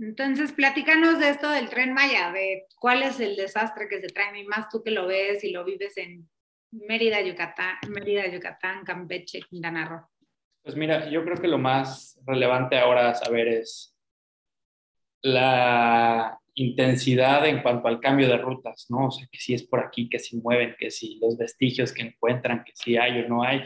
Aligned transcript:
Entonces, 0.00 0.52
platícanos 0.52 1.20
de 1.20 1.28
esto 1.28 1.48
del 1.50 1.68
tren 1.68 1.92
Maya, 1.92 2.32
de 2.32 2.66
cuál 2.80 3.02
es 3.02 3.20
el 3.20 3.36
desastre 3.36 3.88
que 3.88 4.00
se 4.00 4.08
trae, 4.08 4.40
y 4.40 4.44
más 4.44 4.68
tú 4.68 4.82
que 4.82 4.90
lo 4.90 5.06
ves 5.06 5.44
y 5.44 5.52
lo 5.52 5.64
vives 5.64 5.96
en 5.96 6.28
Mérida, 6.72 7.20
Yucatán, 7.20 7.76
Mérida, 7.88 8.26
Yucatán, 8.26 8.84
Campeche, 8.84 9.40
Quintana 9.42 9.84
Roo. 9.84 10.08
Pues 10.62 10.76
mira, 10.76 11.08
yo 11.10 11.24
creo 11.24 11.36
que 11.36 11.46
lo 11.46 11.58
más 11.58 12.18
relevante 12.26 12.76
ahora 12.76 13.14
saber 13.14 13.48
es 13.48 13.94
la 15.22 16.38
intensidad 16.54 17.46
en 17.46 17.62
cuanto 17.62 17.86
al 17.88 18.00
cambio 18.00 18.28
de 18.28 18.38
rutas, 18.38 18.86
¿no? 18.88 19.08
O 19.08 19.10
sea, 19.10 19.28
que 19.30 19.38
si 19.38 19.54
es 19.54 19.62
por 19.62 19.80
aquí, 19.80 20.08
que 20.08 20.18
si 20.18 20.38
mueven, 20.38 20.74
que 20.78 20.90
si 20.90 21.18
los 21.20 21.36
vestigios 21.36 21.92
que 21.92 22.02
encuentran, 22.02 22.64
que 22.64 22.72
si 22.74 22.96
hay 22.96 23.20
o 23.20 23.28
no 23.28 23.42
hay, 23.42 23.62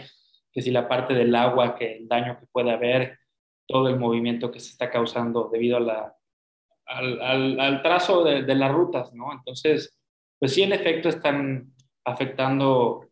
que 0.52 0.60
si 0.60 0.70
la 0.70 0.88
parte 0.88 1.14
del 1.14 1.34
agua, 1.34 1.76
que 1.76 1.96
el 1.96 2.08
daño 2.08 2.38
que 2.38 2.46
puede 2.52 2.70
haber, 2.70 3.18
todo 3.66 3.88
el 3.88 3.98
movimiento 3.98 4.50
que 4.50 4.60
se 4.60 4.70
está 4.70 4.90
causando 4.90 5.50
debido 5.52 5.76
a 5.76 5.80
la, 5.80 6.17
al, 6.88 7.60
al, 7.60 7.82
trazo 7.82 8.24
de, 8.24 8.42
de, 8.42 8.54
las 8.54 8.72
rutas, 8.72 9.12
¿no? 9.12 9.32
Entonces, 9.32 9.98
pues 10.38 10.54
sí, 10.54 10.62
en 10.62 10.72
efecto 10.72 11.08
están 11.08 11.72
afectando 12.04 13.06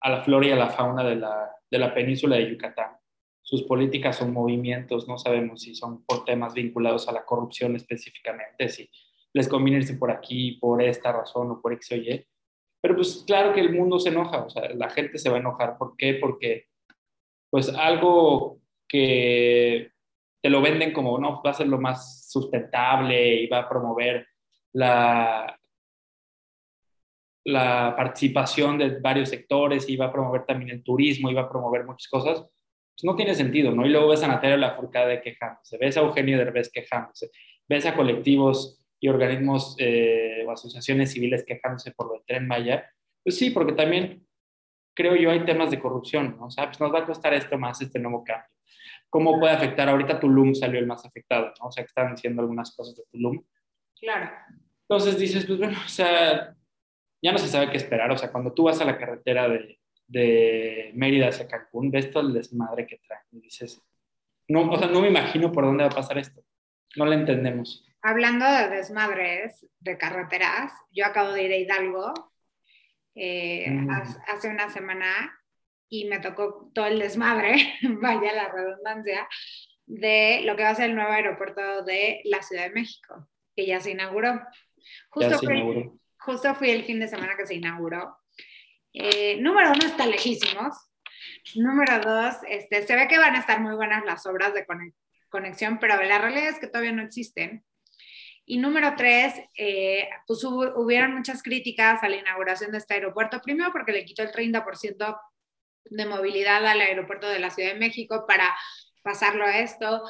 a 0.00 0.10
la 0.10 0.22
flora 0.22 0.46
y 0.46 0.50
a 0.50 0.56
la 0.56 0.70
fauna 0.70 1.04
de 1.04 1.16
la, 1.16 1.50
de 1.70 1.78
la 1.78 1.94
península 1.94 2.36
de 2.36 2.50
Yucatán. 2.50 2.96
Sus 3.42 3.62
políticas 3.62 4.20
o 4.20 4.28
movimientos, 4.28 5.08
no 5.08 5.16
sabemos 5.16 5.62
si 5.62 5.74
son 5.74 6.04
por 6.04 6.24
temas 6.24 6.54
vinculados 6.54 7.08
a 7.08 7.12
la 7.12 7.24
corrupción 7.24 7.76
específicamente, 7.76 8.68
si 8.68 8.90
les 9.32 9.48
conviene 9.48 9.78
irse 9.78 9.94
por 9.94 10.10
aquí 10.10 10.52
por 10.60 10.82
esta 10.82 11.12
razón 11.12 11.50
o 11.50 11.60
por 11.60 11.72
X 11.72 11.92
o 11.92 11.96
Y. 11.96 12.26
Pero 12.80 12.94
pues 12.94 13.24
claro 13.26 13.54
que 13.54 13.60
el 13.60 13.72
mundo 13.72 13.98
se 13.98 14.10
enoja, 14.10 14.44
o 14.44 14.50
sea, 14.50 14.68
la 14.74 14.90
gente 14.90 15.18
se 15.18 15.30
va 15.30 15.36
a 15.36 15.40
enojar. 15.40 15.78
¿Por 15.78 15.96
qué? 15.96 16.14
Porque 16.14 16.66
pues 17.50 17.70
algo 17.70 18.60
que 18.86 19.92
te 20.40 20.50
lo 20.50 20.60
venden 20.60 20.92
como, 20.92 21.18
no, 21.18 21.42
va 21.42 21.50
a 21.50 21.54
ser 21.54 21.68
lo 21.68 21.80
más 21.80 22.30
sustentable 22.30 23.42
y 23.42 23.46
va 23.46 23.60
a 23.60 23.68
promover 23.68 24.26
la, 24.72 25.58
la 27.44 27.94
participación 27.96 28.78
de 28.78 29.00
varios 29.00 29.30
sectores 29.30 29.88
y 29.88 29.96
va 29.96 30.06
a 30.06 30.12
promover 30.12 30.44
también 30.44 30.70
el 30.70 30.82
turismo 30.82 31.30
y 31.30 31.34
va 31.34 31.42
a 31.42 31.48
promover 31.48 31.84
muchas 31.84 32.08
cosas, 32.08 32.40
pues 32.40 33.04
no 33.04 33.16
tiene 33.16 33.34
sentido, 33.34 33.72
¿no? 33.72 33.86
Y 33.86 33.90
luego 33.90 34.08
ves 34.08 34.22
a 34.22 34.28
Natalia 34.28 34.56
Lafourcade 34.56 35.22
quejándose, 35.22 35.78
ves 35.78 35.96
a 35.96 36.00
Eugenio 36.00 36.36
Derbez 36.36 36.70
quejándose, 36.70 37.30
ves 37.68 37.86
a 37.86 37.94
colectivos 37.94 38.84
y 39.00 39.08
organismos 39.08 39.76
eh, 39.78 40.44
o 40.46 40.50
asociaciones 40.50 41.12
civiles 41.12 41.44
quejándose 41.44 41.92
por 41.92 42.12
del 42.12 42.22
Tren 42.26 42.46
Maya, 42.46 42.90
pues 43.22 43.38
sí, 43.38 43.50
porque 43.50 43.72
también 43.72 44.26
creo 44.94 45.14
yo 45.14 45.30
hay 45.30 45.44
temas 45.44 45.70
de 45.70 45.78
corrupción, 45.78 46.36
¿no? 46.38 46.46
O 46.46 46.50
sea, 46.50 46.66
pues 46.66 46.80
nos 46.80 46.92
va 46.92 47.00
a 47.00 47.06
costar 47.06 47.32
esto 47.32 47.56
más, 47.56 47.80
este 47.80 47.98
nuevo 47.98 48.24
cambio. 48.24 48.57
¿Cómo 49.10 49.38
puede 49.38 49.54
afectar? 49.54 49.88
Ahorita 49.88 50.20
Tulum 50.20 50.54
salió 50.54 50.78
el 50.78 50.86
más 50.86 51.04
afectado, 51.04 51.52
¿no? 51.60 51.66
O 51.66 51.72
sea, 51.72 51.82
que 51.82 51.88
estaban 51.88 52.14
diciendo 52.14 52.42
algunas 52.42 52.74
cosas 52.74 52.96
de 52.96 53.04
Tulum. 53.10 53.42
Claro. 53.98 54.30
Entonces 54.82 55.18
dices, 55.18 55.46
pues 55.46 55.58
bueno, 55.58 55.78
o 55.84 55.88
sea, 55.88 56.54
ya 57.22 57.32
no 57.32 57.38
se 57.38 57.48
sabe 57.48 57.70
qué 57.70 57.76
esperar. 57.76 58.10
O 58.10 58.18
sea, 58.18 58.30
cuando 58.30 58.52
tú 58.52 58.64
vas 58.64 58.80
a 58.80 58.84
la 58.84 58.98
carretera 58.98 59.48
de, 59.48 59.78
de 60.06 60.90
Mérida 60.94 61.28
hacia 61.28 61.48
Cancún, 61.48 61.90
ves 61.90 62.10
todo 62.10 62.26
el 62.26 62.34
desmadre 62.34 62.86
que 62.86 62.98
trae. 62.98 63.20
Y 63.32 63.40
dices, 63.40 63.82
no, 64.48 64.70
o 64.70 64.78
sea, 64.78 64.88
no 64.88 65.00
me 65.00 65.08
imagino 65.08 65.52
por 65.52 65.64
dónde 65.64 65.84
va 65.84 65.90
a 65.90 65.94
pasar 65.94 66.18
esto. 66.18 66.42
No 66.96 67.04
lo 67.04 67.12
entendemos. 67.12 67.84
Hablando 68.02 68.46
de 68.46 68.68
desmadres 68.68 69.66
de 69.80 69.98
carreteras, 69.98 70.72
yo 70.90 71.04
acabo 71.04 71.32
de 71.32 71.44
ir 71.44 71.52
a 71.52 71.56
Hidalgo 71.56 72.12
eh, 73.14 73.70
mm. 73.70 73.90
hace 74.28 74.48
una 74.48 74.70
semana 74.70 75.37
y 75.88 76.06
me 76.06 76.20
tocó 76.20 76.70
todo 76.74 76.86
el 76.86 76.98
desmadre, 76.98 77.74
vaya 78.00 78.32
la 78.32 78.48
redundancia, 78.48 79.28
de 79.86 80.42
lo 80.44 80.54
que 80.54 80.62
va 80.62 80.70
a 80.70 80.74
ser 80.74 80.90
el 80.90 80.96
nuevo 80.96 81.10
aeropuerto 81.10 81.82
de 81.82 82.20
la 82.24 82.42
Ciudad 82.42 82.64
de 82.64 82.74
México, 82.74 83.28
que 83.56 83.66
ya 83.66 83.80
se 83.80 83.92
inauguró. 83.92 84.40
Justo, 85.08 85.38
Fui, 85.38 85.90
justo 86.18 86.54
fui 86.54 86.70
el 86.70 86.84
fin 86.84 87.00
de 87.00 87.08
semana 87.08 87.36
que 87.36 87.46
se 87.46 87.54
inauguró. 87.54 88.18
Eh, 88.92 89.38
número 89.40 89.70
uno, 89.70 89.86
está 89.86 90.06
lejísimos. 90.06 90.74
Número 91.54 92.00
dos, 92.00 92.34
este, 92.48 92.86
se 92.86 92.94
ve 92.94 93.08
que 93.08 93.18
van 93.18 93.34
a 93.34 93.40
estar 93.40 93.60
muy 93.60 93.74
buenas 93.74 94.04
las 94.04 94.26
obras 94.26 94.52
de 94.52 94.66
conexión, 95.30 95.78
pero 95.78 96.02
la 96.02 96.18
realidad 96.18 96.50
es 96.50 96.58
que 96.58 96.66
todavía 96.66 96.92
no 96.92 97.02
existen. 97.02 97.64
Y 98.44 98.58
número 98.58 98.94
tres, 98.96 99.34
eh, 99.56 100.08
pues 100.26 100.42
hubieron 100.44 101.14
muchas 101.14 101.42
críticas 101.42 102.02
a 102.02 102.08
la 102.08 102.16
inauguración 102.16 102.72
de 102.72 102.78
este 102.78 102.94
aeropuerto, 102.94 103.40
primero 103.42 103.72
porque 103.72 103.92
le 103.92 104.04
quitó 104.04 104.22
el 104.22 104.32
30% 104.32 105.20
de 105.90 106.06
movilidad 106.06 106.64
al 106.66 106.80
aeropuerto 106.80 107.28
de 107.28 107.38
la 107.38 107.50
Ciudad 107.50 107.72
de 107.72 107.78
México 107.78 108.24
para 108.26 108.56
pasarlo 109.02 109.44
a 109.44 109.58
esto, 109.58 110.02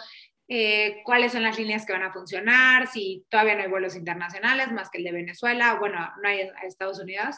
eh, 0.49 1.03
cuáles 1.05 1.33
son 1.33 1.43
las 1.43 1.59
líneas 1.59 1.85
que 1.85 1.93
van 1.93 2.03
a 2.03 2.13
funcionar, 2.13 2.87
si 2.87 3.27
todavía 3.29 3.55
no 3.55 3.63
hay 3.63 3.69
vuelos 3.69 3.95
internacionales 3.97 4.73
más 4.73 4.89
que 4.91 4.99
el 4.99 5.05
de 5.05 5.13
Venezuela, 5.13 5.75
bueno, 5.75 5.99
no 6.23 6.29
hay 6.29 6.41
a 6.41 6.67
Estados 6.67 6.99
Unidos. 6.99 7.37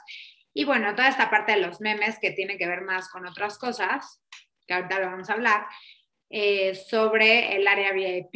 Y 0.55 0.65
bueno, 0.65 0.95
toda 0.95 1.09
esta 1.09 1.29
parte 1.29 1.53
de 1.53 1.61
los 1.61 1.81
memes 1.81 2.19
que 2.21 2.31
tiene 2.31 2.57
que 2.57 2.69
ver 2.69 2.83
más 2.83 3.09
con 3.09 3.27
otras 3.27 3.59
cosas, 3.59 4.23
que 4.67 4.75
ahorita 4.75 5.01
lo 5.01 5.07
vamos 5.07 5.29
a 5.29 5.35
hablar, 5.35 5.67
eh, 6.29 6.77
sobre 6.77 7.57
el 7.57 7.67
área 7.67 7.93
VIP, 7.93 8.35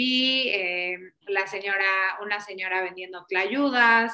eh, 0.52 0.98
la 1.28 1.46
señora, 1.46 2.18
una 2.22 2.40
señora 2.40 2.82
vendiendo 2.82 3.24
tlayudas, 3.28 4.12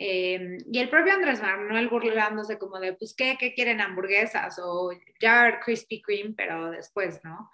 Em, 0.00 0.58
y 0.70 0.78
el 0.78 0.88
propio 0.88 1.12
Andrés 1.12 1.42
Manuel 1.42 1.88
burlándose 1.88 2.56
como 2.56 2.78
de, 2.78 2.92
pues, 2.92 3.14
¿qué, 3.14 3.36
qué 3.38 3.52
quieren 3.52 3.80
hamburguesas? 3.80 4.60
O 4.62 4.92
ya 5.20 5.58
Krispy 5.58 6.00
Kreme, 6.00 6.34
pero 6.36 6.70
después, 6.70 7.20
¿no? 7.24 7.50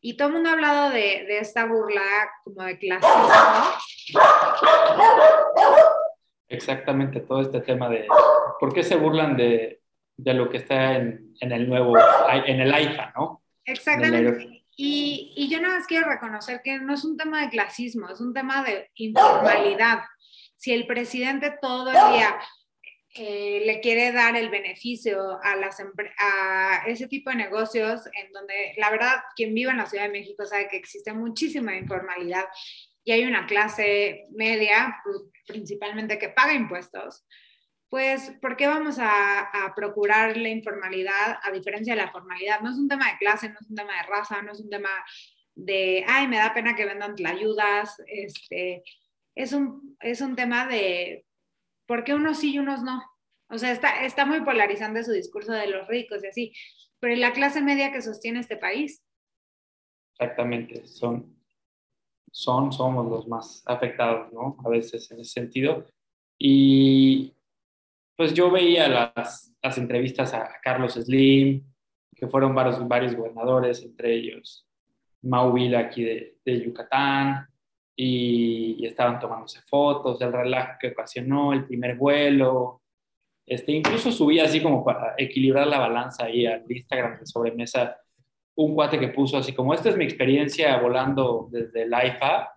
Y 0.00 0.16
todo 0.16 0.28
el 0.28 0.34
mundo 0.34 0.50
ha 0.50 0.52
hablado 0.52 0.90
de, 0.90 1.24
de 1.26 1.38
esta 1.38 1.66
burla 1.66 2.02
como 2.44 2.62
de 2.62 2.78
clasismo. 2.78 3.28
Exactamente, 6.48 7.20
todo 7.20 7.42
este 7.42 7.60
tema 7.60 7.88
de 7.88 8.06
por 8.60 8.72
qué 8.72 8.82
se 8.82 8.96
burlan 8.96 9.36
de, 9.36 9.82
de 10.16 10.34
lo 10.34 10.48
que 10.48 10.58
está 10.58 10.96
en, 10.96 11.34
en, 11.40 11.52
el 11.52 11.68
nuevo, 11.68 11.94
en 12.46 12.60
el 12.60 12.72
AIFA, 12.72 13.12
¿no? 13.16 13.42
Exactamente. 13.64 14.64
Y, 14.76 15.34
y 15.36 15.50
yo 15.50 15.60
nada 15.60 15.78
más 15.78 15.86
quiero 15.86 16.08
reconocer 16.08 16.60
que 16.64 16.78
no 16.78 16.94
es 16.94 17.04
un 17.04 17.16
tema 17.16 17.42
de 17.42 17.50
clasismo, 17.50 18.08
es 18.08 18.20
un 18.20 18.32
tema 18.32 18.62
de 18.62 18.90
informalidad 18.94 20.00
si 20.60 20.74
el 20.74 20.86
presidente 20.86 21.56
todo 21.62 21.88
el 21.88 21.94
día 22.12 22.38
eh, 23.14 23.62
le 23.64 23.80
quiere 23.80 24.12
dar 24.12 24.36
el 24.36 24.50
beneficio 24.50 25.40
a, 25.42 25.56
las 25.56 25.78
a 26.18 26.82
ese 26.86 27.08
tipo 27.08 27.30
de 27.30 27.36
negocios, 27.36 28.02
en 28.12 28.30
donde 28.30 28.74
la 28.76 28.90
verdad 28.90 29.22
quien 29.34 29.54
vive 29.54 29.70
en 29.70 29.78
la 29.78 29.86
Ciudad 29.86 30.04
de 30.04 30.12
México 30.12 30.44
sabe 30.44 30.68
que 30.68 30.76
existe 30.76 31.14
muchísima 31.14 31.74
informalidad 31.76 32.44
y 33.04 33.12
hay 33.12 33.24
una 33.24 33.46
clase 33.46 34.26
media, 34.32 35.02
principalmente 35.46 36.18
que 36.18 36.28
paga 36.28 36.52
impuestos, 36.52 37.24
pues 37.88 38.30
¿por 38.42 38.54
qué 38.54 38.66
vamos 38.66 38.98
a, 38.98 39.40
a, 39.40 39.74
procurar 39.74 40.36
la 40.36 40.50
informalidad 40.50 41.38
a 41.42 41.50
diferencia 41.52 41.94
de 41.94 42.02
la 42.02 42.12
formalidad? 42.12 42.60
No 42.60 42.70
es 42.70 42.76
un 42.76 42.86
tema 42.86 43.10
de 43.10 43.16
clase, 43.16 43.48
no 43.48 43.56
es 43.58 43.70
un 43.70 43.76
tema 43.76 43.96
de 43.96 44.02
raza, 44.02 44.42
no 44.42 44.52
es 44.52 44.60
un 44.60 44.68
tema 44.68 44.90
de, 45.54 46.04
ay, 46.06 46.28
me 46.28 46.36
da 46.36 46.52
pena 46.52 46.76
que 46.76 46.84
vendan 46.84 47.14
ayudas, 47.26 47.96
este, 48.06 48.82
es 49.42 49.52
un, 49.52 49.96
es 50.00 50.20
un 50.20 50.36
tema 50.36 50.66
de 50.66 51.24
por 51.86 52.04
qué 52.04 52.14
unos 52.14 52.38
sí 52.38 52.54
y 52.54 52.58
unos 52.58 52.82
no. 52.82 53.02
O 53.48 53.58
sea, 53.58 53.72
está, 53.72 54.04
está 54.04 54.26
muy 54.26 54.42
polarizante 54.42 55.02
su 55.02 55.12
discurso 55.12 55.52
de 55.52 55.66
los 55.66 55.88
ricos 55.88 56.22
y 56.22 56.26
así, 56.28 56.52
pero 57.00 57.16
la 57.16 57.32
clase 57.32 57.60
media 57.62 57.92
que 57.92 58.02
sostiene 58.02 58.40
este 58.40 58.56
país. 58.56 59.02
Exactamente, 60.12 60.86
son, 60.86 61.34
son, 62.30 62.72
somos 62.72 63.10
los 63.10 63.26
más 63.26 63.62
afectados, 63.66 64.32
¿no? 64.32 64.56
A 64.64 64.68
veces 64.68 65.10
en 65.10 65.20
ese 65.20 65.32
sentido. 65.32 65.86
Y 66.38 67.34
pues 68.16 68.34
yo 68.34 68.50
veía 68.50 68.86
las, 68.88 69.52
las 69.62 69.78
entrevistas 69.78 70.34
a, 70.34 70.60
Carlos 70.62 70.94
Slim, 70.94 71.64
que 72.14 72.28
fueron 72.28 72.54
varios, 72.54 72.86
varios 72.86 73.14
gobernadores, 73.16 73.82
entre 73.82 74.14
ellos 74.14 74.66
Mau 75.22 75.52
Vila 75.52 75.80
aquí 75.80 76.02
de, 76.02 76.38
de 76.44 76.60
Yucatán, 76.64 77.49
y, 78.02 78.86
estaban 78.86 79.20
tomándose 79.20 79.60
fotos 79.62 80.18
del 80.18 80.32
relajo 80.32 80.78
que 80.80 80.88
ocasionó 80.88 81.52
el 81.52 81.66
primer 81.66 81.96
vuelo. 81.96 82.82
Este, 83.46 83.72
incluso 83.72 84.10
subí 84.10 84.40
así 84.40 84.62
como 84.62 84.84
para 84.84 85.14
equilibrar 85.18 85.66
la 85.66 85.78
balanza 85.78 86.24
ahí 86.24 86.46
al 86.46 86.64
Instagram 86.68 87.18
de 87.20 87.26
sobremesa 87.26 87.96
un 88.56 88.74
cuate 88.74 88.98
que 88.98 89.08
puso 89.08 89.36
así 89.38 89.52
como, 89.52 89.74
esta 89.74 89.90
es 89.90 89.96
mi 89.96 90.04
experiencia 90.04 90.78
volando 90.78 91.48
desde 91.50 91.82
el 91.82 91.90
IFA 91.90 92.52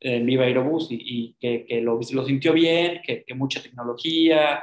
en 0.00 0.26
Viva 0.26 0.44
Aerobús 0.44 0.90
y, 0.90 0.98
y 1.00 1.36
que, 1.40 1.66
que 1.66 1.80
lo, 1.80 1.98
lo, 2.12 2.24
sintió 2.24 2.52
bien, 2.52 3.00
que, 3.04 3.24
que, 3.24 3.34
mucha 3.34 3.62
tecnología, 3.62 4.62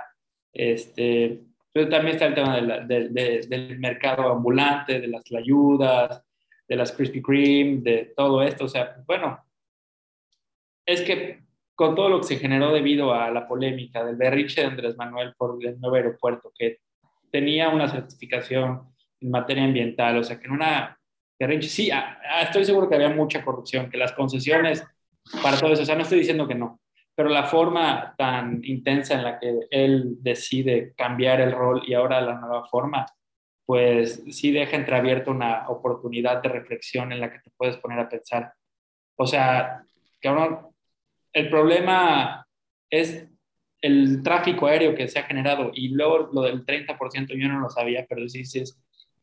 este, 0.53 1.41
pero 1.71 1.89
también 1.89 2.15
está 2.15 2.27
el 2.27 2.35
tema 2.35 2.59
de 2.59 3.09
de, 3.09 3.45
del 3.47 3.79
mercado 3.79 4.31
ambulante, 4.31 4.99
de 4.99 5.07
las 5.07 5.23
ayudas, 5.37 6.23
de 6.67 6.75
las 6.75 6.91
Krispy 6.93 7.21
Kreme, 7.21 7.81
de 7.81 8.13
todo 8.15 8.41
esto, 8.41 8.65
o 8.65 8.69
sea, 8.69 8.95
bueno, 9.05 9.44
es 10.85 11.01
que 11.01 11.43
con 11.75 11.95
todo 11.95 12.09
lo 12.09 12.19
que 12.19 12.27
se 12.27 12.37
generó 12.37 12.71
debido 12.71 13.13
a 13.13 13.29
la 13.31 13.47
polémica 13.47 14.03
del 14.03 14.15
berriche 14.15 14.61
de 14.61 14.67
Andrés 14.67 14.95
Manuel 14.97 15.33
por 15.37 15.57
el 15.61 15.79
nuevo 15.79 15.95
aeropuerto, 15.95 16.51
que 16.57 16.79
tenía 17.31 17.69
una 17.69 17.89
certificación 17.89 18.93
en 19.19 19.31
materia 19.31 19.65
ambiental, 19.65 20.17
o 20.17 20.23
sea, 20.23 20.39
que 20.39 20.45
en 20.45 20.53
una 20.53 20.97
berrinche, 21.37 21.67
sí, 21.67 21.91
estoy 22.41 22.63
seguro 22.63 22.87
que 22.87 22.95
había 22.95 23.09
mucha 23.09 23.43
corrupción, 23.43 23.89
que 23.89 23.97
las 23.97 24.13
concesiones 24.13 24.85
para 25.41 25.57
todo 25.57 25.73
eso. 25.73 25.81
O 25.83 25.85
sea, 25.85 25.95
no 25.95 26.03
estoy 26.03 26.19
diciendo 26.19 26.47
que 26.47 26.55
no, 26.55 26.79
pero 27.13 27.29
la 27.29 27.43
forma 27.43 28.13
tan 28.17 28.61
intensa 28.63 29.15
en 29.15 29.23
la 29.23 29.39
que 29.39 29.59
él 29.69 30.15
decide 30.19 30.93
cambiar 30.95 31.41
el 31.41 31.51
rol 31.51 31.83
y 31.85 31.93
ahora 31.93 32.21
la 32.21 32.35
nueva 32.35 32.65
forma, 32.67 33.05
pues 33.65 34.23
sí 34.29 34.51
deja 34.51 34.77
entreabierta 34.77 35.31
una 35.31 35.67
oportunidad 35.69 36.41
de 36.41 36.49
reflexión 36.49 37.11
en 37.11 37.19
la 37.19 37.31
que 37.31 37.39
te 37.39 37.51
puedes 37.57 37.77
poner 37.77 37.99
a 37.99 38.07
pensar. 38.07 38.53
O 39.17 39.25
sea, 39.25 39.81
cabrón, 40.21 40.67
el 41.35 41.49
problema 41.49 42.47
es 42.89 43.27
el 43.81 44.23
tráfico 44.23 44.67
aéreo 44.67 44.95
que 44.95 45.07
se 45.09 45.19
ha 45.19 45.23
generado 45.23 45.69
y 45.73 45.89
luego 45.89 46.29
lo 46.31 46.41
del 46.43 46.65
30% 46.65 47.35
yo 47.35 47.47
no 47.49 47.59
lo 47.59 47.69
sabía, 47.69 48.05
pero 48.07 48.27
sí, 48.29 48.45
sí, 48.45 48.63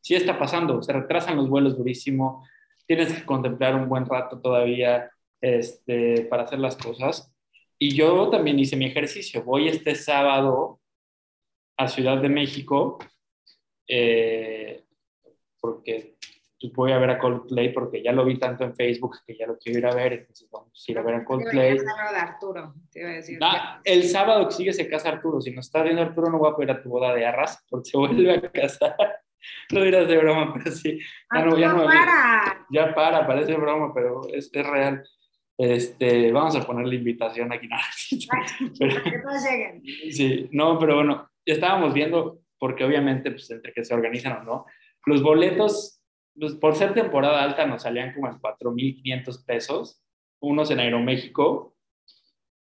sí 0.01 0.15
está 0.15 0.39
pasando, 0.39 0.83
se 0.83 0.93
retrasan 0.93 1.37
los 1.37 1.49
vuelos 1.49 1.77
durísimo, 1.77 2.47
tienes 2.87 3.15
que 3.15 3.25
contemplar 3.25 3.75
un 3.75 3.89
buen 3.89 4.05
rato 4.05 4.39
todavía 4.41 5.11
este, 5.41 6.27
para 6.27 6.43
hacer 6.43 6.59
las 6.59 6.77
cosas. 6.77 7.33
Y 7.79 7.95
yo 7.95 8.29
también 8.29 8.59
hice 8.59 8.77
mi 8.77 8.85
ejercicio, 8.85 9.43
voy 9.43 9.69
este 9.69 9.95
sábado 9.95 10.81
a 11.79 11.89
Ciudad 11.89 12.19
de 12.21 12.29
México, 12.29 12.99
eh, 13.89 14.85
porque 15.61 16.12
pues 16.69 16.77
voy 16.77 16.93
a 16.93 16.99
ver 16.99 17.11
a 17.11 17.19
Coldplay 17.19 17.73
porque 17.73 18.03
ya 18.03 18.13
lo 18.13 18.25
vi 18.25 18.39
tanto 18.39 18.65
en 18.65 18.75
Facebook 18.75 19.19
que 19.27 19.37
ya 19.37 19.47
lo 19.47 19.59
quiero 19.59 19.79
ir 19.79 19.87
a 19.87 19.95
ver, 19.95 20.13
entonces 20.13 20.49
vamos 20.51 20.85
a 20.87 20.93
ir 20.93 20.99
a 20.99 21.03
ver 21.03 21.15
a 21.17 21.25
Coldplay. 21.25 21.79
de 21.79 21.85
Arturo, 22.17 22.75
te 22.91 23.01
iba 23.01 23.11
a 23.11 23.13
decir. 23.15 23.39
Ah, 23.41 23.81
el 23.85 24.05
sábado 24.05 24.49
que 24.49 24.55
sigue 24.55 24.73
se 24.73 24.89
casa 24.89 25.09
Arturo, 25.09 25.41
si 25.41 25.51
no 25.51 25.61
está 25.61 25.83
viendo 25.83 26.03
Arturo 26.03 26.31
no 26.31 26.39
voy 26.39 26.51
a 26.51 26.55
poder 26.55 26.71
a 26.71 26.83
tu 26.83 26.89
boda 26.89 27.15
de 27.15 27.27
arras 27.27 27.65
porque 27.69 27.91
se 27.91 27.99
vuelve 27.99 28.33
a 28.33 28.41
casar. 28.51 28.97
No 29.73 29.83
dirás 29.83 30.07
de 30.07 30.19
broma, 30.19 30.55
pero 30.55 30.71
sí. 30.71 31.01
Ya, 31.35 31.45
no, 31.45 31.59
ya, 31.59 31.73
no, 31.73 31.85
para. 31.85 32.67
Ya 32.71 32.95
para, 32.95 33.27
parece 33.27 33.55
broma, 33.55 33.93
pero 33.93 34.21
es, 34.33 34.49
es 34.53 34.65
real. 34.65 35.03
Este, 35.59 36.33
vamos 36.33 36.57
a 36.57 36.67
poner 36.67 36.87
la 36.87 36.95
invitación 36.95 37.53
aquí. 37.53 37.69
No, 37.69 37.77
pero, 38.79 39.03
que 39.03 39.19
todos 39.19 39.43
lleguen. 39.45 39.83
Sí, 40.11 40.49
no, 40.53 40.79
pero 40.79 40.97
bueno, 40.97 41.31
ya 41.45 41.55
estábamos 41.55 41.93
viendo, 41.93 42.41
porque 42.59 42.85
obviamente, 42.85 43.31
pues 43.33 43.51
entre 43.51 43.73
que 43.73 43.85
se 43.85 43.95
organizan 43.95 44.39
o 44.39 44.45
no, 44.45 44.67
los 45.07 45.23
boletos 45.23 46.02
pues, 46.39 46.55
por 46.55 46.75
ser 46.75 46.95
temporada 46.95 47.43
alta 47.43 47.67
nos 47.67 47.83
salían 47.83 48.13
como 48.15 48.29
en 48.29 48.39
4.500 48.39 49.45
pesos, 49.45 50.03
unos 50.41 50.71
en 50.71 50.81
Aeroméxico, 50.81 51.77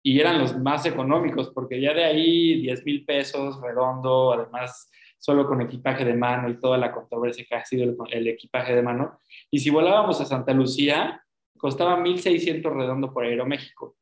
y 0.04 0.20
eran 0.20 0.38
los 0.38 0.56
más 0.58 0.86
económicos, 0.86 1.50
porque 1.50 1.82
ya 1.82 1.94
de 1.94 2.04
ahí 2.04 2.62
10 2.62 2.86
mil 2.86 3.06
pesos 3.06 3.60
redondo, 3.60 4.34
además 4.34 4.90
solo 5.18 5.48
con 5.48 5.62
equipaje 5.62 6.06
de 6.06 6.14
mano 6.14 6.48
y 6.48 6.60
toda 6.60 6.78
la 6.78 6.92
controversia 6.92 7.44
que 7.50 7.56
ha 7.56 7.66
sido 7.66 7.96
el, 8.12 8.28
equipaje 8.28 8.76
de 8.76 8.84
mano. 8.84 9.20
Y 9.50 9.58
si 9.58 9.72
volábamos 9.72 10.22
a 10.22 10.26
Santa 10.26 10.54
Lucía, 10.54 11.24
costaba 11.58 11.98
1.600 11.98 12.62
redondo 12.72 13.12
por 13.12 13.24
Aeroméxico. 13.24 13.98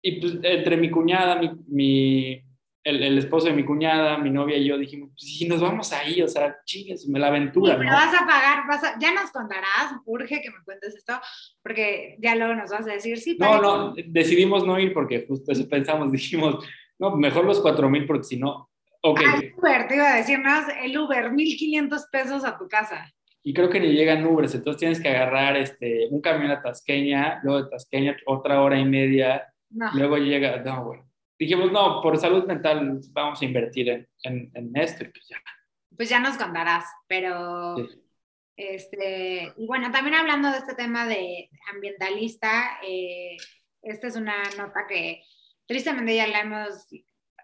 Y 0.00 0.20
pues 0.20 0.38
entre 0.42 0.76
mi 0.76 0.88
cuñada, 0.88 1.40
mi, 1.40 1.50
mi 1.66 2.44
el, 2.84 3.18
esposo 3.18 3.48
de 3.48 3.52
mi 3.52 3.64
cuñada, 3.64 4.18
mi 4.18 4.30
novia 4.30 4.56
y 4.56 4.66
yo 4.66 4.78
dijimos, 4.78 5.10
pues 5.10 5.22
sí, 5.22 5.46
nos 5.46 5.60
vamos 5.60 5.92
ahí, 5.92 6.22
o 6.22 6.28
sea, 6.28 6.56
chingues, 6.64 7.06
me 7.08 7.18
la 7.18 7.28
aventura. 7.28 7.76
pero 7.76 7.90
vas 7.90 8.14
a 8.14 8.26
pagar, 8.26 8.66
vas 8.66 8.82
a, 8.84 8.98
ya 8.98 9.12
nos 9.12 9.30
contarás, 9.30 9.94
urge 10.06 10.40
que 10.40 10.50
me 10.50 10.62
cuentes 10.64 10.94
esto, 10.96 11.14
porque 11.62 12.16
ya 12.20 12.34
luego 12.34 12.54
nos 12.54 12.70
vas 12.70 12.86
a 12.86 12.92
decir, 12.92 13.18
sí. 13.18 13.36
No, 13.38 13.60
no, 13.60 13.94
decidimos 14.06 14.66
no 14.66 14.78
ir 14.78 14.94
porque 14.94 15.26
justo 15.26 15.52
eso 15.52 15.68
pensamos, 15.68 16.10
dijimos, 16.12 16.64
no, 16.98 17.16
mejor 17.16 17.44
los 17.44 17.60
cuatro 17.60 17.90
mil 17.90 18.06
porque 18.06 18.24
si 18.24 18.38
no, 18.38 18.70
ok. 19.02 19.20
Ah, 19.26 19.38
el 19.40 19.54
Uber, 19.56 19.88
te 19.88 19.96
iba 19.96 20.12
a 20.12 20.16
decir 20.16 20.38
más, 20.38 20.66
el 20.82 20.96
Uber, 20.96 21.32
1500 21.32 22.06
pesos 22.10 22.44
a 22.44 22.56
tu 22.56 22.66
casa. 22.66 23.12
Y 23.42 23.54
creo 23.54 23.70
que 23.70 23.80
ni 23.80 23.92
llegan 23.92 24.26
Ubers, 24.26 24.54
entonces 24.54 24.80
tienes 24.80 25.00
que 25.00 25.08
agarrar 25.08 25.56
este, 25.56 26.08
un 26.10 26.20
camión 26.20 26.50
a 26.50 26.62
Tasqueña, 26.62 27.40
luego 27.42 27.64
de 27.64 27.70
Tasqueña 27.70 28.16
otra 28.26 28.60
hora 28.60 28.78
y 28.78 28.84
media, 28.84 29.46
luego 29.94 30.18
llega, 30.18 30.58
no, 30.62 30.84
bueno 30.84 31.09
dijimos, 31.40 31.72
no, 31.72 32.02
por 32.02 32.18
salud 32.18 32.44
mental 32.44 33.00
vamos 33.12 33.40
a 33.40 33.44
invertir 33.46 33.88
en, 33.88 34.50
en, 34.54 34.76
esto 34.76 35.04
y 35.04 35.08
pues 35.08 35.26
ya. 35.26 35.42
Pues 35.96 36.08
ya 36.08 36.20
nos 36.20 36.36
contarás, 36.36 36.84
pero... 37.08 37.76
Este, 38.56 39.54
y 39.56 39.66
bueno, 39.66 39.90
también 39.90 40.16
hablando 40.16 40.50
de 40.50 40.58
este 40.58 40.74
tema 40.74 41.06
de 41.06 41.48
ambientalista, 41.72 42.78
eh, 42.86 43.38
esta 43.80 44.06
es 44.06 44.16
una 44.16 44.42
nota 44.58 44.86
que 44.86 45.22
tristemente 45.66 46.14
ya 46.14 46.26
la 46.26 46.40
hemos 46.40 46.86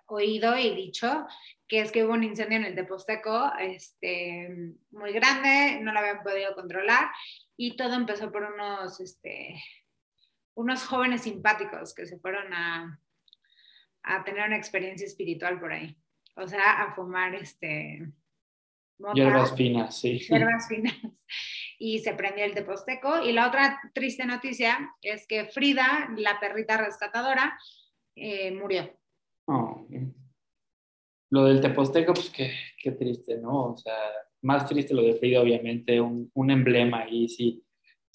oído 0.08 0.58
y 0.58 0.75
dicho, 0.75 1.26
que 1.66 1.81
es 1.81 1.90
que 1.90 2.04
hubo 2.04 2.12
un 2.12 2.22
incendio 2.22 2.58
en 2.58 2.66
el 2.66 2.75
Deposteco 2.75 3.50
este, 3.58 4.75
muy 4.90 5.12
grande, 5.14 5.81
no 5.81 5.94
lo 5.94 6.00
habían 6.00 6.22
podido 6.22 6.54
controlar 6.54 7.08
y 7.56 7.76
todo 7.76 7.94
empezó 7.94 8.31
por 8.31 8.42
unos, 8.42 9.00
este, 9.00 9.58
unos 10.54 10.84
jóvenes 10.84 11.22
simpáticos 11.22 11.94
que 11.94 12.04
se 12.04 12.19
fueron 12.19 12.52
a, 12.52 13.00
a 14.06 14.25
tener 14.25 14.47
una 14.47 14.56
experiencia 14.56 15.06
espiritual 15.06 15.61
por 15.61 15.73
ahí. 15.73 15.97
O 16.37 16.47
sea, 16.47 16.82
a 16.82 16.94
fumar 16.94 17.35
este... 17.35 18.06
hierbas 19.14 19.55
finas, 19.56 19.99
sí. 19.99 20.19
Hierbas 20.19 20.69
finas. 20.69 20.94
Y 21.79 21.99
se 21.99 22.14
prendió 22.14 22.43
el 22.47 22.55
teposteco. 22.55 23.23
Y 23.23 23.32
la 23.32 23.49
otra 23.49 23.79
triste 23.93 24.25
noticia 24.25 24.94
es 25.03 25.26
que 25.26 25.44
Frida, 25.44 26.08
la 26.17 26.41
perrita 26.41 26.79
rescatadora, 26.79 27.58
eh, 28.14 28.50
murió. 28.50 28.99
Oh, 29.47 29.87
lo 31.29 31.44
del 31.44 31.61
teposteco, 31.61 32.14
pues 32.14 32.31
qué, 32.31 32.50
qué, 32.82 32.93
triste, 32.93 33.37
¿no? 33.37 33.73
O 33.73 33.76
sea, 33.76 33.94
más 34.41 34.67
triste 34.67 34.94
lo 34.94 35.02
de 35.02 35.17
Frida, 35.17 35.43
obviamente, 35.43 36.00
un, 36.00 36.31
un 36.32 36.50
emblema 36.50 37.00
ahí, 37.00 37.29
sí 37.29 37.62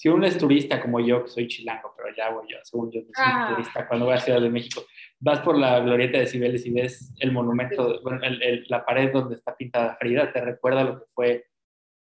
si 0.02 0.10
uno 0.10 0.26
es 0.26 0.36
turista 0.36 0.82
como 0.82 1.00
yo, 1.00 1.24
que 1.24 1.30
soy 1.30 1.48
chilango, 1.48 1.94
pero 1.96 2.10
ya 2.18 2.32
voy 2.32 2.48
yo, 2.50 2.58
según 2.64 2.92
yo, 2.92 3.02
soy 3.02 3.12
ah. 3.18 3.54
turista, 3.54 3.88
cuando 3.88 4.08
voy 4.08 4.16
a 4.16 4.20
Ciudad 4.20 4.42
de 4.42 4.50
México, 4.50 4.84
vas 5.22 5.40
por 5.40 5.58
la 5.58 5.80
glorieta 5.80 6.18
de 6.18 6.28
Cibeles 6.28 6.66
y 6.66 6.72
ves 6.72 7.14
el 7.20 7.32
monumento, 7.32 8.02
bueno, 8.02 8.20
la 8.68 8.84
pared 8.84 9.14
donde 9.14 9.36
está 9.36 9.56
pintada 9.56 9.96
Frida, 9.96 10.34
te 10.34 10.42
recuerda 10.42 10.84
lo 10.84 11.00
que 11.00 11.06
fue 11.14 11.46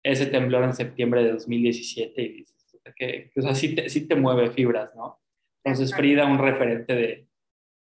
ese 0.03 0.27
temblor 0.27 0.65
en 0.65 0.75
septiembre 0.75 1.25
de 1.25 1.33
2017 1.33 2.21
y 2.21 2.29
dices, 2.29 2.81
que, 2.97 3.31
o 3.37 3.41
sea, 3.41 3.55
sí 3.55 3.75
te, 3.75 3.89
sí 3.89 4.07
te 4.07 4.17
mueve 4.17 4.51
fibras, 4.51 4.95
¿no? 4.95 5.21
Entonces 5.65 5.95
Frida, 5.97 6.27
un 6.27 6.39
referente 6.39 6.95
de, 6.95 7.29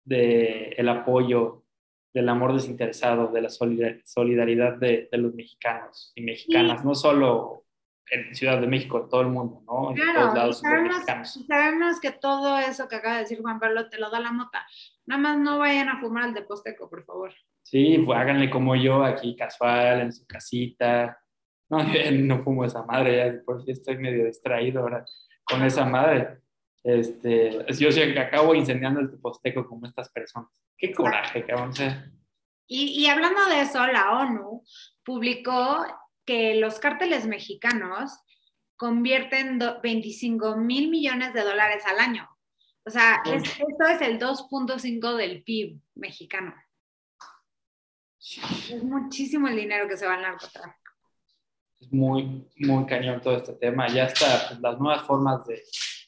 de 0.04 0.68
el 0.78 0.88
apoyo, 0.88 1.64
del 2.14 2.28
amor 2.28 2.54
desinteresado, 2.54 3.28
de 3.28 3.42
la 3.42 3.50
solidaridad 3.50 4.76
de, 4.76 5.08
de 5.10 5.18
los 5.18 5.34
mexicanos 5.34 6.12
y 6.14 6.22
mexicanas, 6.22 6.84
no 6.84 6.94
solo 6.94 7.65
en 8.10 8.34
Ciudad 8.34 8.60
de 8.60 8.66
México, 8.66 9.00
en 9.02 9.08
todo 9.08 9.20
el 9.22 9.28
mundo, 9.28 9.62
¿no? 9.66 9.90
En 9.90 9.96
todos 9.96 10.34
lados 10.34 10.60
sabemos, 10.60 11.04
sabemos, 11.46 12.00
que 12.00 12.12
todo 12.12 12.58
eso 12.58 12.88
que 12.88 12.96
acaba 12.96 13.16
de 13.16 13.20
decir 13.22 13.40
Juan 13.40 13.58
Pablo 13.58 13.88
te 13.88 13.98
lo 13.98 14.10
da 14.10 14.20
la 14.20 14.32
mota. 14.32 14.66
Nada 15.06 15.20
más 15.20 15.38
no 15.38 15.58
vayan 15.58 15.88
a 15.88 16.00
fumar 16.00 16.24
al 16.24 16.34
de 16.34 16.42
Posteco, 16.42 16.88
por 16.88 17.04
favor. 17.04 17.32
Sí, 17.62 17.98
pues 18.04 18.18
háganle 18.18 18.48
como 18.48 18.76
yo, 18.76 19.04
aquí 19.04 19.34
casual, 19.34 20.00
en 20.02 20.12
su 20.12 20.26
casita. 20.26 21.18
No, 21.68 21.78
no 22.12 22.42
fumo 22.42 22.64
esa 22.64 22.84
madre, 22.84 23.16
ya 23.16 23.44
por 23.44 23.64
si 23.64 23.72
estoy 23.72 23.98
medio 23.98 24.24
distraído 24.24 24.82
ahora 24.82 25.04
con 25.44 25.62
esa 25.64 25.84
madre. 25.84 26.38
Este, 26.84 27.66
yo 27.76 27.90
sí 27.90 28.00
acabo 28.16 28.54
incendiando 28.54 29.00
el 29.00 29.10
Posteco 29.18 29.66
como 29.66 29.86
estas 29.86 30.08
personas. 30.10 30.50
Qué 30.78 30.92
coraje, 30.92 31.44
cabrón. 31.44 31.72
Y, 32.68 33.02
y 33.02 33.06
hablando 33.08 33.46
de 33.46 33.62
eso, 33.62 33.84
la 33.86 34.18
ONU 34.20 34.62
publicó 35.04 35.84
que 36.26 36.56
los 36.56 36.78
cárteles 36.78 37.26
mexicanos 37.26 38.12
convierten 38.76 39.58
25 39.82 40.56
mil 40.56 40.90
millones 40.90 41.32
de 41.32 41.42
dólares 41.42 41.82
al 41.86 41.98
año. 41.98 42.28
O 42.84 42.90
sea, 42.90 43.22
esto 43.24 43.84
es 43.88 44.00
el 44.02 44.18
2.5 44.18 45.16
del 45.16 45.42
PIB 45.42 45.80
mexicano. 45.94 46.54
Es 48.18 48.82
muchísimo 48.82 49.48
el 49.48 49.56
dinero 49.56 49.88
que 49.88 49.96
se 49.96 50.06
va 50.06 50.14
al 50.14 50.22
narcotráfico. 50.22 50.92
Es 51.80 51.92
muy, 51.92 52.48
muy 52.56 52.86
cañón 52.86 53.20
todo 53.20 53.36
este 53.36 53.54
tema. 53.54 53.88
Ya 53.88 54.04
está 54.04 54.48
pues, 54.48 54.60
las 54.60 54.78
nuevas 54.78 55.06
formas 55.06 55.44
de, 55.46 55.62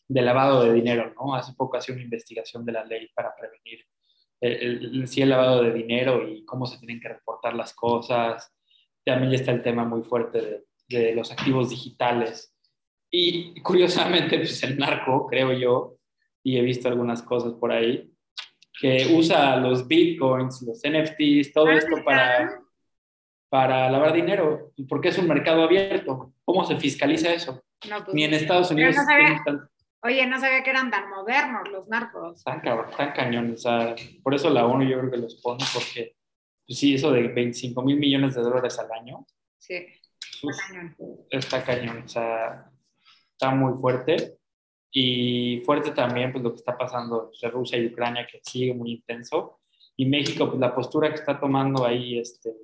de, 0.07 0.23
lavado 0.23 0.65
de 0.65 0.73
dinero, 0.73 1.13
¿no? 1.15 1.35
Hace 1.35 1.53
poco 1.55 1.77
hacía 1.77 1.95
una 1.95 2.05
investigación 2.05 2.65
de 2.65 2.73
la 2.73 2.85
ley 2.85 3.09
para 3.15 3.35
prevenir 3.35 3.85
el, 4.41 5.05
el, 5.05 5.09
el 5.15 5.29
lavado 5.29 5.63
de 5.63 5.73
dinero 5.73 6.29
y 6.29 6.45
cómo 6.45 6.67
se 6.67 6.79
tienen 6.79 7.01
que 7.01 7.09
reportar 7.09 7.55
las 7.55 7.75
cosas, 7.75 8.53
también 9.09 9.33
está 9.33 9.53
el 9.53 9.63
tema 9.63 9.85
muy 9.85 10.03
fuerte 10.03 10.65
de, 10.87 11.15
los 11.15 11.33
activos 11.33 11.71
digitales. 11.71 12.55
Y 13.11 13.59
curiosamente, 13.63 14.37
pues 14.37 14.63
el 14.63 14.79
narco, 14.79 15.27
creo 15.27 15.53
yo, 15.53 15.97
y 16.43 16.59
he 16.59 16.63
visto 16.63 16.89
algunas 16.89 17.23
cosas 17.23 17.55
por 17.55 17.73
ahí, 17.73 18.13
que 18.79 19.09
usa 19.15 19.57
los 19.57 19.89
bitcoins, 19.89 20.63
los 20.63 20.83
NFTs, 20.85 21.53
todo 21.53 21.71
esto 21.71 22.05
para, 22.05 22.61
para 23.49 23.91
lavar 23.91 24.13
dinero, 24.13 24.73
porque 24.89 25.09
es 25.09 25.19
un 25.19 25.27
mercado 25.27 25.63
abierto. 25.63 26.33
¿Cómo 26.45 26.65
se 26.65 26.77
fiscaliza 26.77 27.33
eso? 27.33 27.63
Pues, 27.81 28.15
Ni 28.15 28.25
en 28.25 28.35
Estados 28.35 28.71
Unidos. 28.71 28.95
Oye, 30.03 30.27
no 30.27 30.39
sabía 30.39 30.63
que 30.63 30.71
eran 30.71 30.91
tan 30.91 31.11
modernos 31.11 31.69
los 31.73 31.89
narcos. 31.89 32.45
Tan, 32.45 32.63
tan 32.63 33.13
cañones. 33.13 33.65
por 34.23 34.35
eso 34.35 34.49
la 34.51 34.65
ONU 34.65 34.85
yo 34.85 34.99
creo 35.01 35.11
que 35.11 35.17
los 35.17 35.35
pone, 35.37 35.65
porque 35.75 36.18
pues 36.69 36.79
sí, 36.79 36.95
eso 36.95 37.11
de 37.11 37.27
25 37.29 37.83
mil 37.83 37.97
millones 37.97 38.35
de 38.35 38.43
dólares 38.43 38.79
al 38.79 38.93
año. 38.93 39.27
Sí, 39.57 39.87
está 40.43 40.67
cañón. 40.69 40.97
Está 41.31 41.65
cañón, 41.65 42.03
o 42.05 42.09
sea, 42.09 42.71
está 43.33 43.55
muy 43.55 43.81
fuerte. 43.81 44.37
y 44.91 45.63
fuerte 45.65 45.93
también 45.93 46.33
pues 46.33 46.45
lo 46.45 46.51
que 46.51 46.57
está 46.59 46.77
pasando 46.77 47.31
entre 47.33 47.51
Rusia 47.51 47.79
y 47.79 47.87
Ucrania, 47.87 48.27
que 48.31 48.41
sigue 48.43 48.75
muy 48.75 48.93
intenso, 48.93 49.61
y 49.97 50.07
México, 50.07 50.47
pues 50.47 50.61
la 50.61 50.75
postura 50.75 51.09
que 51.09 51.17
está 51.17 51.41
tomando 51.41 51.85
ahí, 51.85 52.19
este, 52.19 52.55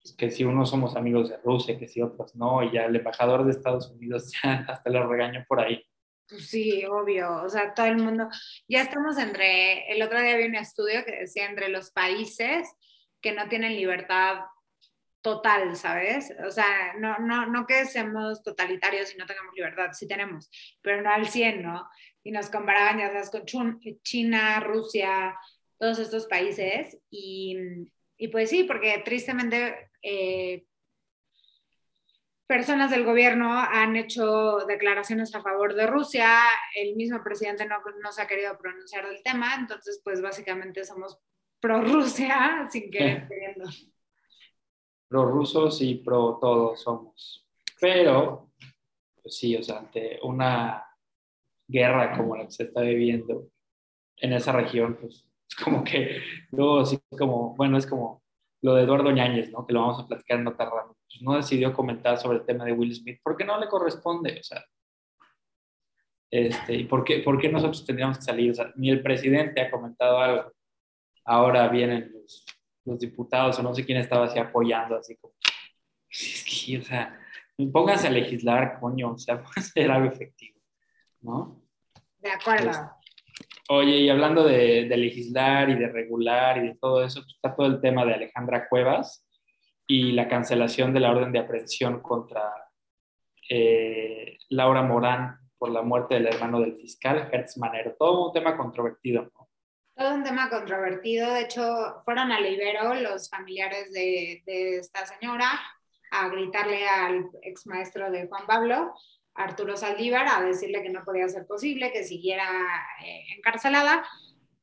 pues, 0.00 0.14
que 0.16 0.30
si 0.30 0.44
unos 0.44 0.70
somos 0.70 0.96
amigos 0.96 1.28
de 1.28 1.36
Rusia, 1.38 1.78
que 1.78 1.88
si 1.88 2.00
otros 2.00 2.34
no, 2.34 2.62
y 2.62 2.72
ya 2.72 2.84
el 2.84 2.96
embajador 2.96 3.44
de 3.44 3.50
Estados 3.50 3.90
Unidos 3.90 4.32
ya 4.42 4.64
hasta 4.68 4.88
lo 4.88 5.06
regañó 5.06 5.44
por 5.48 5.60
ahí. 5.60 5.84
Pues 6.28 6.50
sí, 6.50 6.84
obvio, 6.84 7.42
o 7.42 7.48
sea, 7.48 7.72
todo 7.72 7.86
el 7.86 7.96
mundo, 7.96 8.28
ya 8.68 8.82
estamos 8.82 9.16
entre, 9.16 9.90
el 9.90 10.02
otro 10.02 10.20
día 10.20 10.36
vi 10.36 10.44
un 10.44 10.56
estudio 10.56 11.04
que 11.04 11.20
decía 11.20 11.46
entre 11.46 11.70
los 11.70 11.90
países 11.90 12.68
que 13.22 13.32
no 13.32 13.48
tienen 13.48 13.76
libertad 13.76 14.40
total, 15.22 15.74
¿sabes? 15.76 16.32
O 16.46 16.50
sea, 16.50 16.94
no, 16.98 17.18
no, 17.18 17.46
no 17.46 17.66
que 17.66 17.86
seamos 17.86 18.42
totalitarios 18.42 19.14
y 19.14 19.18
no 19.18 19.26
tengamos 19.26 19.54
libertad, 19.54 19.90
sí 19.92 20.06
tenemos, 20.06 20.50
pero 20.82 21.02
no 21.02 21.10
al 21.10 21.28
100, 21.28 21.62
¿no? 21.62 21.88
Y 22.22 22.30
nos 22.30 22.50
comparaban, 22.50 22.98
ya 22.98 23.08
sabes, 23.08 23.30
con 23.30 23.80
China, 24.02 24.60
Rusia, 24.60 25.34
todos 25.78 25.98
estos 25.98 26.26
países. 26.26 26.98
Y, 27.10 27.56
y 28.18 28.28
pues 28.28 28.50
sí, 28.50 28.64
porque 28.64 29.02
tristemente 29.04 29.90
eh, 30.02 30.64
personas 32.48 32.90
del 32.90 33.04
gobierno 33.04 33.52
han 33.52 33.94
hecho 33.94 34.64
declaraciones 34.66 35.32
a 35.34 35.42
favor 35.42 35.74
de 35.74 35.86
Rusia, 35.86 36.40
el 36.74 36.96
mismo 36.96 37.22
presidente 37.22 37.66
no, 37.66 37.76
no 38.02 38.10
se 38.10 38.22
ha 38.22 38.26
querido 38.26 38.56
pronunciar 38.58 39.06
del 39.06 39.22
tema, 39.22 39.54
entonces 39.54 40.00
pues 40.02 40.20
básicamente 40.22 40.84
somos 40.84 41.20
pro 41.60 41.82
Rusia 41.82 42.66
sin 42.72 42.90
querer 42.90 43.28
queriendo 43.28 43.64
pro 45.08 45.24
rusos 45.24 45.80
y 45.80 45.96
pro 45.96 46.38
todos 46.40 46.82
somos. 46.82 47.46
Pero, 47.80 48.50
pues 49.22 49.36
sí, 49.36 49.56
o 49.56 49.62
sea, 49.62 49.78
ante 49.78 50.18
una 50.22 50.84
guerra 51.66 52.16
como 52.16 52.36
la 52.36 52.44
que 52.44 52.52
se 52.52 52.64
está 52.64 52.82
viviendo 52.82 53.48
en 54.16 54.32
esa 54.32 54.52
región, 54.52 54.96
pues 55.00 55.28
es 55.48 55.56
como 55.56 55.82
que 55.82 56.20
luego 56.50 56.84
sí, 56.84 56.98
como, 57.16 57.54
bueno, 57.56 57.78
es 57.78 57.86
como 57.86 58.22
lo 58.62 58.74
de 58.74 58.82
Eduardo 58.82 59.10
Ñáñez, 59.10 59.50
¿no? 59.50 59.66
Que 59.66 59.72
lo 59.72 59.80
vamos 59.80 60.00
a 60.00 60.06
platicar 60.06 60.40
en 60.40 60.48
otra 60.48 60.68
rama. 60.68 60.92
Pues 61.08 61.22
no 61.22 61.36
decidió 61.36 61.72
comentar 61.72 62.18
sobre 62.18 62.38
el 62.38 62.44
tema 62.44 62.64
de 62.64 62.72
Will 62.72 62.94
Smith 62.94 63.20
porque 63.22 63.44
no 63.44 63.58
le 63.58 63.68
corresponde, 63.68 64.38
o 64.40 64.42
sea. 64.42 64.64
Este, 66.30 66.74
¿Y 66.74 66.84
por 66.84 67.04
qué, 67.04 67.20
por 67.20 67.40
qué 67.40 67.48
nosotros 67.48 67.86
tendríamos 67.86 68.18
que 68.18 68.24
salir? 68.24 68.50
O 68.50 68.54
sea, 68.54 68.72
ni 68.76 68.90
el 68.90 69.02
presidente 69.02 69.62
ha 69.62 69.70
comentado 69.70 70.18
algo. 70.18 70.52
Ahora 71.24 71.68
vienen 71.68 72.12
los 72.12 72.44
los 72.88 72.98
diputados 72.98 73.58
o 73.58 73.62
no 73.62 73.74
sé 73.74 73.84
quién 73.84 73.98
estaba 73.98 74.26
así 74.26 74.38
apoyando, 74.38 74.96
así 74.96 75.16
como, 75.16 75.34
es 76.10 76.44
que, 76.44 76.78
o 76.78 76.82
sea, 76.82 77.18
pónganse 77.72 78.08
a 78.08 78.10
legislar, 78.10 78.80
coño, 78.80 79.12
o 79.12 79.18
sea, 79.18 79.34
va 79.36 79.50
a 79.54 79.60
ser 79.60 79.90
algo 79.90 80.10
efectivo, 80.10 80.58
¿no? 81.20 81.62
De 82.18 82.30
acuerdo. 82.30 82.64
Pues, 82.64 82.78
oye, 83.68 83.98
y 83.98 84.08
hablando 84.08 84.42
de, 84.44 84.84
legislar 84.96 85.70
y 85.70 85.74
de 85.74 85.88
regular 85.88 86.58
y 86.58 86.68
de 86.68 86.74
todo 86.76 87.04
eso, 87.04 87.20
pues, 87.20 87.34
está 87.34 87.54
todo 87.54 87.66
el 87.66 87.80
tema 87.80 88.04
de 88.04 88.14
Alejandra 88.14 88.68
Cuevas 88.68 89.24
y 89.90 90.12
la 90.12 90.28
cancelación 90.28 90.92
de 90.92 91.00
la 91.00 91.10
orden 91.10 91.32
de 91.32 91.38
aprehensión 91.38 92.00
contra 92.00 92.42
eh, 93.48 94.36
Laura 94.50 94.82
Morán 94.82 95.38
por 95.56 95.70
la 95.70 95.82
muerte 95.82 96.14
del 96.14 96.26
hermano 96.26 96.60
del 96.60 96.76
fiscal, 96.76 97.30
Hertz 97.32 97.56
Manero. 97.56 97.96
Todo 97.98 98.26
un 98.26 98.32
tema 98.34 98.56
controvertido, 98.56 99.22
¿no? 99.22 99.48
Todo 99.96 100.14
un 100.14 100.22
tema 100.22 100.50
controvertido. 100.50 101.32
De 101.32 101.40
hecho, 101.40 102.02
fueron 102.04 102.30
a 102.30 102.38
Ibero 102.38 102.94
los 102.94 103.30
familiares 103.30 103.90
de, 103.92 104.42
esta 104.76 105.06
señora 105.06 105.50
a 106.12 106.28
gritarle 106.28 106.86
al 106.86 107.24
ex 107.42 107.66
maestro 107.66 108.10
de 108.10 108.28
Juan 108.28 108.46
Pablo, 108.46 108.94
Arturo 109.34 109.76
Saldívar, 109.76 110.26
a 110.28 110.42
decirle 110.42 110.82
que 110.82 110.90
no 110.90 111.02
podía 111.04 111.28
ser 111.28 111.46
posible, 111.46 111.92
que 111.92 112.04
siguiera 112.04 112.46
eh, 113.04 113.24
encarcelada. 113.36 114.04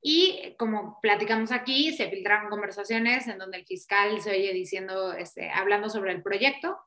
Y 0.07 0.53
como 0.59 0.99
platicamos 1.01 1.51
aquí, 1.51 1.91
se 1.91 2.11
filtraron 2.11 2.51
conversaciones 2.51 3.27
en 3.27 3.39
donde 3.39 3.57
el 3.57 3.65
fiscal 3.65 4.21
se 4.21 4.29
oye 4.29 4.53
diciendo, 4.53 5.13
este, 5.13 5.49
hablando 5.49 5.89
sobre 5.89 6.11
el 6.11 6.21
proyecto, 6.21 6.77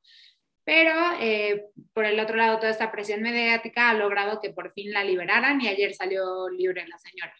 pero 0.64 0.94
eh, 1.20 1.64
por 1.92 2.04
el 2.04 2.20
otro 2.20 2.36
lado, 2.36 2.60
toda 2.60 2.70
esta 2.70 2.92
presión 2.92 3.20
mediática 3.20 3.90
ha 3.90 3.94
logrado 3.94 4.40
que 4.40 4.50
por 4.50 4.72
fin 4.72 4.92
la 4.92 5.02
liberaran 5.02 5.60
y 5.60 5.66
ayer 5.66 5.94
salió 5.94 6.48
libre 6.48 6.86
la 6.86 6.96
señora. 6.98 7.34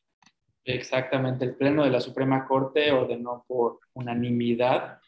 Exactamente, 0.65 1.45
el 1.45 1.55
Pleno 1.55 1.85
de 1.85 1.91
la 1.91 2.01
Suprema 2.01 2.45
Corte 2.49 2.91
ordenó 2.91 3.45
por 3.47 3.79
unanimidad 3.93 4.99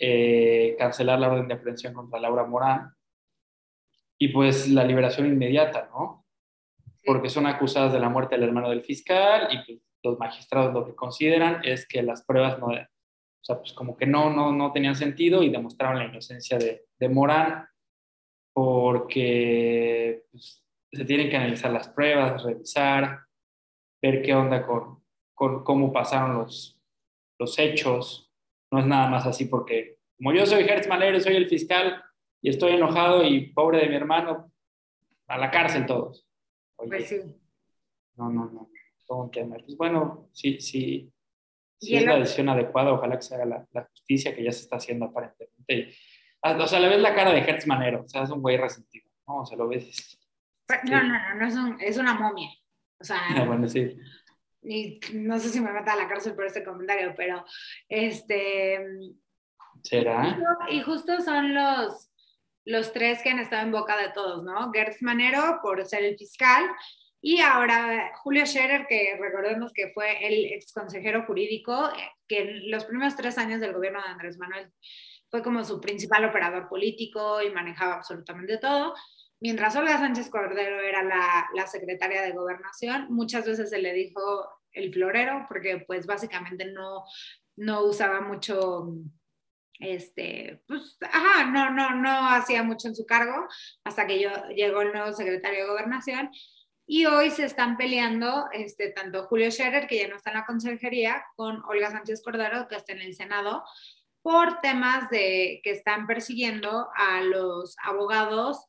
eh, 0.00 0.76
cancelar 0.78 1.18
la 1.18 1.28
orden 1.28 1.46
de 1.46 1.52
aprehensión 1.52 1.92
contra 1.92 2.20
Laura 2.20 2.46
Morán 2.46 2.94
y 4.16 4.28
pues 4.28 4.66
la 4.66 4.82
liberación 4.82 5.26
inmediata, 5.26 5.90
¿no? 5.92 6.24
Porque 7.04 7.28
son 7.28 7.46
acusadas 7.46 7.92
de 7.92 8.00
la 8.00 8.08
muerte 8.08 8.36
del 8.36 8.44
hermano 8.44 8.70
del 8.70 8.82
fiscal 8.82 9.48
y 9.50 9.58
pues, 9.58 9.89
los 10.02 10.18
magistrados 10.18 10.72
lo 10.72 10.86
que 10.86 10.94
consideran 10.94 11.60
es 11.64 11.86
que 11.86 12.02
las 12.02 12.24
pruebas 12.24 12.58
no, 12.58 12.68
o 12.68 13.44
sea, 13.44 13.58
pues 13.58 13.72
como 13.72 13.96
que 13.96 14.06
no, 14.06 14.30
no, 14.30 14.52
no 14.52 14.72
tenían 14.72 14.96
sentido 14.96 15.42
y 15.42 15.50
demostraron 15.50 15.98
la 15.98 16.06
inocencia 16.06 16.58
de, 16.58 16.86
de 16.98 17.08
Morán 17.08 17.66
porque 18.52 20.24
pues, 20.30 20.64
se 20.92 21.04
tienen 21.04 21.30
que 21.30 21.36
analizar 21.36 21.70
las 21.70 21.88
pruebas, 21.88 22.42
revisar, 22.42 23.20
ver 24.02 24.22
qué 24.22 24.34
onda 24.34 24.66
con, 24.66 25.02
con 25.34 25.64
cómo 25.64 25.92
pasaron 25.92 26.38
los, 26.38 26.78
los 27.38 27.58
hechos. 27.58 28.30
No 28.70 28.80
es 28.80 28.86
nada 28.86 29.08
más 29.08 29.26
así 29.26 29.46
porque, 29.46 29.98
como 30.16 30.32
yo 30.32 30.46
soy 30.46 30.64
Hertz 30.64 30.88
Malero, 30.88 31.18
soy 31.20 31.36
el 31.36 31.48
fiscal 31.48 32.02
y 32.42 32.50
estoy 32.50 32.72
enojado 32.72 33.24
y 33.24 33.52
pobre 33.52 33.78
de 33.78 33.88
mi 33.88 33.96
hermano, 33.96 34.52
a 35.26 35.38
la 35.38 35.50
cárcel 35.50 35.86
todos. 35.86 36.26
pues 36.76 37.08
sí. 37.08 37.20
No, 38.16 38.28
no, 38.30 38.50
no. 38.50 38.70
Todo 39.10 39.24
un 39.24 39.30
tema. 39.32 39.56
Pues 39.56 39.76
bueno, 39.76 40.28
sí, 40.32 40.60
sí. 40.60 41.12
Si 41.80 41.96
es 41.96 42.04
la 42.04 42.16
decisión 42.16 42.48
adecuada, 42.48 42.92
ojalá 42.92 43.16
que 43.16 43.22
se 43.22 43.34
haga 43.34 43.44
la, 43.44 43.66
la, 43.72 43.88
justicia 43.90 44.32
que 44.36 44.44
ya 44.44 44.52
se 44.52 44.60
está 44.60 44.76
haciendo 44.76 45.06
aparentemente. 45.06 45.96
Ah, 46.40 46.56
o 46.56 46.66
sea, 46.68 46.78
le 46.78 46.88
ves 46.88 47.00
la 47.00 47.12
cara 47.12 47.32
de 47.32 47.40
Hertz 47.40 47.66
Manero, 47.66 48.04
o 48.04 48.08
sea, 48.08 48.22
es 48.22 48.30
un 48.30 48.40
güey 48.40 48.56
resentido, 48.56 49.10
¿no? 49.26 49.38
O 49.38 49.44
sea, 49.44 49.58
lo 49.58 49.66
ves. 49.66 50.16
No, 50.84 51.02
no, 51.02 51.08
no, 51.08 51.34
no 51.34 51.48
es, 51.48 51.54
un, 51.56 51.80
es 51.80 51.98
una 51.98 52.14
momia. 52.14 52.50
O 53.00 53.04
sea, 53.04 53.18
bueno, 53.48 53.66
sí. 53.66 53.96
Y 54.62 55.00
no 55.12 55.40
sé 55.40 55.48
si 55.48 55.60
me 55.60 55.72
meta 55.72 55.94
a 55.94 55.96
la 55.96 56.06
cárcel 56.06 56.36
por 56.36 56.46
este 56.46 56.62
comentario, 56.62 57.12
pero 57.16 57.44
este. 57.88 58.78
¿Será? 59.82 60.38
Y 60.70 60.82
justo 60.82 61.20
son 61.20 61.52
los, 61.52 62.12
los 62.64 62.92
tres 62.92 63.24
que 63.24 63.30
han 63.30 63.40
estado 63.40 63.62
en 63.62 63.72
boca 63.72 63.96
de 63.96 64.10
todos, 64.10 64.44
¿no? 64.44 64.70
Gertz 64.70 65.02
Manero 65.02 65.58
por 65.62 65.84
ser 65.84 66.04
el 66.04 66.16
fiscal 66.16 66.64
y 67.22 67.40
ahora 67.40 68.12
Julio 68.22 68.46
Scherer, 68.46 68.86
que 68.88 69.16
recordemos 69.20 69.72
que 69.72 69.92
fue 69.92 70.26
el 70.26 70.46
ex 70.46 70.72
consejero 70.72 71.24
jurídico, 71.26 71.90
eh, 71.90 72.10
que 72.26 72.40
en 72.40 72.70
los 72.70 72.84
primeros 72.84 73.16
tres 73.16 73.38
años 73.38 73.60
del 73.60 73.72
gobierno 73.72 74.00
de 74.02 74.08
Andrés 74.08 74.38
Manuel 74.38 74.70
fue 75.30 75.42
como 75.42 75.64
su 75.64 75.80
principal 75.80 76.24
operador 76.24 76.68
político 76.68 77.40
y 77.42 77.50
manejaba 77.50 77.94
absolutamente 77.94 78.58
todo 78.58 78.94
mientras 79.40 79.74
Olga 79.76 79.98
Sánchez 79.98 80.30
Cordero 80.30 80.80
era 80.80 81.02
la, 81.02 81.66
secretaria 81.66 82.22
de 82.22 82.32
gobernación, 82.32 83.06
muchas 83.10 83.46
veces 83.46 83.70
se 83.70 83.80
le 83.80 83.92
dijo 83.92 84.20
el 84.72 84.92
florero, 84.92 85.46
porque 85.48 85.82
pues 85.86 86.06
básicamente 86.06 86.66
no, 86.66 87.04
no 87.56 87.84
usaba 87.84 88.20
mucho, 88.20 88.92
este, 89.78 90.62
pues, 90.66 90.98
ajá, 91.00 91.50
no, 91.50 91.70
no, 91.70 91.94
no 91.94 92.28
hacía 92.28 92.62
mucho 92.62 92.88
en 92.88 92.94
su 92.94 93.06
cargo 93.06 93.46
hasta 93.84 94.06
que 94.06 94.20
yo, 94.20 94.30
llegó 94.54 94.82
el 94.82 94.92
nuevo 94.92 95.12
secretario 95.12 95.60
de 95.60 95.70
gobernación. 95.70 96.30
Y 96.92 97.06
hoy 97.06 97.30
se 97.30 97.44
están 97.44 97.76
peleando 97.76 98.46
este, 98.52 98.90
tanto 98.90 99.22
Julio 99.26 99.48
Scherer, 99.52 99.86
que 99.86 99.96
ya 99.96 100.08
no 100.08 100.16
está 100.16 100.30
en 100.30 100.38
la 100.38 100.44
consejería, 100.44 101.24
con 101.36 101.62
Olga 101.66 101.92
Sánchez 101.92 102.20
Cordero, 102.20 102.66
que 102.66 102.74
está 102.74 102.94
en 102.94 103.02
el 103.02 103.14
Senado, 103.14 103.62
por 104.22 104.60
temas 104.60 105.08
de 105.08 105.60
que 105.62 105.70
están 105.70 106.08
persiguiendo 106.08 106.88
a 106.96 107.22
los 107.22 107.76
abogados 107.84 108.66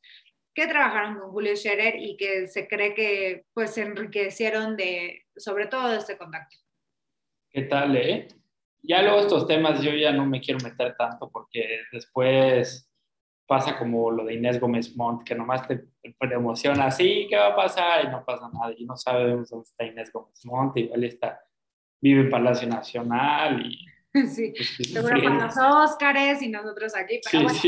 que 0.54 0.68
trabajaron 0.68 1.18
con 1.18 1.32
Julio 1.32 1.56
Scherer 1.56 1.96
y 1.96 2.16
que 2.16 2.46
se 2.46 2.68
cree 2.68 2.94
que 2.94 3.44
pues 3.54 3.74
se 3.74 3.82
enriquecieron 3.82 4.76
de, 4.76 5.24
sobre 5.34 5.66
todo 5.66 5.88
de 5.88 5.98
este 5.98 6.16
contacto. 6.16 6.56
¿Qué 7.50 7.62
tal, 7.62 7.96
eh? 7.96 8.28
Ya 8.82 9.02
luego 9.02 9.18
estos 9.18 9.48
temas 9.48 9.82
yo 9.82 9.90
ya 9.94 10.12
no 10.12 10.26
me 10.26 10.40
quiero 10.40 10.60
meter 10.62 10.94
tanto 10.96 11.28
porque 11.28 11.80
después 11.90 12.88
pasa 13.52 13.76
como 13.76 14.10
lo 14.10 14.24
de 14.24 14.34
Inés 14.34 14.58
Gómez 14.58 14.96
Montt, 14.96 15.24
que 15.24 15.34
nomás 15.34 15.68
te, 15.68 15.76
te 15.76 16.34
emociona, 16.34 16.90
sí, 16.90 17.26
¿qué 17.28 17.36
va 17.36 17.48
a 17.48 17.56
pasar? 17.56 18.06
Y 18.06 18.08
no 18.08 18.24
pasa 18.24 18.48
nada, 18.50 18.72
y 18.74 18.86
no 18.86 18.96
sabemos 18.96 19.50
dónde 19.50 19.64
está 19.64 19.84
Inés 19.84 20.10
Gómez 20.10 20.40
Montt, 20.46 20.78
igual 20.78 21.04
está, 21.04 21.38
vive 22.00 22.22
en 22.22 22.30
Palacio 22.30 22.66
Nacional 22.66 23.66
y 23.66 23.86
Sí, 24.34 24.54
seguro 24.84 25.22
con 25.22 25.38
los 25.38 25.54
Óscares 25.56 26.40
y 26.40 26.48
nosotros 26.48 26.94
aquí, 26.94 27.20
pero 27.30 27.44
bueno, 27.44 27.58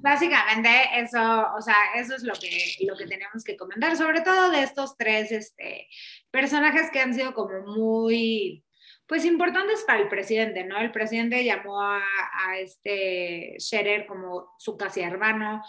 básicamente 0.00 0.68
eso, 0.96 1.46
o 1.56 1.60
sea, 1.60 1.76
eso 1.96 2.16
es 2.16 2.24
lo 2.24 2.32
que, 2.34 2.84
lo 2.86 2.96
que 2.96 3.06
tenemos 3.06 3.44
que 3.44 3.56
comentar, 3.56 3.96
sobre 3.96 4.20
todo 4.20 4.50
de 4.50 4.62
estos 4.62 4.96
tres 4.96 5.32
este, 5.32 5.86
personajes 6.30 6.90
que 6.92 7.00
han 7.00 7.14
sido 7.14 7.34
como 7.34 7.62
muy, 7.76 8.64
pues 9.10 9.24
importantes 9.24 9.82
para 9.82 10.00
el 10.00 10.08
presidente, 10.08 10.62
¿no? 10.62 10.78
El 10.78 10.92
presidente 10.92 11.44
llamó 11.44 11.82
a, 11.82 12.00
a 12.46 12.60
este 12.60 13.56
Scherer 13.58 14.06
como 14.06 14.54
su 14.56 14.76
casi 14.76 15.00
hermano, 15.00 15.64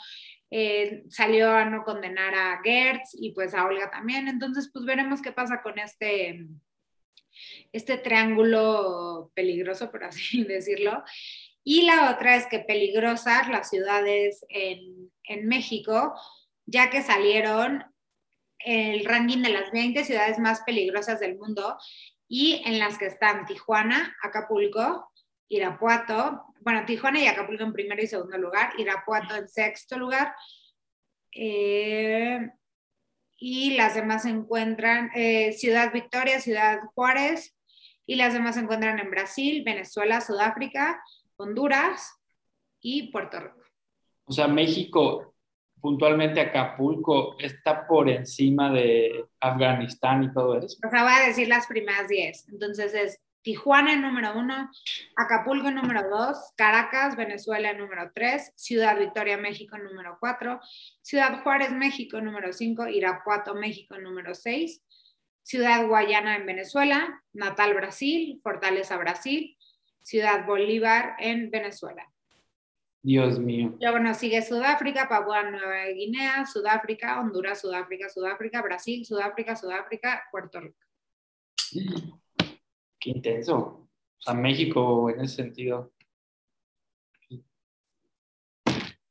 eh, 0.52 1.06
salió 1.10 1.50
a 1.50 1.66
no 1.66 1.84
condenar 1.84 2.36
a 2.36 2.62
Gertz 2.64 3.16
y 3.16 3.32
pues 3.32 3.56
a 3.56 3.66
Olga 3.66 3.90
también. 3.90 4.28
Entonces, 4.28 4.70
pues 4.72 4.86
veremos 4.86 5.24
qué 5.24 5.32
pasa 5.32 5.64
con 5.64 5.80
este, 5.80 6.46
este 7.72 7.98
triángulo 7.98 9.32
peligroso, 9.34 9.90
por 9.90 10.04
así 10.04 10.44
decirlo. 10.48 11.04
Y 11.64 11.88
la 11.88 12.12
otra 12.12 12.36
es 12.36 12.46
que 12.46 12.60
peligrosas 12.60 13.50
las 13.50 13.72
ciudades 13.72 14.46
en, 14.50 15.12
en 15.24 15.48
México, 15.48 16.14
ya 16.68 16.92
que 16.92 17.02
salieron 17.02 17.86
el 18.60 19.04
ranking 19.04 19.42
de 19.42 19.50
las 19.50 19.72
20 19.72 20.04
ciudades 20.04 20.38
más 20.38 20.62
peligrosas 20.62 21.20
del 21.20 21.40
mundo 21.40 21.78
y 22.34 22.62
en 22.64 22.80
las 22.80 22.98
que 22.98 23.08
están 23.08 23.46
Tijuana, 23.46 24.16
Acapulco, 24.24 25.12
Irapuato, 25.50 26.46
bueno, 26.62 26.86
Tijuana 26.86 27.20
y 27.20 27.28
Acapulco 27.28 27.64
en 27.66 27.74
primero 27.74 28.02
y 28.02 28.08
segundo 28.08 28.38
lugar, 28.38 28.72
Irapuato 28.78 29.36
en 29.36 29.50
sexto 29.50 30.00
lugar, 30.00 30.34
eh, 31.36 32.40
y 33.38 33.72
las 33.72 33.96
demás 33.96 34.22
se 34.22 34.30
encuentran 34.30 35.12
eh, 35.14 35.52
Ciudad 35.52 35.92
Victoria, 35.92 36.40
Ciudad 36.40 36.80
Juárez, 36.96 37.54
y 38.06 38.16
las 38.16 38.32
demás 38.32 38.56
se 38.56 38.62
encuentran 38.62 39.00
en 39.00 39.12
Brasil, 39.12 39.64
Venezuela, 39.66 40.22
Sudáfrica, 40.22 41.04
Honduras 41.36 42.14
y 42.80 43.12
Puerto 43.12 43.42
Rico. 43.42 43.66
O 44.24 44.32
sea, 44.32 44.48
México, 44.48 45.31
puntualmente 45.82 46.40
Acapulco, 46.40 47.36
está 47.40 47.88
por 47.88 48.10
encima 48.10 48.72
de 48.72 49.26
Afganistán 49.40 50.24
y 50.24 50.34
todo 50.34 50.58
eso. 50.58 50.78
O 50.86 50.90
sea, 50.90 51.04
voy 51.04 51.14
a 51.14 51.28
decir 51.28 51.48
las 51.48 51.68
primeras 51.68 52.08
10. 52.08 52.50
Entonces 52.50 52.94
es 52.94 53.20
Tijuana 53.44 53.96
número 53.96 54.38
uno, 54.38 54.70
Acapulco 55.16 55.70
en 55.70 55.76
número 55.76 56.08
dos, 56.10 56.38
Caracas, 56.56 57.16
Venezuela 57.16 57.72
en 57.72 57.80
número 57.80 58.12
tres, 58.14 58.54
Ciudad 58.56 59.00
Victoria, 59.00 59.36
México 59.38 59.80
número 59.80 60.18
cuatro, 60.20 60.60
Ciudad 61.02 61.42
Juárez, 61.42 61.72
México 61.72 62.22
número 62.22 62.54
cinco, 62.54 62.88
Irapuato, 62.88 63.56
México 63.56 63.98
número 63.98 64.36
seis, 64.36 64.84
Ciudad 65.42 65.88
Guayana 65.88 66.36
en 66.36 66.46
Venezuela, 66.46 67.24
Natal, 67.34 67.74
Brasil, 67.74 68.40
Fortaleza, 68.44 68.96
Brasil, 68.98 69.58
Ciudad 70.04 70.46
Bolívar 70.46 71.16
en 71.18 71.50
Venezuela. 71.50 72.08
Dios 73.04 73.40
mío. 73.40 73.76
Luego 73.80 74.00
nos 74.00 74.18
sigue 74.18 74.42
Sudáfrica, 74.42 75.10
Papua 75.10 75.44
Nueva 75.50 75.86
Guinea, 75.88 76.46
Sudáfrica, 76.46 77.20
Honduras, 77.20 77.60
Sudáfrica, 77.60 78.10
Sudáfrica, 78.10 78.62
Brasil, 78.62 79.04
Sudáfrica, 79.06 79.56
Sudáfrica, 79.56 80.24
Puerto 80.32 80.60
Rico. 80.60 80.78
Qué 83.00 83.10
intenso. 83.10 83.58
O 83.58 83.90
sea, 84.20 84.36
México 84.36 85.10
en 85.10 85.22
ese 85.22 85.38
sentido. 85.38 85.94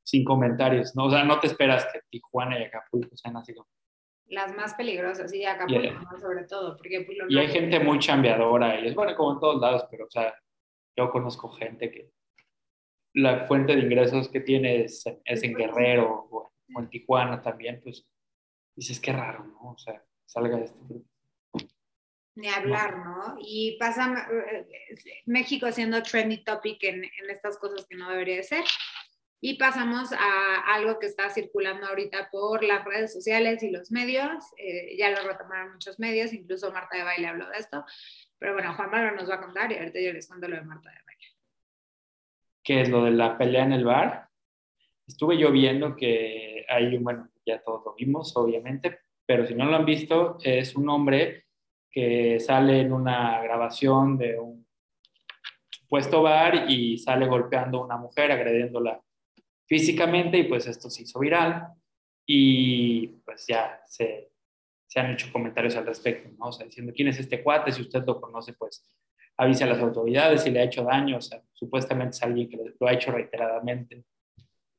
Sin 0.04 0.24
comentarios, 0.24 0.94
¿no? 0.94 1.06
O 1.06 1.10
sea, 1.10 1.24
no 1.24 1.40
te 1.40 1.48
esperas 1.48 1.86
que 1.92 2.00
Tijuana 2.08 2.58
y 2.60 2.64
Acapulco 2.64 3.16
sean 3.16 3.36
así 3.36 3.54
como. 3.54 3.68
Las 4.26 4.54
más 4.54 4.74
peligrosas, 4.74 5.32
sí, 5.32 5.44
Acapulco, 5.44 6.18
sobre 6.20 6.44
todo. 6.44 6.76
Porque 6.76 7.00
pues, 7.00 7.18
y 7.28 7.38
hay 7.38 7.48
gente 7.48 7.80
muy 7.80 7.98
chambeadora 7.98 8.78
y 8.78 8.86
es 8.86 8.94
bueno, 8.94 9.16
como 9.16 9.32
en 9.32 9.40
todos 9.40 9.60
lados, 9.60 9.84
pero, 9.90 10.06
o 10.06 10.10
sea, 10.10 10.32
yo 10.96 11.10
conozco 11.10 11.48
gente 11.50 11.90
que 11.90 12.12
la 13.14 13.46
fuente 13.46 13.74
de 13.74 13.82
ingresos 13.82 14.28
que 14.28 14.40
tiene 14.40 14.84
es, 14.84 15.04
en 15.06 15.54
Guerrero 15.54 16.28
o, 16.30 16.52
en 16.78 16.88
Tijuana 16.88 17.42
también, 17.42 17.80
pues 17.82 18.06
dices 18.76 19.00
qué 19.00 19.12
raro, 19.12 19.44
¿no? 19.44 19.72
O 19.72 19.78
sea, 19.78 20.04
salga 20.26 20.56
de 20.56 20.64
este 20.64 20.78
grupo 20.88 21.10
ni 22.40 22.48
hablar, 22.48 22.98
¿no? 22.98 23.36
Y 23.40 23.76
pasa 23.78 24.28
eh, 24.30 24.66
México 25.26 25.70
siendo 25.72 26.02
trendy 26.02 26.42
topic 26.42 26.82
en, 26.84 27.04
en, 27.04 27.30
estas 27.30 27.58
cosas 27.58 27.86
que 27.86 27.96
no 27.96 28.08
debería 28.10 28.36
de 28.36 28.42
ser. 28.42 28.64
Y 29.42 29.54
pasamos 29.54 30.12
a 30.12 30.74
algo 30.74 30.98
que 30.98 31.06
está 31.06 31.30
circulando 31.30 31.86
ahorita 31.86 32.28
por 32.30 32.62
las 32.62 32.84
redes 32.84 33.12
sociales 33.12 33.62
y 33.62 33.70
los 33.70 33.90
medios. 33.90 34.44
Eh, 34.58 34.96
ya 34.98 35.10
lo 35.10 35.26
retomaron 35.26 35.72
muchos 35.72 35.98
medios, 35.98 36.32
incluso 36.32 36.72
Marta 36.72 36.98
de 36.98 37.04
Baile 37.04 37.28
habló 37.28 37.48
de 37.48 37.58
esto. 37.58 37.84
Pero 38.38 38.52
bueno, 38.52 38.74
Juan 38.74 38.90
Pablo 38.90 39.12
nos 39.12 39.30
va 39.30 39.36
a 39.36 39.40
contar 39.40 39.72
y 39.72 39.78
ahorita 39.78 40.00
yo 40.00 40.12
les 40.12 40.28
cuento 40.28 40.46
lo 40.46 40.56
de 40.56 40.62
Marta 40.62 40.90
de 40.90 40.96
Baile. 41.06 41.39
¿Qué 42.62 42.82
es 42.82 42.88
lo 42.88 43.04
de 43.04 43.12
la 43.12 43.38
pelea 43.38 43.64
en 43.64 43.72
el 43.72 43.84
bar? 43.84 44.28
Estuve 45.06 45.38
yo 45.38 45.50
viendo 45.50 45.96
que 45.96 46.64
hay, 46.68 46.96
bueno, 46.98 47.28
ya 47.44 47.62
todos 47.62 47.82
lo 47.84 47.94
vimos, 47.94 48.36
obviamente, 48.36 49.00
pero 49.26 49.46
si 49.46 49.54
no 49.54 49.66
lo 49.66 49.76
han 49.76 49.84
visto, 49.84 50.38
es 50.42 50.76
un 50.76 50.88
hombre 50.88 51.44
que 51.90 52.38
sale 52.38 52.80
en 52.80 52.92
una 52.92 53.42
grabación 53.42 54.16
de 54.16 54.38
un 54.38 54.66
supuesto 55.70 56.22
bar 56.22 56.70
y 56.70 56.98
sale 56.98 57.26
golpeando 57.26 57.78
a 57.78 57.84
una 57.84 57.96
mujer, 57.96 58.30
agrediéndola 58.30 59.00
físicamente 59.66 60.38
y 60.38 60.44
pues 60.44 60.66
esto 60.66 60.90
se 60.90 61.02
hizo 61.02 61.18
viral 61.18 61.66
y 62.26 63.06
pues 63.24 63.46
ya 63.48 63.80
se, 63.86 64.30
se 64.86 65.00
han 65.00 65.12
hecho 65.12 65.32
comentarios 65.32 65.76
al 65.76 65.86
respecto, 65.86 66.28
¿no? 66.38 66.48
O 66.48 66.52
sea, 66.52 66.66
diciendo 66.66 66.92
quién 66.94 67.08
es 67.08 67.18
este 67.18 67.42
cuate, 67.42 67.72
si 67.72 67.82
usted 67.82 68.04
lo 68.04 68.20
conoce, 68.20 68.52
pues 68.52 68.84
avise 69.40 69.64
a 69.64 69.68
las 69.68 69.80
autoridades 69.80 70.42
si 70.42 70.50
le 70.50 70.60
ha 70.60 70.64
hecho 70.64 70.84
daño, 70.84 71.16
o 71.18 71.20
sea, 71.20 71.42
supuestamente 71.52 72.16
es 72.16 72.22
alguien 72.22 72.48
que 72.48 72.74
lo 72.78 72.86
ha 72.86 72.92
hecho 72.92 73.10
reiteradamente, 73.10 74.04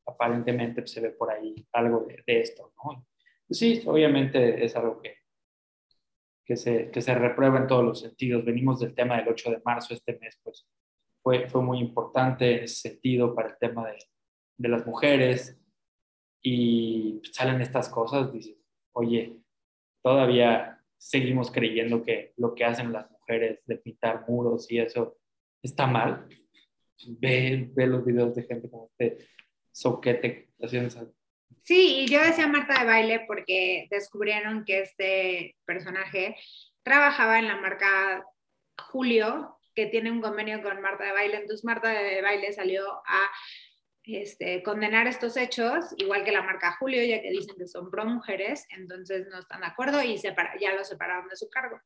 aparentemente 0.05 0.81
pues, 0.81 0.91
se 0.91 1.01
ve 1.01 1.11
por 1.11 1.31
ahí 1.31 1.55
algo 1.73 2.01
de, 2.01 2.23
de 2.25 2.41
esto, 2.41 2.73
¿no? 2.83 3.05
Pues 3.47 3.59
sí, 3.59 3.81
obviamente 3.85 4.63
es 4.63 4.75
algo 4.75 5.01
que 5.01 5.21
que 6.51 6.57
se, 6.57 6.91
que 6.91 7.01
se 7.01 7.15
reprueba 7.15 7.59
en 7.59 7.67
todos 7.67 7.85
los 7.85 7.99
sentidos. 7.99 8.43
Venimos 8.43 8.79
del 8.79 8.93
tema 8.93 9.17
del 9.17 9.29
8 9.29 9.51
de 9.51 9.61
marzo, 9.63 9.93
este 9.93 10.17
mes 10.19 10.39
pues 10.43 10.67
fue, 11.23 11.47
fue 11.47 11.61
muy 11.61 11.79
importante 11.79 12.57
en 12.57 12.63
ese 12.65 12.89
sentido 12.89 13.33
para 13.35 13.49
el 13.49 13.57
tema 13.57 13.87
de, 13.87 13.97
de 14.57 14.69
las 14.69 14.85
mujeres 14.85 15.59
y 16.43 17.21
salen 17.31 17.61
estas 17.61 17.89
cosas, 17.89 18.33
dices, 18.33 18.57
oye, 18.93 19.39
todavía 20.03 20.83
seguimos 20.97 21.51
creyendo 21.51 22.03
que 22.03 22.33
lo 22.37 22.55
que 22.55 22.65
hacen 22.65 22.91
las 22.91 23.10
mujeres 23.31 23.59
de 23.65 23.77
pintar 23.77 24.25
muros 24.27 24.69
y 24.69 24.79
eso 24.79 25.17
está 25.63 25.87
mal. 25.87 26.27
Ve, 27.07 27.69
ve 27.73 27.87
los 27.87 28.05
videos 28.05 28.35
de 28.35 28.43
gente 28.43 28.69
como 28.69 28.91
este 28.91 29.25
soquete 29.71 30.49
haciendo 30.61 31.13
Sí, 31.63 32.01
y 32.01 32.07
yo 32.07 32.21
decía 32.21 32.47
Marta 32.47 32.79
de 32.79 32.85
baile 32.85 33.23
porque 33.27 33.87
descubrieron 33.89 34.65
que 34.65 34.81
este 34.81 35.55
personaje 35.65 36.35
trabajaba 36.83 37.39
en 37.39 37.47
la 37.47 37.57
marca 37.57 38.23
Julio, 38.89 39.57
que 39.75 39.85
tiene 39.85 40.11
un 40.11 40.21
convenio 40.21 40.61
con 40.61 40.81
Marta 40.81 41.05
de 41.05 41.11
baile. 41.11 41.37
Entonces 41.37 41.63
Marta 41.63 41.89
de 41.89 42.21
baile 42.21 42.51
salió 42.51 42.83
a 43.05 43.29
este, 44.03 44.63
condenar 44.63 45.07
estos 45.07 45.37
hechos, 45.37 45.85
igual 45.97 46.23
que 46.23 46.31
la 46.31 46.41
marca 46.41 46.75
Julio, 46.79 47.03
ya 47.03 47.21
que 47.21 47.29
dicen 47.29 47.55
que 47.57 47.67
son 47.67 47.91
pro 47.91 48.05
mujeres, 48.05 48.65
entonces 48.75 49.27
no 49.29 49.39
están 49.39 49.61
de 49.61 49.67
acuerdo 49.67 50.01
y 50.01 50.17
ya 50.17 50.73
lo 50.75 50.83
separaron 50.83 51.27
de 51.27 51.35
su 51.35 51.49
cargo. 51.49 51.79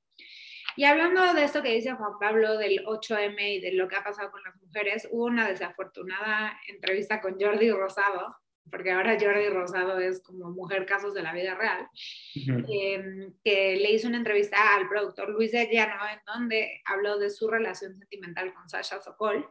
Y 0.78 0.84
hablando 0.84 1.34
de 1.34 1.44
esto 1.44 1.62
que 1.62 1.74
dice 1.74 1.94
Juan 1.94 2.20
Pablo 2.20 2.58
del 2.58 2.86
8M 2.86 3.40
y 3.40 3.62
de 3.62 3.74
lo 3.74 3.88
que 3.88 3.96
ha 3.96 4.04
pasado 4.04 4.30
con 4.30 4.44
las 4.44 4.56
mujeres, 4.58 5.08
hubo 5.10 5.26
una 5.26 5.48
desafortunada 5.48 6.60
entrevista 6.68 7.22
con 7.22 7.40
Jordi 7.40 7.72
Rosado, 7.72 8.36
porque 8.70 8.92
ahora 8.92 9.18
Jordi 9.20 9.48
Rosado 9.48 10.00
es 10.00 10.22
como 10.22 10.50
mujer 10.50 10.86
casos 10.86 11.14
de 11.14 11.24
la 11.24 11.34
vida 11.34 11.56
real, 11.56 11.88
em, 12.36 13.34
que 13.44 13.78
le 13.78 13.92
hizo 13.92 14.08
una 14.08 14.18
entrevista 14.18 14.76
al 14.76 14.90
productor 14.90 15.30
Luis 15.30 15.54
de 15.54 15.70
Llano, 15.72 15.96
en 16.12 16.20
donde 16.26 16.82
habló 16.86 17.18
de 17.20 17.30
su 17.30 17.48
relación 17.48 17.96
sentimental 17.96 18.54
con 18.54 18.68
Sasha 18.68 19.02
Sokol. 19.02 19.50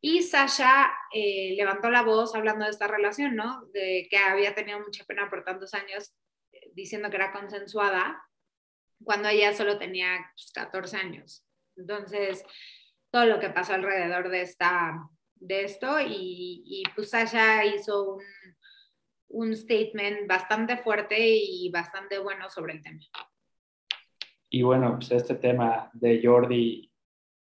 Y 0.00 0.22
Sasha 0.22 0.90
eh, 1.12 1.54
levantó 1.56 1.90
la 1.90 2.02
voz 2.02 2.34
hablando 2.34 2.64
de 2.64 2.70
esta 2.70 2.86
relación, 2.86 3.34
¿no? 3.34 3.66
De 3.74 4.06
que 4.08 4.16
había 4.16 4.54
tenido 4.54 4.78
mucha 4.78 5.04
pena 5.04 5.28
por 5.28 5.44
tantos 5.44 5.74
años, 5.74 6.14
eh, 6.52 6.70
diciendo 6.72 7.10
que 7.10 7.16
era 7.16 7.32
consensuada, 7.32 8.22
cuando 9.02 9.28
ella 9.28 9.52
solo 9.54 9.78
tenía 9.78 10.32
14 10.54 10.80
pues, 10.80 10.94
años. 10.94 11.44
Entonces, 11.76 12.44
todo 13.10 13.26
lo 13.26 13.40
que 13.40 13.50
pasó 13.50 13.74
alrededor 13.74 14.28
de 14.28 14.42
esta 14.42 15.08
de 15.40 15.64
esto 15.64 16.00
y, 16.00 16.64
y 16.66 16.82
pues 16.96 17.10
Sasha 17.10 17.64
hizo 17.64 18.14
un, 18.14 18.22
un 19.28 19.54
statement 19.54 20.26
bastante 20.26 20.76
fuerte 20.78 21.16
y 21.18 21.70
bastante 21.70 22.18
bueno 22.18 22.48
sobre 22.48 22.74
el 22.74 22.82
tema. 22.82 23.00
Y 24.50 24.62
bueno, 24.62 24.94
pues 24.96 25.10
este 25.12 25.34
tema 25.34 25.90
de 25.92 26.20
Jordi, 26.22 26.90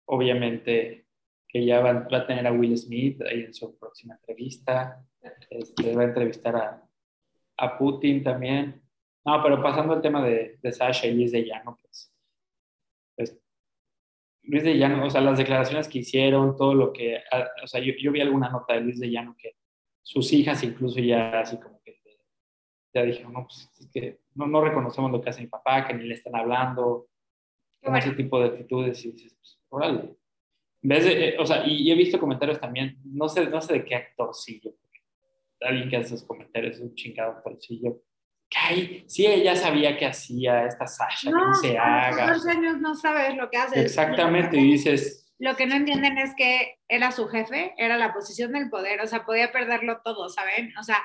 obviamente 0.06 1.06
que 1.48 1.64
ya 1.64 1.80
va, 1.80 2.06
a 2.10 2.26
tener 2.26 2.46
a 2.46 2.52
Will 2.52 2.76
Smith 2.76 3.22
ahí 3.22 3.42
en 3.44 3.54
su 3.54 3.78
próxima 3.78 4.14
entrevista, 4.14 5.04
este, 5.50 5.94
va 5.94 6.02
a 6.02 6.06
entrevistar 6.06 6.56
a, 6.56 6.88
a, 7.56 7.78
Putin 7.78 8.22
también. 8.22 8.82
No, 9.26 9.42
pero 9.42 9.60
pasando 9.60 9.92
al 9.92 10.00
tema 10.00 10.24
de, 10.24 10.58
de 10.62 10.72
Sasha 10.72 11.06
y 11.08 11.14
Luis 11.14 11.32
de 11.32 11.44
Llano, 11.44 11.76
pues 11.82 12.12
Luis 14.44 14.62
de 14.62 14.78
Llano, 14.78 15.04
o 15.04 15.10
sea, 15.10 15.20
las 15.20 15.38
declaraciones 15.38 15.88
que 15.88 15.98
hicieron, 15.98 16.56
todo 16.56 16.72
lo 16.72 16.92
que, 16.92 17.18
ah, 17.32 17.48
o 17.64 17.66
sea, 17.66 17.80
yo, 17.80 17.92
yo, 18.00 18.12
vi 18.12 18.20
alguna 18.20 18.48
nota 18.48 18.74
de 18.74 18.82
Luis 18.82 19.00
de 19.00 19.10
Llano 19.10 19.34
que 19.36 19.56
sus 20.02 20.32
hijas 20.32 20.62
incluso 20.62 21.00
ya 21.00 21.40
así 21.40 21.58
como 21.58 21.82
que 21.82 22.00
ya 22.94 23.02
dijeron, 23.02 23.32
no, 23.32 23.46
pues 23.46 23.68
es 23.80 23.90
que 23.92 24.20
no, 24.34 24.46
no 24.46 24.60
reconocemos 24.62 25.10
lo 25.10 25.20
que 25.20 25.30
hace 25.30 25.42
mi 25.42 25.48
papá, 25.48 25.86
que 25.86 25.94
ni 25.94 26.04
le 26.04 26.14
están 26.14 26.36
hablando, 26.36 27.08
con 27.82 27.96
ese 27.96 28.12
tipo 28.12 28.38
de 28.38 28.46
actitudes 28.46 29.04
y 29.04 29.10
dices, 29.10 29.34
pues, 29.34 29.60
órale. 29.68 30.16
En 30.82 30.88
vez 30.88 31.04
de, 31.04 31.28
eh, 31.30 31.36
o 31.38 31.44
sea, 31.44 31.66
y, 31.66 31.90
he 31.90 31.94
visto 31.96 32.20
comentarios 32.20 32.60
también, 32.60 32.98
no 33.04 33.28
sé, 33.28 33.48
no 33.50 33.60
sé 33.60 33.72
de 33.74 33.84
qué 33.84 33.96
actorcillo, 33.96 34.72
alguien 35.60 35.88
que 35.88 35.96
hace 35.96 36.14
esos 36.14 36.26
comentarios 36.26 36.76
es 36.76 36.82
un 36.82 36.94
chingado 36.94 37.42
bolsillo. 37.44 38.00
Ay, 38.54 39.04
sí, 39.08 39.26
ella 39.26 39.56
sabía 39.56 39.96
que 39.98 40.06
hacía 40.06 40.66
esta 40.66 40.86
Sasha, 40.86 41.30
no, 41.30 41.38
que 41.38 41.46
no 41.46 41.54
se 41.54 41.78
haga. 41.78 42.28
A 42.28 42.50
años 42.50 42.80
no 42.80 42.94
sabes 42.94 43.34
lo 43.34 43.50
que 43.50 43.58
hace. 43.58 43.80
Exactamente, 43.80 44.56
y 44.56 44.72
dices. 44.72 45.32
Lo 45.38 45.56
que 45.56 45.66
no 45.66 45.74
entienden 45.74 46.16
es 46.16 46.34
que 46.36 46.78
era 46.88 47.12
su 47.12 47.28
jefe, 47.28 47.74
era 47.76 47.98
la 47.98 48.14
posición 48.14 48.52
del 48.52 48.70
poder, 48.70 49.00
o 49.02 49.06
sea, 49.06 49.26
podía 49.26 49.52
perderlo 49.52 50.00
todo, 50.02 50.28
¿saben? 50.28 50.72
O 50.78 50.82
sea, 50.82 51.02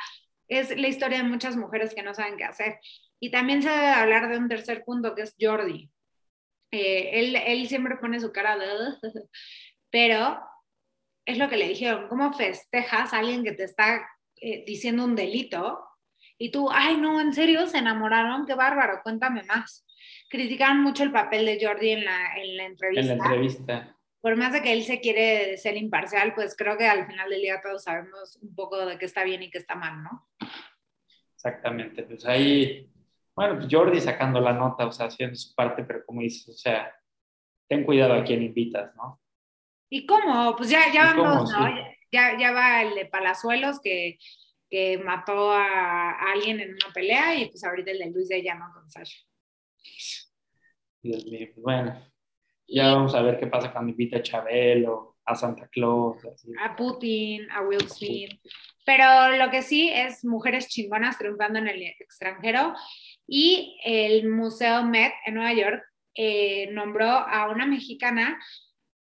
es 0.47 0.77
la 0.77 0.87
historia 0.87 1.17
de 1.17 1.29
muchas 1.29 1.57
mujeres 1.57 1.93
que 1.93 2.03
no 2.03 2.13
saben 2.13 2.37
qué 2.37 2.45
hacer. 2.45 2.79
Y 3.19 3.31
también 3.31 3.61
se 3.61 3.69
debe 3.69 3.87
hablar 3.87 4.29
de 4.29 4.37
un 4.37 4.47
tercer 4.47 4.83
punto 4.83 5.15
que 5.15 5.23
es 5.23 5.35
Jordi. 5.39 5.89
Eh, 6.71 7.19
él, 7.19 7.35
él 7.35 7.67
siempre 7.67 7.97
pone 7.97 8.19
su 8.19 8.31
cara 8.31 8.57
de... 8.57 8.67
Pero 9.89 10.39
es 11.25 11.37
lo 11.37 11.49
que 11.49 11.57
le 11.57 11.67
dijeron, 11.67 12.07
¿cómo 12.07 12.33
festejas 12.33 13.13
a 13.13 13.19
alguien 13.19 13.43
que 13.43 13.51
te 13.51 13.63
está 13.63 14.07
eh, 14.37 14.63
diciendo 14.65 15.03
un 15.03 15.15
delito? 15.15 15.79
Y 16.41 16.51
tú, 16.51 16.69
ay, 16.71 16.97
no, 16.97 17.21
en 17.21 17.33
serio, 17.33 17.67
se 17.67 17.77
enamoraron, 17.77 18.45
qué 18.45 18.55
bárbaro, 18.55 19.01
cuéntame 19.03 19.43
más. 19.43 19.85
Criticaron 20.29 20.81
mucho 20.81 21.03
el 21.03 21.11
papel 21.11 21.45
de 21.45 21.59
Jordi 21.63 21.91
en 21.91 22.05
la, 22.05 22.35
en 22.35 22.57
la 22.57 22.65
entrevista. 22.65 23.13
En 23.13 23.17
la 23.19 23.25
entrevista 23.25 23.97
por 24.21 24.35
más 24.35 24.53
de 24.53 24.61
que 24.61 24.71
él 24.71 24.83
se 24.83 25.01
quiere 25.01 25.57
ser 25.57 25.75
imparcial, 25.77 26.33
pues 26.35 26.55
creo 26.55 26.77
que 26.77 26.87
al 26.87 27.07
final 27.07 27.29
del 27.29 27.41
día 27.41 27.59
todos 27.61 27.83
sabemos 27.83 28.37
un 28.41 28.53
poco 28.53 28.85
de 28.85 28.97
qué 28.97 29.05
está 29.05 29.23
bien 29.23 29.41
y 29.41 29.49
qué 29.49 29.57
está 29.57 29.75
mal, 29.75 30.03
¿no? 30.03 30.29
Exactamente, 31.33 32.03
pues 32.03 32.23
ahí, 32.27 32.87
bueno, 33.35 33.55
pues 33.55 33.67
Jordi 33.69 33.99
sacando 33.99 34.39
la 34.39 34.53
nota, 34.53 34.85
o 34.85 34.91
sea, 34.91 35.07
haciendo 35.07 35.35
su 35.35 35.55
parte, 35.55 35.83
pero 35.83 36.05
como 36.05 36.21
dices, 36.21 36.47
o 36.49 36.57
sea, 36.57 36.95
ten 37.67 37.83
cuidado 37.83 38.13
a 38.13 38.23
quién 38.23 38.43
invitas, 38.43 38.95
¿no? 38.95 39.19
¿Y 39.89 40.05
cómo? 40.05 40.55
Pues 40.55 40.69
ya, 40.69 40.91
ya 40.93 41.13
vamos, 41.13 41.51
¿no? 41.51 41.67
Ya, 42.11 42.37
ya 42.37 42.51
va 42.51 42.83
el 42.83 42.93
de 42.93 43.05
Palazuelos 43.05 43.79
que, 43.81 44.19
que 44.71 44.97
mató 44.97 45.51
a, 45.51 46.31
alguien 46.31 46.61
en 46.61 46.69
una 46.69 46.93
pelea 46.93 47.35
y 47.35 47.49
pues 47.49 47.63
ahorita 47.63 47.91
el 47.91 47.99
de 47.99 48.09
Luis 48.09 48.29
de 48.29 48.41
Llama 48.41 48.71
con 48.73 48.89
Sasha. 48.89 49.19
Dios 51.03 51.25
mío, 51.25 51.47
pues 51.53 51.61
bueno, 51.61 52.11
ya 52.67 52.93
vamos 52.93 53.13
a 53.13 53.21
ver 53.21 53.37
qué 53.37 53.47
pasa 53.47 53.73
cuando 53.73 53.91
invita 53.91 54.17
a 54.17 54.21
Chabelo, 54.23 55.17
a 55.25 55.35
Santa 55.35 55.67
Claus. 55.67 56.17
A 56.57 56.75
Putin, 56.75 57.51
a 57.51 57.61
Will 57.63 57.89
Smith. 57.89 58.39
Pero 58.85 59.35
lo 59.35 59.51
que 59.51 59.61
sí 59.61 59.89
es 59.89 60.23
mujeres 60.23 60.69
chingonas 60.69 61.17
triunfando 61.17 61.59
en 61.59 61.67
el 61.67 61.81
extranjero. 61.99 62.73
Y 63.27 63.77
el 63.83 64.29
Museo 64.29 64.85
Met 64.85 65.13
en 65.25 65.35
Nueva 65.35 65.53
York 65.53 65.83
eh, 66.15 66.69
nombró 66.71 67.07
a 67.07 67.49
una 67.49 67.65
mexicana 67.65 68.39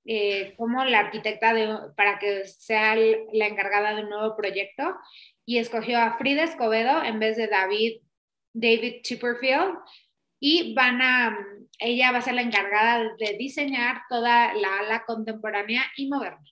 eh, 0.04 0.54
como 0.56 0.84
la 0.84 1.00
arquitecta 1.00 1.52
de, 1.54 1.76
para 1.96 2.18
que 2.18 2.44
sea 2.46 2.96
la 2.96 3.46
encargada 3.46 3.94
de 3.94 4.02
un 4.02 4.10
nuevo 4.10 4.34
proyecto 4.36 4.96
y 5.50 5.58
escogió 5.58 5.98
a 5.98 6.16
Frida 6.16 6.44
Escobedo 6.44 7.02
en 7.02 7.18
vez 7.18 7.36
de 7.36 7.48
David, 7.48 8.02
David 8.52 9.00
Chipperfield 9.02 9.78
y 10.38 10.74
van 10.74 11.02
a, 11.02 11.36
ella 11.80 12.12
va 12.12 12.18
a 12.18 12.22
ser 12.22 12.34
la 12.34 12.42
encargada 12.42 13.16
de 13.18 13.36
diseñar 13.36 14.02
toda 14.08 14.54
la 14.54 14.78
ala 14.78 15.04
contemporánea 15.04 15.82
y 15.96 16.08
moderna. 16.08 16.44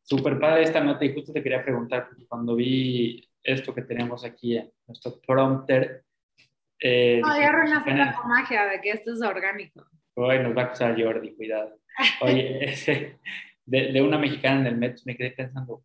Súper 0.00 0.40
padre 0.40 0.62
esta 0.62 0.82
nota 0.82 1.04
y 1.04 1.12
justo 1.12 1.34
te 1.34 1.42
quería 1.42 1.62
preguntar, 1.62 2.08
cuando 2.28 2.56
vi 2.56 3.28
esto 3.42 3.74
que 3.74 3.82
tenemos 3.82 4.24
aquí, 4.24 4.56
en 4.56 4.72
nuestro 4.86 5.20
prompter... 5.20 6.06
Eh, 6.80 7.20
no, 7.22 7.38
ya 7.38 7.50
arruinaste 7.50 7.90
la 7.90 8.22
magia 8.26 8.64
de 8.68 8.80
que 8.80 8.88
esto 8.92 9.12
es 9.12 9.20
orgánico. 9.20 9.84
Hoy 10.14 10.38
nos 10.38 10.56
va 10.56 10.62
a 10.62 10.64
acusar 10.64 10.98
Jordi, 10.98 11.34
cuidado. 11.34 11.78
Oye, 12.22 12.64
ese, 12.72 13.18
de, 13.66 13.92
de, 13.92 14.00
una 14.00 14.16
mexicana 14.16 14.60
en 14.60 14.66
el 14.68 14.78
Met, 14.78 14.98
me 15.04 15.14
quedé 15.14 15.32
pensando, 15.32 15.84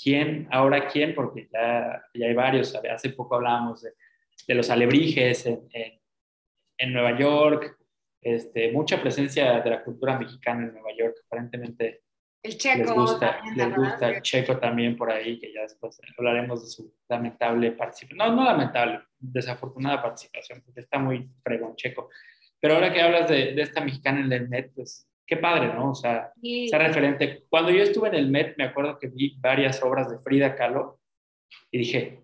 ¿quién, 0.00 0.48
ahora 0.50 0.88
quién? 0.88 1.14
Porque 1.14 1.48
ya, 1.52 2.02
ya 2.14 2.26
hay 2.26 2.34
varios, 2.34 2.74
hace 2.74 3.10
poco 3.10 3.36
hablábamos 3.36 3.82
de, 3.82 3.92
de 4.46 4.54
los 4.54 4.70
alebrijes 4.70 5.46
en, 5.46 5.68
en 6.78 6.92
Nueva 6.92 7.18
York, 7.18 7.78
este, 8.20 8.72
mucha 8.72 9.00
presencia 9.00 9.60
de 9.60 9.70
la 9.70 9.84
cultura 9.84 10.18
mexicana 10.18 10.64
en 10.64 10.72
Nueva 10.72 10.90
York, 10.96 11.16
aparentemente. 11.26 12.02
El 12.42 12.56
checo. 12.56 12.78
Les 12.78 12.92
gusta, 12.92 13.40
les 13.56 13.74
gusta 13.74 14.08
el 14.08 14.22
checo 14.22 14.58
también 14.58 14.96
por 14.96 15.10
ahí, 15.10 15.38
que 15.38 15.52
ya 15.52 15.62
después 15.62 16.00
hablaremos 16.16 16.62
de 16.62 16.70
su 16.70 16.94
lamentable 17.08 17.72
participación. 17.72 18.18
No, 18.18 18.34
no 18.34 18.44
lamentable, 18.44 19.00
desafortunada 19.18 20.02
participación, 20.02 20.62
porque 20.64 20.80
está 20.80 20.98
muy 20.98 21.28
fregón 21.42 21.74
checo. 21.76 22.08
Pero 22.60 22.74
ahora 22.74 22.92
que 22.92 23.00
hablas 23.00 23.28
de, 23.28 23.54
de 23.54 23.62
esta 23.62 23.80
mexicana 23.80 24.20
en 24.20 24.32
el 24.32 24.48
Met, 24.48 24.72
pues 24.74 25.08
qué 25.26 25.36
padre, 25.36 25.74
¿no? 25.74 25.90
O 25.90 25.94
sea, 25.94 26.32
esa 26.42 26.78
referente. 26.78 27.44
Cuando 27.48 27.70
yo 27.70 27.82
estuve 27.82 28.08
en 28.08 28.14
el 28.14 28.30
Met, 28.30 28.56
me 28.56 28.64
acuerdo 28.64 28.98
que 28.98 29.08
vi 29.08 29.36
varias 29.38 29.82
obras 29.82 30.10
de 30.10 30.18
Frida 30.18 30.54
Kahlo 30.54 31.00
y 31.70 31.78
dije, 31.78 32.22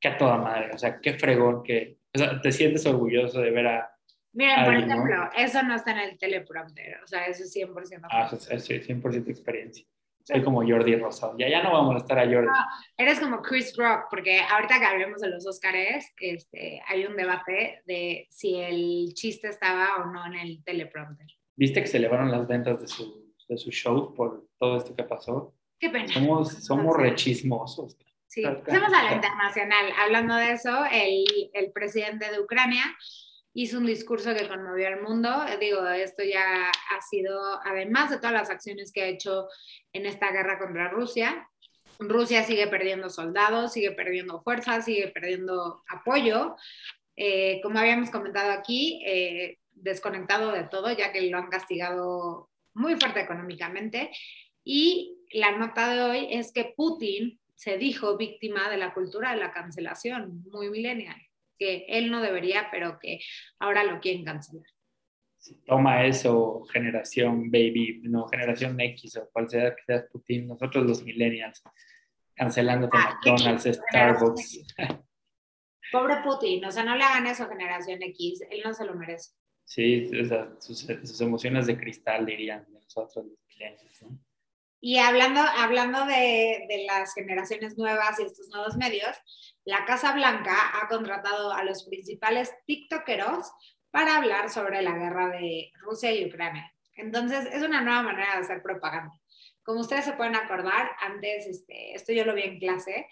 qué 0.00 0.08
a 0.08 0.18
toda 0.18 0.36
madre, 0.36 0.70
o 0.72 0.78
sea, 0.78 1.00
qué 1.00 1.14
fregón 1.14 1.62
que 1.62 1.98
o 2.14 2.18
sea, 2.18 2.40
te 2.40 2.52
sientes 2.52 2.84
orgulloso 2.86 3.40
de 3.40 3.50
ver 3.50 3.66
a... 3.66 3.96
Miren, 4.34 4.64
por 4.64 4.74
ejemplo, 4.74 5.30
eso 5.36 5.62
no 5.62 5.74
está 5.74 5.92
en 5.92 6.10
el 6.10 6.18
teleprompter, 6.18 7.00
o 7.02 7.06
sea, 7.06 7.26
eso 7.26 7.44
es 7.44 7.54
100%. 7.54 8.00
Ah, 8.10 8.30
eso 8.32 8.52
es 8.52 8.88
100% 8.88 9.28
experiencia. 9.28 9.86
Soy 10.24 10.42
como 10.42 10.62
Jordi 10.66 10.94
Rosado. 10.96 11.36
Ya, 11.36 11.48
ya 11.48 11.62
no 11.62 11.72
vamos 11.72 11.96
a 11.96 11.98
estar 11.98 12.18
a 12.18 12.24
Jordi. 12.24 12.48
eres 12.96 13.18
como 13.18 13.42
Chris 13.42 13.76
Rock, 13.76 14.06
porque 14.08 14.40
ahorita 14.40 14.78
que 14.78 14.84
hablemos 14.84 15.20
de 15.20 15.30
los 15.30 15.46
Oscars, 15.46 16.12
este, 16.20 16.80
hay 16.86 17.04
un 17.04 17.16
debate 17.16 17.82
de 17.86 18.26
si 18.30 18.56
el 18.56 19.12
chiste 19.14 19.48
estaba 19.48 19.96
o 19.96 20.06
no 20.06 20.24
en 20.26 20.34
el 20.34 20.62
teleprompter. 20.62 21.26
¿Viste 21.56 21.80
que 21.80 21.86
se 21.86 21.98
elevaron 21.98 22.30
las 22.30 22.46
ventas 22.46 22.80
de 22.80 22.88
su, 22.88 23.34
de 23.48 23.56
su 23.56 23.70
show 23.70 24.14
por 24.14 24.48
todo 24.58 24.78
esto 24.78 24.94
que 24.96 25.04
pasó? 25.04 25.54
Qué 25.78 25.90
pena. 25.90 26.08
Somos, 26.08 26.64
somos 26.64 26.96
rechismosos. 26.96 27.96
Sí, 28.26 28.42
pasemos 28.42 28.92
a 28.92 29.04
la 29.04 29.14
internacional. 29.14 29.92
Hablando 29.98 30.34
de 30.36 30.52
eso, 30.52 30.84
el, 30.90 31.24
el, 31.52 31.72
presidente 31.72 32.30
de 32.30 32.40
Ucrania 32.40 32.84
hizo 33.52 33.78
un 33.78 33.84
discurso 33.84 34.34
que 34.34 34.48
conmovió 34.48 34.88
al 34.88 35.02
mundo. 35.02 35.28
Digo, 35.60 35.86
esto 35.88 36.22
ya 36.22 36.70
ha 36.70 37.00
sido, 37.10 37.60
además 37.64 38.10
de 38.10 38.16
todas 38.16 38.32
las 38.32 38.50
acciones 38.50 38.90
que 38.90 39.02
ha 39.02 39.06
hecho 39.08 39.48
en 39.92 40.06
esta 40.06 40.32
guerra 40.32 40.58
contra 40.58 40.88
Rusia, 40.88 41.46
Rusia 42.08 42.44
sigue 42.44 42.66
perdiendo 42.66 43.10
soldados, 43.10 43.72
sigue 43.72 43.92
perdiendo 43.92 44.42
fuerzas, 44.42 44.84
sigue 44.84 45.08
perdiendo 45.08 45.82
apoyo. 45.88 46.56
Eh, 47.16 47.60
como 47.62 47.78
habíamos 47.78 48.10
comentado 48.10 48.52
aquí, 48.52 49.02
eh, 49.06 49.58
desconectado 49.82 50.52
de 50.52 50.64
todo, 50.64 50.90
ya 50.92 51.12
que 51.12 51.28
lo 51.28 51.38
han 51.38 51.48
castigado 51.48 52.50
muy 52.74 52.96
fuerte 52.96 53.20
económicamente. 53.20 54.10
Y 54.64 55.18
la 55.32 55.56
nota 55.56 55.92
de 55.92 56.02
hoy 56.02 56.28
es 56.30 56.52
que 56.52 56.72
Putin 56.76 57.40
se 57.54 57.78
dijo 57.78 58.16
víctima 58.16 58.70
de 58.70 58.76
la 58.76 58.94
cultura 58.94 59.32
de 59.32 59.40
la 59.40 59.52
cancelación, 59.52 60.42
muy 60.50 60.70
millennial, 60.70 61.16
que 61.58 61.84
él 61.88 62.10
no 62.10 62.20
debería, 62.20 62.68
pero 62.70 62.98
que 62.98 63.20
ahora 63.58 63.84
lo 63.84 64.00
quieren 64.00 64.24
cancelar. 64.24 64.66
toma 65.66 66.04
eso, 66.04 66.64
generación 66.72 67.50
baby, 67.50 68.00
no, 68.04 68.26
generación 68.28 68.80
X 68.80 69.16
o 69.16 69.28
cual 69.30 69.48
sea 69.48 69.74
que 69.74 69.82
sea 69.84 70.06
Putin, 70.10 70.48
nosotros 70.48 70.86
los 70.86 71.02
millennials, 71.04 71.62
cancelando 72.34 72.88
ah, 72.92 73.18
McDonald's, 73.22 73.64
Starbucks. 73.64 74.74
Pobre 75.92 76.16
Putin, 76.24 76.64
o 76.64 76.70
sea, 76.72 76.84
no 76.84 76.96
le 76.96 77.04
hagan 77.04 77.26
eso 77.26 77.44
a 77.44 77.48
generación 77.48 78.02
X, 78.02 78.40
él 78.50 78.62
no 78.64 78.72
se 78.72 78.84
lo 78.84 78.94
merece. 78.94 79.32
Sí, 79.64 80.10
sus, 80.58 80.78
sus, 80.78 81.20
emociones 81.20 81.66
de 81.66 81.78
cristal 81.78 82.26
dirían 82.26 82.66
nosotros 82.70 83.26
los 83.26 83.38
millennials, 83.48 84.02
¿no? 84.02 84.18
Y 84.84 84.98
hablando, 84.98 85.40
hablando 85.40 86.06
de, 86.06 86.66
de, 86.68 86.84
las 86.86 87.14
generaciones 87.14 87.78
nuevas 87.78 88.18
y 88.18 88.24
estos 88.24 88.48
nuevos 88.48 88.76
medios, 88.76 89.16
la 89.64 89.84
Casa 89.84 90.12
Blanca 90.12 90.56
ha 90.74 90.88
contratado 90.88 91.52
a 91.52 91.62
los 91.62 91.84
principales 91.84 92.52
TikTokeros 92.66 93.52
para 93.92 94.16
hablar 94.16 94.50
sobre 94.50 94.82
la 94.82 94.92
guerra 94.92 95.28
de 95.28 95.70
Rusia 95.80 96.10
y 96.12 96.26
Ucrania. 96.26 96.72
Entonces, 96.96 97.46
es 97.52 97.62
una 97.62 97.80
nueva 97.80 98.02
manera 98.02 98.34
de 98.34 98.40
hacer 98.40 98.62
propaganda. 98.62 99.12
Como 99.62 99.80
ustedes 99.80 100.04
se 100.04 100.14
pueden 100.14 100.34
acordar, 100.34 100.90
antes, 101.00 101.46
este, 101.46 101.94
esto 101.94 102.12
yo 102.12 102.24
lo 102.24 102.34
vi 102.34 102.42
en 102.42 102.58
clase, 102.58 103.06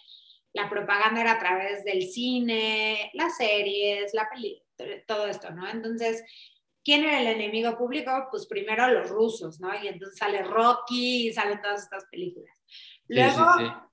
la 0.53 0.69
propaganda 0.69 1.21
era 1.21 1.33
a 1.33 1.39
través 1.39 1.85
del 1.85 2.09
cine, 2.09 3.11
las 3.15 3.37
series, 3.37 4.13
la 4.15 4.29
peli, 4.29 4.61
todo 5.07 5.27
esto, 5.27 5.51
¿no? 5.51 5.69
Entonces, 5.69 6.25
¿Quién 6.83 7.05
era 7.05 7.21
el 7.21 7.27
enemigo 7.27 7.77
público? 7.77 8.29
Pues 8.31 8.47
primero 8.47 8.89
los 8.89 9.11
rusos, 9.11 9.61
¿no? 9.61 9.71
Y 9.83 9.89
entonces 9.89 10.19
sale 10.19 10.43
Rocky 10.43 11.29
y 11.29 11.33
salen 11.33 11.61
todas 11.61 11.83
estas 11.83 12.07
películas. 12.11 12.57
Luego, 13.07 13.45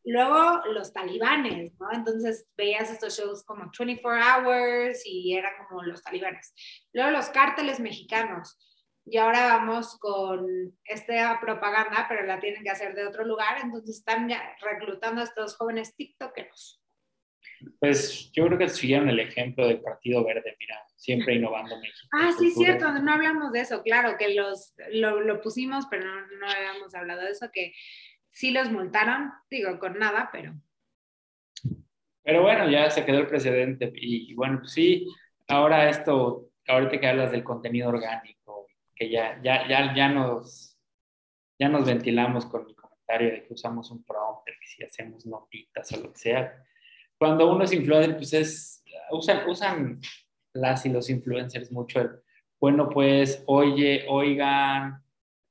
luego 0.05 0.65
los 0.67 0.93
talibanes, 0.93 1.73
¿no? 1.79 1.91
Entonces 1.91 2.49
veías 2.55 2.89
estos 2.89 3.17
shows 3.17 3.43
como 3.43 3.69
24 3.77 4.47
Hours 4.47 5.01
y 5.05 5.35
eran 5.35 5.53
como 5.67 5.83
los 5.83 6.01
talibanes. 6.01 6.53
Luego 6.93 7.11
los 7.11 7.27
cárteles 7.29 7.79
mexicanos. 7.79 8.57
Y 9.05 9.17
ahora 9.17 9.57
vamos 9.57 9.97
con 9.99 10.45
esta 10.85 11.39
propaganda, 11.41 12.05
pero 12.07 12.25
la 12.25 12.39
tienen 12.39 12.63
que 12.63 12.69
hacer 12.69 12.93
de 12.93 13.07
otro 13.07 13.25
lugar. 13.25 13.57
Entonces 13.61 13.97
están 13.97 14.29
ya 14.29 14.55
reclutando 14.61 15.21
a 15.21 15.25
estos 15.25 15.57
jóvenes 15.57 15.95
TikTokers. 15.95 16.81
Pues 17.79 18.31
yo 18.31 18.45
creo 18.45 18.57
que 18.57 18.69
siguieron 18.69 19.09
el 19.09 19.19
ejemplo 19.19 19.67
del 19.67 19.81
Partido 19.81 20.23
Verde, 20.23 20.55
mira, 20.59 20.81
siempre 20.95 21.35
innovando 21.35 21.79
México. 21.79 22.07
Ah, 22.11 22.31
sí, 22.37 22.51
cierto, 22.51 22.91
no 22.91 23.11
hablamos 23.11 23.51
de 23.51 23.61
eso, 23.61 23.81
claro, 23.83 24.17
que 24.17 24.33
los, 24.33 24.75
lo, 24.91 25.21
lo 25.21 25.41
pusimos, 25.41 25.85
pero 25.89 26.05
no, 26.05 26.27
no, 26.39 26.49
habíamos 26.49 26.93
hablado 26.95 27.21
de 27.21 27.31
eso, 27.31 27.49
que 27.51 27.73
sí 28.29 28.51
los 28.51 28.71
multaron, 28.71 29.31
digo, 29.49 29.79
con 29.79 29.97
nada, 29.97 30.29
pero... 30.31 30.53
Pero 32.23 32.41
bueno, 32.41 32.69
ya 32.69 32.89
se 32.89 33.05
quedó 33.05 33.19
el 33.19 33.27
precedente 33.27 33.91
y, 33.95 34.33
bueno, 34.33 34.59
pues 34.59 34.73
sí, 34.73 35.07
ahora 35.47 35.89
esto, 35.89 36.49
ahorita 36.67 36.99
que 36.99 37.07
hablas 37.07 37.31
del 37.31 37.43
contenido 37.43 37.87
orgánico, 37.87 38.67
que 38.93 39.09
ya, 39.09 39.39
ya, 39.41 39.65
ya, 39.67 39.95
ya 39.95 40.09
nos, 40.09 40.77
ya 41.57 41.69
nos 41.69 41.85
ventilamos 41.85 42.45
con 42.45 42.67
el 42.67 42.75
comentario 42.75 43.31
de 43.31 43.43
que 43.45 43.53
usamos 43.53 43.89
un 43.91 44.03
prompter, 44.03 44.55
que 44.59 44.67
si 44.67 44.83
hacemos 44.83 45.25
notitas 45.25 45.89
o 45.93 46.01
lo 46.01 46.11
que 46.11 46.19
sea. 46.19 46.65
Cuando 47.19 47.51
uno 47.51 47.63
es 47.63 47.73
influencer, 47.73 48.15
pues 48.15 48.33
es, 48.33 48.83
usan, 49.11 49.49
usan 49.49 49.99
las 50.53 50.85
y 50.85 50.89
los 50.89 51.09
influencers 51.09 51.71
mucho 51.71 52.01
el, 52.01 52.11
bueno, 52.59 52.89
pues, 52.89 53.43
oye, 53.45 54.05
oigan, 54.07 55.03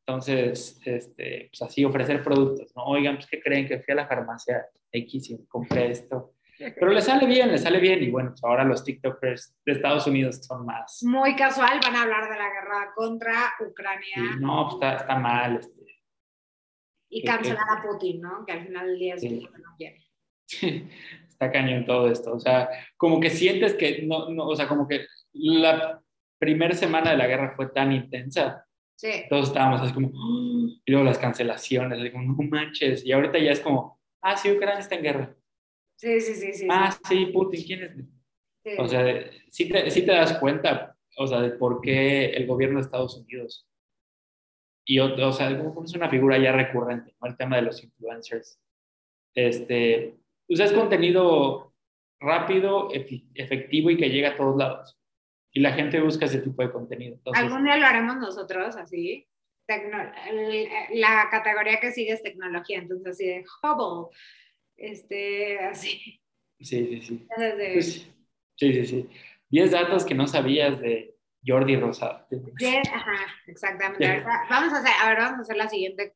entonces, 0.07 0.81
este, 0.85 1.51
pues 1.51 1.63
así 1.63 1.85
ofrecer 1.85 2.23
productos, 2.23 2.73
¿no? 2.77 2.85
Oigan, 2.85 3.17
pues, 3.17 3.27
¿qué 3.27 3.41
creen? 3.41 3.67
Que 3.67 3.81
fui 3.81 3.93
a 3.93 3.97
la 3.97 4.07
farmacia 4.07 4.67
X 4.93 5.31
y 5.31 5.47
compré 5.47 5.91
esto. 5.91 6.35
Pero 6.59 6.91
le 6.91 7.03
sale 7.03 7.27
bien, 7.27 7.53
le 7.53 7.59
sale 7.59 7.79
bien. 7.81 8.03
Y 8.03 8.11
bueno, 8.11 8.31
pues 8.31 8.43
ahora 8.45 8.65
los 8.65 8.83
TikTokers 8.83 9.57
de 9.65 9.73
Estados 9.73 10.07
Unidos 10.07 10.41
son 10.43 10.65
más. 10.65 11.03
Muy 11.03 11.37
casual, 11.37 11.81
van 11.83 11.97
a 11.97 12.03
hablar 12.03 12.31
de 12.31 12.39
la 12.39 12.49
guerra 12.49 12.93
contra 12.95 13.53
Ucrania. 13.61 14.37
no, 14.41 14.65
pues 14.65 14.75
está, 14.75 14.97
está 14.97 15.17
mal. 15.17 15.57
Este. 15.57 15.87
Y 17.09 17.23
cancelar 17.25 17.67
a 17.79 17.83
Putin, 17.83 18.21
¿no? 18.21 18.45
Que 18.45 18.53
al 18.53 18.67
final 18.67 18.87
del 18.87 18.99
día 18.99 19.15
es 19.15 19.23
lo 19.23 19.53
que 19.53 19.59
no 19.59 19.75
quiere. 19.77 20.03
está 21.37 21.53
cañón 21.53 21.85
todo 21.85 22.11
esto. 22.11 22.33
O 22.35 22.41
sea, 22.41 22.69
como 22.97 23.21
que 23.21 23.31
sientes 23.31 23.75
que, 23.75 24.03
no, 24.03 24.31
no, 24.31 24.47
o 24.47 24.57
sea, 24.57 24.67
como 24.67 24.89
que 24.89 25.07
la 25.33 26.03
primera 26.39 26.75
semana 26.75 27.11
de 27.11 27.17
la 27.19 27.27
guerra 27.27 27.55
fue 27.57 27.69
tan 27.69 27.93
intensa 27.93 28.63
Sí. 28.99 29.11
Todos 29.29 29.49
estábamos 29.49 29.83
así 29.83 29.93
como, 29.93 30.09
¡Ah! 30.09 30.81
y 30.83 30.91
luego 30.91 31.05
las 31.05 31.19
cancelaciones, 31.19 31.99
así 31.99 32.11
como, 32.11 32.33
no 32.33 32.49
manches. 32.49 33.05
Y 33.05 33.13
ahorita 33.13 33.39
ya 33.39 33.53
es 33.53 33.61
como, 33.61 34.01
ah, 34.23 34.39
sí, 34.39 34.51
Ucrania 34.51 34.81
está 34.81 34.95
en 34.95 35.03
guerra. 35.03 35.37
Sí, 35.97 36.19
sí, 36.19 36.35
sí. 36.35 36.55
sí 36.55 36.67
ah, 36.71 36.97
sí, 37.07 37.27
Putin, 37.27 37.63
¿quién 37.63 37.83
es? 38.65 38.79
O 38.79 38.89
sea, 38.89 39.05
sí 39.51 39.69
te, 39.69 39.91
sí 39.91 40.01
te 40.01 40.13
das 40.13 40.39
cuenta, 40.39 40.97
o 41.19 41.27
sea, 41.27 41.41
de 41.41 41.51
por 41.51 41.83
qué 41.83 42.31
el 42.31 42.47
gobierno 42.47 42.79
de 42.79 42.85
Estados 42.85 43.17
Unidos 43.17 43.69
y, 44.89 45.01
o, 45.01 45.33
sea, 45.33 45.51
es 45.51 45.95
una 45.95 46.09
figura 46.09 46.39
ya 46.39 46.53
recurrente, 46.53 47.15
¿no? 47.21 47.27
El 47.27 47.37
tema 47.37 47.57
de 47.57 47.63
los 47.63 47.83
influencers. 47.83 48.61
Este, 49.35 50.15
pues 50.47 50.61
es 50.61 50.73
contenido 50.73 51.75
rápido, 52.21 52.89
efectivo 53.35 53.91
y 53.91 53.97
que 53.97 54.11
llega 54.11 54.31
a 54.31 54.37
todos 54.37 54.57
lados 54.57 54.99
y 55.57 55.61
la 55.61 55.73
gente 55.73 55.99
busca 56.01 56.27
ese 56.27 56.43
tipo 56.43 56.63
de 56.63 56.71
contenido. 56.71 57.19
Algún 57.33 57.65
día 57.65 57.79
lo 57.79 57.87
haremos 57.87 58.17
nosotros, 58.17 58.77
así. 58.77 59.27
la 59.67 61.29
categoría 61.31 61.81
que 61.81 61.93
sigue 61.93 62.13
es 62.13 62.23
tecnología, 62.23 62.79
entonces 62.79 63.07
así 63.15 63.27
de 63.27 63.45
Hubble, 63.63 64.15
este, 64.77 65.59
así. 65.61 66.21
Sí, 66.61 66.87
sí, 66.87 67.01
sí. 67.01 67.27
Pues, 67.35 68.07
sí, 68.55 68.73
sí, 68.75 68.85
sí. 68.85 69.09
Diez 69.49 69.71
datos 69.71 70.05
que 70.05 70.15
no 70.15 70.27
sabías 70.27 70.79
de 70.79 71.15
Jordi 71.43 71.77
Rosado. 71.77 72.27
ajá, 72.93 73.17
exactamente. 73.47 74.25
vamos 74.51 74.75
a 74.75 74.79
hacer, 74.81 74.93
a 75.01 75.09
ver, 75.09 75.19
vamos 75.19 75.39
a 75.39 75.43
hacer 75.43 75.57
la 75.57 75.69
siguiente 75.69 76.15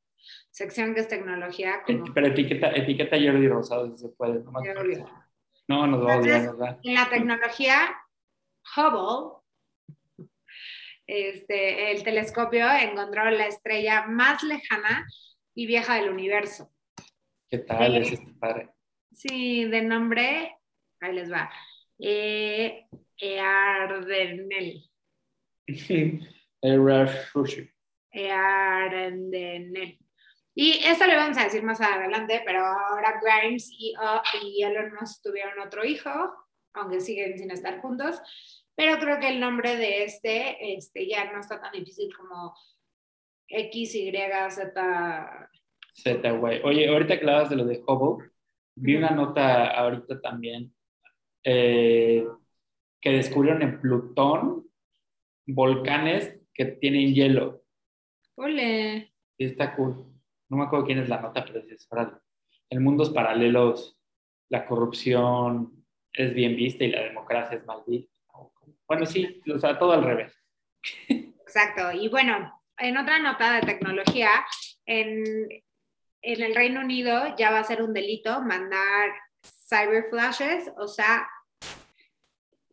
sección 0.50 0.94
que 0.94 1.00
es 1.00 1.08
tecnología. 1.08 1.82
Pero 1.86 2.26
etiqueta, 2.26 2.70
etiqueta 2.70 3.16
Jordi 3.16 3.48
Rosado 3.48 3.90
si 3.90 3.98
se 3.98 4.08
puede. 4.10 4.42
No, 4.42 5.86
no 5.86 5.86
nos 5.86 6.06
va 6.06 6.14
a 6.14 6.16
olvidar, 6.18 6.78
En 6.82 6.94
la 6.94 7.08
tecnología, 7.08 7.96
Hubble, 8.76 9.40
este, 11.06 11.92
el 11.92 12.02
telescopio 12.02 12.70
encontró 12.70 13.28
la 13.30 13.46
estrella 13.46 14.06
más 14.06 14.42
lejana 14.42 15.06
y 15.54 15.66
vieja 15.66 15.96
del 15.96 16.10
universo. 16.10 16.70
¿Qué 17.48 17.58
tal 17.58 17.96
es 17.96 18.12
este 18.12 18.32
padre? 18.34 18.70
Sí, 19.12 19.64
de 19.64 19.82
nombre, 19.82 20.56
ahí 21.00 21.12
les 21.12 21.32
va, 21.32 21.50
eh, 21.98 22.86
Eardenel. 23.18 24.84
Eardenel. 28.12 29.98
Y 30.62 30.72
esto 30.84 31.06
le 31.06 31.16
vamos 31.16 31.38
a 31.38 31.44
decir 31.44 31.62
más 31.62 31.80
adelante, 31.80 32.42
pero 32.44 32.60
ahora 32.62 33.18
Grimes 33.22 33.70
y, 33.78 33.94
uh, 33.96 34.20
y 34.46 34.62
Elon 34.62 34.92
Musk 34.92 35.22
tuvieron 35.22 35.58
otro 35.58 35.86
hijo, 35.86 36.10
aunque 36.74 37.00
siguen 37.00 37.38
sin 37.38 37.50
estar 37.50 37.80
juntos. 37.80 38.20
Pero 38.74 38.98
creo 38.98 39.18
que 39.18 39.28
el 39.28 39.40
nombre 39.40 39.78
de 39.78 40.04
este, 40.04 40.74
este 40.74 41.08
ya 41.08 41.32
no 41.32 41.40
está 41.40 41.62
tan 41.62 41.72
difícil 41.72 42.14
como 42.14 42.54
X, 43.48 43.94
Y, 43.94 44.12
Z. 44.50 45.48
Z, 45.94 46.30
güey. 46.32 46.60
Oye, 46.62 46.90
ahorita 46.90 47.14
que 47.14 47.20
hablabas 47.24 47.48
de 47.48 47.56
lo 47.56 47.64
de 47.64 47.82
Hubble, 47.86 48.28
vi 48.74 48.96
una 48.96 49.12
nota 49.12 49.70
ahorita 49.70 50.20
también 50.20 50.74
eh, 51.42 52.22
que 53.00 53.10
descubrieron 53.12 53.62
en 53.62 53.80
Plutón 53.80 54.68
volcanes 55.46 56.38
que 56.52 56.66
tienen 56.66 57.14
hielo. 57.14 57.64
Ole. 58.34 59.14
Y 59.38 59.46
está 59.46 59.74
cool. 59.74 60.09
No 60.50 60.58
me 60.58 60.64
acuerdo 60.64 60.84
quién 60.84 60.98
es 60.98 61.08
la 61.08 61.20
nota, 61.20 61.44
pero 61.44 61.60
es 61.60 61.88
ahora 61.90 62.20
en 62.68 62.82
mundos 62.82 63.10
paralelos 63.10 63.96
la 64.48 64.66
corrupción 64.66 65.86
es 66.12 66.34
bien 66.34 66.56
vista 66.56 66.84
y 66.84 66.90
la 66.90 67.02
democracia 67.02 67.56
es 67.56 67.64
mal 67.64 67.82
vista. 67.86 68.12
Bueno, 68.86 69.06
sí, 69.06 69.40
o 69.52 69.58
sea, 69.58 69.78
todo 69.78 69.92
al 69.92 70.04
revés. 70.04 70.36
Exacto. 71.08 71.92
Y 71.92 72.08
bueno, 72.08 72.52
en 72.78 72.96
otra 72.96 73.20
nota 73.20 73.54
de 73.54 73.60
tecnología, 73.60 74.30
en, 74.86 75.24
en 76.22 76.42
el 76.42 76.54
Reino 76.54 76.80
Unido 76.80 77.36
ya 77.36 77.52
va 77.52 77.60
a 77.60 77.64
ser 77.64 77.82
un 77.82 77.92
delito 77.92 78.40
mandar 78.42 79.10
cyber 79.68 80.06
flashes, 80.10 80.72
o 80.76 80.88
sea, 80.88 81.28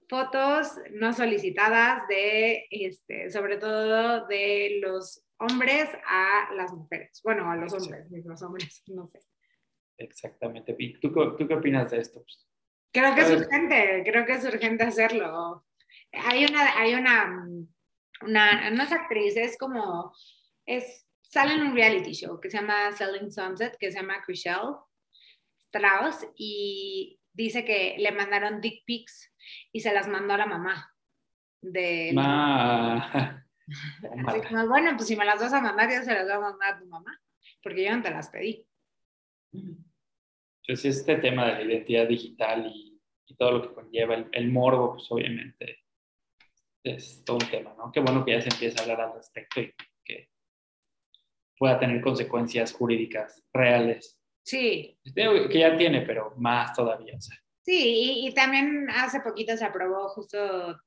fotos 0.10 0.72
no 0.92 1.14
solicitadas 1.14 2.08
de, 2.08 2.66
este, 2.72 3.30
sobre 3.30 3.58
todo 3.58 4.26
de 4.28 4.80
los 4.82 5.27
hombres 5.40 5.90
a 6.06 6.54
las 6.54 6.74
mujeres. 6.74 7.22
Bueno, 7.24 7.50
a 7.52 7.56
los 7.56 7.74
hombres, 7.74 8.08
los 8.10 8.42
hombres, 8.42 8.84
no 8.88 9.08
sé. 9.08 9.22
Exactamente. 9.98 10.76
¿Tú, 11.02 11.12
¿Tú 11.12 11.48
qué 11.48 11.54
opinas 11.54 11.92
de 11.92 12.00
esto? 12.00 12.24
Creo 12.92 13.16
que 13.16 13.22
es 13.22 13.32
urgente, 13.32 14.04
creo 14.06 14.26
que 14.26 14.34
es 14.34 14.46
urgente 14.46 14.84
hacerlo. 14.84 15.66
Hay 16.12 16.46
una, 16.46 16.80
hay 16.80 16.96
una, 16.96 17.48
una, 18.22 18.70
no 18.72 18.84
es 18.84 18.92
actriz, 18.92 19.36
es 19.38 19.58
como, 19.58 20.14
es, 20.66 21.10
sale 21.22 21.54
en 21.54 21.62
un 21.62 21.76
reality 21.76 22.14
show 22.14 22.40
que 22.40 22.50
se 22.50 22.58
llama 22.58 22.92
Selling 22.92 23.32
Sunset, 23.32 23.76
que 23.78 23.92
se 23.92 24.00
llama 24.00 24.22
Chriselle 24.26 24.78
Strauss, 25.68 26.28
y 26.36 27.20
dice 27.34 27.66
que 27.66 27.96
le 28.00 28.12
mandaron 28.12 28.62
dick 28.62 28.84
pics 28.86 29.34
y 29.72 29.82
se 29.82 29.94
las 29.94 30.08
mandó 30.08 30.34
a 30.34 30.38
la 30.38 30.46
mamá. 30.46 30.94
De 31.62 32.14
Así 34.26 34.42
como, 34.48 34.68
bueno, 34.68 34.92
pues 34.96 35.08
si 35.08 35.16
me 35.16 35.26
las 35.26 35.40
vas 35.40 35.54
a 35.54 35.62
mandar, 35.62 35.90
yo 35.90 36.04
se 36.04 36.14
las 36.14 36.24
voy 36.24 36.34
a 36.34 36.40
mandar 36.40 36.74
a 36.74 36.80
tu 36.80 36.86
mamá, 36.86 37.22
porque 37.62 37.86
yo 37.86 37.96
no 37.96 38.02
te 38.02 38.12
las 38.12 38.30
pedí. 38.30 38.66
Pues 40.66 40.86
este 40.86 41.18
tema 41.18 41.46
de 41.48 41.54
la 41.54 41.74
identidad 41.74 42.08
digital 42.08 42.72
y, 42.74 42.94
todo 43.38 43.52
lo 43.52 43.62
que 43.62 43.76
conlleva 43.76 44.16
el, 44.16 44.30
el 44.32 44.50
morbo, 44.50 44.94
pues 44.94 45.12
obviamente 45.12 45.84
es 46.84 47.24
todo 47.24 47.38
un 47.38 47.50
tema, 47.50 47.76
¿no? 47.78 47.92
Qué 47.92 48.00
bueno 48.00 48.24
que 48.24 48.32
ya 48.32 48.42
se 48.42 48.50
empieza 48.50 48.80
a 48.80 48.84
hablar 48.84 49.02
al 49.02 49.14
respecto 49.14 49.62
y 49.62 49.74
que 50.04 50.30
pueda 51.58 51.80
tener 51.80 52.02
consecuencias 52.02 52.74
jurídicas 52.74 53.44
reales. 53.54 54.20
Sí. 54.44 54.98
Que 55.14 55.60
ya 55.60 55.78
tiene, 55.78 56.02
pero 56.02 56.34
más 56.38 56.74
todavía. 56.74 57.18
Sí, 57.62 58.26
y, 58.26 58.34
también 58.34 58.90
hace 58.90 59.20
poquito 59.20 59.58
se 59.58 59.66
aprobó 59.66 60.08
justo 60.10 60.80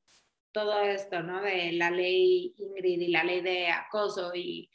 todo 0.53 0.81
esto, 0.81 1.23
¿no? 1.23 1.41
De 1.41 1.73
la 1.73 1.91
ley 1.91 2.55
Ingrid 2.57 3.01
y 3.01 3.09
la 3.09 3.25
ley 3.25 3.41
de 3.41 3.69
acoso 3.69 4.35
y 4.35 4.71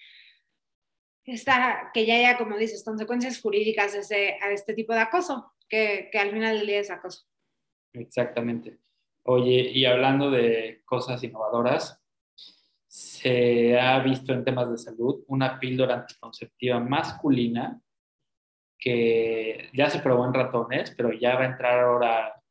está, 1.25 1.91
que 1.93 2.05
ya 2.05 2.15
haya, 2.15 2.37
como 2.37 2.57
dices, 2.57 2.83
consecuencias 2.83 3.41
jurídicas 3.41 3.95
ese, 3.95 4.37
a 4.41 4.51
este 4.51 4.73
tipo 4.73 4.93
de 4.93 4.99
acoso, 4.99 5.53
que, 5.67 6.09
que 6.11 6.19
al 6.19 6.31
final 6.31 6.57
del 6.57 6.67
día 6.67 6.79
es 6.79 6.91
acoso. 6.91 7.25
Exactamente. 7.93 8.77
Oye, 9.23 9.71
y 9.73 9.85
hablando 9.85 10.29
de 10.29 10.83
cosas 10.85 11.23
innovadoras, 11.23 11.99
se 12.87 13.79
ha 13.79 13.99
visto 13.99 14.33
en 14.33 14.45
temas 14.45 14.71
de 14.71 14.77
salud 14.77 15.23
una 15.27 15.59
píldora 15.59 15.95
anticonceptiva 15.95 16.79
masculina 16.79 17.81
que 18.77 19.69
ya 19.73 19.89
se 19.89 19.99
probó 19.99 20.25
en 20.25 20.33
ratones, 20.33 20.93
pero 20.95 21.11
ya 21.11 21.35
va 21.35 21.41
a 21.41 21.47
entrar 21.47 21.79
ahora 21.79 22.41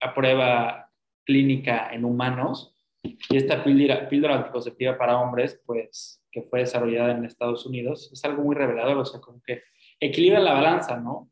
a 0.00 0.14
prueba 0.14 0.81
clínica 1.24 1.92
en 1.92 2.04
humanos. 2.04 2.76
Y 3.02 3.36
esta 3.36 3.64
píldora, 3.64 4.08
píldora 4.08 4.36
anticonceptiva 4.36 4.96
para 4.96 5.18
hombres, 5.18 5.60
pues, 5.66 6.22
que 6.30 6.42
fue 6.42 6.60
desarrollada 6.60 7.12
en 7.12 7.24
Estados 7.24 7.66
Unidos, 7.66 8.10
es 8.12 8.24
algo 8.24 8.42
muy 8.42 8.54
revelador, 8.54 8.96
o 8.96 9.04
sea, 9.04 9.20
como 9.20 9.42
que 9.42 9.62
equilibra 10.00 10.40
la 10.40 10.54
balanza, 10.54 10.98
¿no? 10.98 11.30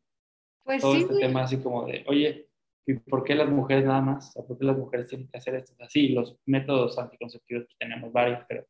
Pues 0.63 0.81
Todo 0.81 0.95
sí. 0.95 1.01
este 1.01 1.17
tema 1.17 1.43
así 1.43 1.57
como 1.61 1.85
de, 1.85 2.03
oye, 2.07 2.51
¿Y 2.85 2.95
por 2.95 3.23
qué 3.23 3.35
las 3.35 3.49
mujeres 3.49 3.85
nada 3.85 4.01
más? 4.01 4.33
¿Por 4.47 4.57
qué 4.57 4.65
las 4.65 4.77
mujeres 4.77 5.07
tienen 5.07 5.27
que 5.27 5.37
hacer 5.37 5.55
esto? 5.55 5.73
Así, 5.79 6.09
los 6.09 6.37
métodos 6.45 6.97
anticonceptivos 6.97 7.65
pues, 7.65 7.77
tenemos 7.77 8.11
varios, 8.11 8.43
pero 8.47 8.65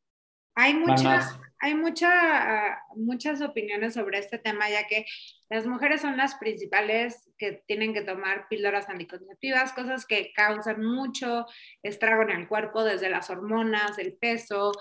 Hay 0.55 0.73
muchas, 0.73 1.39
hay 1.59 1.75
mucha, 1.75 2.83
muchas 2.95 3.41
opiniones 3.41 3.93
sobre 3.93 4.19
este 4.19 4.37
tema, 4.37 4.69
ya 4.69 4.87
que 4.87 5.05
las 5.49 5.65
mujeres 5.65 6.01
son 6.01 6.17
las 6.17 6.35
principales 6.35 7.29
que 7.37 7.63
tienen 7.67 7.93
que 7.93 8.01
tomar 8.01 8.47
píldoras 8.49 8.89
anticonceptivas, 8.89 9.73
cosas 9.73 10.05
que 10.05 10.33
causan 10.33 10.83
mucho 10.83 11.45
estrago 11.83 12.23
en 12.23 12.31
el 12.31 12.47
cuerpo, 12.47 12.83
desde 12.83 13.09
las 13.09 13.29
hormonas, 13.29 13.97
el 13.97 14.13
peso, 14.13 14.71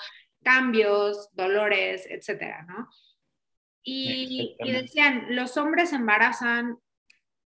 cambios, 0.42 1.30
dolores, 1.35 2.06
etcétera, 2.09 2.64
¿no? 2.68 2.88
Y, 3.83 4.56
y 4.59 4.72
decían, 4.72 5.35
los 5.35 5.56
hombres 5.56 5.92
embarazan, 5.92 6.78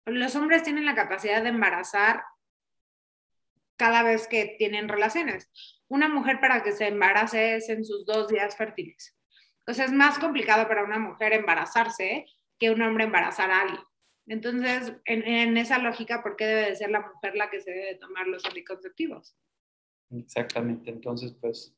los 0.04 0.36
hombres 0.36 0.62
tienen 0.62 0.84
la 0.84 0.94
capacidad 0.94 1.42
de 1.42 1.48
embarazar 1.50 2.22
cada 3.76 4.02
vez 4.02 4.26
que 4.26 4.56
tienen 4.58 4.88
relaciones. 4.88 5.50
Una 5.88 6.08
mujer 6.08 6.40
para 6.40 6.62
que 6.62 6.72
se 6.72 6.88
embarace 6.88 7.56
es 7.56 7.68
en 7.68 7.84
sus 7.84 8.04
dos 8.04 8.28
días 8.28 8.56
fértiles. 8.56 9.16
Entonces 9.60 9.86
es 9.86 9.92
más 9.92 10.18
complicado 10.18 10.68
para 10.68 10.84
una 10.84 10.98
mujer 10.98 11.32
embarazarse 11.32 12.26
que 12.58 12.70
un 12.70 12.82
hombre 12.82 13.04
embarazar 13.04 13.50
a 13.50 13.62
alguien. 13.62 13.82
Entonces, 14.26 14.92
en, 15.06 15.56
esa 15.56 15.78
lógica, 15.78 16.22
¿por 16.22 16.36
qué 16.36 16.44
debe 16.44 16.66
de 16.66 16.76
ser 16.76 16.90
la 16.90 17.00
mujer 17.00 17.34
la 17.34 17.48
que 17.48 17.60
se 17.60 17.70
debe 17.70 17.94
tomar 17.94 18.26
los 18.26 18.44
anticonceptivos? 18.44 19.34
Exactamente. 20.10 20.90
Entonces, 20.90 21.34
pues, 21.40 21.74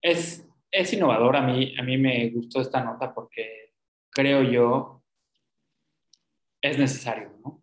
es, 0.00 0.48
es 0.70 0.92
innovador. 0.94 1.36
A 1.36 1.42
mí, 1.42 1.74
a 1.78 1.82
mí 1.82 1.98
me 1.98 2.30
gustó 2.30 2.62
esta 2.62 2.82
nota 2.82 3.12
porque 3.12 3.74
creo 4.08 4.42
yo 4.42 5.04
es 6.62 6.78
necesario, 6.78 7.38
¿no? 7.44 7.62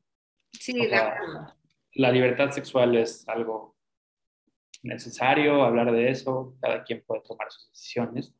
Sí, 0.51 0.85
de 0.85 0.95
acuerdo 0.95 1.55
la 1.95 2.11
libertad 2.11 2.51
sexual 2.51 2.95
es 2.95 3.27
algo 3.27 3.74
necesario, 4.85 5.63
hablar 5.63 5.91
de 5.91 6.09
eso, 6.09 6.55
cada 6.61 6.83
quien 6.83 7.03
puede 7.05 7.21
tomar 7.21 7.51
sus 7.51 7.69
decisiones, 7.69 8.33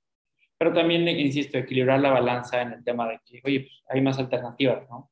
pero 0.57 0.73
también, 0.73 1.07
insisto, 1.07 1.57
equilibrar 1.57 1.99
la 1.99 2.11
balanza 2.11 2.61
en 2.61 2.73
el 2.73 2.83
tema 2.83 3.09
de 3.09 3.19
que, 3.25 3.41
oye, 3.43 3.59
pues, 3.61 3.83
hay 3.89 4.01
más 4.01 4.17
alternativas, 4.17 4.87
¿no? 4.89 5.11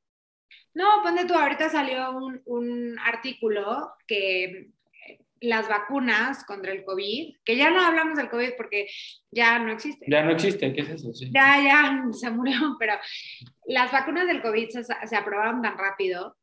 No, 0.74 0.86
ponte 1.04 1.26
tú, 1.26 1.34
ahorita 1.34 1.69
salió 1.69 2.12
un, 2.12 2.41
un 2.46 2.98
artículo 3.00 3.91
que 4.08 4.43
eh, 4.46 4.69
las 5.41 5.67
vacunas 5.67 6.46
contra 6.46 6.72
el 6.72 6.84
COVID, 6.84 7.36
que 7.43 7.58
ya 7.58 7.69
no 7.69 7.82
hablamos 7.82 8.17
del 8.17 8.30
COVID 8.30 8.52
porque 8.58 8.88
ya 9.30 9.60
no 9.60 9.72
existe. 9.72 10.06
Ya 10.10 10.24
no 10.24 10.32
existe, 10.32 10.74
¿qué 10.74 10.82
es 10.82 10.89
eso? 10.89 11.13
Sí. 11.13 11.30
Ya, 11.32 11.62
ya 11.62 12.04
se 12.13 12.32
murió, 12.32 12.78
pero 12.80 12.93
las 13.67 13.91
vacunas 13.91 14.28
del 14.28 14.41
COVID 14.41 14.69
se, 14.69 14.84
se 14.84 15.15
aprobaron 15.15 15.62
tan 15.62 15.78
rápido 15.78 16.38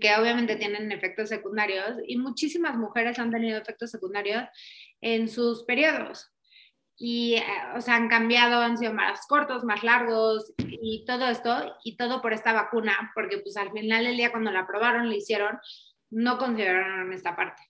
que 0.00 0.14
obviamente 0.16 0.56
tienen 0.56 0.90
efectos 0.92 1.28
secundarios 1.28 1.98
y 2.06 2.16
muchísimas 2.16 2.76
mujeres 2.76 3.18
han 3.18 3.30
tenido 3.30 3.58
efectos 3.58 3.90
secundarios 3.90 4.44
en 5.00 5.28
sus 5.28 5.64
periodos. 5.64 6.30
Y, 6.96 7.34
eh, 7.34 7.44
o 7.76 7.80
sea, 7.80 7.96
han 7.96 8.08
cambiado, 8.08 8.60
han 8.60 8.78
sido 8.78 8.92
más 8.92 9.26
cortos, 9.26 9.64
más 9.64 9.82
largos 9.82 10.54
y 10.58 11.04
todo 11.06 11.28
esto, 11.28 11.76
y 11.82 11.96
todo 11.96 12.22
por 12.22 12.32
esta 12.32 12.52
vacuna, 12.52 13.12
porque 13.14 13.38
pues 13.38 13.56
al 13.56 13.72
final 13.72 14.04
del 14.04 14.16
día 14.16 14.30
cuando 14.30 14.50
la 14.52 14.60
aprobaron, 14.60 15.08
la 15.08 15.16
hicieron, 15.16 15.58
no 16.10 16.38
consideraron 16.38 17.12
esta 17.12 17.34
parte. 17.36 17.62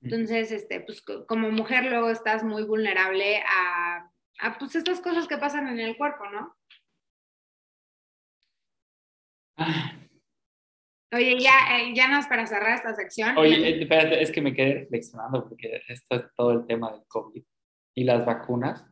Entonces, 0.00 0.52
este, 0.52 0.80
pues 0.80 1.02
como 1.26 1.50
mujer 1.50 1.84
luego 1.84 2.10
estás 2.10 2.44
muy 2.44 2.64
vulnerable 2.64 3.42
a, 3.46 4.10
a 4.40 4.58
pues 4.58 4.74
estas 4.74 5.00
cosas 5.00 5.26
que 5.26 5.38
pasan 5.38 5.68
en 5.68 5.80
el 5.80 5.96
cuerpo, 5.96 6.24
¿no? 6.30 6.56
Ah, 9.58 9.95
Oye, 11.12 11.38
ya, 11.38 11.78
eh, 11.78 11.92
ya 11.94 12.08
nos 12.08 12.26
para 12.26 12.46
cerrar 12.46 12.74
esta 12.74 12.94
sección. 12.94 13.36
Oye, 13.38 13.56
eh, 13.56 13.82
espérate, 13.82 14.20
es 14.20 14.32
que 14.32 14.40
me 14.40 14.54
quedé 14.54 14.74
reflexionando 14.80 15.48
porque 15.48 15.80
esto 15.88 16.16
es 16.16 16.22
todo 16.34 16.50
el 16.52 16.66
tema 16.66 16.92
del 16.92 17.02
COVID 17.06 17.42
y 17.94 18.04
las 18.04 18.26
vacunas. 18.26 18.84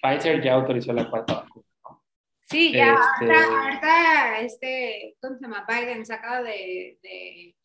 Pfizer 0.00 0.42
ya 0.42 0.54
autorizó 0.54 0.92
la 0.92 1.10
cuarta 1.10 1.34
vacuna, 1.34 1.66
¿no? 1.82 2.04
Sí, 2.40 2.72
ya, 2.72 2.94
este... 3.20 3.32
ahorita, 3.34 4.40
este, 4.40 5.16
¿cómo 5.20 5.36
se 5.36 5.42
llama? 5.42 5.66
Biden 5.68 6.04
de, 6.04 6.98
de, 7.02 7.56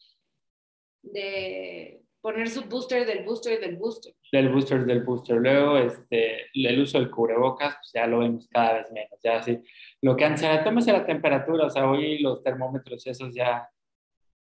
de 1.03 2.00
poner 2.21 2.47
su 2.47 2.63
booster 2.63 3.05
del 3.05 3.25
booster 3.25 3.59
del 3.59 3.75
booster. 3.77 4.13
Del 4.31 4.49
booster 4.49 4.85
del 4.85 5.03
booster. 5.03 5.37
Luego, 5.37 5.77
este, 5.77 6.45
el 6.53 6.79
uso 6.79 6.99
del 6.99 7.09
cubrebocas, 7.09 7.75
pues 7.75 7.91
ya 7.93 8.07
lo 8.07 8.19
vemos 8.19 8.47
cada 8.49 8.73
vez 8.73 8.91
menos. 8.91 9.19
Ya 9.23 9.37
así, 9.37 9.59
lo 10.01 10.15
que 10.15 10.25
antes 10.25 10.43
era, 10.43 10.63
tómese 10.63 10.93
la 10.93 11.05
temperatura, 11.05 11.65
o 11.65 11.69
sea, 11.69 11.89
hoy 11.89 12.19
los 12.19 12.43
termómetros 12.43 13.05
esos 13.07 13.33
ya 13.33 13.67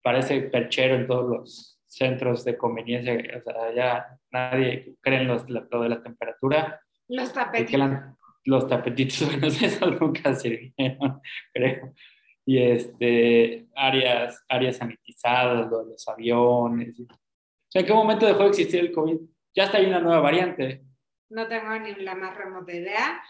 parece 0.02 0.42
perchero 0.42 0.96
en 0.96 1.08
todos 1.08 1.30
los 1.30 1.82
centros 1.86 2.44
de 2.44 2.58
conveniencia, 2.58 3.14
o 3.14 3.42
sea, 3.42 3.74
ya 3.74 4.20
nadie 4.32 4.96
cree 5.02 5.22
en 5.22 5.28
los, 5.28 5.50
lo 5.50 5.82
de 5.82 5.90
la 5.90 6.02
temperatura. 6.02 6.82
Los 7.08 7.34
tapetitos. 7.34 7.90
los 8.46 8.68
tapetitos, 8.68 9.26
bueno, 9.26 9.48
esos 9.48 10.02
nunca 10.02 10.34
sirvieron, 10.36 11.22
creo. 11.54 11.94
Y 12.48 12.60
este, 12.60 13.66
áreas, 13.76 14.46
áreas 14.48 14.78
sanitizadas, 14.78 15.68
los 15.72 16.08
aviones. 16.08 16.96
Sea, 17.76 17.82
¿en 17.82 17.88
qué 17.88 17.94
momento 17.94 18.26
dejó 18.26 18.44
de 18.44 18.50
existir 18.52 18.80
el 18.80 18.94
COVID? 18.94 19.18
Ya 19.54 19.66
está 19.66 19.80
ahí 19.80 19.86
una 19.88 20.00
nueva 20.00 20.22
variante. 20.22 20.82
No 21.28 21.46
tengo 21.50 21.78
ni 21.78 21.94
la 21.96 22.16
más 22.16 22.38
remota 22.38 22.72
idea 22.72 23.22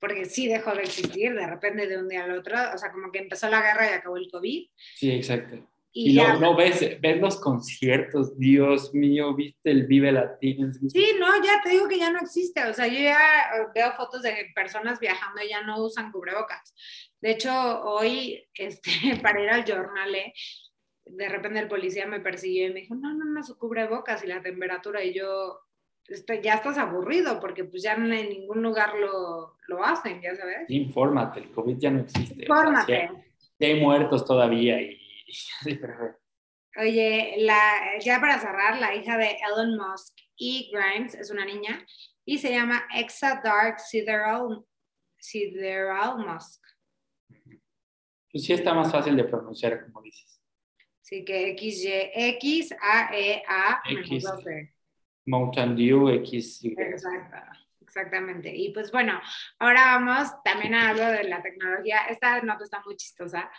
porque 0.00 0.24
sí 0.24 0.48
dejó 0.48 0.74
de 0.74 0.82
existir 0.82 1.32
de 1.32 1.46
repente 1.46 1.86
de 1.86 1.98
un 1.98 2.08
día 2.08 2.24
al 2.24 2.36
otro, 2.36 2.56
o 2.74 2.76
sea, 2.76 2.90
como 2.90 3.12
que 3.12 3.20
empezó 3.20 3.48
la 3.48 3.62
guerra 3.62 3.86
y 3.88 3.92
acabó 3.92 4.16
el 4.16 4.28
COVID. 4.28 4.66
Sí, 4.96 5.12
exacto. 5.12 5.70
Y, 5.92 6.14
luego 6.16 6.40
no 6.40 6.56
ves, 6.56 7.00
ves 7.00 7.20
los 7.20 7.38
conciertos, 7.38 8.36
Dios 8.36 8.92
mío, 8.92 9.36
viste 9.36 9.70
el 9.70 9.86
Vive 9.86 10.10
Latino. 10.10 10.72
Sí, 10.72 11.12
no, 11.20 11.40
ya 11.44 11.62
te 11.62 11.70
digo 11.70 11.86
que 11.86 11.98
ya 11.98 12.10
no 12.10 12.18
existe, 12.18 12.64
o 12.64 12.74
sea, 12.74 12.88
yo 12.88 12.98
ya 12.98 13.16
veo 13.72 13.92
fotos 13.92 14.22
de 14.22 14.50
personas 14.52 14.98
viajando 14.98 15.40
y 15.40 15.50
ya 15.50 15.62
no 15.62 15.80
usan 15.80 16.10
cubrebocas. 16.10 16.74
De 17.20 17.30
hecho, 17.30 17.52
hoy, 17.84 18.44
este, 18.54 18.90
para 19.22 19.40
ir 19.40 19.50
al 19.50 19.64
jornal, 19.64 20.12
eh, 20.12 20.34
de 21.16 21.28
repente 21.28 21.58
el 21.60 21.68
policía 21.68 22.06
me 22.06 22.20
persiguió 22.20 22.66
y 22.66 22.72
me 22.72 22.80
dijo, 22.80 22.94
no, 22.94 23.12
no, 23.14 23.24
no, 23.24 23.42
su 23.42 23.58
cubrebocas 23.58 24.24
y 24.24 24.26
la 24.26 24.42
temperatura, 24.42 25.04
y 25.04 25.12
yo, 25.12 25.60
este, 26.08 26.42
ya 26.42 26.54
estás 26.54 26.78
aburrido 26.78 27.38
porque 27.40 27.64
pues 27.64 27.82
ya 27.82 27.94
en 27.94 28.08
ningún 28.08 28.62
lugar 28.62 28.94
lo, 28.98 29.56
lo 29.68 29.84
hacen, 29.84 30.20
ya 30.20 30.34
sabes. 30.34 30.68
Infórmate, 30.68 31.40
el 31.40 31.50
COVID 31.50 31.78
ya 31.78 31.90
no 31.90 32.00
existe. 32.00 32.42
Infórmate. 32.42 33.10
hay 33.60 33.80
muertos 33.80 34.24
todavía 34.24 34.80
y... 34.80 34.98
Oye, 36.80 37.34
la, 37.40 37.98
ya 38.00 38.18
para 38.18 38.38
cerrar, 38.38 38.80
la 38.80 38.94
hija 38.94 39.18
de 39.18 39.36
Elon 39.46 39.76
Musk 39.76 40.16
y 40.36 40.70
Grimes 40.72 41.14
es 41.14 41.30
una 41.30 41.44
niña 41.44 41.84
y 42.24 42.38
se 42.38 42.50
llama 42.50 42.84
Exa 42.94 43.42
Dark 43.44 43.78
Sideral, 43.78 44.64
Sideral 45.18 46.16
Musk. 46.18 46.62
Pues 48.30 48.44
sí 48.44 48.54
está 48.54 48.72
más 48.72 48.90
fácil 48.90 49.14
de 49.16 49.24
pronunciar, 49.24 49.84
como 49.84 50.00
dices. 50.00 50.31
Sí, 51.12 51.26
que 51.26 51.50
X, 51.50 51.84
Y, 51.84 52.10
X, 52.14 52.74
A, 52.80 53.10
E, 53.14 53.42
A, 53.46 53.82
X. 53.86 54.24
Mountain 55.26 55.76
Dew 55.76 56.08
X. 56.08 56.64
Exacto, 56.64 57.36
exactamente. 57.82 58.50
Y 58.50 58.72
pues 58.72 58.90
bueno, 58.90 59.20
ahora 59.58 59.98
vamos 59.98 60.42
también 60.42 60.72
a 60.72 60.88
algo 60.88 61.04
de 61.04 61.24
la 61.24 61.42
tecnología. 61.42 62.06
Esta 62.08 62.40
nota 62.40 62.64
está 62.64 62.82
muy 62.86 62.96
chistosa. 62.96 63.50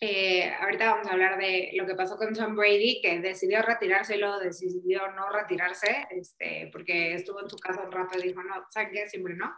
Eh, 0.00 0.48
ahorita 0.60 0.92
vamos 0.92 1.08
a 1.08 1.14
hablar 1.14 1.38
de 1.38 1.72
lo 1.74 1.86
que 1.86 1.96
pasó 1.96 2.16
con 2.16 2.32
Tom 2.32 2.54
Brady, 2.54 3.00
que 3.02 3.18
decidió 3.18 3.60
retirarse 3.60 4.14
y 4.14 4.20
luego 4.20 4.38
decidió 4.38 5.10
no 5.10 5.30
retirarse, 5.30 6.06
este, 6.10 6.70
porque 6.72 7.14
estuvo 7.14 7.40
en 7.42 7.50
su 7.50 7.56
casa 7.56 7.82
un 7.82 7.90
rato 7.90 8.16
y 8.16 8.28
dijo, 8.28 8.44
no, 8.44 8.64
¿saben 8.70 8.92
qué? 8.92 9.08
Siempre 9.08 9.34
no. 9.34 9.52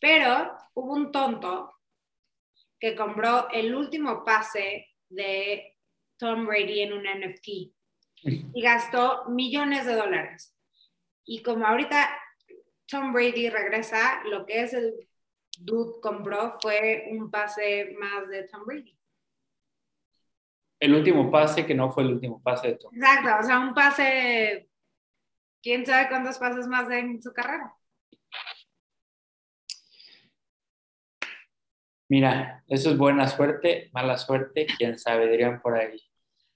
Pero 0.00 0.56
hubo 0.72 0.94
un 0.94 1.12
tonto 1.12 1.74
que 2.80 2.96
compró 2.96 3.50
el 3.50 3.74
último 3.74 4.24
pase 4.24 4.88
de 5.10 5.71
Tom 6.22 6.46
Brady 6.46 6.82
en 6.82 6.92
un 6.92 7.02
NFT 7.02 7.48
y 8.22 8.62
gastó 8.62 9.24
millones 9.28 9.86
de 9.86 9.96
dólares. 9.96 10.56
Y 11.24 11.42
como 11.42 11.66
ahorita 11.66 12.16
Tom 12.86 13.12
Brady 13.12 13.50
regresa, 13.50 14.22
lo 14.26 14.46
que 14.46 14.62
ese 14.62 15.08
dude 15.58 16.00
compró 16.00 16.58
fue 16.62 17.08
un 17.10 17.28
pase 17.28 17.96
más 17.98 18.28
de 18.28 18.44
Tom 18.44 18.64
Brady. 18.64 18.96
El 20.78 20.94
último 20.94 21.28
pase 21.28 21.66
que 21.66 21.74
no 21.74 21.90
fue 21.90 22.04
el 22.04 22.12
último 22.12 22.40
pase 22.40 22.68
de 22.68 22.74
Tom. 22.76 22.94
Exacto, 22.94 23.40
o 23.40 23.42
sea, 23.42 23.58
un 23.58 23.74
pase, 23.74 24.68
quién 25.60 25.84
sabe 25.84 26.08
cuántos 26.08 26.38
pases 26.38 26.68
más 26.68 26.88
en 26.92 27.20
su 27.20 27.32
carrera. 27.32 27.74
Mira, 32.08 32.62
eso 32.68 32.90
es 32.90 32.96
buena 32.96 33.26
suerte, 33.26 33.90
mala 33.92 34.18
suerte, 34.18 34.66
quién 34.78 35.00
sabe, 35.00 35.28
dirían 35.28 35.60
por 35.60 35.74
ahí. 35.74 35.98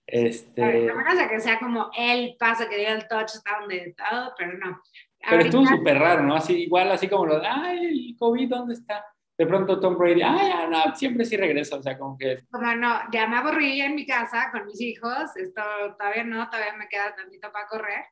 Este... 0.06 0.62
A, 0.62 0.94
menos 0.94 1.18
de 1.18 1.28
que 1.28 1.40
sea 1.40 1.58
como 1.58 1.90
el 1.96 2.36
pase 2.38 2.68
que 2.68 2.78
dio 2.78 2.88
el 2.88 3.08
touchdown 3.08 3.68
de 3.68 3.94
todo, 3.96 4.32
pero 4.38 4.56
no. 4.58 4.80
Pero 5.28 5.42
estuvo 5.42 5.66
súper 5.66 5.98
raro, 5.98 6.22
¿no? 6.22 6.36
Así, 6.36 6.62
igual 6.62 6.90
así 6.92 7.08
como 7.08 7.26
lo 7.26 7.40
de, 7.40 7.46
ay, 7.48 8.10
el 8.10 8.16
COVID, 8.16 8.48
¿dónde 8.48 8.74
está? 8.74 9.04
De 9.36 9.46
pronto 9.46 9.80
Tom 9.80 9.98
Brady, 9.98 10.22
ay, 10.22 10.48
ya, 10.48 10.66
no, 10.68 10.94
siempre 10.94 11.24
sí 11.24 11.36
regresa, 11.36 11.76
o 11.76 11.82
sea, 11.82 11.98
como 11.98 12.16
que... 12.16 12.44
Como 12.50 12.74
no, 12.74 13.00
ya 13.12 13.26
me 13.26 13.36
aburrí 13.36 13.80
en 13.80 13.94
mi 13.94 14.06
casa 14.06 14.50
con 14.50 14.64
mis 14.64 14.80
hijos, 14.80 15.36
esto 15.36 15.60
todavía 15.98 16.24
no, 16.24 16.48
todavía 16.48 16.72
me 16.74 16.88
queda 16.88 17.14
tantito 17.14 17.52
para 17.52 17.66
correr. 17.66 18.04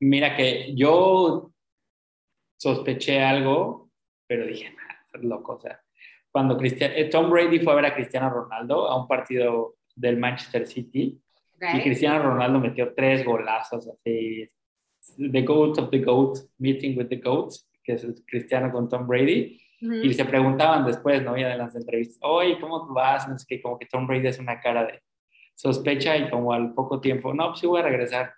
Mira 0.00 0.34
que 0.36 0.74
yo 0.74 1.50
sospeché 2.56 3.22
algo, 3.22 3.90
pero 4.26 4.46
dije, 4.46 4.72
nah, 4.72 5.20
loco, 5.20 5.54
o 5.54 5.60
sea, 5.60 5.80
cuando 6.30 6.58
eh, 6.60 7.08
Tom 7.10 7.30
Brady 7.30 7.60
fue 7.60 7.72
a 7.72 7.76
ver 7.76 7.86
a 7.86 7.94
Cristiano 7.94 8.30
Ronaldo 8.30 8.88
a 8.88 9.00
un 9.00 9.06
partido 9.06 9.76
del 9.94 10.16
Manchester 10.18 10.66
City. 10.66 11.20
Y 11.60 11.80
Cristiano 11.82 12.22
Ronaldo 12.22 12.60
metió 12.60 12.92
tres 12.94 13.24
golazos 13.24 13.88
así, 13.88 14.46
The 15.16 15.42
GOAT 15.42 15.78
of 15.78 15.90
the 15.90 15.98
GOAT, 15.98 16.38
Meeting 16.58 16.98
with 16.98 17.08
the 17.08 17.16
GOATs, 17.16 17.68
que 17.82 17.92
es 17.92 18.06
Cristiano 18.26 18.72
con 18.72 18.88
Tom 18.88 19.06
Brady, 19.06 19.60
y 19.80 20.14
se 20.14 20.24
preguntaban 20.24 20.86
después, 20.86 21.22
¿no? 21.22 21.36
Ya 21.36 21.48
de 21.48 21.58
las 21.58 21.76
entrevistas, 21.76 22.18
oye, 22.22 22.58
¿cómo 22.58 22.86
vas? 22.88 23.28
No 23.28 23.38
sé 23.38 23.44
qué, 23.46 23.60
como 23.60 23.78
que 23.78 23.86
Tom 23.86 24.06
Brady 24.06 24.28
es 24.28 24.38
una 24.38 24.60
cara 24.60 24.86
de 24.86 25.02
sospecha 25.54 26.16
y 26.16 26.30
como 26.30 26.52
al 26.52 26.72
poco 26.72 27.00
tiempo, 27.00 27.34
no, 27.34 27.48
pues 27.48 27.60
sí 27.60 27.66
voy 27.66 27.80
a 27.80 27.84
regresar. 27.84 28.32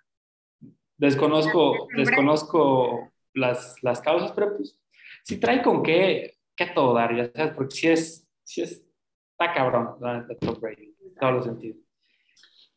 Desconozco, 0.97 1.87
desconozco 1.95 3.11
las, 3.33 3.81
las 3.81 4.01
causas, 4.01 4.31
pero 4.33 4.57
pues 4.57 4.77
si 5.23 5.39
trae 5.39 5.61
con 5.61 5.83
qué, 5.83 6.35
qué 6.55 6.67
todo 6.67 6.93
dar, 6.93 7.15
ya 7.15 7.31
sabes, 7.31 7.53
porque 7.53 7.75
si 7.75 7.87
es, 7.87 8.27
si 8.43 8.61
es, 8.63 8.85
está 9.31 9.53
cabrón, 9.53 9.95
Tom 10.41 10.59
Brady, 10.59 10.95
todos 11.17 11.33
los 11.33 11.45
sentidos. 11.45 11.77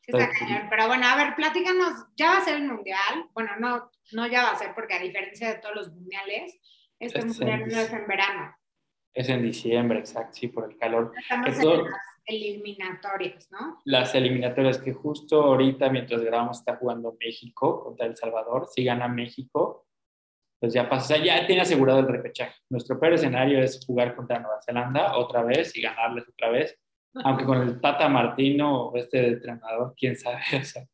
Pero 0.06 0.86
bueno, 0.86 1.06
a 1.06 1.16
ver, 1.16 1.34
platícanos, 1.36 2.06
ya 2.16 2.30
va 2.30 2.38
a 2.38 2.44
ser 2.44 2.56
el 2.56 2.66
mundial. 2.66 3.28
Bueno, 3.32 3.52
no, 3.58 3.90
no 4.12 4.26
ya 4.26 4.42
va 4.44 4.50
a 4.50 4.58
ser 4.58 4.74
porque 4.74 4.94
a 4.94 4.98
diferencia 4.98 5.48
de 5.48 5.60
todos 5.60 5.76
los 5.76 5.92
mundiales, 5.92 6.58
este 6.98 7.24
mundial 7.24 7.68
no 7.68 7.78
es 7.78 7.92
en 7.92 8.06
verano. 8.06 8.56
Es 9.12 9.28
en 9.28 9.42
diciembre, 9.42 9.98
exacto, 9.98 10.34
sí, 10.34 10.48
por 10.48 10.70
el 10.70 10.78
calor. 10.78 11.12
Estamos 11.18 11.58
en 11.58 11.84
las 11.84 12.20
eliminatorias, 12.26 13.50
¿no? 13.50 13.80
Las 13.84 14.14
eliminatorias 14.14 14.78
que 14.78 14.92
justo 14.92 15.42
ahorita, 15.42 15.90
mientras 15.90 16.22
grabamos, 16.22 16.58
está 16.58 16.76
jugando 16.76 17.16
México 17.18 17.82
contra 17.82 18.06
El 18.06 18.16
Salvador. 18.16 18.68
Si 18.72 18.84
gana 18.84 19.08
México, 19.08 19.88
pues 20.60 20.72
ya 20.74 20.88
pasa, 20.88 21.16
ya 21.16 21.44
tiene 21.46 21.62
asegurado 21.62 22.00
el 22.00 22.08
repechaje. 22.08 22.54
Nuestro 22.68 23.00
peor 23.00 23.14
escenario 23.14 23.60
es 23.60 23.84
jugar 23.84 24.14
contra 24.14 24.38
Nueva 24.38 24.62
Zelanda 24.62 25.16
otra 25.16 25.42
vez 25.42 25.76
y 25.76 25.82
ganarles 25.82 26.28
otra 26.28 26.50
vez. 26.50 26.78
Aunque 27.24 27.44
con 27.44 27.60
el 27.62 27.80
Tata 27.80 28.08
Martino, 28.08 28.92
este 28.94 29.28
entrenador, 29.28 29.94
quién 29.96 30.16
sabe, 30.16 30.42
o 30.60 30.64
sea, 30.64 30.84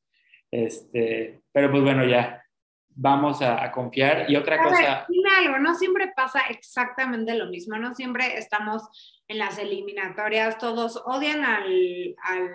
este, 0.50 1.42
pero 1.52 1.70
pues 1.70 1.82
bueno, 1.82 2.04
ya 2.04 2.42
vamos 2.88 3.42
a, 3.42 3.70
confiar. 3.70 4.30
Y 4.30 4.36
otra 4.36 4.62
cosa... 4.62 5.04
dime 5.08 5.28
algo, 5.38 5.58
no 5.58 5.74
siempre 5.74 6.12
pasa 6.16 6.40
exactamente 6.48 7.34
lo 7.34 7.46
mismo, 7.46 7.76
no 7.76 7.94
siempre 7.94 8.38
estamos 8.38 8.82
en 9.28 9.38
las 9.38 9.58
eliminatorias, 9.58 10.58
todos 10.58 11.02
odian 11.04 11.44
al, 11.44 12.16
al 12.22 12.54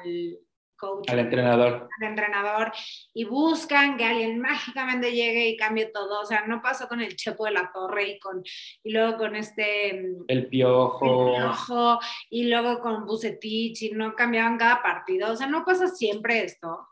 coach. 0.82 1.10
Al 1.10 1.20
entrenador. 1.20 1.88
Al 2.00 2.08
entrenador 2.08 2.72
y 3.14 3.26
buscan 3.26 3.96
que 3.98 4.06
alguien 4.06 4.40
mágicamente 4.40 5.12
llegue 5.12 5.50
y 5.50 5.58
cambie 5.58 5.86
todo. 5.86 6.22
O 6.22 6.26
sea, 6.26 6.48
no 6.48 6.62
pasó 6.62 6.88
con 6.88 7.02
el 7.02 7.16
Chepo 7.16 7.46
de 7.46 7.52
la 7.52 7.72
Torre 7.72 8.10
y, 8.10 8.20
con, 8.20 8.42
y 8.84 8.92
luego 8.92 9.18
con 9.18 9.36
este... 9.36 9.94
Mm, 9.94 10.24
el 10.28 10.48
Piojo. 10.48 11.36
El 11.36 11.42
Piojo 11.42 12.00
y 12.32 12.50
luego 12.50 12.80
con 12.80 13.06
Bucetich 13.06 13.84
y 13.84 13.92
no 13.92 14.14
cambiaban 14.14 14.58
cada 14.58 14.82
partido. 14.82 15.32
O 15.32 15.36
sea, 15.36 15.48
no 15.48 15.64
pasa 15.64 15.88
siempre 15.88 16.44
esto. 16.44 16.88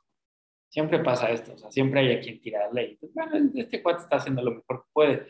Siempre 0.70 1.00
pasa 1.00 1.32
esto, 1.32 1.54
o 1.54 1.58
sea, 1.58 1.72
siempre 1.72 2.02
hay 2.02 2.16
a 2.16 2.20
quien 2.20 2.40
tirarle. 2.40 2.92
Y, 2.92 2.96
pues, 2.98 3.12
bueno, 3.16 3.50
este 3.56 3.82
cuate 3.82 4.04
está 4.04 4.18
haciendo 4.18 4.44
lo 4.44 4.52
mejor 4.52 4.84
que 4.84 4.90
puede. 4.94 5.28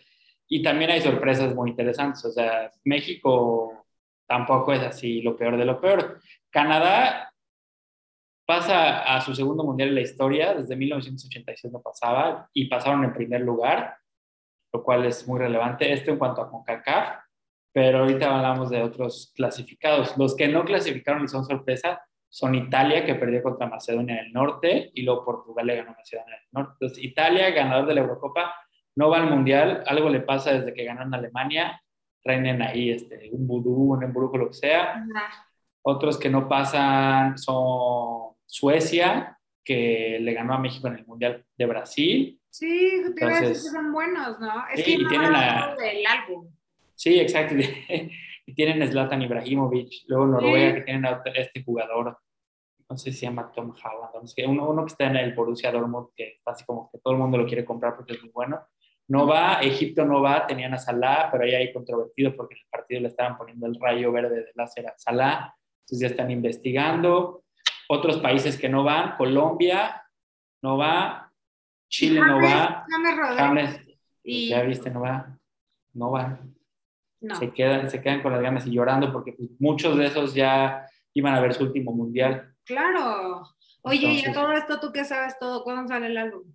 Y 0.49 0.61
también 0.61 0.91
hay 0.91 0.99
sorpresas 0.99 1.55
muy 1.55 1.69
interesantes. 1.69 2.25
O 2.25 2.31
sea, 2.31 2.69
México 2.83 3.85
tampoco 4.27 4.73
es 4.73 4.81
así 4.81 5.21
lo 5.21 5.37
peor 5.37 5.55
de 5.57 5.63
lo 5.63 5.79
peor. 5.79 6.19
Canadá 6.49 7.28
pasa 8.49 9.03
a 9.03 9.21
su 9.21 9.35
segundo 9.35 9.63
mundial 9.63 9.89
en 9.89 9.95
la 9.95 10.01
historia, 10.01 10.55
desde 10.55 10.75
1986 10.75 11.71
no 11.71 11.83
pasaba, 11.83 12.49
y 12.51 12.65
pasaron 12.65 13.03
en 13.03 13.13
primer 13.13 13.41
lugar, 13.41 13.95
lo 14.73 14.83
cual 14.83 15.05
es 15.05 15.27
muy 15.27 15.37
relevante. 15.37 15.93
Esto 15.93 16.09
en 16.09 16.17
cuanto 16.17 16.41
a 16.41 16.49
CONCACAF, 16.49 17.09
pero 17.71 17.99
ahorita 17.99 18.35
hablamos 18.35 18.71
de 18.71 18.81
otros 18.81 19.31
clasificados. 19.35 20.17
Los 20.17 20.35
que 20.35 20.47
no 20.47 20.65
clasificaron 20.65 21.23
y 21.23 21.27
son 21.27 21.45
sorpresa 21.45 22.01
son 22.27 22.55
Italia, 22.55 23.05
que 23.05 23.13
perdió 23.13 23.43
contra 23.43 23.67
Macedonia 23.67 24.15
del 24.15 24.33
Norte, 24.33 24.89
y 24.95 25.03
luego 25.03 25.25
Portugal 25.25 25.67
le 25.67 25.75
ganó 25.75 25.91
a 25.91 25.97
Macedonia 25.97 26.33
del 26.33 26.49
Norte. 26.51 26.71
Entonces, 26.81 27.03
Italia, 27.03 27.51
ganador 27.51 27.85
de 27.85 27.93
la 27.93 28.01
Eurocopa, 28.01 28.55
no 28.95 29.11
va 29.11 29.17
al 29.17 29.29
Mundial, 29.29 29.83
algo 29.85 30.09
le 30.09 30.21
pasa 30.21 30.53
desde 30.53 30.73
que 30.73 30.85
ganó 30.85 31.03
en 31.03 31.13
Alemania, 31.13 31.79
traen 32.23 32.63
ahí 32.63 32.89
este, 32.89 33.29
un 33.31 33.45
vudú, 33.45 33.93
un 33.93 34.01
embrujo, 34.01 34.39
lo 34.39 34.47
que 34.47 34.55
sea. 34.55 35.05
Otros 35.83 36.17
que 36.17 36.31
no 36.31 36.49
pasan 36.49 37.37
son 37.37 38.28
Suecia, 38.49 39.37
que 39.63 40.17
le 40.19 40.33
ganó 40.33 40.55
a 40.55 40.57
México 40.57 40.87
en 40.87 40.95
el 40.95 41.05
Mundial 41.05 41.45
de 41.55 41.65
Brasil. 41.67 42.41
Sí, 42.49 42.67
te 43.15 43.23
Entonces, 43.23 43.63
que 43.63 43.69
son 43.69 43.93
buenos, 43.93 44.39
¿no? 44.39 44.51
Es 44.73 44.83
que 44.83 44.91
y 44.91 45.07
tienen 45.07 45.31
la, 45.31 45.75
del 45.79 46.03
álbum. 46.07 46.51
Sí, 46.95 47.19
exacto. 47.19 47.53
y 47.55 48.53
tienen 48.55 48.89
Zlatan 48.89 49.21
Ibrahimovic, 49.21 50.05
luego 50.07 50.25
Noruega, 50.25 50.73
que 50.73 50.81
tienen 50.81 51.05
a 51.05 51.21
este 51.35 51.63
jugador, 51.63 52.17
no 52.89 52.97
sé 52.97 53.11
si 53.11 53.19
se 53.19 53.25
llama 53.27 53.51
Tom 53.53 53.71
Holland, 53.71 54.33
uno, 54.47 54.69
uno 54.71 54.83
que 54.83 54.91
está 54.93 55.05
en 55.05 55.17
el 55.17 55.33
Borussia 55.35 55.71
Dortmund, 55.71 56.07
que 56.15 56.37
está 56.37 56.51
así 56.51 56.65
como 56.65 56.89
que 56.91 56.97
todo 56.97 57.13
el 57.13 57.19
mundo 57.19 57.37
lo 57.37 57.45
quiere 57.45 57.63
comprar 57.63 57.95
porque 57.95 58.13
es 58.13 58.21
muy 58.23 58.31
bueno. 58.31 58.65
No 59.09 59.27
va, 59.27 59.61
Egipto 59.61 60.05
no 60.05 60.23
va, 60.23 60.47
tenían 60.47 60.73
a 60.73 60.79
Salah, 60.79 61.29
pero 61.31 61.43
ahí 61.43 61.53
hay 61.53 61.71
controvertido 61.71 62.35
porque 62.35 62.55
en 62.55 62.61
el 62.61 62.69
partido 62.71 63.01
le 63.01 63.07
estaban 63.09 63.37
poniendo 63.37 63.67
el 63.67 63.79
rayo 63.79 64.11
verde 64.11 64.37
de 64.37 64.51
láser 64.55 64.87
a 64.87 64.97
Salah, 64.97 65.53
entonces 65.81 65.99
ya 65.99 66.07
están 66.07 66.31
investigando. 66.31 67.43
Otros 67.89 68.19
países 68.19 68.57
que 68.57 68.69
no 68.69 68.83
van, 68.83 69.17
Colombia 69.17 70.05
no 70.61 70.77
va, 70.77 71.31
Chile 71.89 72.21
no 72.21 72.41
va, 72.41 72.85
James, 73.35 73.81
y... 74.23 74.49
ya 74.49 74.61
viste, 74.61 74.91
no 74.91 75.01
va, 75.01 75.37
no 75.93 76.11
va 76.11 76.39
se, 77.37 77.53
quedan, 77.53 77.89
se 77.89 78.01
quedan 78.01 78.21
con 78.21 78.31
las 78.31 78.41
ganas 78.41 78.65
y 78.65 78.71
llorando 78.71 79.11
porque 79.11 79.33
pues, 79.33 79.49
muchos 79.59 79.97
de 79.97 80.05
esos 80.05 80.33
ya 80.33 80.85
iban 81.13 81.33
a 81.35 81.41
ver 81.41 81.53
su 81.53 81.63
último 81.63 81.91
mundial. 81.91 82.53
Claro. 82.65 83.43
Oye, 83.81 84.07
y 84.07 84.25
a 84.25 84.33
todo 84.33 84.51
esto, 84.53 84.79
¿tú 84.79 84.91
qué 84.93 85.03
sabes 85.03 85.37
todo? 85.39 85.63
¿Cuándo 85.63 85.87
sale 85.87 86.07
el 86.07 86.17
álbum? 86.17 86.53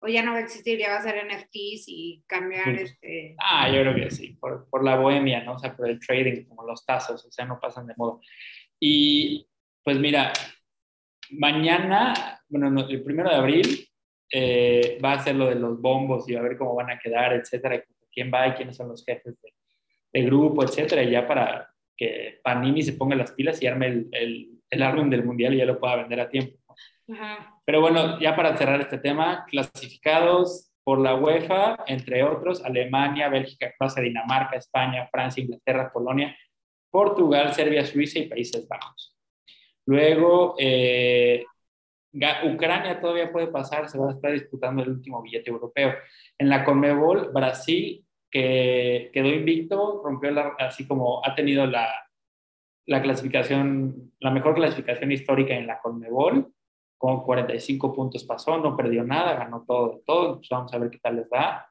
¿O 0.00 0.08
ya 0.08 0.22
no 0.22 0.32
va 0.32 0.38
a 0.38 0.42
existir, 0.42 0.78
ya 0.78 0.90
va 0.90 0.98
a 0.98 1.02
ser 1.02 1.26
NFTs 1.26 1.84
y 1.88 2.22
cambiar 2.26 2.68
este...? 2.68 3.34
Ah, 3.38 3.68
yo 3.68 3.80
creo 3.80 3.94
que 3.94 4.10
sí, 4.10 4.34
por, 4.34 4.68
por, 4.68 4.84
la 4.84 4.96
bohemia, 4.96 5.42
¿no? 5.42 5.54
O 5.54 5.58
sea, 5.58 5.74
por 5.74 5.88
el 5.88 5.98
trading, 5.98 6.44
como 6.44 6.64
los 6.64 6.84
tazos, 6.84 7.24
o 7.24 7.32
sea, 7.32 7.44
no 7.46 7.58
pasan 7.58 7.86
de 7.86 7.94
moda. 7.96 8.20
Y 8.78 9.48
pues 9.82 9.98
mira, 9.98 10.32
mañana, 11.30 12.40
bueno, 12.48 12.86
el 12.88 13.02
primero 13.02 13.30
de 13.30 13.36
abril, 13.36 13.88
eh, 14.32 14.98
va 15.04 15.12
a 15.12 15.22
ser 15.22 15.36
lo 15.36 15.46
de 15.46 15.54
los 15.54 15.80
bombos 15.80 16.28
y 16.28 16.34
a 16.34 16.42
ver 16.42 16.56
cómo 16.56 16.74
van 16.74 16.90
a 16.90 16.98
quedar, 16.98 17.32
etcétera, 17.32 17.82
quién 18.12 18.30
va 18.32 18.48
y 18.48 18.52
quiénes 18.52 18.76
son 18.76 18.88
los 18.88 19.04
jefes 19.04 19.40
de, 19.40 19.52
de 20.12 20.22
grupo, 20.26 20.64
etcétera, 20.64 21.02
ya 21.04 21.26
para 21.26 21.68
que 21.96 22.40
Panini 22.42 22.82
se 22.82 22.94
ponga 22.94 23.16
las 23.16 23.32
pilas 23.32 23.62
y 23.62 23.66
arme 23.66 23.86
el, 24.12 24.60
el, 24.70 24.82
álbum 24.82 25.08
del 25.08 25.24
mundial 25.24 25.54
y 25.54 25.58
ya 25.58 25.64
lo 25.64 25.78
pueda 25.78 25.96
vender 25.96 26.20
a 26.20 26.28
tiempo. 26.28 26.58
Pero 27.64 27.80
bueno, 27.80 28.20
ya 28.20 28.34
para 28.36 28.56
cerrar 28.56 28.80
este 28.80 28.98
tema, 28.98 29.44
clasificados 29.48 30.72
por 30.84 31.00
la 31.00 31.14
UEFA, 31.14 31.84
entre 31.86 32.22
otros, 32.22 32.64
Alemania, 32.64 33.28
Bélgica, 33.28 33.72
Croacia, 33.76 34.02
Dinamarca, 34.02 34.56
España, 34.56 35.08
Francia, 35.10 35.42
Inglaterra, 35.42 35.90
Polonia, 35.92 36.36
Portugal, 36.90 37.52
Serbia, 37.54 37.84
Suiza 37.84 38.18
y 38.18 38.28
Países 38.28 38.66
Bajos. 38.68 39.15
Luego, 39.86 40.54
eh, 40.58 41.44
Ucrania 42.44 43.00
todavía 43.00 43.30
puede 43.30 43.48
pasar, 43.48 43.88
se 43.88 43.98
va 43.98 44.08
a 44.08 44.12
estar 44.12 44.32
disputando 44.32 44.82
el 44.82 44.90
último 44.90 45.22
billete 45.22 45.50
europeo. 45.50 45.94
En 46.38 46.48
la 46.48 46.64
Conmebol, 46.64 47.30
Brasil 47.32 48.02
que 48.30 49.10
quedó 49.12 49.28
invicto, 49.28 50.02
rompió 50.04 50.30
la, 50.30 50.54
así 50.58 50.86
como 50.86 51.24
ha 51.24 51.34
tenido 51.34 51.66
la, 51.66 51.88
la 52.86 53.02
clasificación, 53.02 54.12
la 54.18 54.30
mejor 54.30 54.54
clasificación 54.54 55.12
histórica 55.12 55.54
en 55.54 55.66
la 55.66 55.80
Conmebol, 55.80 56.52
con 56.98 57.22
45 57.22 57.94
puntos 57.94 58.24
pasó, 58.24 58.58
no 58.58 58.76
perdió 58.76 59.04
nada, 59.04 59.34
ganó 59.34 59.64
todo 59.66 60.02
todo, 60.06 60.36
pues 60.36 60.48
vamos 60.50 60.72
a 60.72 60.78
ver 60.78 60.90
qué 60.90 60.98
tal 60.98 61.16
les 61.16 61.28
va. 61.28 61.68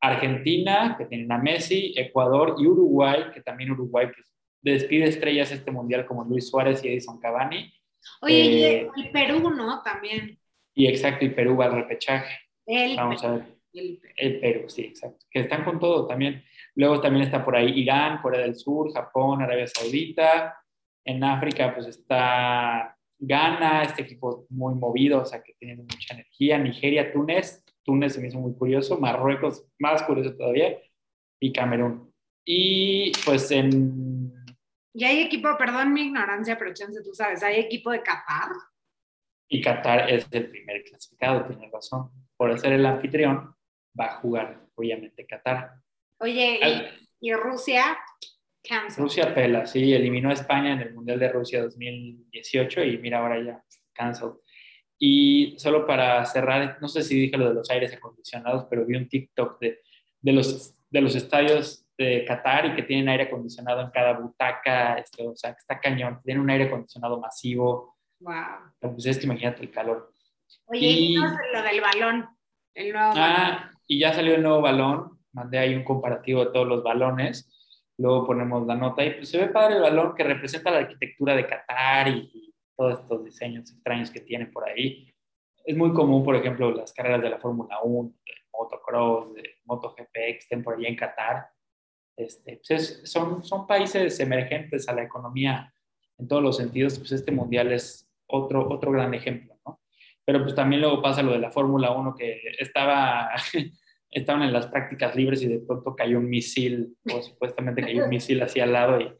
Argentina, 0.00 0.96
que 0.98 1.06
tienen 1.06 1.32
a 1.32 1.38
Messi, 1.38 1.94
Ecuador 1.96 2.56
y 2.58 2.66
Uruguay, 2.66 3.30
que 3.32 3.40
también 3.40 3.70
Uruguay 3.70 4.08
pues, 4.14 4.33
despide 4.64 5.04
estrellas 5.04 5.52
este 5.52 5.70
mundial 5.70 6.06
como 6.06 6.24
Luis 6.24 6.48
Suárez 6.48 6.84
y 6.84 6.88
Edison 6.88 7.20
Cavani. 7.20 7.72
Oye, 8.22 8.80
eh, 8.80 8.90
y 8.96 9.08
Perú, 9.08 9.50
¿no? 9.50 9.82
También. 9.82 10.38
Y 10.74 10.86
exacto, 10.86 11.24
y 11.24 11.30
Perú 11.30 11.56
va 11.56 11.66
al 11.66 11.76
repechaje. 11.76 12.38
El 12.66 12.96
vamos 12.96 13.22
a 13.24 13.32
ver. 13.32 13.54
El 13.72 14.40
Perú. 14.40 14.68
sí, 14.68 14.82
exacto. 14.82 15.26
Que 15.30 15.40
están 15.40 15.64
con 15.64 15.78
todo 15.78 16.06
también. 16.06 16.42
Luego 16.76 17.00
también 17.00 17.24
está 17.24 17.44
por 17.44 17.56
ahí 17.56 17.78
Irán, 17.78 18.20
Corea 18.22 18.40
del 18.40 18.56
Sur, 18.56 18.92
Japón, 18.92 19.42
Arabia 19.42 19.66
Saudita. 19.66 20.56
En 21.04 21.22
África, 21.22 21.74
pues 21.74 21.86
está 21.88 22.96
Ghana, 23.18 23.82
este 23.82 24.02
equipo 24.02 24.46
muy 24.48 24.74
movido, 24.74 25.20
o 25.20 25.24
sea, 25.24 25.42
que 25.42 25.54
tiene 25.58 25.76
mucha 25.76 26.14
energía. 26.14 26.58
Nigeria, 26.58 27.12
Túnez. 27.12 27.64
Túnez 27.82 28.14
se 28.14 28.20
me 28.20 28.28
hizo 28.28 28.38
muy 28.38 28.54
curioso. 28.54 28.98
Marruecos, 28.98 29.66
más 29.78 30.02
curioso 30.04 30.34
todavía. 30.34 30.78
Y 31.40 31.52
Camerún. 31.52 32.12
Y 32.44 33.12
pues 33.24 33.50
en. 33.50 34.32
Y 34.96 35.04
hay 35.04 35.22
equipo, 35.22 35.48
perdón 35.58 35.92
mi 35.92 36.02
ignorancia, 36.02 36.56
pero 36.56 36.72
chance 36.72 37.02
tú 37.02 37.12
sabes, 37.12 37.42
hay 37.42 37.58
equipo 37.58 37.90
de 37.90 38.00
Qatar. 38.00 38.50
Y 39.48 39.60
Qatar 39.60 40.08
es 40.08 40.26
el 40.30 40.48
primer 40.48 40.84
clasificado, 40.84 41.44
tienes 41.46 41.70
razón. 41.72 42.10
Por 42.36 42.56
ser 42.60 42.72
el 42.74 42.86
anfitrión, 42.86 43.54
va 43.98 44.06
a 44.06 44.14
jugar, 44.20 44.68
obviamente, 44.76 45.26
Qatar. 45.26 45.72
Oye, 46.20 46.60
¿y, 47.20 47.32
Rusia? 47.34 47.98
Rusia 48.96 49.34
pela, 49.34 49.66
sí, 49.66 49.92
eliminó 49.92 50.30
a 50.30 50.34
España 50.34 50.72
en 50.72 50.80
el 50.80 50.94
Mundial 50.94 51.18
de 51.18 51.28
Rusia 51.28 51.62
2018 51.62 52.84
y 52.84 52.98
mira, 52.98 53.18
ahora 53.18 53.42
ya 53.42 53.64
cancel. 53.92 54.34
Y 54.98 55.56
solo 55.58 55.86
para 55.86 56.24
cerrar, 56.24 56.78
no 56.80 56.88
sé 56.88 57.02
si 57.02 57.16
dije 57.16 57.36
lo 57.36 57.48
de 57.48 57.54
los 57.54 57.68
aires 57.68 57.92
acondicionados, 57.92 58.66
pero 58.70 58.86
vi 58.86 58.96
un 58.96 59.08
TikTok 59.08 59.60
de, 59.60 59.80
de 60.20 60.32
los, 60.32 60.74
de 60.88 61.00
los 61.00 61.14
estadios 61.16 61.83
de 61.96 62.24
Qatar 62.24 62.66
y 62.66 62.74
que 62.74 62.82
tienen 62.82 63.08
aire 63.08 63.24
acondicionado 63.24 63.80
en 63.80 63.90
cada 63.90 64.14
butaca, 64.14 64.94
esto, 64.94 65.30
o 65.30 65.36
sea, 65.36 65.52
que 65.52 65.58
está 65.60 65.78
cañón, 65.80 66.20
tienen 66.24 66.42
un 66.42 66.50
aire 66.50 66.64
acondicionado 66.64 67.20
masivo. 67.20 67.96
Wow. 68.20 68.34
Pues 68.80 69.06
es 69.06 69.18
que 69.18 69.26
imagínate 69.26 69.62
el 69.62 69.70
calor. 69.70 70.12
Oye, 70.66 70.86
y, 70.86 71.14
lo 71.14 71.62
del 71.62 71.80
balón, 71.80 72.28
el 72.74 72.92
nuevo 72.92 73.12
ah, 73.16 73.70
y 73.86 73.98
ya 73.98 74.12
salió 74.12 74.34
el 74.34 74.42
nuevo 74.42 74.60
balón, 74.60 75.18
mandé 75.32 75.58
ahí 75.58 75.74
un 75.74 75.84
comparativo 75.84 76.44
de 76.44 76.52
todos 76.52 76.66
los 76.66 76.82
balones, 76.82 77.50
luego 77.98 78.26
ponemos 78.26 78.66
la 78.66 78.74
nota 78.74 79.04
y 79.04 79.14
pues 79.14 79.28
se 79.28 79.38
ve 79.38 79.48
padre 79.48 79.76
el 79.76 79.82
balón 79.82 80.14
que 80.14 80.24
representa 80.24 80.70
la 80.70 80.78
arquitectura 80.78 81.34
de 81.34 81.46
Qatar 81.46 82.08
y, 82.08 82.54
todos 82.76 83.00
estos 83.00 83.24
diseños 83.24 83.70
extraños 83.70 84.10
que 84.10 84.20
tiene 84.20 84.46
por 84.46 84.68
ahí. 84.68 85.08
Es 85.64 85.76
muy 85.76 85.92
común, 85.92 86.24
por 86.24 86.36
ejemplo, 86.36 86.70
las 86.72 86.92
carreras 86.92 87.22
de 87.22 87.30
la 87.30 87.38
Fórmula 87.38 87.80
1, 87.82 88.12
de 88.26 88.32
motocross, 88.52 89.34
de 89.34 89.60
MotoGP 89.64 90.12
que 90.12 90.38
estén 90.38 90.62
por 90.62 90.74
allá 90.74 90.88
en 90.88 90.96
Qatar. 90.96 91.46
Este, 92.16 92.60
pues 92.66 93.00
son, 93.04 93.44
son 93.44 93.66
países 93.66 94.18
emergentes 94.20 94.88
a 94.88 94.94
la 94.94 95.02
economía 95.02 95.72
en 96.18 96.28
todos 96.28 96.42
los 96.42 96.56
sentidos, 96.56 96.98
pues 96.98 97.12
este 97.12 97.32
mundial 97.32 97.72
es 97.72 98.08
otro, 98.26 98.68
otro 98.70 98.92
gran 98.92 99.14
ejemplo, 99.14 99.58
¿no? 99.66 99.80
Pero 100.24 100.42
pues 100.42 100.54
también 100.54 100.80
luego 100.80 101.02
pasa 101.02 101.22
lo 101.22 101.32
de 101.32 101.38
la 101.38 101.50
Fórmula 101.50 101.90
1 101.90 102.14
que 102.14 102.40
estaba, 102.58 103.30
estaban 104.10 104.42
en 104.42 104.52
las 104.52 104.68
prácticas 104.68 105.14
libres 105.16 105.42
y 105.42 105.48
de 105.48 105.58
pronto 105.58 105.94
cayó 105.94 106.18
un 106.18 106.30
misil, 106.30 106.96
o 107.12 107.20
supuestamente 107.20 107.82
cayó 107.82 108.04
un 108.04 108.10
misil 108.10 108.42
hacia 108.42 108.64
al 108.64 108.72
lado 108.72 109.00
y 109.00 109.12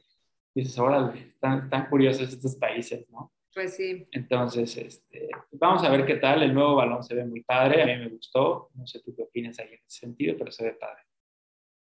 dices, 0.54 0.78
órale, 0.78 1.30
están, 1.30 1.64
están 1.64 1.86
curiosos 1.88 2.32
estos 2.32 2.56
países, 2.56 3.08
¿no? 3.10 3.32
Pues 3.52 3.76
sí. 3.76 4.04
Entonces, 4.10 4.76
este, 4.76 5.28
vamos 5.52 5.84
a 5.84 5.90
ver 5.90 6.04
qué 6.04 6.16
tal. 6.16 6.42
El 6.42 6.52
nuevo 6.52 6.74
balón 6.74 7.04
se 7.04 7.14
ve 7.14 7.24
muy 7.24 7.42
padre, 7.42 7.82
a 7.82 7.86
mí 7.86 7.96
me 7.96 8.08
gustó. 8.08 8.70
No 8.74 8.84
sé 8.84 9.00
tú 9.00 9.14
qué 9.14 9.22
opinas 9.22 9.58
ahí 9.60 9.68
en 9.68 9.74
ese 9.74 10.00
sentido, 10.00 10.34
pero 10.36 10.50
se 10.50 10.64
ve 10.64 10.72
padre. 10.72 11.02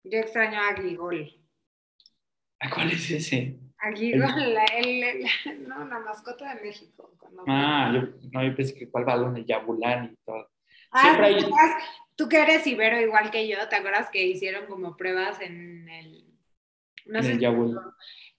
Yo 0.03 0.19
extraño 0.19 0.59
a 0.59 0.73
Grigol. 0.73 1.29
¿A 2.59 2.69
cuál 2.69 2.91
es 2.91 3.09
ese? 3.11 3.57
Aquí 3.79 4.11
el, 4.11 4.19
no, 5.67 5.85
la 5.85 5.99
mascota 5.99 6.53
de 6.53 6.61
México. 6.61 7.11
Ah, 7.47 7.91
yo, 7.93 8.09
no, 8.31 8.43
yo 8.43 8.55
pensé 8.55 8.75
que 8.75 8.89
cuál 8.89 9.05
balón, 9.05 9.37
el 9.37 9.45
Yabulani 9.45 10.07
y 10.07 10.17
todo. 10.25 10.49
Ah, 10.91 11.79
tú 12.15 12.27
que 12.27 12.41
eres 12.41 12.65
ibero 12.67 12.99
igual 12.99 13.31
que 13.31 13.47
yo, 13.47 13.57
¿te 13.69 13.77
acuerdas 13.77 14.09
que 14.09 14.25
hicieron 14.25 14.65
como 14.65 14.97
pruebas 14.97 15.39
en 15.41 15.87
el... 15.87 16.25
No 17.05 17.23
sé, 17.23 17.39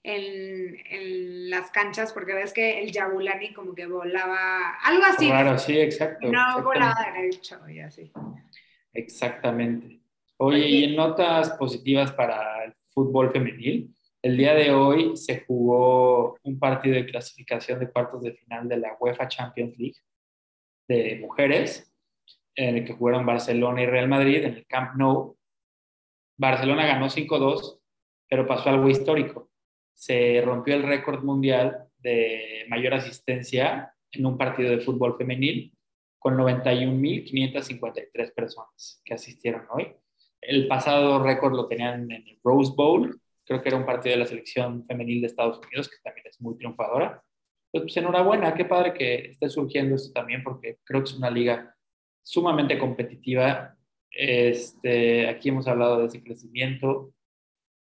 en, 0.03 0.77
en, 0.87 1.51
las 1.51 1.71
canchas, 1.71 2.13
porque 2.13 2.35
ves 2.35 2.53
que 2.53 2.83
el 2.83 2.93
Yabulani 2.93 3.53
como 3.53 3.75
que 3.75 3.87
volaba, 3.87 4.77
algo 4.83 5.05
así. 5.05 5.27
Claro, 5.27 5.59
sí, 5.59 5.79
exacto. 5.79 6.31
No 6.31 6.63
volaba 6.63 7.13
derecho 7.15 7.69
y 7.69 7.81
así. 7.81 8.11
Exactamente. 8.93 10.00
Oye, 10.43 10.67
y 10.67 10.85
en 10.85 10.97
notas 10.97 11.51
positivas 11.51 12.13
para 12.13 12.65
el 12.65 12.73
fútbol 12.95 13.31
femenil, 13.31 13.95
el 14.23 14.39
día 14.39 14.55
de 14.55 14.73
hoy 14.73 15.15
se 15.15 15.45
jugó 15.45 16.39
un 16.43 16.59
partido 16.59 16.95
de 16.95 17.05
clasificación 17.05 17.79
de 17.79 17.91
cuartos 17.91 18.23
de 18.23 18.33
final 18.33 18.67
de 18.67 18.79
la 18.79 18.97
UEFA 18.99 19.29
Champions 19.29 19.77
League 19.77 19.99
de 20.89 21.19
mujeres, 21.21 21.93
en 22.55 22.79
el 22.79 22.87
que 22.87 22.95
jugaron 22.95 23.27
Barcelona 23.27 23.83
y 23.83 23.87
Real 23.87 24.09
Madrid 24.09 24.43
en 24.43 24.55
el 24.55 24.67
Camp 24.67 24.97
Nou. 24.97 25.37
Barcelona 26.39 26.87
ganó 26.87 27.11
5-2, 27.11 27.79
pero 28.27 28.47
pasó 28.47 28.71
algo 28.71 28.89
histórico. 28.89 29.51
Se 29.93 30.41
rompió 30.43 30.75
el 30.75 30.85
récord 30.85 31.23
mundial 31.23 31.87
de 31.99 32.65
mayor 32.71 32.95
asistencia 32.95 33.95
en 34.11 34.25
un 34.25 34.39
partido 34.39 34.71
de 34.71 34.81
fútbol 34.81 35.19
femenil 35.19 35.77
con 36.19 36.39
91.553 36.39 38.33
personas 38.35 39.03
que 39.05 39.13
asistieron 39.13 39.67
hoy. 39.71 39.95
El 40.41 40.69
pasado 40.69 41.23
récord 41.23 41.55
lo 41.55 41.69
tenían 41.69 42.11
en 42.11 42.27
el 42.27 42.39
Rose 42.43 42.73
Bowl 42.75 43.21
Creo 43.51 43.63
que 43.63 43.69
era 43.69 43.79
un 43.79 43.85
partido 43.85 44.13
de 44.13 44.21
la 44.21 44.27
selección 44.29 44.85
femenil 44.85 45.21
de 45.21 45.27
Estados 45.27 45.59
Unidos, 45.59 45.89
que 45.89 45.97
también 46.05 46.25
es 46.29 46.41
muy 46.41 46.57
triunfadora. 46.57 47.21
Pues, 47.73 47.97
enhorabuena, 47.97 48.55
qué 48.55 48.65
padre 48.65 48.95
que 48.95 49.31
esté 49.31 49.49
surgiendo 49.49 49.97
esto 49.97 50.13
también, 50.13 50.45
porque 50.45 50.79
creo 50.85 51.03
que 51.03 51.11
es 51.11 51.17
una 51.17 51.31
liga 51.31 51.75
sumamente 52.23 52.79
competitiva. 52.79 53.77
Este, 54.09 55.29
aquí 55.29 55.49
hemos 55.49 55.67
hablado 55.67 55.99
de 55.99 56.07
ese 56.07 56.23
crecimiento. 56.23 57.13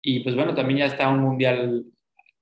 Y 0.02 0.24
pues 0.24 0.34
bueno, 0.34 0.56
también 0.56 0.80
ya 0.80 0.86
está 0.86 1.08
un 1.08 1.20
mundial 1.20 1.84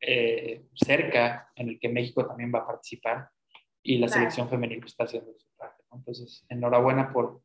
eh, 0.01 0.63
cerca 0.73 1.53
en 1.55 1.69
el 1.69 1.79
que 1.79 1.91
México 1.91 2.27
también 2.27 2.51
va 2.51 2.61
a 2.61 2.67
participar 2.67 3.29
y 3.83 3.99
la 3.99 4.09
selección 4.09 4.49
femenil 4.49 4.81
pues, 4.81 4.93
está 4.93 5.05
haciendo 5.05 5.35
su 5.37 5.55
parte. 5.55 5.85
Entonces, 5.93 6.47
enhorabuena 6.49 7.13
por, 7.13 7.43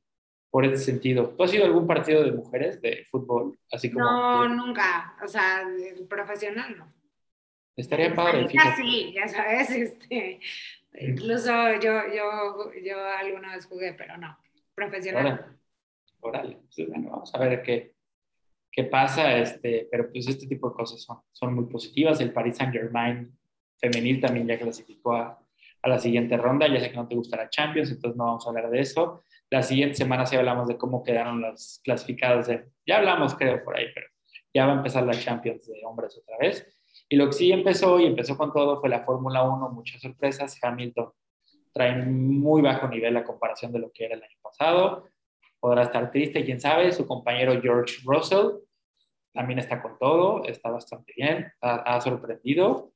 por 0.54 0.66
ese 0.66 0.86
sentido. 0.86 1.30
¿Tú 1.30 1.44
has 1.44 1.52
ido 1.52 1.64
a 1.64 1.66
algún 1.66 1.88
partido 1.88 2.24
de 2.24 2.32
mujeres 2.32 2.80
de 2.80 3.04
fútbol? 3.10 3.58
Así 3.72 3.90
como 3.90 4.06
no, 4.06 4.48
nunca. 4.50 5.18
O 5.24 5.28
sea, 5.28 5.68
profesional 6.08 6.78
no. 6.78 6.94
Estaría 7.76 8.14
padre. 8.14 8.48
Sí, 8.78 9.14
ya 9.16 9.28
sabes. 9.28 9.72
Este, 9.72 10.40
incluso 11.00 11.52
yo, 11.82 12.04
yo, 12.14 12.72
yo 12.86 13.04
alguna 13.04 13.56
vez 13.56 13.66
jugué, 13.66 13.94
pero 13.94 14.16
no. 14.18 14.38
Profesional. 14.76 15.58
Órale. 16.20 16.60
Pues, 16.76 16.88
bueno, 16.88 17.10
vamos 17.10 17.34
a 17.34 17.40
ver 17.40 17.64
qué, 17.64 17.96
qué 18.72 18.84
pasa. 18.84 19.36
Este, 19.40 19.88
pero 19.90 20.12
pues 20.12 20.28
este 20.28 20.46
tipo 20.46 20.70
de 20.70 20.76
cosas 20.76 21.02
son, 21.02 21.18
son 21.32 21.56
muy 21.56 21.66
positivas. 21.66 22.22
El 22.22 22.32
Paris 22.32 22.58
Saint 22.58 22.72
Germain 22.72 23.36
femenil 23.80 24.22
también 24.22 24.46
ya 24.46 24.60
clasificó 24.60 25.16
a, 25.16 25.44
a 25.82 25.90
la 25.90 25.98
siguiente 25.98 26.38
ronda. 26.38 26.68
Ya 26.68 26.80
sé 26.80 26.92
que 26.92 26.98
no 26.98 27.08
te 27.08 27.16
gusta 27.16 27.38
la 27.38 27.50
Champions, 27.50 27.90
entonces 27.90 28.16
no 28.16 28.26
vamos 28.26 28.46
a 28.46 28.50
hablar 28.50 28.70
de 28.70 28.82
eso. 28.82 29.24
La 29.54 29.62
siguiente 29.62 29.94
semana 29.94 30.26
sí 30.26 30.36
hablamos 30.36 30.68
de 30.68 30.80
cómo 30.80 31.04
quedaron 31.04 31.40
los 31.40 31.80
clasificados. 31.84 32.48
ya 32.88 32.98
hablamos, 32.98 33.36
creo, 33.36 33.64
por 33.64 33.78
ahí, 33.78 33.86
pero 33.94 34.08
ya 34.52 34.66
va 34.66 34.74
a 34.74 34.78
empezar 34.78 35.04
la 35.04 35.14
Champions 35.14 35.68
de 35.68 35.80
hombres 35.86 36.18
otra 36.18 36.40
vez. 36.40 36.66
Y 37.08 37.18
lo 37.18 37.28
que 37.28 37.34
sí 37.34 37.52
empezó 37.52 38.00
y 38.00 38.08
empezó 38.08 38.36
con 38.36 38.52
todo 38.52 38.82
fue 38.82 38.90
la 38.90 39.04
Fórmula 39.04 39.44
1, 39.44 39.70
muchas 39.70 40.02
sorpresas. 40.02 40.58
Hamilton 40.60 41.12
trae 41.72 42.04
muy 42.04 42.64
bajo 42.64 42.88
nivel 42.88 43.16
a 43.16 43.24
comparación 43.24 43.72
de 43.72 43.78
lo 43.78 43.92
que 43.92 44.06
era 44.06 44.16
el 44.16 44.24
año 44.24 44.38
pasado. 44.42 45.08
Podrá 45.60 45.84
estar 45.84 46.10
triste, 46.10 46.44
quién 46.44 46.60
sabe. 46.60 46.92
Su 46.92 47.06
compañero 47.06 47.62
George 47.62 47.98
Russell 48.06 48.54
también 49.34 49.60
está 49.60 49.84
con 49.84 50.00
todo, 50.00 50.46
está 50.46 50.72
bastante 50.72 51.14
bien, 51.16 51.54
ha, 51.62 52.02
sorprendido. 52.02 52.92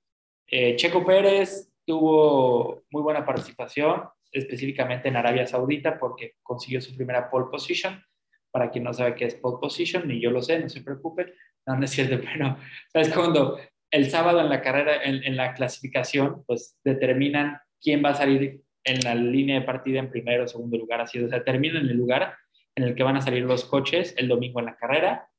Eh, 0.47 0.76
Checo 0.76 1.05
Pérez 1.05 1.72
tuvo 1.86 2.82
muy 2.89 3.03
buena 3.03 3.24
participación, 3.24 4.10
específicamente 4.39 5.07
en 5.07 5.15
Arabia 5.15 5.47
Saudita 5.47 5.97
porque 5.97 6.35
consiguió 6.43 6.81
su 6.81 6.95
primera 6.95 7.29
pole 7.29 7.47
position. 7.51 8.03
Para 8.51 8.71
quien 8.71 8.85
no 8.85 8.93
sabe 8.93 9.15
qué 9.15 9.25
es 9.25 9.35
pole 9.35 9.57
position, 9.59 10.07
ni 10.07 10.21
yo 10.21 10.31
lo 10.31 10.41
sé, 10.41 10.59
no 10.59 10.69
se 10.69 10.81
preocupen. 10.81 11.33
No, 11.65 11.75
no 11.75 11.85
es 11.85 11.91
cierto, 11.91 12.19
pero 12.33 12.57
¿sabes 12.91 13.13
cuando 13.13 13.59
el 13.91 14.09
sábado 14.09 14.41
en 14.41 14.49
la 14.49 14.61
carrera, 14.61 15.03
en, 15.03 15.35
la 15.35 15.53
clasificación, 15.53 16.43
pues 16.45 16.77
determinan 16.83 17.59
quién 17.81 18.03
va 18.03 18.09
a 18.09 18.15
salir 18.15 18.61
en 18.83 18.99
la 19.01 19.15
línea 19.15 19.59
de 19.59 19.65
partida 19.65 19.99
en 19.99 20.09
primero 20.09 20.45
o 20.45 20.47
segundo 20.47 20.77
lugar, 20.77 21.01
así, 21.01 21.19
o 21.19 21.27
sea, 21.27 21.39
determinan 21.39 21.88
el 21.89 21.97
lugar 21.97 22.35
en 22.75 22.83
el 22.83 22.95
que 22.95 23.03
van 23.03 23.17
a 23.17 23.21
salir 23.21 23.43
los 23.43 23.65
coches 23.65 24.13
el 24.17 24.27
domingo 24.27 24.59
en 24.59 24.67
la 24.67 24.77
carrera. 24.77 25.29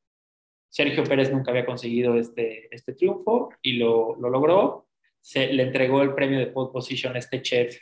Sergio 0.70 1.05
Pérez 1.05 1.32
nunca 1.32 1.51
había 1.51 1.64
conseguido 1.64 2.16
este, 2.16 2.74
este 2.74 2.92
triunfo 2.94 3.51
y 3.62 3.74
lo, 3.74 4.16
lo 4.16 4.28
logró. 4.28 4.88
Se 5.20 5.53
le 5.53 5.62
entregó 5.62 6.03
el 6.03 6.14
premio 6.14 6.38
de 6.38 6.49
pole 6.49 6.70
position 6.72 7.16
a 7.16 7.18
este 7.18 7.40
chef 7.40 7.78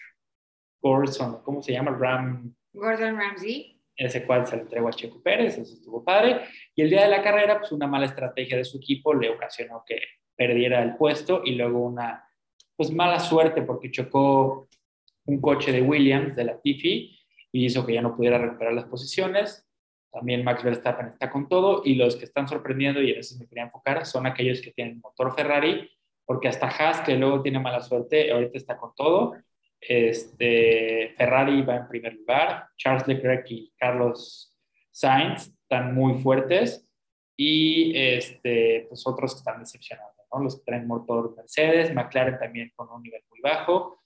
Gordon, 0.87 1.43
¿cómo 1.43 1.61
se 1.62 1.72
llama? 1.72 1.97
Ram. 1.99 2.55
Gordon 2.72 3.18
Ramsay. 3.18 3.82
Ese 3.97 4.24
cual 4.24 4.47
se 4.47 4.57
le 4.57 4.62
entregó 4.62 4.89
a 4.89 4.93
Checo 4.93 5.20
Pérez, 5.20 5.59
eso 5.59 5.74
estuvo 5.74 6.05
padre. 6.05 6.43
Y 6.76 6.82
el 6.82 6.91
día 6.91 7.03
de 7.03 7.09
la 7.09 7.22
carrera, 7.22 7.59
pues 7.59 7.72
una 7.72 7.89
mala 7.89 8.07
estrategia 8.07 8.57
de 8.57 8.64
su 8.64 8.76
equipo 8.76 9.12
le 9.14 9.30
ocasionó 9.30 9.82
que 9.84 10.01
perdiera 10.37 10.82
el 10.82 10.97
puesto 10.97 11.43
y 11.45 11.55
luego 11.55 11.80
una, 11.80 12.28
pues 12.76 12.93
mala 12.93 13.18
suerte 13.18 13.62
porque 13.62 13.91
chocó 13.91 14.68
un 15.24 15.41
coche 15.41 15.72
de 15.72 15.82
Williams, 15.82 16.37
de 16.37 16.45
la 16.45 16.61
Tiffy, 16.61 17.18
y 17.51 17.64
hizo 17.64 17.84
que 17.84 17.95
ya 17.95 18.03
no 18.03 18.14
pudiera 18.14 18.39
recuperar 18.39 18.74
las 18.74 18.84
posiciones. 18.84 19.66
También 20.12 20.45
Max 20.45 20.62
Verstappen 20.62 21.09
está 21.09 21.30
con 21.30 21.49
todo 21.49 21.82
y 21.84 21.97
los 21.97 22.14
que 22.16 22.26
están 22.26 22.47
sorprendiendo, 22.47 23.03
y 23.03 23.12
a 23.12 23.16
veces 23.16 23.41
me 23.41 23.49
quería 23.49 23.64
enfocar, 23.64 24.07
son 24.07 24.26
aquellos 24.26 24.61
que 24.61 24.70
tienen 24.70 25.01
motor 25.01 25.34
Ferrari, 25.34 25.91
porque 26.24 26.49
hasta 26.49 26.68
Haas, 26.68 27.01
que 27.01 27.16
luego 27.16 27.43
tiene 27.43 27.59
mala 27.59 27.80
suerte, 27.80 28.30
ahorita 28.30 28.57
está 28.59 28.76
con 28.76 28.95
todo 28.95 29.34
este, 29.80 31.14
Ferrari 31.16 31.62
va 31.62 31.76
en 31.76 31.88
primer 31.88 32.14
lugar, 32.14 32.68
Charles 32.76 33.06
Leclerc 33.06 33.50
y 33.50 33.72
Carlos 33.76 34.56
Sainz 34.90 35.52
están 35.62 35.94
muy 35.94 36.20
fuertes 36.22 36.88
y 37.36 37.92
este, 37.96 38.86
pues 38.88 39.06
otros 39.06 39.34
que 39.34 39.38
están 39.38 39.60
decepcionando, 39.60 40.22
¿no? 40.32 40.42
los 40.42 40.56
que 40.56 40.64
traen 40.64 40.86
motor 40.86 41.34
Mercedes, 41.36 41.94
McLaren 41.94 42.38
también 42.38 42.72
con 42.74 42.90
un 42.90 43.02
nivel 43.02 43.22
muy 43.30 43.40
bajo 43.40 44.02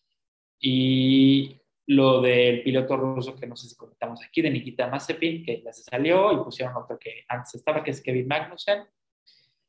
y 0.58 1.56
lo 1.86 2.20
del 2.20 2.62
piloto 2.62 2.96
ruso 2.96 3.34
que 3.34 3.46
no 3.46 3.56
sé 3.56 3.68
si 3.68 3.76
comentamos 3.76 4.20
aquí, 4.24 4.42
de 4.42 4.50
Nikita 4.50 4.86
Mazepin, 4.86 5.44
que 5.44 5.60
ya 5.62 5.72
se 5.72 5.82
salió 5.82 6.32
y 6.32 6.36
pusieron 6.36 6.76
otro 6.76 6.98
que 6.98 7.24
antes 7.26 7.56
estaba, 7.56 7.82
que 7.82 7.90
es 7.90 8.00
Kevin 8.00 8.28
Magnussen. 8.28 8.84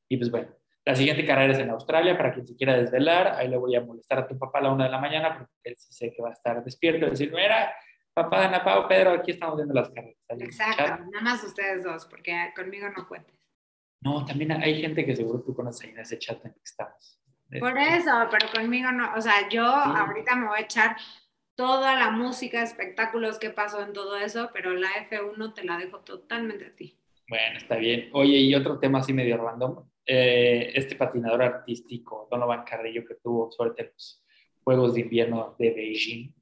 Y 0.07 0.17
pues 0.17 0.29
bueno, 0.29 0.49
la 0.91 0.97
siguiente 0.97 1.25
carrera 1.25 1.53
es 1.53 1.59
en 1.59 1.69
Australia, 1.69 2.17
para 2.17 2.33
quien 2.33 2.45
se 2.45 2.55
quiera 2.55 2.77
desvelar. 2.77 3.35
Ahí 3.37 3.47
le 3.47 3.57
voy 3.57 3.73
a 3.75 3.81
molestar 3.81 4.19
a 4.19 4.27
tu 4.27 4.37
papá 4.37 4.59
a 4.59 4.63
la 4.63 4.71
una 4.73 4.83
de 4.85 4.91
la 4.91 4.99
mañana, 4.99 5.37
porque 5.37 5.53
él 5.63 5.75
sí 5.77 5.93
sé 5.93 6.11
que 6.13 6.21
va 6.21 6.29
a 6.29 6.33
estar 6.33 6.61
despierto 6.63 7.09
decir, 7.09 7.31
mira, 7.33 7.73
papá, 8.13 8.45
Ana 8.45 8.61
Pau, 8.61 8.89
Pedro, 8.89 9.11
aquí 9.11 9.31
estamos 9.31 9.55
viendo 9.55 9.73
las 9.73 9.89
carreras. 9.89 10.17
Exacto, 10.27 10.83
nada 10.83 11.21
más 11.21 11.41
ustedes 11.45 11.85
dos, 11.85 12.05
porque 12.07 12.51
conmigo 12.55 12.89
no 12.89 13.07
cuentes. 13.07 13.39
No, 14.01 14.25
también 14.25 14.51
hay 14.51 14.81
gente 14.81 15.05
que 15.05 15.15
seguro 15.15 15.41
tú 15.41 15.55
conoces 15.55 15.85
ahí 15.85 15.93
en 15.93 15.99
ese 15.99 16.19
chat 16.19 16.43
en 16.43 16.51
el 16.51 16.55
que 16.55 16.61
estamos. 16.65 17.21
Por 17.57 17.77
eso, 17.77 18.11
pero 18.29 18.47
conmigo 18.53 18.91
no. 18.91 19.13
O 19.15 19.21
sea, 19.21 19.47
yo 19.49 19.65
ahorita 19.65 20.35
me 20.35 20.47
voy 20.47 20.59
a 20.59 20.63
echar 20.63 20.97
toda 21.55 21.95
la 21.95 22.09
música, 22.11 22.63
espectáculos 22.63 23.39
que 23.39 23.49
pasó 23.49 23.81
en 23.81 23.93
todo 23.93 24.17
eso, 24.17 24.49
pero 24.53 24.73
la 24.73 24.89
F1 25.09 25.53
te 25.53 25.63
la 25.63 25.77
dejo 25.77 25.99
totalmente 25.99 26.65
a 26.65 26.75
ti. 26.75 26.97
Bueno, 27.29 27.57
está 27.57 27.77
bien. 27.77 28.09
Oye, 28.13 28.39
y 28.39 28.55
otro 28.55 28.79
tema 28.79 28.99
así 28.99 29.13
medio 29.13 29.37
random. 29.37 29.85
Eh, 30.05 30.71
este 30.73 30.95
patinador 30.95 31.43
artístico, 31.43 32.27
Donovan 32.29 32.63
Carrillo, 32.63 33.05
que 33.05 33.15
tuvo 33.15 33.51
suerte 33.51 33.83
en 33.83 33.91
los 33.93 34.23
Juegos 34.63 34.93
de 34.93 35.01
Invierno 35.01 35.55
de 35.59 35.71
Beijing, 35.71 36.33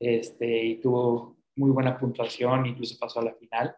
este, 0.00 0.64
y 0.64 0.80
tuvo 0.80 1.36
muy 1.56 1.70
buena 1.70 1.98
puntuación, 1.98 2.66
incluso 2.66 2.98
pasó 2.98 3.20
a 3.20 3.24
la 3.24 3.34
final, 3.34 3.76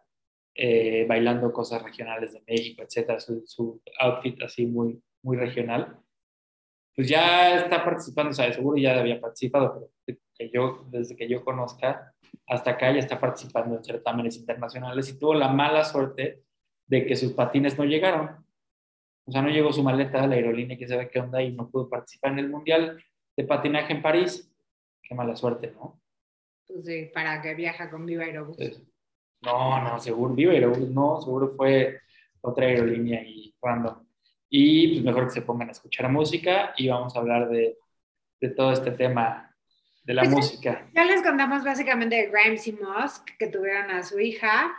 eh, 0.55 1.05
bailando 1.07 1.51
cosas 1.51 1.83
regionales 1.83 2.33
de 2.33 2.43
México, 2.47 2.81
etcétera, 2.81 3.19
su, 3.19 3.81
outfit 3.99 4.41
así 4.41 4.65
muy, 4.65 5.01
muy 5.21 5.37
regional. 5.37 5.99
Pues 6.95 7.09
ya 7.09 7.57
está 7.57 7.83
participando, 7.83 8.31
o 8.31 8.33
sea, 8.33 8.53
seguro 8.53 8.77
ya 8.77 8.97
había 8.97 9.19
participado, 9.19 9.91
pero 10.05 10.19
que 10.37 10.49
yo, 10.49 10.85
desde 10.89 11.15
que 11.15 11.27
yo 11.27 11.43
conozca, 11.43 12.13
hasta 12.47 12.71
acá 12.71 12.91
ya 12.91 12.99
está 12.99 13.19
participando 13.19 13.75
en 13.75 13.83
certámenes 13.83 14.37
internacionales 14.37 15.09
y 15.09 15.19
tuvo 15.19 15.33
la 15.33 15.49
mala 15.49 15.83
suerte 15.83 16.43
de 16.87 17.05
que 17.05 17.15
sus 17.15 17.33
patines 17.33 17.77
no 17.77 17.85
llegaron. 17.85 18.44
O 19.25 19.31
sea, 19.31 19.41
no 19.41 19.49
llegó 19.49 19.73
su 19.73 19.83
maleta 19.83 20.23
a 20.23 20.27
la 20.27 20.35
aerolínea, 20.35 20.77
que 20.77 20.87
sabe 20.87 21.09
qué 21.09 21.19
onda, 21.19 21.41
y 21.41 21.51
no 21.51 21.69
pudo 21.69 21.89
participar 21.89 22.33
en 22.33 22.39
el 22.39 22.49
Mundial 22.49 23.03
de 23.35 23.43
Patinaje 23.43 23.93
en 23.93 24.01
París. 24.01 24.51
Qué 25.01 25.15
mala 25.15 25.35
suerte, 25.35 25.71
¿no? 25.71 25.99
Pues 26.67 26.85
sí, 26.85 27.09
para 27.13 27.41
que 27.41 27.53
viaja 27.55 27.89
con 27.89 28.05
Viva 28.05 28.23
Aerobús. 28.23 28.57
no, 29.41 29.83
no, 29.83 29.99
seguro 29.99 30.33
Viva 30.33 30.53
Aerobús, 30.53 30.89
no, 30.89 31.21
seguro 31.21 31.53
fue 31.55 31.99
otra 32.41 32.65
aerolínea 32.65 33.23
y 33.23 33.55
random. 33.61 34.05
Y 34.49 34.93
pues 34.93 35.03
mejor 35.03 35.25
que 35.25 35.31
se 35.31 35.41
pongan 35.41 35.69
a 35.69 35.71
escuchar 35.71 36.09
música 36.11 36.73
y 36.77 36.87
vamos 36.87 37.15
a 37.15 37.19
hablar 37.19 37.49
de, 37.49 37.77
de 38.39 38.49
todo 38.49 38.71
este 38.71 38.91
tema 38.91 39.55
de 40.03 40.13
la 40.13 40.21
pues 40.21 40.33
música. 40.33 40.87
Ya 40.93 41.03
les 41.05 41.21
contamos 41.23 41.63
básicamente 41.63 42.15
de 42.15 42.27
Grimes 42.27 42.67
y 42.67 42.73
Musk, 42.73 43.25
que 43.37 43.47
tuvieron 43.47 43.89
a 43.89 44.03
su 44.03 44.19
hija. 44.19 44.75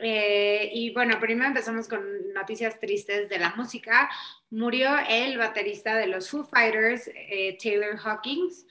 Eh, 0.00 0.70
y 0.72 0.92
bueno, 0.92 1.18
primero 1.20 1.46
empezamos 1.46 1.88
con 1.88 2.32
noticias 2.32 2.78
tristes 2.80 3.28
de 3.28 3.38
la 3.38 3.54
música. 3.56 4.10
Murió 4.50 4.90
el 5.08 5.38
baterista 5.38 5.96
de 5.96 6.06
los 6.06 6.30
Foo 6.30 6.44
Fighters, 6.44 7.10
eh, 7.14 7.56
Taylor 7.62 7.98
Hawkins. 8.02 8.66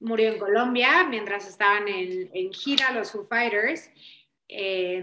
Murió 0.00 0.32
en 0.32 0.38
Colombia 0.38 1.04
mientras 1.08 1.48
estaban 1.48 1.88
en, 1.88 2.30
en 2.34 2.52
gira 2.52 2.90
los 2.92 3.12
Foo 3.12 3.26
Fighters. 3.26 3.90
Eh, 4.48 5.02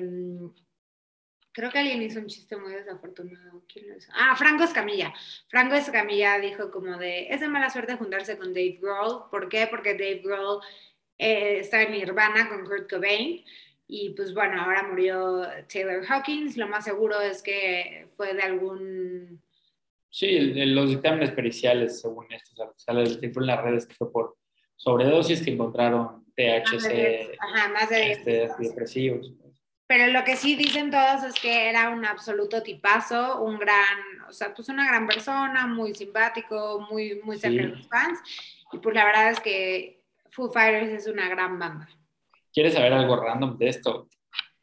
Creo 1.51 1.71
que 1.71 1.80
alguien 1.80 2.01
hizo 2.01 2.19
un 2.19 2.27
chiste 2.27 2.55
muy 2.55 2.71
desafortunado. 2.71 3.63
¿Quién 3.67 3.89
lo 3.89 3.97
hizo? 3.97 4.09
Ah, 4.15 4.36
Franco 4.38 4.63
Escamilla. 4.63 5.13
Franco 5.49 5.75
Escamilla 5.75 6.39
dijo 6.39 6.71
como 6.71 6.97
de, 6.97 7.27
es 7.30 7.41
de 7.41 7.47
mala 7.47 7.69
suerte 7.69 7.95
juntarse 7.97 8.38
con 8.38 8.53
Dave 8.53 8.77
Grohl. 8.82 9.30
¿Por 9.30 9.49
qué? 9.49 9.67
Porque 9.67 9.93
Dave 9.93 10.21
Grohl 10.23 10.61
eh, 11.17 11.59
está 11.59 11.82
en 11.82 11.91
Nirvana 11.91 12.47
con 12.47 12.65
Kurt 12.65 12.89
Cobain. 12.89 13.43
Y 13.92 14.12
pues 14.12 14.36
bueno, 14.36 14.62
ahora 14.62 14.88
murió 14.88 15.42
Taylor 15.68 16.06
Hawkins. 16.08 16.58
Lo 16.58 16.68
más 16.68 16.86
seguro 16.86 17.20
es 17.22 17.42
que 17.42 18.08
fue 18.16 18.36
de 18.36 18.44
algún... 18.44 19.42
Sí, 20.12 20.40
los 20.40 20.90
dictámenes 20.90 21.32
periciales, 21.32 22.00
según 22.00 22.32
esto, 22.32 22.52
o 22.54 22.56
sea, 22.56 22.72
sale 22.76 23.20
en 23.20 23.46
las 23.48 23.64
redes 23.64 23.88
que 23.88 23.96
fue 23.96 24.12
por 24.12 24.38
sobredosis 24.76 25.42
que 25.42 25.52
encontraron 25.52 26.24
THC, 26.36 27.36
Ajá, 27.40 27.70
más 27.70 27.90
de 27.90 28.12
este, 28.12 28.50
depresivos. 28.60 29.34
Pero 29.88 30.08
lo 30.14 30.24
que 30.24 30.36
sí 30.36 30.56
dicen 30.56 30.92
todos 30.92 31.24
es 31.24 31.40
que 31.40 31.70
era 31.70 31.90
un 31.90 32.06
absoluto 32.06 32.62
tipazo, 32.62 33.42
un 33.42 33.58
gran, 33.58 33.98
o 34.28 34.32
sea, 34.32 34.54
pues 34.54 34.70
una 34.70 34.88
gran 34.88 35.08
persona, 35.08 35.66
muy 35.66 35.96
simpático, 35.96 36.88
muy, 36.92 37.22
muy 37.24 37.40
cerca 37.40 37.64
de 37.64 37.70
los 37.70 37.88
fans. 37.88 38.20
Y 38.72 38.78
pues 38.78 38.94
la 38.94 39.06
verdad 39.06 39.32
es 39.32 39.40
que 39.40 40.04
Foo 40.30 40.52
Fighters 40.52 40.92
es 40.92 41.08
una 41.08 41.28
gran 41.28 41.58
banda. 41.58 41.90
¿Quieres 42.54 42.74
saber 42.74 42.93
algo 42.93 43.16
random 43.16 43.58
de 43.58 43.70
esto? 43.70 44.08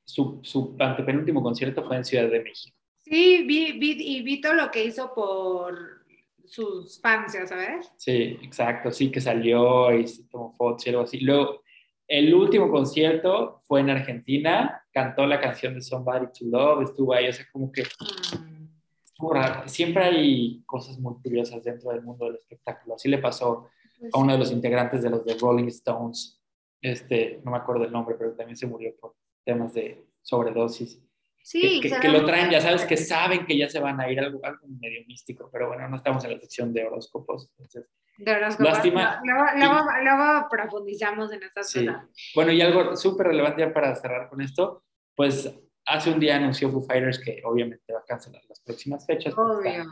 Su, 0.05 0.41
su 0.43 0.77
antepenúltimo 0.79 1.43
concierto 1.43 1.85
fue 1.85 1.97
en 1.97 2.05
Ciudad 2.05 2.29
de 2.29 2.43
México. 2.43 2.77
Sí, 2.97 3.45
vi, 3.45 3.73
vi, 3.73 3.97
y 3.99 4.23
vi 4.23 4.41
todo 4.41 4.55
lo 4.55 4.71
que 4.71 4.85
hizo 4.85 5.15
por 5.15 6.05
sus 6.45 7.01
fans, 7.01 7.37
¿sabes? 7.47 7.93
Sí, 7.97 8.39
exacto, 8.43 8.91
sí, 8.91 9.11
que 9.11 9.21
salió 9.21 9.93
y 9.97 10.05
tomó 10.31 10.55
fotos 10.57 10.87
y 10.87 10.91
algo 10.91 11.03
así. 11.03 11.21
Luego, 11.21 11.63
el 12.09 12.33
último 12.35 12.71
concierto 12.71 13.61
fue 13.65 13.81
en 13.81 13.91
Argentina, 13.91 14.85
cantó 14.93 15.27
la 15.27 15.41
canción 15.41 15.75
de 15.75 15.83
Somebody 15.83 16.27
to 16.27 16.45
Love, 16.47 16.83
estuvo 16.83 17.13
ahí, 17.13 17.29
o 17.29 17.33
sea, 17.33 17.47
como 17.53 17.73
que 17.73 17.83
estuvo 17.83 19.33
raro. 19.33 19.69
Siempre 19.69 20.05
hay 20.05 20.63
cosas 20.65 20.99
muy 20.99 21.15
curiosas 21.23 21.65
dentro 21.65 21.91
del 21.91 22.03
mundo 22.03 22.27
del 22.27 22.37
espectáculo. 22.37 22.95
Así 22.95 23.09
le 23.09 23.19
pasó 23.19 23.69
pues 23.99 24.15
a 24.15 24.19
uno 24.19 24.33
de 24.33 24.39
los 24.39 24.53
integrantes 24.53 25.03
de 25.03 25.11
los 25.11 25.25
de 25.25 25.35
Rolling 25.35 25.67
Stones, 25.69 26.36
este, 26.81 27.41
no 27.45 27.51
me 27.51 27.59
acuerdo 27.59 27.85
el 27.85 27.93
nombre, 27.93 28.17
pero 28.19 28.35
también 28.35 28.57
se 28.57 28.67
murió 28.67 28.95
por 29.01 29.15
temas 29.45 29.75
de 29.75 30.05
sobredosis. 30.23 31.03
Sí, 31.43 31.81
que, 31.81 32.09
lo 32.09 32.25
traen, 32.25 32.51
ya 32.51 32.61
sabes, 32.61 32.85
que 32.85 32.97
saben 32.97 33.47
que 33.47 33.57
ya 33.57 33.69
se 33.69 33.79
van 33.79 34.01
a 34.01 34.11
ir, 34.11 34.19
algo, 34.19 34.41
algo 34.45 34.67
medio 34.81 35.05
místico, 35.07 35.49
pero 35.53 35.69
bueno, 35.69 35.89
no 35.89 35.97
estamos 35.97 36.25
en 36.25 36.33
la 36.33 36.41
sección 36.41 36.73
de 36.73 36.85
horóscopos, 36.85 37.49
entonces 37.51 37.89
de 38.19 38.41
Lástima. 38.41 39.21
Luego, 39.25 40.49
profundizamos 40.51 41.33
en 41.33 41.43
esta 41.43 41.63
sí. 41.63 41.87
Bueno, 42.35 42.53
y 42.53 42.61
algo 42.61 42.97
súper 42.97 43.29
relevante 43.29 43.61
ya 43.61 43.73
para 43.73 43.95
cerrar 43.95 44.29
con 44.29 44.41
esto, 44.41 44.85
pues 45.15 45.53
hace 45.85 46.11
un 46.11 46.19
día 46.19 46.37
anunció 46.37 46.71
Foo 46.71 46.83
Fighters 46.83 47.19
que 47.23 47.41
obviamente 47.45 47.93
va 47.93 48.01
a 48.01 48.05
cancelar 48.05 48.43
las 48.49 48.61
próximas 48.61 49.07
fechas. 49.07 49.35
Obvio. 49.37 49.85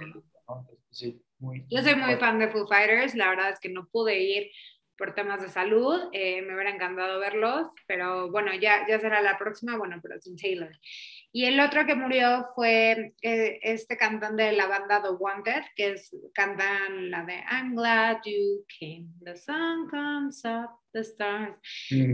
Yo 1.68 1.82
soy 1.82 1.97
muy 1.97 2.16
fan 2.16 2.39
de 2.39 2.49
Foo 2.49 2.66
Fighters, 2.66 3.14
la 3.14 3.28
verdad 3.28 3.51
es 3.51 3.61
que 3.61 3.68
no 3.68 3.89
pude 3.89 4.18
ir 4.18 4.51
por 4.97 5.14
temas 5.14 5.40
de 5.40 5.49
salud, 5.49 6.09
eh, 6.12 6.42
me 6.42 6.55
hubiera 6.55 6.70
encantado 6.70 7.18
verlos, 7.18 7.68
pero 7.86 8.30
bueno, 8.30 8.53
ya, 8.55 8.86
ya 8.88 8.99
será 9.01 9.20
la 9.20 9.36
próxima, 9.38 9.76
bueno, 9.76 9.99
pero 10.03 10.20
sin 10.20 10.36
Taylor. 10.36 10.70
Y 11.32 11.47
el 11.47 11.59
otro 11.59 11.84
que 11.84 11.95
murió 11.95 12.47
fue 12.55 13.14
eh, 13.22 13.59
este 13.62 13.97
cantante 13.97 14.45
de 14.45 14.53
la 14.53 14.66
banda 14.66 15.03
The 15.03 15.11
Wanted, 15.11 15.62
que 15.74 15.90
es, 15.92 16.16
cantan 16.32 17.11
la 17.11 17.24
de 17.24 17.42
I'm 17.51 17.74
glad 17.74 18.18
you 18.24 18.64
came, 18.78 19.09
the 19.24 19.36
sun 19.36 19.88
comes 19.90 20.45
up, 20.45 20.70
the 20.92 21.01
stars. 21.01 21.57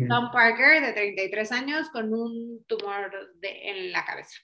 Tom 0.09 0.31
Parker, 0.33 0.81
de 0.81 0.93
33 0.93 1.53
años, 1.53 1.91
con 1.91 2.15
un 2.15 2.65
tumor 2.67 3.35
de, 3.41 3.71
en 3.71 3.93
la 3.93 4.05
cabeza. 4.05 4.39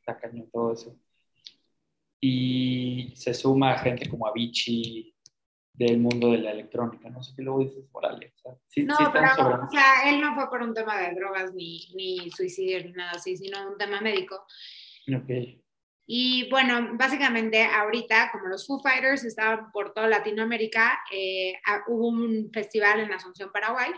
Está 0.00 0.18
todo 0.52 0.72
eso. 0.72 0.98
Y 2.20 3.12
se 3.16 3.32
suma 3.32 3.78
gente 3.78 4.08
como 4.08 4.26
Avicii, 4.26 5.13
del 5.74 5.98
mundo 5.98 6.30
de 6.30 6.38
la 6.38 6.52
electrónica, 6.52 7.10
no 7.10 7.22
sé 7.22 7.34
qué 7.34 7.42
luego 7.42 7.60
dices, 7.60 7.84
órale. 7.92 8.32
O 8.36 8.38
sea, 8.38 8.52
sí, 8.68 8.84
no, 8.84 8.96
pero 9.12 9.26
o 9.66 9.70
sea, 9.70 10.08
él 10.08 10.20
no 10.20 10.34
fue 10.34 10.48
por 10.48 10.62
un 10.62 10.72
tema 10.72 10.96
de 10.98 11.14
drogas 11.14 11.52
ni, 11.52 11.88
ni 11.94 12.30
suicidio 12.30 12.82
ni 12.84 12.92
nada 12.92 13.12
así, 13.12 13.36
sino 13.36 13.68
un 13.68 13.76
tema 13.76 14.00
médico. 14.00 14.46
Ok. 15.08 15.30
Y 16.06 16.48
bueno, 16.50 16.90
básicamente 16.92 17.64
ahorita, 17.64 18.30
como 18.30 18.46
los 18.46 18.66
Foo 18.66 18.80
Fighters 18.80 19.24
estaban 19.24 19.72
por 19.72 19.92
toda 19.92 20.06
Latinoamérica, 20.06 21.00
eh, 21.10 21.54
hubo 21.88 22.08
un 22.08 22.50
festival 22.52 23.00
en 23.00 23.12
Asunción, 23.12 23.50
Paraguay, 23.50 23.90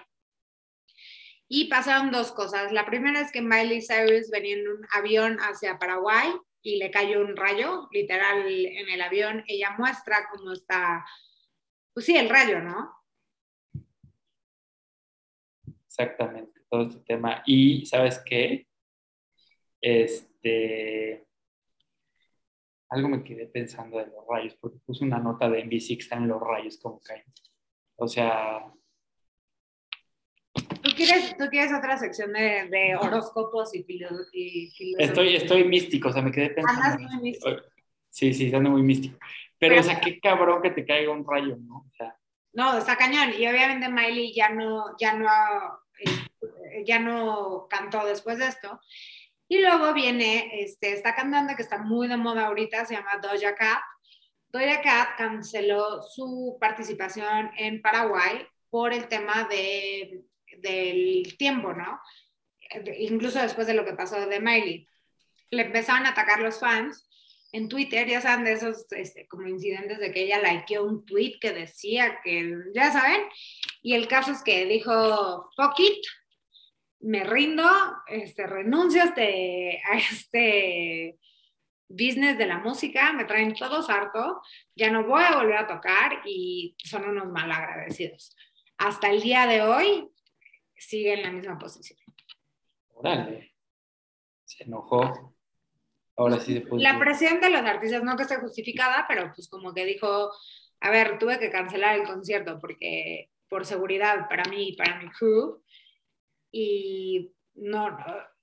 y 1.48 1.66
pasaron 1.66 2.10
dos 2.10 2.32
cosas. 2.32 2.72
La 2.72 2.86
primera 2.86 3.20
es 3.20 3.30
que 3.32 3.42
Miley 3.42 3.82
Cyrus 3.82 4.30
venía 4.30 4.56
en 4.56 4.68
un 4.68 4.86
avión 4.92 5.38
hacia 5.40 5.78
Paraguay 5.78 6.32
y 6.62 6.78
le 6.78 6.90
cayó 6.90 7.20
un 7.20 7.36
rayo, 7.36 7.88
literal, 7.92 8.46
en 8.48 8.88
el 8.88 9.02
avión. 9.02 9.44
Ella 9.46 9.74
muestra 9.76 10.28
cómo 10.32 10.52
está 10.52 11.04
pues 11.96 12.04
sí, 12.04 12.14
el 12.14 12.28
rayo, 12.28 12.60
¿no? 12.60 12.92
Exactamente, 15.86 16.60
todo 16.68 16.88
este 16.88 17.00
tema. 17.00 17.42
Y, 17.46 17.86
¿sabes 17.86 18.20
qué? 18.22 18.66
Este, 19.80 21.26
algo 22.90 23.08
me 23.08 23.24
quedé 23.24 23.46
pensando 23.46 23.96
de 23.96 24.08
los 24.08 24.26
rayos, 24.28 24.54
porque 24.60 24.76
puse 24.84 25.06
una 25.06 25.18
nota 25.18 25.48
de 25.48 25.64
NBC 25.64 25.86
que 25.96 26.02
están 26.02 26.28
los 26.28 26.38
rayos 26.38 26.76
como 26.76 27.00
caen. 27.00 27.24
O 27.94 28.06
sea... 28.06 28.70
¿Tú 30.52 30.90
quieres, 30.94 31.34
¿Tú 31.38 31.46
quieres 31.48 31.72
otra 31.72 31.96
sección 31.96 32.34
de, 32.34 32.68
de 32.68 32.94
horóscopos 32.94 33.74
y, 33.74 33.84
filosofía? 33.84 34.68
Estoy, 34.98 35.36
estoy 35.36 35.64
místico, 35.64 36.10
o 36.10 36.12
sea, 36.12 36.20
me 36.20 36.30
quedé 36.30 36.50
pensando. 36.50 36.82
Andas 36.82 37.00
muy 37.00 37.22
místico. 37.22 37.56
Sí, 38.10 38.34
sí, 38.34 38.54
ando 38.54 38.68
muy 38.68 38.82
místico. 38.82 39.18
Pero, 39.58 39.80
o 39.80 39.82
sea, 39.82 40.00
qué 40.00 40.20
cabrón 40.20 40.62
que 40.62 40.70
te 40.70 40.84
caiga 40.84 41.10
un 41.10 41.26
rayo, 41.26 41.56
¿no? 41.58 41.78
O 41.78 41.90
sea, 41.96 42.16
no, 42.52 42.78
está 42.78 42.96
cañón. 42.96 43.32
Y 43.38 43.46
obviamente 43.46 43.88
Miley 43.88 44.34
ya 44.34 44.48
no, 44.48 44.96
ya 44.98 45.12
no 45.12 45.28
este, 45.98 46.84
ya 46.84 46.98
no 46.98 47.66
cantó 47.68 48.04
después 48.06 48.38
de 48.38 48.46
esto. 48.48 48.80
Y 49.48 49.60
luego 49.60 49.92
viene 49.92 50.62
este, 50.62 50.92
esta 50.92 51.14
cantante 51.14 51.54
que 51.54 51.62
está 51.62 51.78
muy 51.78 52.08
de 52.08 52.16
moda 52.16 52.46
ahorita, 52.46 52.84
se 52.84 52.94
llama 52.94 53.20
Doja 53.22 53.54
Cat. 53.54 53.82
Doja 54.48 54.80
Cat 54.80 55.08
canceló 55.16 56.02
su 56.02 56.56
participación 56.60 57.50
en 57.56 57.80
Paraguay 57.82 58.46
por 58.70 58.92
el 58.92 59.06
tema 59.06 59.46
de, 59.48 60.24
del 60.58 61.36
tiempo, 61.38 61.72
¿no? 61.72 62.00
Incluso 62.98 63.40
después 63.40 63.66
de 63.66 63.74
lo 63.74 63.84
que 63.84 63.92
pasó 63.92 64.26
de 64.26 64.40
Miley. 64.40 64.88
Le 65.50 65.62
empezaron 65.62 66.06
a 66.06 66.10
atacar 66.10 66.40
los 66.40 66.58
fans 66.58 67.05
en 67.56 67.70
Twitter, 67.70 68.06
ya 68.06 68.20
saben 68.20 68.44
de 68.44 68.52
esos 68.52 68.90
este, 68.92 69.26
como 69.26 69.48
incidentes 69.48 69.98
de 69.98 70.12
que 70.12 70.24
ella 70.24 70.42
likeó 70.42 70.84
un 70.84 71.06
tweet 71.06 71.38
que 71.40 71.52
decía 71.52 72.20
que, 72.22 72.54
ya 72.74 72.92
saben, 72.92 73.22
y 73.80 73.94
el 73.94 74.08
caso 74.08 74.32
es 74.32 74.42
que 74.42 74.66
dijo, 74.66 75.50
fuck 75.56 75.80
it, 75.80 76.04
me 77.00 77.24
rindo, 77.24 77.66
este, 78.08 78.46
renuncio 78.46 79.00
a 79.00 79.06
este, 79.06 79.80
a 79.90 79.96
este 79.96 81.18
business 81.88 82.36
de 82.36 82.46
la 82.46 82.58
música, 82.58 83.14
me 83.14 83.24
traen 83.24 83.54
todos 83.54 83.88
harto, 83.88 84.42
ya 84.74 84.90
no 84.90 85.06
voy 85.06 85.24
a 85.24 85.36
volver 85.36 85.56
a 85.56 85.66
tocar 85.66 86.20
y 86.26 86.76
son 86.84 87.08
unos 87.08 87.28
mal 87.28 87.50
agradecidos. 87.50 88.36
Hasta 88.76 89.08
el 89.08 89.22
día 89.22 89.46
de 89.46 89.62
hoy 89.62 90.08
sigue 90.76 91.14
en 91.14 91.22
la 91.22 91.30
misma 91.30 91.58
posición. 91.58 91.98
Órale, 92.88 93.54
se 94.44 94.64
enojó. 94.64 95.35
Ahora 96.16 96.40
sí 96.40 96.64
La 96.72 96.98
presión 96.98 97.40
de 97.40 97.50
los 97.50 97.60
artistas, 97.60 98.02
no 98.02 98.16
que 98.16 98.22
esté 98.22 98.36
justificada, 98.36 99.04
pero 99.06 99.32
pues 99.34 99.48
como 99.48 99.74
que 99.74 99.84
dijo, 99.84 100.30
a 100.80 100.90
ver, 100.90 101.18
tuve 101.18 101.38
que 101.38 101.50
cancelar 101.50 101.96
el 101.96 102.06
concierto 102.06 102.58
porque 102.58 103.30
por 103.48 103.66
seguridad 103.66 104.28
para 104.28 104.44
mí 104.50 104.70
y 104.70 104.76
para 104.76 104.98
mi 104.98 105.10
crew, 105.10 105.62
y 106.50 107.32
no, 107.54 107.96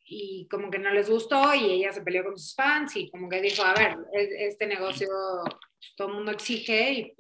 y 0.05 0.47
como 0.49 0.69
que 0.69 0.80
no 0.80 0.91
les 0.91 1.09
gustó 1.09 1.53
y 1.53 1.71
ella 1.71 1.91
se 1.91 2.01
peleó 2.01 2.24
con 2.24 2.38
sus 2.38 2.53
fans 2.55 2.95
y 2.95 3.09
como 3.09 3.30
que 3.30 3.41
dijo, 3.41 3.63
a 3.63 3.74
ver, 3.74 3.97
este 4.13 4.67
negocio 4.67 5.07
pues, 5.45 5.95
todo 5.95 6.09
el 6.09 6.13
mundo 6.15 6.32
exige. 6.32 6.91
Y... 6.91 7.15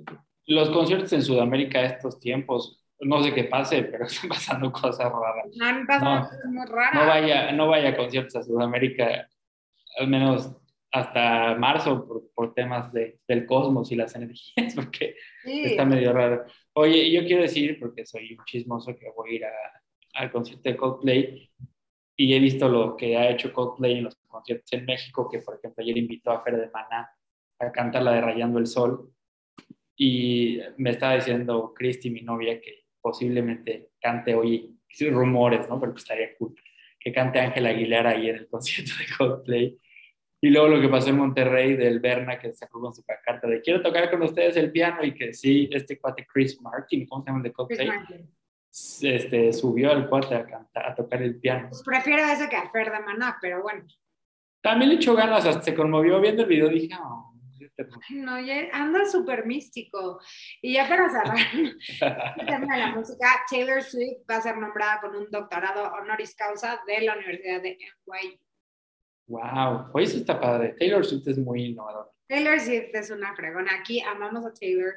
Los 0.47 0.69
conciertos 0.69 1.13
en 1.13 1.23
Sudamérica 1.23 1.83
estos 1.83 2.19
tiempos, 2.19 2.83
no 2.99 3.23
sé 3.23 3.33
qué 3.33 3.45
pase, 3.45 3.83
pero 3.83 4.05
están 4.07 4.29
pasando 4.29 4.71
cosas 4.71 5.11
raras. 5.11 5.45
No, 5.55 5.85
cosas 5.87 6.45
muy 6.45 6.65
raras. 6.65 6.93
No 6.93 7.07
vaya, 7.07 7.51
no 7.51 7.67
vaya 7.67 7.89
a 7.89 7.97
conciertos 7.97 8.35
a 8.35 8.43
Sudamérica, 8.43 9.27
al 9.97 10.07
menos 10.07 10.55
hasta 10.91 11.55
marzo 11.55 12.07
por, 12.07 12.31
por 12.35 12.53
temas 12.53 12.93
de, 12.93 13.19
del 13.27 13.45
cosmos 13.47 13.91
y 13.91 13.95
las 13.95 14.15
energías, 14.15 14.73
porque 14.75 15.15
está 15.43 15.85
medio 15.85 16.13
raro. 16.13 16.45
Oye, 16.73 17.11
yo 17.11 17.25
quiero 17.25 17.41
decir, 17.41 17.79
porque 17.79 18.05
soy 18.05 18.33
un 18.37 18.45
chismoso, 18.45 18.95
que 18.95 19.09
voy 19.15 19.31
a 19.31 19.33
ir 19.33 19.45
al 20.13 20.31
concierto 20.31 20.69
de 20.69 20.77
Coldplay 20.77 21.49
y 22.15 22.33
he 22.35 22.39
visto 22.39 22.69
lo 22.69 22.95
que 22.95 23.17
ha 23.17 23.29
hecho 23.29 23.51
Coldplay 23.51 23.97
en 23.97 24.03
los 24.05 24.15
conciertos 24.27 24.71
en 24.73 24.85
México, 24.85 25.27
que 25.29 25.39
por 25.39 25.55
ejemplo 25.55 25.83
ayer 25.83 25.97
invitó 25.97 26.31
a 26.31 26.43
Fer 26.43 26.57
de 26.57 26.69
Maná 26.69 27.09
a 27.59 27.71
cantar 27.71 28.03
la 28.03 28.13
de 28.13 28.21
Rayando 28.21 28.59
el 28.59 28.67
Sol 28.67 29.11
y 29.95 30.59
me 30.77 30.91
estaba 30.91 31.15
diciendo 31.15 31.73
Cristi, 31.75 32.09
mi 32.09 32.21
novia, 32.21 32.59
que 32.61 32.85
posiblemente 33.01 33.89
cante 33.99 34.35
hoy, 34.35 34.79
rumores, 35.09 35.67
¿no? 35.67 35.79
Pero 35.79 35.91
pues 35.91 36.03
estaría 36.03 36.35
cool, 36.37 36.55
que 37.03 37.11
cante 37.11 37.39
Ángel 37.39 37.65
Aguilera 37.65 38.11
ahí 38.11 38.29
en 38.29 38.37
el 38.37 38.47
concierto 38.49 38.93
de 38.97 39.05
Coldplay. 39.17 39.79
Y 40.41 40.49
luego 40.49 40.67
lo 40.67 40.81
que 40.81 40.89
pasó 40.89 41.09
en 41.09 41.17
Monterrey 41.17 41.75
del 41.75 41.99
Berna, 41.99 42.37
que 42.37 42.53
sacó 42.53 42.81
con 42.81 42.93
su 42.93 43.03
carta 43.03 43.47
de 43.47 43.61
quiero 43.61 43.81
tocar 43.81 44.09
con 44.11 44.21
ustedes 44.23 44.57
el 44.57 44.71
piano 44.71 45.03
y 45.03 45.13
que 45.13 45.33
sí, 45.33 45.69
este 45.71 45.97
cuate 45.97 46.25
Chris 46.25 46.61
Martin, 46.61 47.07
¿cómo 47.07 47.23
se 47.23 47.29
llama 47.29 47.39
el 47.39 47.43
de 47.43 47.53
Coldplay? 47.53 47.89
este, 49.01 49.53
subió 49.53 49.91
al 49.91 50.09
cuate 50.09 50.35
a, 50.35 50.45
cantar, 50.45 50.87
a 50.87 50.95
tocar 50.95 51.21
el 51.21 51.39
piano. 51.39 51.69
Pues 51.69 51.83
prefiero 51.83 52.23
ese 52.23 52.49
que 52.49 52.55
a 52.55 52.69
Fer 52.71 52.91
de 52.91 52.99
Maná, 52.99 53.37
pero 53.39 53.61
bueno. 53.61 53.85
También 54.61 54.89
le 54.89 54.95
echó 54.95 55.15
ganas, 55.15 55.45
hasta 55.45 55.61
se 55.61 55.75
conmovió 55.75 56.19
viendo 56.19 56.43
el 56.43 56.47
video, 56.47 56.69
dije, 56.69 56.95
oh, 56.99 57.32
no, 58.11 58.39
ya 58.39 58.69
anda 58.71 59.05
súper 59.05 59.45
místico. 59.45 60.19
Y 60.61 60.73
ya 60.73 60.87
para 60.87 61.09
cerrar 61.09 61.37
el 62.37 62.45
tema 62.45 62.75
de 62.75 62.81
la 62.81 62.95
música, 62.95 63.27
Taylor 63.49 63.81
Swift 63.81 64.29
va 64.29 64.37
a 64.37 64.41
ser 64.41 64.57
nombrada 64.57 65.01
con 65.01 65.15
un 65.15 65.29
doctorado 65.29 65.91
honoris 65.93 66.35
causa 66.35 66.81
de 66.87 67.01
la 67.01 67.15
Universidad 67.15 67.61
de 67.61 67.77
NYU. 67.77 68.39
Wow, 69.27 69.91
oye, 69.93 70.05
eso 70.05 70.17
está 70.17 70.39
padre. 70.39 70.75
Taylor 70.77 71.05
Swift 71.05 71.27
es 71.27 71.37
muy 71.37 71.65
innovador. 71.65 72.11
Taylor 72.27 72.59
Swift 72.59 72.93
es 72.93 73.09
una 73.09 73.35
fregona. 73.35 73.75
Aquí 73.79 74.01
amamos 74.01 74.45
a 74.45 74.53
Taylor, 74.53 74.95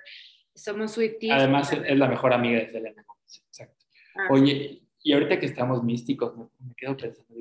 somos 0.54 0.92
Swifties. 0.92 1.32
Además, 1.32 1.72
es 1.72 1.96
la 1.96 2.08
mejor 2.08 2.32
amiga 2.32 2.58
de 2.58 2.68
Selena 2.68 3.04
exacto. 3.48 3.84
Ah, 4.14 4.28
Oye, 4.30 4.82
y 5.02 5.12
ahorita 5.12 5.38
que 5.38 5.46
estamos 5.46 5.82
místicos, 5.82 6.36
me, 6.36 6.74
quedo 6.76 6.96
pensando, 6.96 7.34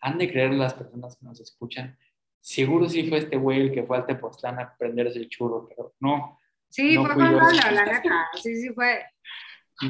han 0.00 0.18
de 0.18 0.30
creer 0.30 0.52
las 0.52 0.74
personas 0.74 1.16
que 1.16 1.26
nos 1.26 1.40
escuchan, 1.40 1.98
seguro 2.40 2.88
sí 2.88 3.08
fue 3.08 3.18
este 3.18 3.36
güey 3.36 3.60
el 3.60 3.72
que 3.72 3.82
fue 3.82 3.96
al 3.96 4.06
Tepoztlán 4.06 4.58
a 4.58 4.74
prenderse 4.76 5.18
el 5.18 5.28
churro, 5.28 5.68
pero 5.68 5.94
no. 6.00 6.38
Sí, 6.68 6.96
fue 6.96 7.14
con 7.14 7.36
la, 7.36 7.72
la 7.72 7.84
neta, 7.84 8.28
sí, 8.40 8.56
sí 8.56 8.68
fue. 8.70 9.04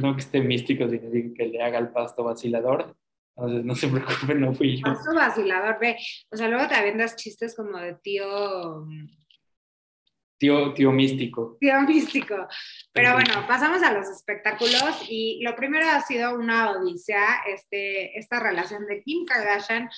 No 0.01 0.14
que 0.14 0.20
esté 0.20 0.40
místico, 0.40 0.88
sino 0.88 1.11
que 1.34 1.46
le 1.46 1.62
haga 1.62 1.78
el 1.78 1.88
pasto 1.88 2.24
vacilador. 2.24 2.96
Entonces, 3.36 3.64
no 3.64 3.74
se 3.74 3.88
preocupe, 3.88 4.34
no 4.34 4.55
fui 4.55 4.76
yo. 4.76 4.82
Pasto 4.84 5.14
vacilador, 5.14 5.78
ve. 5.80 5.96
O 6.30 6.36
sea, 6.36 6.48
luego 6.48 6.68
te 6.68 6.74
avientas 6.74 7.16
chistes 7.16 7.55
como 7.55 7.78
de 7.78 7.94
tío 7.94 8.86
Tío, 10.40 10.72
tío 10.72 10.90
místico. 10.90 11.59
Tío 11.61 11.82
místico. 11.82 12.48
Pero 12.92 13.12
bueno, 13.12 13.46
pasamos 13.46 13.82
a 13.82 13.92
los 13.92 14.09
espectáculos 14.09 15.05
y 15.07 15.38
lo 15.42 15.55
primero 15.55 15.86
ha 15.86 16.01
sido 16.01 16.34
una 16.34 16.70
odisea, 16.70 17.42
este, 17.46 18.18
esta 18.18 18.40
relación 18.40 18.86
de 18.86 19.03
Kim 19.03 19.26
Kardashian 19.26 19.90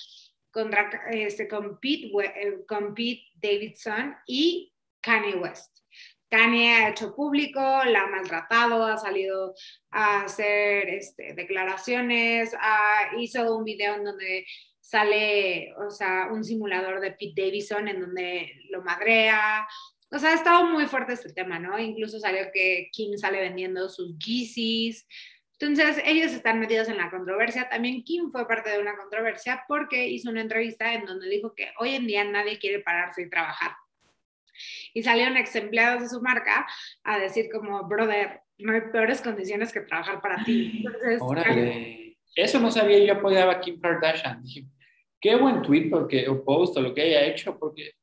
contra, 0.53 0.89
este, 1.11 1.47
con, 1.47 1.79
Pete, 1.79 2.11
eh, 2.35 2.59
con 2.67 2.93
Pete 2.93 3.23
Davidson 3.35 4.15
y 4.27 4.71
Kanye 5.01 5.35
West. 5.35 5.79
Kanye 6.29 6.73
ha 6.73 6.89
hecho 6.89 7.15
público, 7.15 7.59
la 7.59 8.03
ha 8.03 8.07
maltratado, 8.07 8.85
ha 8.85 8.97
salido 8.97 9.53
a 9.91 10.21
hacer 10.23 10.89
este, 10.89 11.33
declaraciones, 11.33 12.55
hizo 13.19 13.55
un 13.55 13.63
video 13.63 13.95
en 13.95 14.03
donde 14.03 14.45
sale, 14.79 15.73
o 15.75 15.91
sea, 15.91 16.29
un 16.31 16.43
simulador 16.43 17.01
de 17.01 17.11
Pete 17.11 17.33
Davidson 17.35 17.87
en 17.87 17.99
donde 18.01 18.51
lo 18.69 18.81
madrea, 18.81 19.67
o 20.13 20.19
sea, 20.19 20.31
ha 20.31 20.35
estado 20.35 20.65
muy 20.65 20.85
fuerte 20.85 21.13
este 21.13 21.33
tema, 21.33 21.57
¿no? 21.57 21.79
Incluso 21.79 22.19
salió 22.19 22.43
que 22.53 22.89
Kim 22.91 23.17
sale 23.17 23.39
vendiendo 23.39 23.89
sus 23.89 24.15
Yeezys. 24.19 25.07
Entonces, 25.63 26.03
ellos 26.05 26.31
están 26.33 26.59
metidos 26.59 26.89
en 26.89 26.97
la 26.97 27.09
controversia. 27.09 27.69
También 27.69 28.03
Kim 28.03 28.31
fue 28.31 28.47
parte 28.47 28.69
de 28.69 28.79
una 28.79 28.95
controversia 28.97 29.63
porque 29.67 30.07
hizo 30.07 30.29
una 30.29 30.41
entrevista 30.41 30.93
en 30.93 31.05
donde 31.05 31.29
dijo 31.29 31.53
que 31.55 31.71
hoy 31.79 31.95
en 31.95 32.05
día 32.07 32.23
nadie 32.23 32.59
quiere 32.59 32.79
pararse 32.79 33.23
y 33.23 33.29
trabajar. 33.29 33.71
Y 34.93 35.03
salieron 35.03 35.37
ex 35.37 35.55
empleados 35.55 36.03
de 36.03 36.09
su 36.09 36.21
marca 36.21 36.67
a 37.03 37.17
decir 37.17 37.49
como, 37.51 37.83
brother, 37.87 38.41
no 38.57 38.73
hay 38.73 38.81
peores 38.91 39.21
condiciones 39.21 39.71
que 39.71 39.81
trabajar 39.81 40.21
para 40.21 40.43
ti. 40.43 40.83
Entonces, 40.85 41.19
Órale. 41.21 42.17
Eso 42.35 42.59
no 42.59 42.71
sabía 42.71 42.99
yo 42.99 43.13
apoyaba 43.13 43.53
a 43.53 43.61
Kim 43.61 43.79
Kardashian. 43.79 44.41
Dije, 44.43 44.65
qué 45.21 45.35
buen 45.35 45.61
tweet 45.61 45.89
porque, 45.89 46.27
o 46.27 46.43
post 46.43 46.77
o 46.77 46.81
lo 46.81 46.93
que 46.93 47.01
haya 47.01 47.25
hecho, 47.25 47.57
porque 47.57 47.93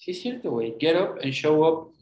Sí, 0.00 0.12
es 0.12 0.22
cierto, 0.22 0.50
güey. 0.50 0.76
Get 0.80 0.96
up 0.96 1.18
and 1.22 1.30
show 1.30 1.62
up. 1.62 1.94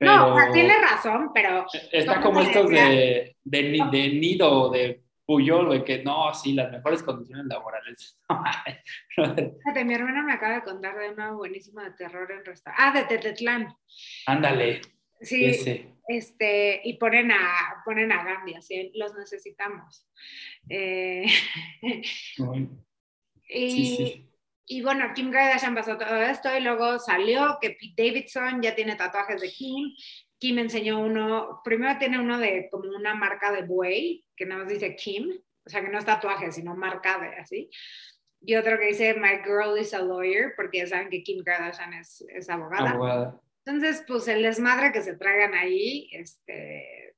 No, 0.00 0.34
o 0.34 0.36
sea, 0.36 0.52
tiene 0.52 0.78
razón, 0.78 1.30
pero. 1.34 1.66
Está 1.92 2.20
como 2.20 2.40
estos 2.40 2.70
de, 2.70 3.36
de, 3.44 3.62
de, 3.90 4.08
Nido, 4.10 4.70
de 4.70 5.02
Puyol, 5.26 5.66
güey, 5.66 5.84
que 5.84 6.02
no, 6.02 6.32
sí, 6.34 6.52
las 6.52 6.70
mejores 6.70 7.02
condiciones 7.02 7.46
laborales. 7.46 8.18
mi 9.84 9.94
hermana 9.94 10.22
me 10.22 10.32
acaba 10.32 10.54
de 10.54 10.62
contar 10.62 10.98
de 10.98 11.10
una 11.10 11.32
buenísima 11.32 11.84
de 11.84 11.90
terror 11.92 12.30
en 12.30 12.44
restaurante. 12.44 12.82
Ah, 12.82 12.92
de 12.92 13.04
Tetetlán. 13.04 13.74
Ándale. 14.26 14.80
Sí, 15.20 15.44
este, 16.08 16.80
y 16.84 16.94
ponen 16.94 17.30
a, 17.32 17.82
ponen 17.84 18.10
a 18.12 18.24
Gambia, 18.24 18.62
¿sí? 18.62 18.90
los 18.94 19.14
necesitamos. 19.14 20.08
Eh, 20.68 21.26
y, 23.50 23.70
sí, 23.70 23.96
sí. 23.96 24.27
Y 24.70 24.82
bueno, 24.82 25.12
Kim 25.14 25.30
Kardashian 25.30 25.74
pasó 25.74 25.96
todo 25.96 26.14
esto 26.16 26.54
y 26.54 26.60
luego 26.60 26.98
salió 26.98 27.56
que 27.58 27.70
Pete 27.70 27.94
Davidson 27.96 28.60
ya 28.60 28.74
tiene 28.74 28.96
tatuajes 28.96 29.40
de 29.40 29.48
Kim. 29.48 29.94
Kim 30.38 30.58
enseñó 30.58 31.00
uno, 31.00 31.62
primero 31.64 31.98
tiene 31.98 32.20
uno 32.20 32.38
de 32.38 32.68
como 32.70 32.94
una 32.94 33.14
marca 33.14 33.50
de 33.50 33.62
buey, 33.62 34.26
que 34.36 34.44
nada 34.44 34.60
más 34.62 34.70
dice 34.70 34.94
Kim, 34.94 35.30
o 35.64 35.70
sea 35.70 35.80
que 35.80 35.88
no 35.88 35.98
es 35.98 36.04
tatuaje, 36.04 36.52
sino 36.52 36.76
marca 36.76 37.18
de 37.18 37.36
así. 37.36 37.70
Y 38.42 38.56
otro 38.56 38.78
que 38.78 38.86
dice 38.88 39.14
My 39.14 39.38
girl 39.42 39.78
is 39.78 39.94
a 39.94 40.02
lawyer, 40.02 40.52
porque 40.54 40.78
ya 40.78 40.86
saben 40.86 41.08
que 41.08 41.22
Kim 41.22 41.42
Kardashian 41.42 41.94
es, 41.94 42.22
es 42.28 42.50
abogada. 42.50 42.90
abogada. 42.90 43.40
Entonces, 43.64 44.04
pues 44.06 44.28
el 44.28 44.42
desmadre 44.42 44.92
que 44.92 45.02
se 45.02 45.16
tragan 45.16 45.54
ahí, 45.54 46.10
este, 46.12 47.14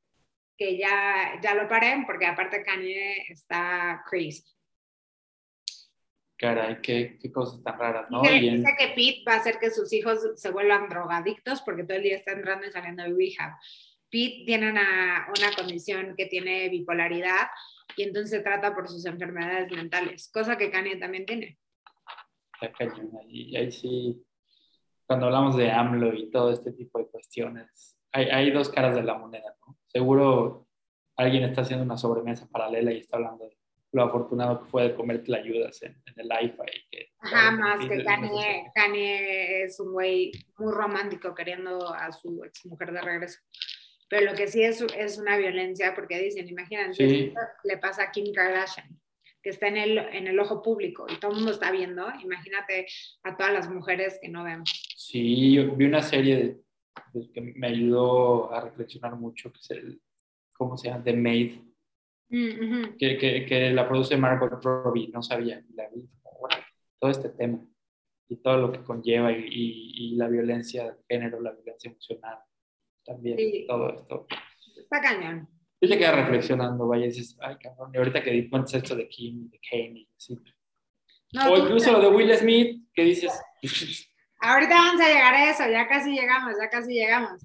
que 0.57 0.78
ya, 0.78 1.38
ya 1.42 1.55
lo 1.55 1.68
paren, 1.68 2.07
porque 2.07 2.26
aparte 2.26 2.62
Kanye 2.62 3.26
está 3.28 4.03
crazy. 4.09 4.44
Caray, 6.41 6.80
qué, 6.80 7.18
qué 7.20 7.30
cosas 7.30 7.62
tan 7.62 7.78
raras, 7.78 8.11
¿no? 8.11 8.22
Dice, 8.22 8.38
dice, 8.38 8.74
que 8.78 8.88
Pete 8.95 9.24
va 9.28 9.34
a 9.34 9.36
hacer 9.36 9.59
que 9.59 9.70
sus 9.70 9.93
hijos 9.93 10.20
se 10.36 10.51
vuelvan 10.51 10.88
drogadictos 10.88 11.61
porque 11.61 11.84
todo 11.84 11.99
el 11.99 12.03
día 12.03 12.16
está 12.16 12.32
entrando 12.32 12.66
y 12.66 12.70
saliendo 12.70 13.03
de 13.03 13.11
rehab. 13.11 13.59
Pete 14.09 14.45
tiene 14.47 14.70
una, 14.70 15.28
una 15.36 15.53
condición 15.55 16.14
que 16.16 16.24
tiene 16.24 16.70
bipolaridad 16.70 17.49
y 17.95 18.05
entonces 18.05 18.30
se 18.30 18.41
trata 18.41 18.74
por 18.74 18.88
sus 18.88 19.05
enfermedades 19.05 19.70
mentales, 19.70 20.30
cosa 20.32 20.57
que 20.57 20.70
Kanye 20.70 20.97
también 20.97 21.26
tiene. 21.26 21.59
Y 23.28 23.55
ahí 23.59 23.70
sí, 23.70 24.24
cuando 25.05 25.26
hablamos 25.26 25.59
de 25.59 25.70
AMLO 25.70 26.14
y 26.14 26.30
todo 26.30 26.53
este 26.53 26.72
tipo 26.72 26.99
de 27.01 27.09
cuestiones, 27.09 27.99
hay, 28.12 28.30
hay 28.30 28.51
dos 28.51 28.70
caras 28.70 28.95
de 28.95 29.03
la 29.03 29.18
moneda, 29.18 29.55
¿no? 29.66 29.76
Seguro 29.88 30.66
alguien 31.16 31.45
está 31.45 31.61
haciendo 31.61 31.84
una 31.84 31.99
sobremesa 31.99 32.49
paralela 32.49 32.93
y 32.93 32.99
está 33.01 33.18
hablando 33.18 33.45
de 33.45 33.59
lo 33.93 34.05
afortunado 34.05 34.62
que 34.62 34.70
fue 34.70 34.84
de 34.84 34.95
comerte 34.95 35.30
la 35.30 35.38
ayudas 35.38 35.82
en, 35.82 35.97
el 36.16 36.26
IFA. 36.26 36.64
Que, 36.91 37.11
Ajá, 37.18 37.51
más 37.51 37.86
que 37.86 38.05
Kanye, 38.74 39.62
es 39.64 39.80
un 39.80 39.93
güey 39.93 40.32
muy 40.59 40.72
romántico 40.72 41.34
queriendo 41.34 41.93
a 41.93 42.12
su 42.12 42.45
ex 42.45 42.64
mujer 42.66 42.93
de 42.93 43.01
regreso. 43.01 43.41
Pero 44.09 44.30
lo 44.30 44.36
que 44.36 44.49
sí 44.49 44.62
es, 44.62 44.84
es 44.97 45.18
una 45.18 45.36
violencia, 45.36 45.95
porque 45.95 46.18
dicen, 46.18 46.49
imagínense, 46.49 47.32
le 47.64 47.78
pasa 47.78 48.05
a 48.05 48.11
Kim 48.11 48.32
Kardashian, 48.32 49.01
que 49.43 49.51
está 49.51 49.68
en 49.68 49.76
el, 49.76 49.99
en 49.99 50.26
el 50.26 50.38
ojo 50.38 50.62
público 50.62 51.07
y 51.09 51.18
todo 51.18 51.30
el 51.30 51.38
mundo 51.38 51.53
está 51.53 51.70
viendo, 51.70 52.07
imagínate 52.20 52.86
a 53.22 53.36
todas 53.36 53.53
las 53.53 53.70
mujeres 53.70 54.18
que 54.20 54.28
no 54.28 54.45
vemos. 54.45 54.70
Sí, 54.97 55.53
yo 55.55 55.74
vi 55.76 55.84
una 55.86 56.03
serie 56.03 56.59
que 57.32 57.41
me 57.41 57.68
ayudó 57.68 58.53
a 58.53 58.61
reflexionar 58.61 59.16
mucho, 59.16 59.53
que 59.53 59.59
es 59.61 59.70
el, 59.70 60.01
¿cómo 60.53 60.76
se 60.76 60.88
llama? 60.88 61.05
The 61.05 61.12
Maid, 61.14 61.69
mm, 62.30 62.96
que, 62.98 63.18
que, 63.18 63.46
que, 63.46 63.70
la 63.70 63.88
produce 63.88 64.16
Margot 64.16 64.62
Robbie, 64.62 65.08
no 65.08 65.22
sabía, 65.22 65.62
la 65.74 65.88
vi, 65.88 66.08
todo 66.98 67.10
este 67.10 67.30
tema 67.30 67.60
y 68.28 68.36
todo 68.36 68.58
lo 68.58 68.72
que 68.72 68.82
conlleva 68.82 69.32
y, 69.32 69.46
y, 69.50 70.16
la 70.16 70.28
violencia 70.28 70.84
de 70.84 70.96
género, 71.08 71.40
la 71.40 71.50
violencia 71.50 71.90
emocional, 71.90 72.38
también 73.04 73.66
todo 73.66 73.90
esto. 73.90 74.26
Está 74.76 75.00
cañón. 75.00 75.48
Yo 75.80 75.88
te 75.88 75.98
quedas 75.98 76.14
reflexionando, 76.14 76.86
vaya, 76.86 77.06
y 77.06 77.08
dices, 77.08 77.36
ay, 77.40 77.56
cabrón, 77.56 77.90
y 77.92 77.96
ahorita 77.96 78.22
que 78.22 78.30
di 78.30 78.48
cuenta 78.48 78.76
esto 78.76 78.94
de 78.94 79.08
Kim, 79.08 79.50
de 79.50 79.58
Kanye, 79.58 80.08
así. 80.16 80.38
o 81.48 81.56
incluso 81.56 81.92
lo 81.92 82.00
de 82.00 82.08
Will 82.08 82.36
Smith, 82.36 82.86
que 82.92 83.02
dices... 83.02 83.32
Ahorita 84.42 84.74
vamos 84.74 85.00
a 85.00 85.08
llegar 85.08 85.34
a 85.34 85.50
eso, 85.50 85.68
ya 85.70 85.88
casi 85.88 86.12
llegamos, 86.12 86.54
ya 86.60 86.68
casi 86.68 86.92
llegamos. 86.92 87.42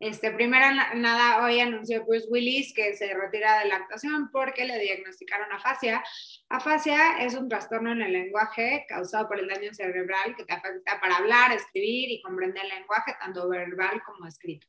Este, 0.00 0.30
primero 0.30 0.64
nada, 0.94 1.44
hoy 1.44 1.60
anunció 1.60 2.06
Bruce 2.06 2.26
Willis 2.30 2.72
que 2.72 2.96
se 2.96 3.12
retira 3.12 3.58
de 3.58 3.68
la 3.68 3.76
actuación 3.76 4.30
porque 4.32 4.64
le 4.64 4.78
diagnosticaron 4.78 5.52
afasia. 5.52 6.02
Afasia 6.48 7.22
es 7.22 7.34
un 7.34 7.50
trastorno 7.50 7.92
en 7.92 8.00
el 8.00 8.12
lenguaje 8.12 8.86
causado 8.88 9.28
por 9.28 9.38
el 9.38 9.46
daño 9.46 9.74
cerebral 9.74 10.34
que 10.34 10.46
te 10.46 10.54
afecta 10.54 10.98
para 11.02 11.18
hablar, 11.18 11.52
escribir 11.52 12.10
y 12.10 12.22
comprender 12.22 12.64
el 12.64 12.70
lenguaje, 12.70 13.14
tanto 13.20 13.46
verbal 13.46 14.02
como 14.06 14.26
escrito. 14.26 14.66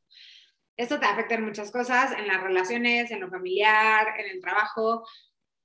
Esto 0.75 0.99
te 0.99 1.05
afecta 1.05 1.35
en 1.35 1.45
muchas 1.45 1.71
cosas, 1.71 2.11
en 2.11 2.27
las 2.27 2.43
relaciones, 2.43 3.09
en 3.09 3.21
lo 3.21 3.29
familiar, 3.29 4.07
en 4.19 4.31
el 4.31 4.41
trabajo. 4.41 5.07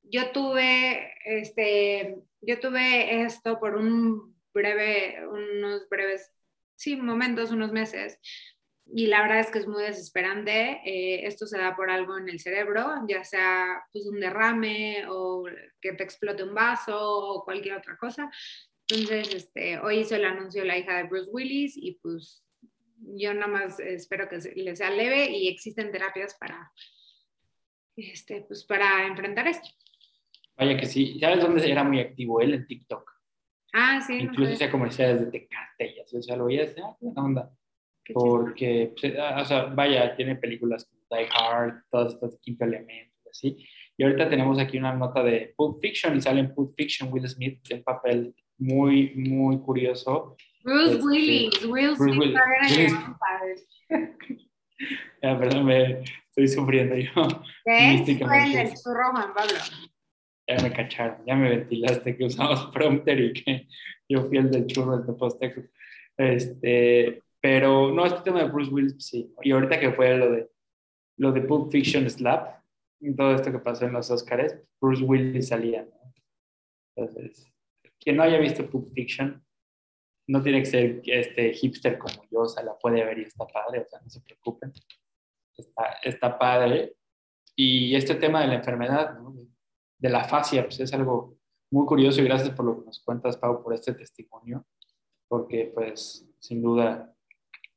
Yo 0.05 0.31
tuve, 0.31 1.13
este, 1.25 2.19
yo 2.41 2.61
tuve 2.61 3.23
esto 3.23 3.59
por 3.59 3.75
un 3.75 4.37
breve, 4.55 5.27
unos 5.27 5.89
breves, 5.89 6.33
sí, 6.77 6.95
momentos, 6.97 7.51
unos 7.51 7.73
meses, 7.73 8.21
y 8.89 9.09
la 9.09 9.23
verdad 9.23 9.41
es 9.41 9.51
que 9.51 9.59
es 9.59 9.67
muy 9.67 9.83
desesperante. 9.83 10.81
Eh, 10.85 11.27
esto 11.27 11.47
se 11.47 11.59
da 11.59 11.75
por 11.75 11.91
algo 11.91 12.17
en 12.19 12.29
el 12.29 12.39
cerebro, 12.39 12.87
ya 13.09 13.25
sea 13.25 13.83
pues, 13.93 14.07
un 14.07 14.21
derrame 14.21 15.05
o 15.09 15.45
que 15.81 15.93
te 15.93 16.05
explote 16.05 16.45
un 16.45 16.55
vaso 16.55 16.97
o 16.99 17.45
cualquier 17.45 17.77
otra 17.77 17.97
cosa. 17.97 18.31
Entonces, 18.89 19.35
este, 19.35 19.81
hoy 19.81 19.99
hizo 19.99 20.15
el 20.15 20.25
anuncio 20.25 20.65
la 20.65 20.79
hija 20.79 20.97
de 20.97 21.05
Bruce 21.05 21.31
Willis 21.33 21.77
y 21.77 21.99
pues 22.01 22.49
yo 22.99 23.35
nada 23.35 23.49
más 23.49 23.81
espero 23.81 24.29
que 24.29 24.39
le 24.55 24.77
sea 24.77 24.91
leve 24.91 25.31
y 25.31 25.49
existen 25.49 25.91
terapias 25.91 26.37
para, 26.39 26.73
este, 27.97 28.43
pues, 28.43 28.65
para 28.65 29.07
enfrentar 29.09 29.49
esto. 29.49 29.69
Vaya 30.57 30.77
que 30.77 30.87
sí. 30.87 31.19
¿Sabes 31.19 31.41
dónde 31.41 31.69
era 31.69 31.83
muy 31.83 32.01
activo 32.01 32.41
él? 32.41 32.55
En 32.55 32.67
TikTok. 32.67 33.11
Ah, 33.73 34.01
sí. 34.01 34.15
Incluso 34.15 34.53
hacía 34.53 34.71
comerciales 34.71 35.21
de 35.21 35.27
Tecate 35.27 35.97
y 35.97 36.01
así. 36.01 36.17
O 36.17 36.23
sea, 36.23 36.37
lo 36.37 36.47
veías, 36.47 36.75
ah, 36.79 36.97
onda 37.01 37.51
porque, 38.13 38.93
pues, 38.93 39.15
eh, 39.15 39.19
o 39.41 39.45
sea, 39.45 39.65
vaya, 39.67 40.15
tiene 40.17 40.37
películas 40.37 40.85
como 40.85 41.03
Die 41.11 41.29
Hard, 41.33 41.83
todas 41.91 42.15
estas 42.15 42.39
Quinto 42.41 42.65
Elemento, 42.65 43.31
así. 43.31 43.57
Y 43.97 44.05
ahorita 44.05 44.29
tenemos 44.29 44.59
aquí 44.59 44.79
una 44.79 44.95
nota 44.95 45.23
de 45.23 45.55
Pulp 45.57 45.81
Fiction 45.81 46.17
y 46.17 46.21
sale 46.21 46.41
en 46.41 46.55
Pulp 46.55 46.75
Fiction 46.77 47.13
Will 47.13 47.29
Smith 47.29 47.61
en 47.71 47.83
papel 47.83 48.35
muy, 48.59 49.15
muy 49.15 49.59
curioso. 49.59 50.37
Bruce 50.63 50.95
este, 50.95 51.05
Willis, 51.05 51.65
Will 51.65 51.97
Smith 51.97 52.37
Willis. 52.69 52.93
ya, 55.23 55.39
perdón, 55.39 55.67
me 55.67 56.03
estoy 56.03 56.49
sufriendo 56.49 56.97
yo. 56.97 57.11
¿Qué? 57.65 58.19
Fue 58.19 58.45
el 58.45 58.53
del 58.53 58.75
churro 58.75 59.13
Juan 59.13 59.35
Pablo. 59.35 59.55
Ya 60.49 60.63
me 60.63 60.73
cacharon, 60.73 61.25
ya 61.27 61.35
me 61.35 61.51
ventilaste 61.51 62.17
que 62.17 62.25
usamos 62.25 62.67
prompter 62.73 63.21
y 63.21 63.33
que 63.33 63.69
yo 64.09 64.25
fui 64.25 64.39
el 64.39 64.51
del 64.51 64.67
churro 64.67 64.99
de 64.99 65.13
postejo. 65.15 65.63
Este, 66.17 67.23
pero 67.47 67.93
no, 67.93 68.05
este 68.05 68.23
tema 68.23 68.41
de 68.41 68.51
Bruce 68.51 68.73
Willis, 68.73 68.97
sí. 68.99 69.33
Y 69.41 69.53
ahorita 69.53 69.79
que 69.79 69.93
fue 69.93 70.19
lo 70.19 70.33
de, 70.33 70.51
lo 71.17 71.31
de 71.31 71.43
Pulp 71.43 71.71
Fiction 71.71 72.11
Slap, 72.11 72.61
todo 73.17 73.37
esto 73.37 73.53
que 73.53 73.61
pasó 73.61 73.85
en 73.85 73.93
los 73.93 74.11
Oscars, 74.11 74.57
Bruce 74.81 75.05
Willis 75.05 75.47
salía. 75.47 75.89
Entonces, 76.97 77.49
quien 78.01 78.17
no 78.17 78.25
haya 78.25 78.39
visto 78.39 78.69
Pulp 78.69 78.93
Fiction, 78.93 79.47
no 80.27 80.43
tiene 80.43 80.59
que 80.59 80.67
ser 80.67 81.03
este 81.05 81.53
hipster 81.53 81.99
como 81.99 82.21
yo, 82.33 82.41
o 82.41 82.49
sea, 82.49 82.65
la 82.65 82.77
puede 82.77 83.05
ver 83.05 83.17
y 83.21 83.23
está 83.23 83.47
padre, 83.47 83.79
o 83.79 83.87
sea, 83.87 84.01
no 84.01 84.11
se 84.11 84.21
preocupen. 84.23 84.73
Está, 85.57 85.85
está 86.03 86.37
padre. 86.37 86.97
Y 87.55 87.95
este 87.95 88.17
tema 88.17 88.41
de 88.41 88.49
la 88.49 88.55
enfermedad, 88.55 89.21
de 89.99 90.09
la 90.09 90.25
fascia, 90.25 90.65
pues 90.65 90.81
es 90.81 90.93
algo 90.93 91.39
muy 91.71 91.87
curioso 91.87 92.21
y 92.21 92.25
gracias 92.25 92.51
por 92.51 92.65
lo 92.65 92.81
que 92.81 92.87
nos 92.87 92.99
cuentas, 93.05 93.37
Pau, 93.37 93.63
por 93.63 93.73
este 93.73 93.95
testimonio, 93.95 94.67
porque 95.29 95.71
pues 95.73 96.29
sin 96.41 96.61
duda 96.61 97.13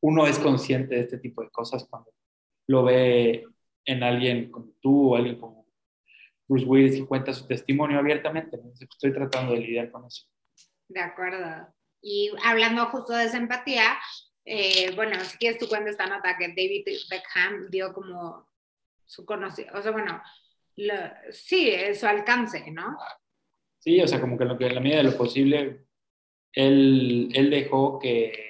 uno 0.02 0.28
es 0.28 0.40
consciente 0.40 0.96
de 0.96 1.02
este 1.02 1.18
tipo 1.18 1.42
de 1.42 1.50
cosas 1.50 1.86
cuando 1.90 2.12
lo 2.68 2.84
ve 2.84 3.46
en 3.86 4.04
alguien 4.04 4.52
como 4.52 4.74
tú 4.80 5.14
o 5.14 5.16
alguien 5.16 5.40
como 5.40 5.68
Bruce 6.48 6.66
Willis 6.66 6.96
y 6.98 7.06
cuenta 7.06 7.34
su 7.34 7.48
testimonio 7.48 8.00
abiertamente. 8.00 8.60
Estoy 8.80 9.14
tratando 9.14 9.54
de 9.54 9.60
lidiar 9.60 9.92
con 9.92 10.06
eso. 10.06 10.26
De 10.88 11.00
acuerdo. 11.00 11.68
Y 12.02 12.32
hablando 12.44 12.86
justo 12.88 13.14
de 13.14 13.26
esa 13.26 13.38
empatía, 13.38 13.98
eh, 14.46 14.92
bueno, 14.96 15.20
si 15.22 15.38
quieres 15.38 15.60
tú 15.60 15.68
cuenta 15.68 15.90
esta 15.90 16.08
nota 16.08 16.38
que 16.38 16.48
David 16.48 16.86
Beckham 17.10 17.70
dio 17.70 17.94
como 17.94 18.48
su 19.06 19.26
conocimiento, 19.26 19.78
o 19.78 19.82
sea, 19.82 19.92
bueno, 19.92 20.22
sí, 21.32 21.72
su 21.94 22.08
alcance, 22.08 22.72
¿no? 22.72 22.98
Sí, 23.80 24.02
o 24.02 24.08
sea, 24.08 24.20
como 24.20 24.38
que 24.38 24.44
en, 24.44 24.50
lo 24.50 24.58
que, 24.58 24.68
en 24.68 24.76
la 24.76 24.82
medida 24.82 24.98
de 24.98 25.04
lo 25.04 25.18
posible, 25.18 25.86
él, 26.54 27.30
él 27.34 27.50
dejó 27.50 28.00
que 28.00 28.49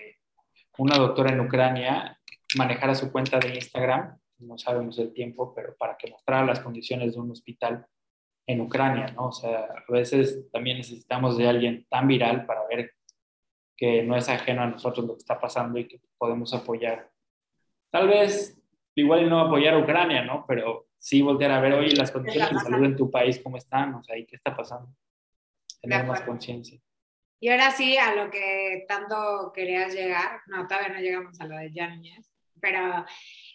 una 0.79 0.97
doctora 0.97 1.31
en 1.31 1.41
Ucrania 1.41 2.17
manejara 2.55 2.95
su 2.95 3.11
cuenta 3.11 3.37
de 3.37 3.55
Instagram, 3.55 4.17
no 4.39 4.57
sabemos 4.57 4.97
el 4.97 5.13
tiempo, 5.13 5.53
pero 5.53 5.75
para 5.77 5.97
que 5.97 6.09
mostrara 6.09 6.45
las 6.45 6.61
condiciones 6.61 7.13
de 7.13 7.19
un 7.19 7.31
hospital 7.31 7.85
en 8.47 8.61
Ucrania, 8.61 9.07
¿no? 9.07 9.27
O 9.27 9.31
sea, 9.31 9.65
a 9.65 9.91
veces 9.91 10.49
también 10.51 10.77
necesitamos 10.77 11.37
de 11.37 11.47
alguien 11.47 11.85
tan 11.89 12.07
viral 12.07 12.45
para 12.45 12.65
ver 12.67 12.93
que 13.75 14.03
no 14.03 14.15
es 14.15 14.29
ajeno 14.29 14.63
a 14.63 14.67
nosotros 14.67 15.05
lo 15.05 15.13
que 15.13 15.19
está 15.19 15.39
pasando 15.39 15.77
y 15.77 15.87
que 15.87 15.99
podemos 16.17 16.53
apoyar. 16.53 17.11
Tal 17.91 18.07
vez, 18.07 18.57
igual 18.95 19.29
no 19.29 19.41
apoyar 19.41 19.73
a 19.73 19.79
Ucrania, 19.79 20.23
¿no? 20.23 20.45
Pero 20.47 20.87
sí 20.97 21.21
voltear 21.21 21.51
a 21.51 21.59
ver, 21.59 21.73
oye, 21.73 21.95
las 21.95 22.11
condiciones 22.11 22.51
de 22.51 22.59
salud 22.59 22.85
en 22.85 22.95
tu 22.95 23.11
país, 23.11 23.39
¿cómo 23.43 23.57
están? 23.57 23.95
O 23.95 24.03
sea, 24.03 24.17
¿y 24.17 24.25
qué 24.25 24.37
está 24.37 24.55
pasando? 24.55 24.89
Tener 25.81 26.05
más 26.05 26.21
conciencia. 26.21 26.79
Y 27.39 27.49
ahora 27.49 27.71
sí, 27.71 27.97
a 27.97 28.15
lo 28.15 28.29
que 28.29 28.85
tanto 28.87 29.51
querías 29.53 29.93
llegar, 29.93 30.41
no, 30.47 30.67
todavía 30.67 30.89
no 30.89 30.99
llegamos 30.99 31.39
a 31.39 31.45
lo 31.45 31.55
de 31.57 31.71
Yáñez, 31.71 32.29
pero 32.59 33.05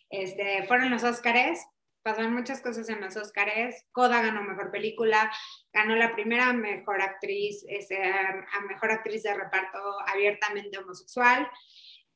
este, 0.09 0.65
fueron 0.67 0.91
los 0.91 1.05
Óscares, 1.05 1.67
pasaron 2.03 2.35
muchas 2.35 2.63
cosas 2.63 2.89
en 2.89 3.01
los 3.01 3.17
Óscares, 3.17 3.87
Coda 3.93 4.23
ganó 4.23 4.43
Mejor 4.43 4.71
Película, 4.71 5.31
ganó 5.73 5.97
la 5.97 6.15
primera 6.15 6.53
Mejor 6.53 7.03
Actriz, 7.03 7.65
este, 7.69 8.03
a 8.03 8.61
Mejor 8.69 8.91
Actriz 8.91 9.23
de 9.23 9.35
Reparto 9.35 9.79
abiertamente 10.07 10.79
homosexual, 10.79 11.47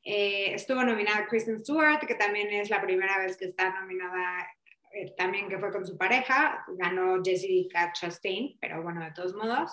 eh, 0.03 0.53
estuvo 0.53 0.83
nominada 0.83 1.27
Kristen 1.27 1.59
Stewart, 1.59 2.05
que 2.05 2.15
también 2.15 2.51
es 2.51 2.69
la 2.69 2.81
primera 2.81 3.19
vez 3.19 3.37
que 3.37 3.45
está 3.45 3.69
nominada, 3.79 4.47
eh, 4.93 5.13
también 5.17 5.49
que 5.49 5.59
fue 5.59 5.71
con 5.71 5.85
su 5.85 5.97
pareja, 5.97 6.63
ganó 6.69 7.21
Jessica 7.23 7.91
Chastain, 7.93 8.57
pero 8.59 8.81
bueno, 8.81 9.03
de 9.03 9.11
todos 9.11 9.35
modos. 9.35 9.71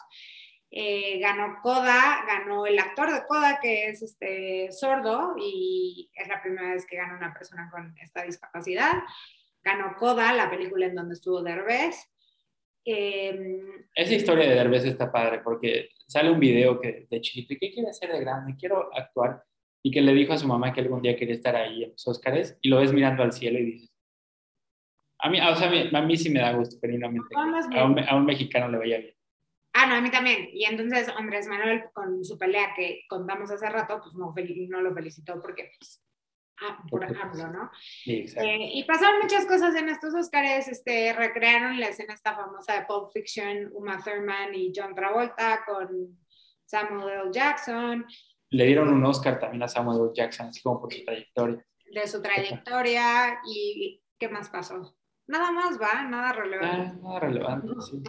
Eh, 0.71 1.19
ganó 1.21 1.59
Coda, 1.63 2.25
ganó 2.27 2.67
el 2.67 2.79
actor 2.79 3.13
de 3.13 3.27
Coda, 3.27 3.61
que 3.61 3.89
es 3.89 4.03
este, 4.03 4.71
sordo, 4.73 5.37
y 5.39 6.11
es 6.15 6.29
la 6.29 6.43
primera 6.43 6.75
vez 6.75 6.87
que 6.87 6.97
gana 6.97 7.17
una 7.17 7.33
persona 7.33 7.71
con 7.71 7.95
esta 7.99 8.25
discapacidad. 8.25 8.95
Ganó 9.63 9.95
Coda, 9.97 10.33
la 10.33 10.51
película 10.51 10.87
en 10.87 10.95
donde 10.95 11.15
estuvo 11.15 11.43
Derbez. 11.43 12.11
Em, 12.85 13.87
Esa 13.95 14.15
historia 14.15 14.49
de 14.49 14.55
Derbez 14.55 14.85
está 14.85 15.11
padre, 15.11 15.41
porque 15.43 15.89
sale 16.07 16.31
un 16.31 16.41
video 16.41 16.81
que, 16.81 17.07
de 17.09 17.21
Chilito, 17.21 17.55
¿qué 17.59 17.73
quiere 17.73 17.91
hacer 17.91 18.13
de 18.13 18.21
grande? 18.21 18.55
Quiero 18.59 18.91
actuar. 18.95 19.43
Y 19.83 19.91
que 19.91 20.03
le 20.03 20.13
dijo 20.15 20.33
a 20.33 20.39
su 20.39 20.49
mamá 20.49 20.73
que 20.73 20.81
algún 20.81 21.01
día 21.01 21.17
quería 21.17 21.35
estar 21.35 21.55
ahí 21.55 21.85
en 21.85 21.91
los 21.93 22.07
Óscares, 22.09 22.59
y 22.61 22.69
lo 22.69 22.79
ves 22.79 22.93
mirando 22.93 23.23
al 23.23 23.33
cielo 23.33 23.59
y 23.59 23.65
dices, 23.65 23.93
A 25.19 25.31
mí, 25.31 25.41
o 25.41 25.57
sea, 25.57 25.69
a 25.69 26.03
mí, 26.03 26.17
sí 26.17 26.29
me 26.31 26.41
da 26.41 26.53
gusto, 26.53 26.77
genuinamente. 26.81 27.35
A 27.35 27.85
un, 27.85 27.99
a 27.99 28.17
un 28.17 28.27
mexicano 28.27 28.69
le 28.69 28.79
vaya 28.79 28.99
bien. 28.99 29.16
Ah, 29.79 29.87
no, 29.87 29.95
a 29.95 30.01
mí 30.01 30.11
también. 30.11 30.49
Y 30.55 30.65
entonces 30.65 31.09
Andrés 31.09 31.47
Manuel, 31.49 31.85
con 31.93 32.25
su 32.25 32.39
pelea 32.39 32.73
que 32.75 33.03
contamos 33.09 33.51
hace 33.51 33.69
rato, 33.69 34.01
pues 34.03 34.15
no, 34.15 34.35
no 34.69 34.81
lo 34.81 34.95
felicitó 34.95 35.41
porque, 35.43 35.73
pues, 35.79 36.03
ah, 36.63 36.83
por 36.91 37.05
ejemplo, 37.05 37.49
¿no? 37.49 37.71
Sí, 38.03 38.21
exacto. 38.21 38.49
Eh, 38.49 38.71
y 38.73 38.85
pasaron 38.85 39.21
muchas 39.21 39.45
cosas 39.45 39.75
en 39.75 39.91
estos 39.91 40.15
Oscars, 40.15 40.69
este, 40.69 41.13
recrearon 41.13 41.79
la 41.79 41.89
escena 41.89 42.15
esta 42.15 42.35
famosa 42.35 42.73
de 42.73 42.87
Pulp 42.87 43.13
Fiction, 43.13 43.71
Uma 43.75 44.03
Thurman 44.03 44.55
y 44.55 44.73
John 44.75 44.95
Travolta 44.95 45.63
con 45.67 46.19
Samuel 46.65 47.21
L. 47.25 47.31
Jackson. 47.31 48.07
Le 48.49 48.65
dieron 48.65 48.89
un 48.89 49.05
Oscar 49.05 49.39
también 49.39 49.63
a 49.63 49.69
Samuel 49.69 49.99
L. 50.01 50.11
Jackson, 50.15 50.47
así 50.47 50.63
como 50.63 50.81
por 50.81 50.93
su 50.93 51.05
trayectoria. 51.05 51.67
De 51.93 52.07
su 52.07 52.23
trayectoria 52.23 53.41
y 53.47 54.03
¿qué 54.19 54.31
más 54.31 54.49
pasó? 54.49 54.97
Nada 55.29 55.51
más 55.51 55.81
va, 55.81 56.05
nada 56.05 56.33
relevante. 56.33 56.93
Ah, 56.93 56.99
nada 57.03 57.21
relevante, 57.21 57.69
sí. 57.81 58.03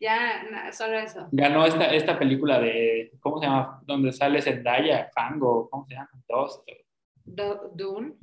Ya, 0.00 0.72
solo 0.72 0.98
eso. 0.98 1.28
Ganó 1.30 1.66
esta, 1.66 1.92
esta 1.94 2.18
película 2.18 2.58
de, 2.58 3.12
¿cómo 3.20 3.38
se 3.38 3.46
llama? 3.46 3.80
Donde 3.84 4.12
sale 4.12 4.40
Zendaya, 4.40 5.10
Fango, 5.14 5.68
¿cómo 5.68 5.86
se 5.86 5.94
llama? 5.94 6.10
Dos. 6.26 6.62
Dune. 7.24 8.14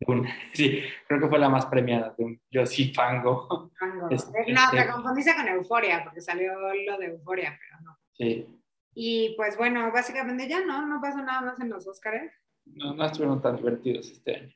Dune, 0.00 0.34
sí, 0.52 0.82
creo 1.08 1.20
que 1.20 1.28
fue 1.28 1.38
la 1.38 1.48
más 1.48 1.66
premiada, 1.66 2.14
Dune. 2.16 2.40
Yo 2.50 2.64
sí, 2.64 2.92
Fango. 2.94 3.70
Fango. 3.78 4.08
Este, 4.10 4.52
no, 4.52 4.60
te 4.70 4.86
confundiste 4.90 5.34
con 5.34 5.48
Euforia, 5.48 6.04
porque 6.04 6.20
salió 6.20 6.52
lo 6.58 6.98
de 6.98 7.06
Euforia, 7.06 7.58
pero 7.58 7.82
no. 7.82 7.98
Sí. 8.12 8.46
Y 8.94 9.34
pues 9.36 9.56
bueno, 9.56 9.90
básicamente 9.90 10.48
ya 10.48 10.64
no, 10.64 10.86
no 10.86 11.00
pasó 11.00 11.18
nada 11.18 11.40
más 11.40 11.60
en 11.60 11.70
los 11.70 11.86
Oscars. 11.86 12.32
No, 12.64 12.94
no 12.94 13.04
estuvieron 13.04 13.42
tan 13.42 13.56
divertidos 13.56 14.10
este 14.10 14.36
año. 14.36 14.54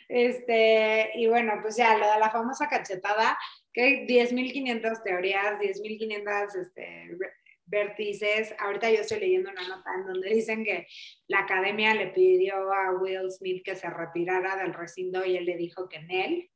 Este, 0.09 1.11
y 1.17 1.27
bueno, 1.27 1.55
pues 1.63 1.77
ya 1.77 1.99
lo 1.99 2.09
de 2.09 2.21
la 2.21 2.31
famosa 2.31 2.69
cachetada, 2.69 3.37
que 3.77 3.83
hay 3.83 4.07
10.500 4.07 5.03
teorías, 5.03 5.61
10.500 5.61 6.57
este, 6.59 7.19
vértices. 7.67 8.55
Ahorita 8.59 8.91
yo 8.91 9.03
estoy 9.03 9.21
leyendo 9.21 9.51
una 9.51 9.69
nota 9.69 9.91
en 9.99 10.07
donde 10.07 10.31
dicen 10.31 10.65
que 10.65 10.87
la 11.29 11.41
academia 11.41 11.93
le 11.93 12.07
pidió 12.07 12.73
a 12.73 12.93
Will 12.99 13.31
Smith 13.31 13.63
que 13.63 13.77
se 13.77 13.91
retirara 13.91 14.57
del 14.57 14.73
recinto 14.73 15.27
y 15.27 15.37
él 15.37 15.45
le 15.45 15.59
dijo 15.59 15.91
que 15.91 15.97
en 15.99 16.11
él. 16.11 16.51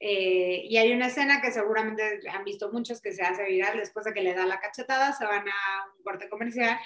Eh, 0.00 0.64
y 0.64 0.76
hay 0.76 0.92
una 0.92 1.06
escena 1.06 1.40
que 1.40 1.52
seguramente 1.52 2.20
han 2.28 2.42
visto 2.42 2.72
muchos 2.72 3.00
que 3.00 3.12
se 3.12 3.22
hace 3.22 3.44
viral 3.44 3.78
después 3.78 4.04
de 4.04 4.12
que 4.12 4.22
le 4.22 4.34
da 4.34 4.44
la 4.44 4.58
cachetada, 4.58 5.12
se 5.12 5.24
van 5.24 5.46
a 5.48 5.94
un 5.96 6.02
corte 6.02 6.28
comercial 6.28 6.76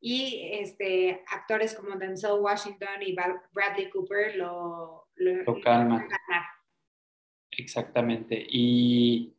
y 0.00 0.48
este, 0.60 1.22
actores 1.28 1.74
como 1.74 1.96
Denzel 1.96 2.40
Washington 2.40 3.02
y 3.02 3.14
Bradley 3.52 3.90
Cooper 3.90 4.36
lo, 4.36 5.08
lo, 5.16 5.60
calman. 5.60 6.08
Exactamente. 7.56 8.46
Y 8.48 9.34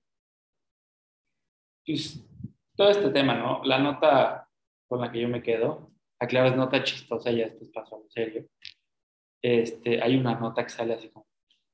pues, 1.86 2.24
todo 2.76 2.90
este 2.90 3.10
tema, 3.10 3.36
¿no? 3.36 3.64
La 3.64 3.80
nota 3.80 4.50
con 4.88 5.02
la 5.02 5.12
que 5.12 5.22
yo 5.22 5.30
me 5.30 5.42
quedo, 5.42 5.92
aclaro, 6.20 6.50
es 6.50 6.56
nota 6.56 6.84
chistosa, 6.84 7.32
ya 7.32 7.46
esto 7.46 7.66
pasó 7.74 8.02
en 8.02 8.10
serio. 8.10 8.50
Este, 9.42 10.02
hay 10.02 10.16
una 10.16 10.36
nota 10.36 10.64
que 10.64 10.70
sale 10.70 10.94
así 10.94 11.10
como, 11.10 11.28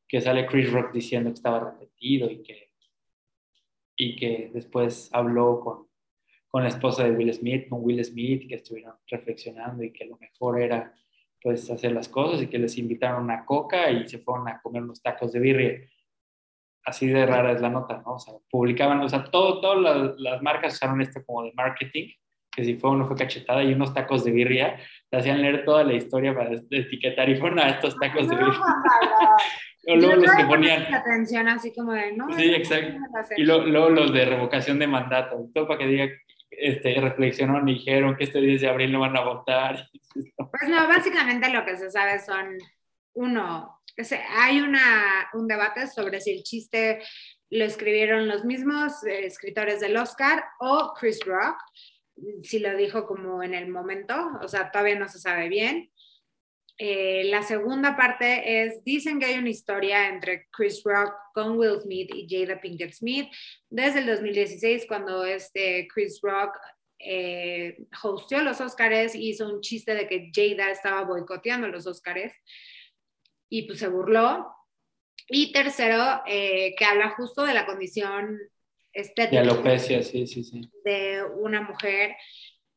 que 0.08 0.22
sale 0.22 0.46
Chris 0.46 0.72
Rock 0.72 0.94
diciendo 0.94 1.30
que 1.30 1.36
estaba 1.36 1.72
repetido 1.72 2.30
y 2.30 2.42
que, 2.44 2.72
y 3.96 4.16
que 4.16 4.52
después 4.54 5.10
habló 5.14 5.60
con 5.60 5.92
con 6.52 6.64
la 6.64 6.70
esposa 6.70 7.06
de 7.06 7.12
Will 7.12 7.34
Smith, 7.34 7.70
con 7.70 7.80
Will 7.82 8.04
Smith, 8.04 8.48
que 8.48 8.56
estuvieron 8.56 8.96
reflexionando 9.08 9.84
y 9.84 9.94
que 9.94 10.06
lo 10.06 10.18
mejor 10.18 10.62
era 10.62 10.94
pues 11.42 11.72
hacer 11.72 11.94
las 11.94 12.10
cosas 12.10 12.42
y 12.42 12.48
que 12.48 12.60
les 12.60 12.78
invitaron 12.78 13.24
una 13.24 13.46
coca 13.46 13.90
y 13.90 14.08
se 14.08 14.20
fueron 14.20 14.50
a 14.50 14.62
comer 14.62 14.84
unos 14.84 15.02
tacos 15.02 15.32
de 15.32 15.40
birria. 15.40 15.90
Así 16.84 17.08
de 17.08 17.26
rara 17.26 17.52
es 17.52 17.62
la 17.62 17.70
nota, 17.70 18.02
¿no? 18.06 18.14
O 18.16 18.20
sea, 18.20 18.34
publicaban, 18.50 19.02
o 19.02 19.10
sea, 19.10 19.24
todo, 19.26 19.62
todas 19.62 19.80
las, 19.82 20.20
las 20.20 20.42
marcas 20.42 20.74
usaron 20.74 21.02
esto 21.02 21.24
como 21.26 21.44
de 21.44 21.54
marketing, 21.54 22.10
que 22.52 22.66
si 22.66 22.76
fue 22.76 22.90
o 22.90 22.96
no 22.96 23.08
fue 23.08 23.16
cachetada, 23.16 23.64
y 23.64 23.74
unos 23.74 23.94
tacos 23.94 24.24
de 24.24 24.32
birria, 24.32 24.80
te 25.10 25.18
hacían 25.18 25.42
leer 25.42 25.64
toda 25.64 25.84
la 25.84 25.94
historia 25.94 26.36
para 26.36 26.52
etiquetar 26.70 27.30
y 27.30 27.38
fueron 27.38 27.60
a 27.60 27.70
estos 27.70 27.96
tacos 27.98 28.28
de 28.28 28.36
birria. 28.36 28.60
o 29.88 29.96
luego 29.96 30.16
los 30.16 30.32
que 30.32 30.46
ponían... 30.46 30.94
Atención 30.94 31.48
así 31.48 31.74
como 31.74 31.94
de, 31.94 32.14
no, 32.14 32.28
sí, 32.38 32.54
exacto. 32.54 32.98
Y 33.38 33.44
luego 33.44 33.90
los 33.90 34.12
de 34.12 34.26
revocación 34.26 34.80
de 34.80 34.88
mandato, 34.88 35.50
todo 35.54 35.68
para 35.68 35.80
que 35.80 35.88
diga 35.88 36.10
este, 36.52 37.00
reflexionaron 37.00 37.68
y 37.70 37.76
dijeron 37.76 38.16
que 38.16 38.26
este 38.26 38.42
10 38.42 38.62
de 38.62 38.70
abril 38.70 38.92
no 38.92 39.00
van 39.00 39.16
a 39.16 39.22
votar. 39.22 39.88
Pues 40.14 40.70
no, 40.70 40.88
básicamente 40.88 41.52
lo 41.52 41.66
que 41.66 41.78
se 41.78 41.90
sabe 41.90 42.20
son, 42.20 42.58
uno, 43.14 43.81
hay 44.30 44.62
una, 44.62 45.30
un 45.34 45.48
debate 45.48 45.88
sobre 45.88 46.22
si 46.22 46.32
el 46.32 46.44
chiste 46.44 47.02
lo 47.50 47.66
escribieron 47.66 48.28
los 48.28 48.46
mismos 48.46 49.04
eh, 49.06 49.26
escritores 49.26 49.80
del 49.80 49.98
Oscar 49.98 50.44
o 50.60 50.94
Chris 51.00 51.20
Rock, 51.26 51.58
si 52.42 52.60
lo 52.60 52.76
dijo 52.76 53.06
como 53.06 53.44
en 53.44 53.54
el 53.54 53.70
momento, 53.70 54.16
o 54.42 54.48
sea, 54.48 54.72
todavía 54.72 54.98
no 54.98 55.08
se 55.08 55.20
sabe 55.20 55.50
bien. 55.50 55.92
Eh, 56.78 57.26
la 57.26 57.44
segunda 57.44 57.96
parte 57.96 58.64
es, 58.64 58.84
dicen 58.84 59.20
que 59.20 59.26
hay 59.26 59.38
una 59.38 59.50
historia 59.50 60.10
entre 60.10 60.48
Chris 60.50 60.82
Rock 60.84 61.14
con 61.34 61.58
Will 61.58 61.80
Smith 61.80 62.10
y 62.14 62.28
Jada 62.28 62.60
Pinkett 62.60 62.94
Smith 62.94 63.30
desde 63.70 64.00
el 64.00 64.08
2016 64.08 64.86
cuando 64.88 65.24
este 65.24 65.88
Chris 65.94 66.20
Rock 66.24 66.58
eh, 66.98 67.78
hostió 68.02 68.42
los 68.42 68.62
Oscars 68.62 69.14
hizo 69.14 69.48
un 69.48 69.62
chiste 69.62 69.94
de 69.94 70.08
que 70.08 70.32
Jada 70.34 70.72
estaba 70.72 71.04
boicoteando 71.04 71.68
los 71.68 71.86
Oscars 71.86 72.34
y 73.52 73.64
pues 73.64 73.78
se 73.78 73.90
burló. 73.90 74.48
Y 75.28 75.52
tercero, 75.52 76.22
eh, 76.26 76.74
que 76.76 76.86
habla 76.86 77.12
justo 77.12 77.44
de 77.44 77.54
la 77.54 77.68
condición 77.68 78.40
estética. 78.92 79.44
De 79.44 79.50
alopecia, 79.50 80.02
sí, 80.02 80.26
sí, 80.26 80.44
sí. 80.44 80.62
De 80.84 81.24
una 81.24 81.62
mujer 81.62 82.16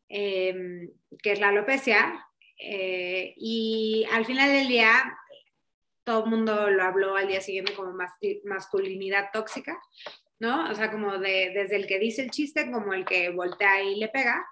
que 0.07 1.33
es 1.33 1.41
la 1.41 1.49
alopecia, 1.49 2.25
eh, 2.59 3.35
y 3.37 4.07
al 4.13 4.25
final 4.25 4.51
del 4.51 4.69
día, 4.69 4.91
todo 6.05 6.25
el 6.25 6.31
mundo 6.31 6.71
lo 6.71 6.83
habló 6.83 7.17
al 7.17 7.29
día 7.29 7.41
siguiente 7.41 7.75
como 7.75 7.97
masculinidad 8.45 9.31
tóxica, 9.33 9.79
¿no? 10.39 10.71
O 10.71 10.75
sea, 10.75 10.91
como 10.91 11.19
de, 11.19 11.51
desde 11.55 11.77
el 11.77 11.87
que 11.87 11.99
dice 11.99 12.23
el 12.23 12.31
chiste 12.31 12.71
como 12.71 12.95
el 12.95 13.05
que 13.05 13.31
voltea 13.31 13.83
y 13.83 13.97
le 13.97 14.09
pega. 14.09 14.47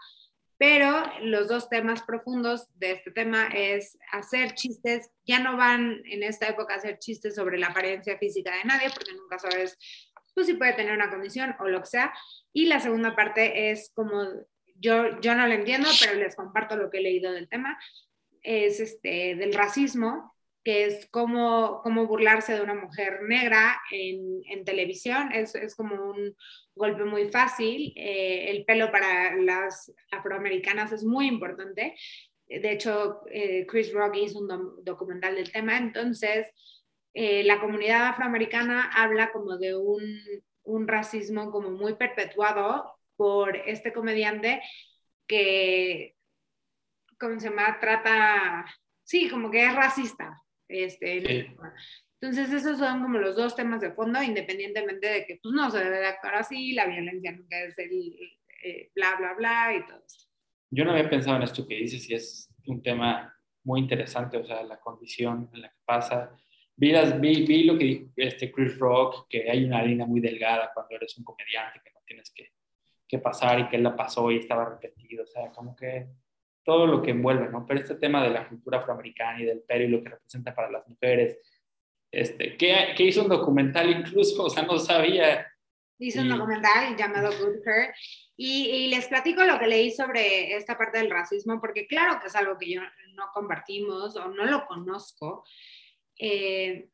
Pero 0.63 1.03
los 1.23 1.49
dos 1.49 1.69
temas 1.69 2.03
profundos 2.03 2.69
de 2.79 2.93
este 2.93 3.11
tema 3.11 3.49
es 3.49 3.99
hacer 4.13 4.55
chistes, 4.55 5.11
ya 5.27 5.41
no 5.41 5.57
van 5.57 6.01
en 6.05 6.23
esta 6.23 6.47
época 6.47 6.75
a 6.75 6.77
hacer 6.77 7.01
chistes 7.01 7.35
sobre 7.35 7.59
la 7.59 7.67
apariencia 7.67 8.17
física 8.17 8.55
de 8.55 8.63
nadie, 8.63 8.89
porque 8.95 9.13
nunca 9.13 9.41
sabes 9.41 9.77
pues, 10.35 10.47
si 10.47 10.55
puede 10.55 10.75
tener 10.75 10.95
una 10.95 11.11
condición 11.11 11.57
o 11.59 11.67
lo 11.67 11.81
que 11.81 11.89
sea. 11.89 12.15
Y 12.53 12.67
la 12.67 12.79
segunda 12.79 13.17
parte 13.17 13.73
es 13.73 13.91
como 13.93 14.23
yo, 14.77 15.21
yo 15.21 15.35
no 15.35 15.49
lo 15.49 15.53
entiendo, 15.53 15.89
pero 15.99 16.15
les 16.15 16.37
comparto 16.37 16.77
lo 16.77 16.91
que 16.91 16.99
he 16.99 17.03
leído 17.03 17.33
del 17.33 17.49
tema, 17.49 17.77
es 18.41 18.79
este, 18.79 19.35
del 19.35 19.55
racismo, 19.55 20.32
que 20.65 20.85
es 20.85 21.07
como, 21.11 21.81
como 21.83 22.07
burlarse 22.07 22.55
de 22.55 22.63
una 22.63 22.75
mujer 22.75 23.23
negra 23.23 23.81
en, 23.91 24.43
en 24.49 24.65
televisión, 24.65 25.33
es, 25.33 25.55
es, 25.55 25.75
como 25.75 25.95
un 26.11 26.37
golpe 26.75 27.05
muy 27.05 27.27
fácil, 27.27 27.93
eh, 27.97 28.51
el 28.51 28.65
pelo 28.65 28.91
para 28.93 29.35
las 29.37 29.93
afroamericanas 30.11 30.93
es 30.93 31.05
muy 31.05 31.27
importante, 31.27 31.97
de 32.49 32.73
hecho 32.73 33.23
eh, 33.31 33.67
Chris 33.67 33.93
Rock 33.93 34.17
hizo 34.17 34.39
un 34.39 34.85
documental 34.85 35.35
del 35.35 35.51
tema, 35.51 35.77
entonces 35.79 36.47
eh, 37.15 37.43
la 37.45 37.61
comunidad 37.61 38.09
afroamericana 38.09 38.91
habla 38.95 39.33
como 39.33 39.59
de 39.59 39.77
un, 39.77 40.03
un 40.65 40.89
racismo 40.89 41.51
como 41.51 41.71
muy 41.71 41.95
perpetuado 41.95 42.95
por 43.17 43.57
este 43.57 43.93
comediante 43.93 44.63
que, 45.27 46.17
¿cómo 47.19 47.39
se 47.39 47.51
llama? 47.51 47.79
Trata, 47.81 48.65
sí, 49.03 49.29
como 49.29 49.51
que 49.51 49.65
es 49.65 49.75
racista. 49.75 50.43
Este, 50.73 51.55
Entonces, 52.21 52.53
esos 52.53 52.79
son 52.79 53.03
como 53.03 53.19
los 53.19 53.37
dos 53.37 53.55
temas 53.55 53.81
de 53.81 53.93
fondo, 53.93 54.23
independientemente 54.23 55.07
de 55.07 55.27
que 55.27 55.39
pues, 55.43 55.55
no 55.55 55.71
se 55.71 55.79
debe 55.79 55.99
de 55.99 56.07
actuar 56.07 56.37
así, 56.37 56.73
la 56.73 56.87
violencia 56.87 57.33
nunca 57.33 57.63
es 57.63 57.79
el 57.79 58.15
eh, 58.65 58.91
bla, 58.95 59.17
bla, 59.19 59.35
bla 59.35 59.77
y 59.77 59.87
todo 59.87 60.03
eso. 60.07 60.29
Yo 60.71 60.85
no 60.85 60.93
había 60.93 61.11
pensado 61.11 61.37
en 61.37 61.43
esto 61.43 61.67
que 61.67 61.77
dices 61.77 62.09
y 62.09 62.15
es 62.15 62.49
un 62.67 62.83
tema 62.83 63.37
muy 63.65 63.81
interesante, 63.81 64.37
o 64.37 64.45
sea, 64.45 64.63
la 64.63 64.81
condición 64.81 65.51
en 65.53 65.63
la 65.63 65.69
que 65.69 65.81
pasa. 65.85 66.35
Vi, 66.77 66.93
vi, 67.21 67.47
vi 67.47 67.65
lo 67.65 67.77
que 67.77 67.85
dijo 67.85 68.07
este 68.17 68.51
Chris 68.51 68.79
Rock, 68.79 69.27
que 69.29 69.51
hay 69.51 69.65
una 69.65 69.83
línea 69.83 70.07
muy 70.07 70.21
delgada 70.21 70.71
cuando 70.73 70.97
eres 70.97 71.17
un 71.19 71.25
comediante, 71.25 71.81
que 71.85 71.91
no 71.91 72.01
tienes 72.07 72.31
que 72.31 72.53
que 73.13 73.19
pasar 73.19 73.61
y 73.61 73.69
que 73.69 73.77
él 73.77 73.83
la 73.83 73.95
pasó 73.95 74.31
y 74.31 74.39
estaba 74.39 74.65
repetido, 74.65 75.25
o 75.25 75.27
sea, 75.27 75.51
como 75.51 75.77
que 75.77 76.07
todo 76.65 76.87
lo 76.87 77.03
que 77.03 77.11
envuelve, 77.11 77.49
¿no? 77.49 77.67
Pero 77.67 77.81
este 77.81 77.97
tema 77.97 78.23
de 78.23 78.31
la 78.31 78.49
cultura 78.49 78.79
afroamericana 78.79 79.41
y 79.41 79.47
del 79.47 79.63
pelo 79.63 79.85
y 79.85 79.89
lo 79.89 80.03
que 80.03 80.11
representa 80.11 80.55
para 80.55 80.71
las 80.71 80.87
mujeres, 80.89 81.39
este, 82.11 82.57
que, 82.57 82.95
que 82.97 83.05
hizo 83.05 83.23
un 83.23 83.29
documental 83.29 83.91
incluso, 83.91 84.45
o 84.45 84.51
sea, 84.51 84.63
no 84.65 84.79
sabía. 84.79 85.47
Hizo 85.99 86.21
un 86.21 86.29
documental 86.29 86.97
llamado 86.97 87.31
Good 87.31 87.67
Her 87.67 87.95
y, 88.37 88.67
y, 88.67 88.91
les 88.91 89.07
platico 89.07 89.45
lo 89.45 89.59
que 89.59 89.69
leí 89.69 89.91
sobre 89.91 90.57
esta 90.57 90.77
parte 90.77 90.99
del 90.99 91.11
racismo, 91.11 91.61
porque 91.61 91.87
claro 91.87 92.19
que 92.21 92.27
es 92.27 92.35
algo 92.35 92.59
que 92.59 92.73
yo 92.73 92.81
no 93.15 93.27
compartimos 93.33 94.17
o 94.17 94.29
no 94.29 94.45
lo 94.45 94.67
conozco. 94.67 95.45
Eh, 96.19 96.89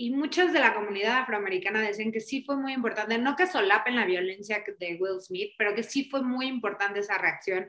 y 0.00 0.10
muchos 0.10 0.52
de 0.52 0.60
la 0.60 0.74
comunidad 0.74 1.18
afroamericana 1.18 1.82
dicen 1.82 2.12
que 2.12 2.20
sí 2.20 2.44
fue 2.44 2.56
muy 2.56 2.72
importante, 2.72 3.18
no 3.18 3.34
que 3.34 3.48
solapen 3.48 3.96
la 3.96 4.06
violencia 4.06 4.62
de 4.78 4.96
Will 5.00 5.20
Smith, 5.20 5.54
pero 5.58 5.74
que 5.74 5.82
sí 5.82 6.08
fue 6.08 6.22
muy 6.22 6.46
importante 6.46 7.00
esa 7.00 7.18
reacción, 7.18 7.66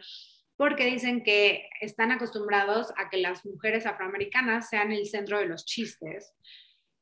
porque 0.59 0.87
dicen 0.87 1.23
que 1.23 1.69
están 1.79 2.11
acostumbrados 2.11 2.91
a 2.97 3.09
que 3.09 3.15
las 3.15 3.45
mujeres 3.45 3.85
afroamericanas 3.85 4.67
sean 4.67 4.91
el 4.91 5.05
centro 5.05 5.39
de 5.39 5.45
los 5.45 5.63
chistes 5.63 6.35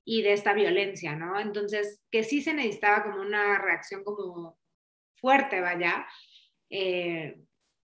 y 0.06 0.22
de 0.22 0.34
esta 0.34 0.54
violencia, 0.54 1.16
¿no? 1.16 1.40
Entonces, 1.40 2.04
que 2.12 2.24
sí 2.24 2.44
se 2.44 2.54
necesitaba 2.54 3.02
como 3.02 3.20
una 3.20 3.58
reacción 3.58 4.04
como 4.04 4.60
fuerte, 5.16 5.60
vaya. 5.60 6.06
Eh, 6.70 7.42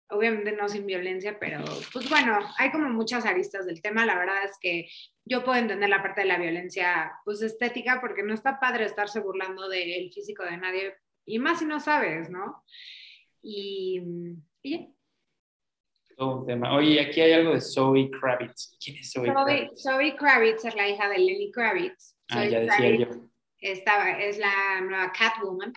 obviamente 0.09 0.53
no 0.53 0.71
sin 0.71 0.87
violencia, 0.87 1.39
pero 1.39 1.63
pues 1.93 2.09
bueno, 2.09 2.39
hay 2.57 2.71
como 2.71 2.89
muchas 2.89 3.27
aristas 3.27 3.67
del 3.67 3.83
tema. 3.83 4.07
La 4.07 4.19
verdad 4.19 4.45
es 4.45 4.57
que 4.59 4.89
yo 5.27 5.45
puedo 5.45 5.59
entender 5.59 5.91
la 5.91 6.03
parte 6.03 6.23
de 6.23 6.29
la 6.29 6.39
violencia 6.39 7.13
pues 7.27 7.43
estética 7.43 8.01
porque 8.01 8.23
no 8.23 8.33
está 8.33 8.59
padre 8.59 8.87
estarse 8.87 9.21
burlando 9.21 9.69
del 9.69 10.11
físico 10.15 10.45
de 10.45 10.57
nadie 10.57 10.95
y 11.27 11.39
más 11.39 11.59
si 11.59 11.67
no 11.67 11.79
sabes, 11.79 12.31
¿no? 12.31 12.65
Y, 13.43 14.01
y 14.63 14.95
Todo 16.19 16.41
un 16.41 16.47
tema. 16.47 16.75
Oye, 16.75 17.01
aquí 17.01 17.21
hay 17.21 17.33
algo 17.33 17.55
de 17.55 17.61
Zoe 17.61 18.11
Kravitz. 18.11 18.77
¿Quién 18.83 18.97
es 18.97 19.13
Zoe, 19.13 19.31
Kravitz? 19.31 19.81
Zoe 19.81 20.17
Kravitz 20.17 20.65
es 20.65 20.75
la 20.75 20.89
hija 20.89 21.09
de 21.09 21.17
Lenny 21.17 21.53
Kravitz. 21.53 22.17
ah, 22.31 22.45
ya 22.45 22.59
decía 22.59 22.97
yo. 22.97 23.07
Estaba, 23.61 24.11
es 24.19 24.37
la 24.37 24.81
nueva 24.81 25.13
Catwoman. 25.13 25.73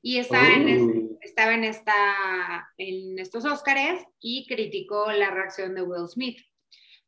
Y 0.00 0.16
está 0.16 0.54
en 0.54 1.18
estaba 1.20 1.52
en, 1.52 1.64
esta, 1.64 2.72
en 2.78 3.18
estos 3.18 3.44
Óscares 3.44 4.02
y 4.20 4.46
criticó 4.46 5.12
la 5.12 5.30
reacción 5.30 5.74
de 5.74 5.82
Will 5.82 6.08
Smith. 6.08 6.38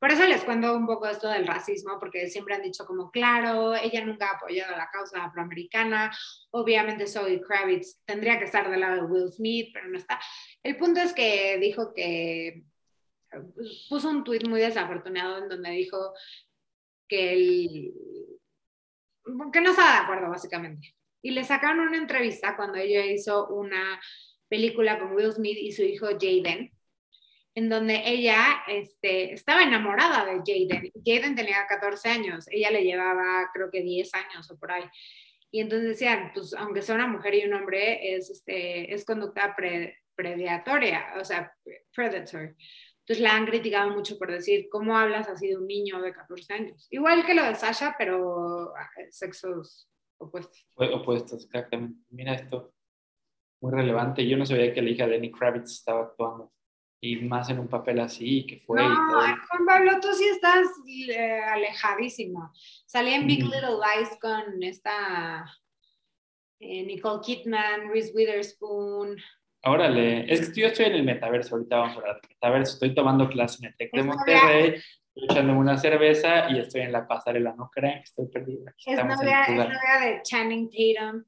Por 0.05 0.13
eso 0.13 0.27
les 0.27 0.45
cuento 0.45 0.77
un 0.77 0.85
poco 0.85 1.07
esto 1.07 1.31
del 1.31 1.47
racismo, 1.47 1.99
porque 1.99 2.29
siempre 2.29 2.55
han 2.55 2.61
dicho 2.61 2.85
como, 2.85 3.11
claro, 3.11 3.75
ella 3.75 4.05
nunca 4.05 4.29
ha 4.29 4.37
apoyado 4.37 4.77
la 4.77 4.91
causa 4.91 5.25
afroamericana, 5.25 6.15
obviamente 6.51 7.07
Zoe 7.07 7.41
Kravitz 7.41 8.03
tendría 8.05 8.39
que 8.39 8.45
estar 8.45 8.71
del 8.71 8.81
lado 8.81 8.97
de 8.97 9.11
Will 9.11 9.33
Smith, 9.33 9.71
pero 9.73 9.89
no 9.89 9.97
está. 9.97 10.21
El 10.63 10.77
punto 10.77 11.01
es 11.01 11.15
que 11.15 11.57
dijo 11.59 11.95
que 11.95 12.65
puso 13.89 14.11
un 14.11 14.25
tuit 14.25 14.47
muy 14.47 14.61
desafortunado 14.61 15.39
en 15.39 15.49
donde 15.49 15.71
dijo 15.71 16.13
que, 17.09 17.33
el, 17.33 17.95
que 19.55 19.61
no 19.63 19.71
estaba 19.71 19.93
de 19.93 20.03
acuerdo, 20.03 20.29
básicamente 20.29 20.95
y 21.23 21.31
le 21.31 21.45
sacaron 21.45 21.81
una 21.89 21.97
entrevista 21.97 22.55
cuando 22.55 22.77
ella 22.77 23.07
hizo 23.07 23.49
una 23.49 23.99
película 24.51 24.99
con 24.99 25.15
Will 25.15 25.33
Smith 25.33 25.57
y 25.59 25.73
su 25.73 25.83
hijo 25.83 26.09
Jaden, 26.09 26.71
en 27.55 27.69
donde 27.69 28.03
ella 28.05 28.63
este, 28.67 29.33
estaba 29.33 29.63
enamorada 29.63 30.25
de 30.25 30.39
Jaden. 30.39 30.93
Jaden 31.05 31.37
tenía 31.37 31.67
14 31.69 32.09
años, 32.09 32.47
ella 32.51 32.71
le 32.71 32.83
llevaba 32.83 33.51
creo 33.53 33.71
que 33.71 33.83
10 33.83 34.13
años 34.15 34.51
o 34.51 34.59
por 34.59 34.73
ahí. 34.73 34.85
Y 35.51 35.61
entonces 35.61 35.89
decían, 35.89 36.33
pues 36.35 36.53
aunque 36.55 36.83
sea 36.83 36.97
una 36.97 37.07
mujer 37.07 37.35
y 37.35 37.47
un 37.47 37.55
hombre, 37.55 38.17
es, 38.17 38.29
este, 38.29 38.93
es 38.93 39.05
conducta 39.05 39.55
predatoria, 40.17 41.15
o 41.21 41.25
sea, 41.25 41.55
predator. 41.95 42.57
Entonces 43.01 43.23
la 43.23 43.37
han 43.37 43.47
criticado 43.47 43.91
mucho 43.91 44.19
por 44.19 44.33
decir, 44.33 44.69
¿cómo 44.71 44.97
hablas 44.97 45.29
así 45.29 45.49
de 45.49 45.57
un 45.57 45.67
niño 45.67 46.01
de 46.01 46.13
14 46.13 46.55
años? 46.55 46.89
Igual 46.91 47.25
que 47.25 47.35
lo 47.35 47.45
de 47.45 47.55
Sasha, 47.55 47.95
pero 47.97 48.75
ah, 48.75 48.91
sexos 49.11 49.89
opuestos. 50.19 50.67
Opuestos, 50.75 51.45
exactamente. 51.45 52.01
Mira 52.11 52.35
esto, 52.35 52.75
muy 53.61 53.73
relevante. 53.73 54.27
Yo 54.27 54.37
no 54.37 54.47
sabía 54.47 54.73
que 54.73 54.83
la 54.83 54.91
hija 54.91 55.07
de 55.07 55.13
Lenny 55.13 55.31
Kravitz 55.31 55.73
estaba 55.73 56.01
actuando. 56.01 56.51
Y 57.07 57.17
más 57.17 57.51
en 57.51 57.59
un 57.59 57.69
papel 57.69 58.01
así, 58.01 58.47
que 58.47 58.61
fue. 58.61 58.81
No, 58.81 58.89
Juan 58.89 59.67
Pablo, 59.67 60.01
tú 60.01 60.09
sí 60.15 60.25
estás 60.25 60.67
eh, 60.89 61.39
alejadísimo. 61.39 62.51
Salí 62.87 63.13
en 63.13 63.27
Big 63.27 63.43
Little 63.43 63.77
Lies 63.77 64.19
con 64.19 64.63
esta 64.63 65.45
eh, 66.61 66.83
Nicole 66.85 67.21
Kidman, 67.23 67.91
Reese 67.91 68.11
Witherspoon. 68.15 69.19
Órale, 69.65 70.33
es 70.33 70.49
que 70.49 70.63
yo 70.63 70.69
estoy 70.69 70.87
en 70.87 70.95
el 70.95 71.05
metaverso, 71.05 71.57
ahorita 71.57 71.77
vamos 71.77 71.97
a 71.97 72.01
hablar 72.01 72.21
del 72.23 72.31
metaverso, 72.31 72.73
estoy 72.73 72.95
tomando 72.95 73.29
clase 73.29 73.59
en 73.61 73.67
el 73.67 73.77
TEC 73.77 73.93
de 73.93 74.03
Monterrey, 74.03 74.69
estoy 75.15 75.25
echándome 75.25 75.59
una 75.59 75.77
cerveza 75.77 76.49
y 76.49 76.59
estoy 76.59 76.83
en 76.83 76.93
la 76.93 77.07
pasarela, 77.07 77.55
no 77.55 77.71
crean 77.71 77.99
que 77.99 78.05
estoy 78.05 78.29
perdida. 78.29 78.75
Es 78.79 79.05
novia, 79.05 79.43
es 79.43 79.57
novia 79.57 80.01
de 80.01 80.23
Channing 80.23 80.71
Tatum. 80.71 81.23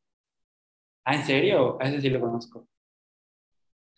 Ah, 1.04 1.16
¿en 1.16 1.24
serio? 1.24 1.76
A 1.78 1.84
ese 1.84 2.00
sí 2.00 2.08
lo 2.08 2.20
conozco. 2.20 2.66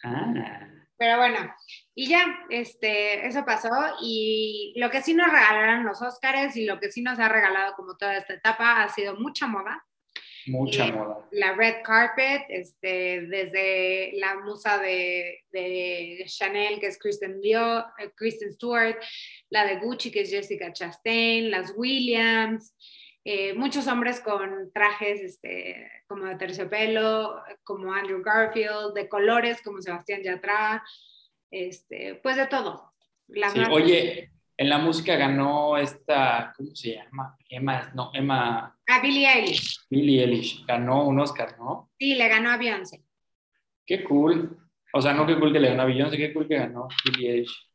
Ah. 0.03 0.75
Pero 0.99 1.17
bueno, 1.17 1.55
y 1.95 2.09
ya, 2.09 2.25
este, 2.51 3.27
eso 3.27 3.45
pasó 3.45 3.71
y 4.03 4.75
lo 4.77 4.91
que 4.91 5.01
sí 5.01 5.15
nos 5.15 5.31
regalaron 5.31 5.87
los 5.87 6.03
Óscares 6.03 6.57
y 6.57 6.65
lo 6.65 6.81
que 6.81 6.91
sí 6.91 7.03
nos 7.03 7.21
ha 7.21 7.29
regalado 7.29 7.75
como 7.77 7.97
toda 7.97 8.17
esta 8.17 8.35
etapa 8.35 8.83
ha 8.83 8.89
sido 8.89 9.15
mucha 9.15 9.47
moda. 9.47 9.85
Mucha 10.47 10.87
eh, 10.87 10.93
moda. 10.93 11.29
La 11.31 11.55
red 11.55 11.83
carpet, 11.85 12.43
este, 12.49 13.23
desde 13.29 14.13
la 14.15 14.41
musa 14.41 14.79
de, 14.79 15.45
de 15.53 16.25
Chanel, 16.27 16.81
que 16.81 16.87
es 16.87 16.99
Kristen, 16.99 17.41
eh, 17.45 18.11
Kristen 18.17 18.53
Stewart, 18.53 18.99
la 19.51 19.67
de 19.67 19.77
Gucci, 19.77 20.11
que 20.11 20.23
es 20.23 20.31
Jessica 20.31 20.73
Chastain, 20.73 21.51
las 21.51 21.73
Williams, 21.77 22.75
eh, 23.31 23.53
muchos 23.53 23.87
hombres 23.89 24.21
con 24.21 24.73
trajes 24.73 25.21
este, 25.21 25.91
como 26.07 26.25
de 26.25 26.37
terciopelo, 26.37 27.43
como 27.63 27.93
Andrew 27.93 28.23
Garfield, 28.23 28.95
de 28.95 29.07
colores 29.07 29.61
como 29.61 29.83
Sebastián 29.83 30.23
Yatra, 30.23 30.83
este, 31.51 32.19
pues 32.23 32.37
de 32.37 32.47
todo. 32.47 32.95
sí, 33.29 33.61
oye, 33.71 34.31
en 34.57 34.69
la 34.71 34.79
música 34.79 35.17
ganó 35.17 35.77
esta, 35.77 36.55
¿cómo 36.57 36.75
se 36.75 36.95
llama? 36.95 37.37
Emma, 37.51 37.93
no, 37.95 38.11
Emma. 38.15 38.75
A 38.87 39.01
Billie 39.03 39.31
Eilish. 39.31 39.79
Billie 39.91 40.25
Eilish, 40.25 40.65
ganó 40.65 41.07
un 41.07 41.21
Oscar, 41.21 41.59
¿no? 41.59 41.91
Sí, 41.99 42.15
le 42.15 42.29
ganó 42.29 42.49
a 42.49 42.57
Beyoncé. 42.57 43.05
Qué 43.85 44.05
cool. 44.05 44.57
O 44.95 45.03
sea, 45.03 45.13
no 45.13 45.27
qué 45.27 45.39
cool 45.39 45.53
que 45.53 45.61
le 45.61 45.69
ganó 45.69 45.83
a 45.83 45.85
Beyoncé, 45.85 46.17
qué 46.17 46.33
cool 46.33 46.49
que 46.49 46.57
ganó 46.57 46.89
Billie 47.05 47.31
Eilish. 47.33 47.68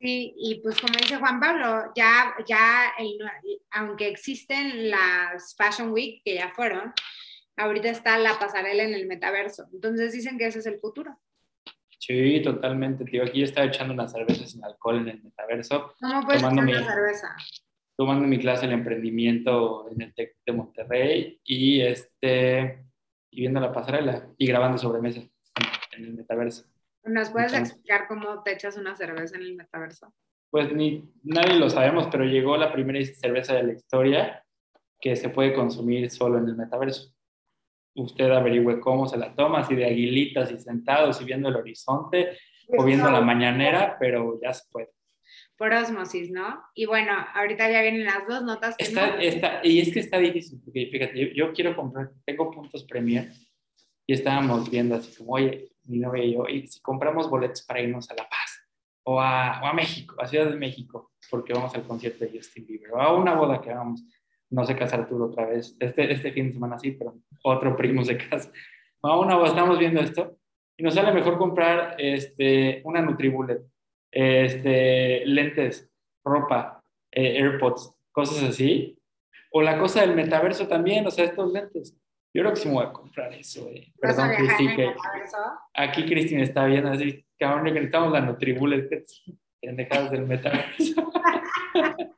Sí, 0.00 0.32
y 0.38 0.60
pues 0.62 0.80
como 0.80 0.94
dice 0.98 1.16
Juan 1.16 1.38
Pablo, 1.40 1.92
ya, 1.94 2.34
ya 2.46 2.90
aunque 3.72 4.08
existen 4.08 4.88
las 4.88 5.54
Fashion 5.56 5.92
Week, 5.92 6.22
que 6.24 6.36
ya 6.36 6.50
fueron, 6.54 6.94
ahorita 7.56 7.90
está 7.90 8.16
la 8.18 8.38
pasarela 8.38 8.82
en 8.82 8.94
el 8.94 9.06
metaverso. 9.06 9.68
Entonces 9.74 10.12
dicen 10.14 10.38
que 10.38 10.46
ese 10.46 10.60
es 10.60 10.66
el 10.66 10.80
futuro. 10.80 11.18
Sí, 11.98 12.40
totalmente, 12.42 13.04
tío. 13.04 13.24
Aquí 13.24 13.40
yo 13.40 13.44
estaba 13.44 13.66
echando 13.66 13.92
unas 13.92 14.10
cervezas 14.10 14.50
sin 14.50 14.64
alcohol 14.64 15.00
en 15.00 15.08
el 15.08 15.22
metaverso. 15.22 15.94
¿Cómo 16.00 16.24
puedes 16.24 16.40
tomando 16.40 16.62
mi, 16.62 16.72
cerveza? 16.72 17.36
Tomando 17.94 18.26
mi 18.26 18.38
clase 18.38 18.66
de 18.66 18.72
emprendimiento 18.72 19.86
en 19.90 20.00
el 20.00 20.14
TEC 20.14 20.36
de 20.46 20.52
Monterrey 20.54 21.40
y, 21.44 21.82
este, 21.82 22.86
y 23.30 23.40
viendo 23.42 23.60
la 23.60 23.70
pasarela 23.70 24.30
y 24.38 24.46
grabando 24.46 24.78
sobremesa 24.78 25.20
en 25.92 26.04
el 26.04 26.14
metaverso. 26.14 26.64
¿Nos 27.04 27.30
puedes 27.30 27.52
explicar 27.54 28.06
cómo 28.08 28.42
te 28.42 28.52
echas 28.52 28.76
una 28.76 28.94
cerveza 28.94 29.36
en 29.36 29.42
el 29.42 29.56
metaverso? 29.56 30.12
Pues 30.50 30.72
ni 30.72 31.10
nadie 31.22 31.58
lo 31.58 31.70
sabemos, 31.70 32.08
pero 32.10 32.24
llegó 32.24 32.56
la 32.56 32.72
primera 32.72 33.02
cerveza 33.04 33.54
de 33.54 33.62
la 33.62 33.72
historia 33.72 34.44
que 35.00 35.16
se 35.16 35.30
puede 35.30 35.54
consumir 35.54 36.10
solo 36.10 36.38
en 36.38 36.48
el 36.48 36.56
metaverso 36.56 37.14
usted 37.94 38.30
averigüe 38.30 38.80
cómo 38.80 39.06
se 39.06 39.16
la 39.16 39.34
toma, 39.34 39.60
así 39.60 39.74
de 39.74 39.86
aguilitas 39.86 40.50
y 40.50 40.58
sentados 40.58 41.20
y 41.20 41.24
viendo 41.24 41.48
el 41.48 41.56
horizonte 41.56 42.38
o 42.68 42.84
viendo 42.84 43.10
la 43.10 43.20
mañanera, 43.20 43.96
pero 43.98 44.38
ya 44.40 44.52
se 44.52 44.64
puede. 44.70 44.90
Por 45.56 45.72
osmosis, 45.72 46.30
¿no? 46.30 46.62
Y 46.74 46.86
bueno, 46.86 47.12
ahorita 47.34 47.70
ya 47.70 47.82
vienen 47.82 48.04
las 48.04 48.26
dos 48.26 48.42
notas. 48.44 48.76
Que 48.76 48.84
está, 48.84 49.60
y 49.62 49.80
es 49.80 49.92
que 49.92 50.00
está 50.00 50.18
difícil, 50.18 50.60
porque 50.64 50.88
fíjate, 50.90 51.34
yo, 51.34 51.52
quiero 51.52 51.76
comprar, 51.76 52.10
tengo 52.24 52.50
puntos 52.50 52.84
Premier 52.84 53.30
y 54.06 54.14
estábamos 54.14 54.70
viendo 54.70 54.94
así 54.96 55.14
como, 55.16 55.32
oye, 55.32 55.69
mi 55.90 55.98
novia 55.98 56.24
y 56.24 56.34
yo, 56.34 56.48
y 56.48 56.66
si 56.66 56.80
compramos 56.80 57.28
boletos 57.28 57.62
para 57.62 57.80
irnos 57.80 58.10
a 58.10 58.14
La 58.14 58.28
Paz 58.28 58.66
o 59.04 59.20
a, 59.20 59.60
o 59.62 59.66
a 59.66 59.72
México, 59.72 60.14
a 60.18 60.26
Ciudad 60.26 60.48
de 60.48 60.56
México, 60.56 61.12
porque 61.30 61.52
vamos 61.52 61.74
al 61.74 61.82
concierto 61.82 62.24
de 62.24 62.36
Justin 62.36 62.66
Bieber 62.66 62.92
o 62.92 63.00
a 63.00 63.14
una 63.14 63.34
boda 63.34 63.60
que 63.60 63.72
vamos 63.72 64.04
no 64.50 64.64
sé 64.64 64.76
casar 64.76 65.08
tú 65.08 65.22
otra 65.22 65.46
vez, 65.46 65.76
este, 65.78 66.12
este 66.12 66.32
fin 66.32 66.48
de 66.48 66.54
semana 66.54 66.78
sí, 66.78 66.90
pero 66.92 67.14
otro 67.42 67.76
primo 67.76 68.04
se 68.04 68.18
casa. 68.18 68.50
Vamos, 69.02 69.24
una, 69.24 69.46
estamos 69.46 69.78
viendo 69.78 70.00
esto 70.00 70.36
y 70.76 70.82
nos 70.82 70.94
sale 70.94 71.12
mejor 71.12 71.38
comprar 71.38 71.94
este, 71.98 72.82
una 72.84 73.00
Nutribullet, 73.00 73.62
este, 74.10 75.24
lentes, 75.24 75.88
ropa, 76.22 76.82
eh, 77.12 77.38
AirPods, 77.38 77.94
cosas 78.12 78.42
así. 78.42 78.98
O 79.52 79.62
la 79.62 79.78
cosa 79.78 80.02
del 80.02 80.14
metaverso 80.14 80.68
también, 80.68 81.06
o 81.06 81.10
sea, 81.10 81.24
estos 81.24 81.50
lentes. 81.50 81.96
Yo 82.32 82.42
creo 82.42 82.50
que 82.54 82.60
sí 82.60 82.68
me 82.68 82.74
voy 82.74 82.86
a 82.86 82.92
comprar 82.92 83.32
eso. 83.34 83.68
Eh. 83.70 83.92
Perdón, 84.00 84.30
Cristi, 84.36 84.76
que 84.76 84.94
aquí 85.74 86.06
Cristina 86.06 86.42
está 86.42 86.64
viendo 86.66 86.90
así, 86.90 87.26
cabrón, 87.38 87.64
que 87.64 87.72
necesitamos 87.72 88.12
la 88.12 88.20
Nutribullet, 88.20 89.04
pendejadas 89.60 90.10
del 90.12 90.26
metaverso. 90.26 91.12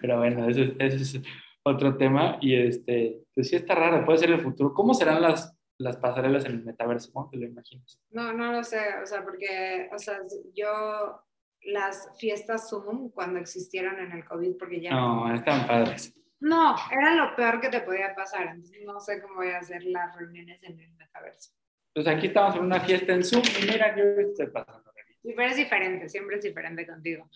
Pero 0.00 0.18
bueno, 0.18 0.48
ese, 0.48 0.76
es 0.78 1.20
otro 1.62 1.96
tema 1.96 2.38
y 2.40 2.54
este, 2.54 3.24
pues 3.34 3.48
sí 3.48 3.56
está 3.56 3.74
raro, 3.74 4.04
puede 4.04 4.18
ser 4.18 4.30
el 4.30 4.40
futuro. 4.40 4.74
¿Cómo 4.74 4.94
serán 4.94 5.22
las, 5.22 5.56
las 5.78 5.96
pasarelas 5.96 6.44
en 6.44 6.52
el 6.52 6.64
metaverso? 6.64 7.10
¿Cómo 7.12 7.30
te 7.30 7.38
lo 7.38 7.46
imaginas? 7.46 8.00
No, 8.10 8.32
no 8.32 8.52
lo 8.52 8.62
sé, 8.62 8.80
o 9.02 9.06
sea, 9.06 9.24
porque, 9.24 9.88
o 9.92 9.98
sea, 9.98 10.18
yo 10.54 11.24
las 11.62 12.10
fiestas 12.18 12.68
Zoom 12.68 13.10
cuando 13.10 13.38
existieron 13.38 13.98
en 13.98 14.12
el 14.12 14.24
COVID, 14.24 14.56
porque 14.58 14.80
ya... 14.80 14.90
No, 14.90 15.34
están 15.34 15.66
padres. 15.66 16.14
No, 16.40 16.76
era 16.90 17.14
lo 17.14 17.34
peor 17.34 17.60
que 17.60 17.68
te 17.68 17.80
podía 17.80 18.14
pasar. 18.14 18.56
No 18.84 19.00
sé 19.00 19.20
cómo 19.20 19.36
voy 19.36 19.50
a 19.50 19.58
hacer 19.58 19.82
las 19.84 20.14
reuniones 20.16 20.62
en 20.62 20.78
el 20.78 20.92
metaverso. 20.92 21.52
Pues 21.92 22.06
aquí 22.06 22.28
estamos 22.28 22.56
en 22.56 22.62
una 22.62 22.80
fiesta 22.80 23.12
en 23.12 23.24
Zoom 23.24 23.42
y 23.60 23.66
mira, 23.66 23.96
yo 23.96 24.04
estoy 24.04 24.46
pasando. 24.48 24.92
Sí, 25.22 25.34
pero 25.36 25.50
es 25.50 25.56
diferente, 25.56 26.08
siempre 26.08 26.36
es 26.36 26.42
diferente 26.42 26.86
contigo. 26.86 27.28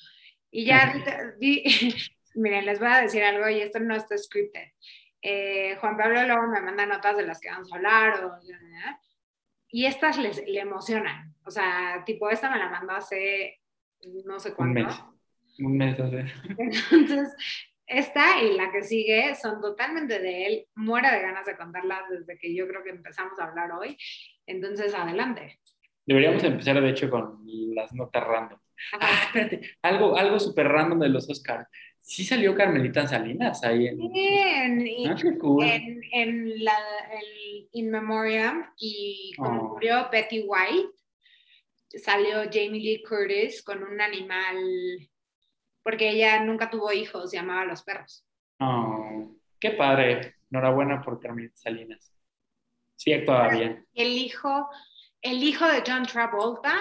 Y 0.51 0.67
ya, 0.67 0.95
di, 1.39 1.65
miren, 2.35 2.65
les 2.67 2.79
voy 2.79 2.89
a 2.89 3.03
decir 3.03 3.25
algo 3.25 3.49
y 3.49 3.61
esto 3.61 3.81
no 3.81 3.97
está 3.97 4.17
scripted. 4.17 4.69
Eh, 5.21 5.77
Juan 5.81 5.97
Pablo 5.97 6.23
luego 6.25 6.47
me 6.49 6.61
manda 6.61 6.87
notas 6.87 7.17
de 7.17 7.27
las 7.27 7.41
que 7.41 7.51
vamos 7.51 7.73
a 7.73 7.77
hablar 7.77 8.25
o, 8.25 8.39
y 9.69 9.87
estas 9.87 10.19
les, 10.19 10.47
le 10.47 10.61
emocionan. 10.61 11.35
O 11.45 11.51
sea, 11.51 12.03
tipo, 12.05 12.31
esta 12.31 12.51
me 12.51 12.59
la 12.59 12.69
mandó 12.69 12.93
hace 12.93 13.61
no 14.25 14.39
sé 14.39 14.55
cuánto. 14.55 14.81
Un 14.81 14.87
mes. 14.87 15.03
Un 15.59 15.77
mes 15.77 16.01
hace. 16.01 16.25
Entonces, 16.59 17.35
esta 17.99 18.43
y 18.43 18.57
la 18.57 18.71
que 18.71 18.83
sigue 18.83 19.35
son 19.35 19.61
totalmente 19.61 20.19
de 20.19 20.47
él. 20.47 20.67
Muere 20.75 21.11
de 21.11 21.23
ganas 21.23 21.47
de 21.47 21.57
contarlas 21.57 22.03
desde 22.11 22.39
que 22.39 22.55
yo 22.55 22.67
creo 22.67 22.83
que 22.83 22.91
empezamos 22.91 23.39
a 23.39 23.45
hablar 23.45 23.73
hoy. 23.73 23.97
Entonces, 24.47 24.95
adelante. 24.95 25.61
Deberíamos 26.05 26.43
empezar, 26.43 26.81
de 26.81 26.91
hecho, 26.91 27.09
con 27.09 27.43
las 27.75 27.93
notas 27.93 28.25
random. 28.25 28.59
Ah, 29.01 29.23
espérate, 29.27 29.61
algo, 29.83 30.17
algo 30.17 30.41
súper 30.41 30.69
random 30.69 30.99
de 31.01 31.09
los 31.09 31.29
Oscars. 31.31 31.69
Sí 32.01 32.25
salió 32.25 32.55
Carmelita 32.55 33.07
Salinas 33.07 33.63
ahí 33.63 33.87
en... 33.87 33.99
Sí, 33.99 34.11
en, 34.13 35.09
ah, 35.09 35.17
en, 36.13 36.65
la, 36.65 36.77
In 37.73 37.91
Memoriam 37.91 38.67
y 38.77 39.33
como 39.37 39.61
oh. 39.61 39.69
murió 39.75 40.09
Betty 40.11 40.45
White, 40.45 40.91
salió 41.99 42.43
Jamie 42.53 42.81
Lee 42.81 43.03
Curtis 43.09 43.63
con 43.63 43.85
un 43.85 44.01
animal, 44.01 44.57
porque 45.83 46.11
ella 46.11 46.43
nunca 46.45 46.71
tuvo 46.71 46.93
hijos, 46.93 47.31
se 47.31 47.37
llamaba 47.37 47.65
Los 47.65 47.83
Perros. 47.83 48.25
Oh, 48.59 49.37
qué 49.59 49.71
padre. 49.73 50.37
Enhorabuena 50.51 51.03
por 51.03 51.19
Carmelita 51.19 51.57
Salinas. 51.57 52.13
Sí, 52.97 53.13
bien. 53.53 53.87
El 53.95 54.13
hijo, 54.13 54.69
el 55.21 55.43
hijo 55.43 55.67
de 55.67 55.83
John 55.85 56.05
Travolta, 56.05 56.75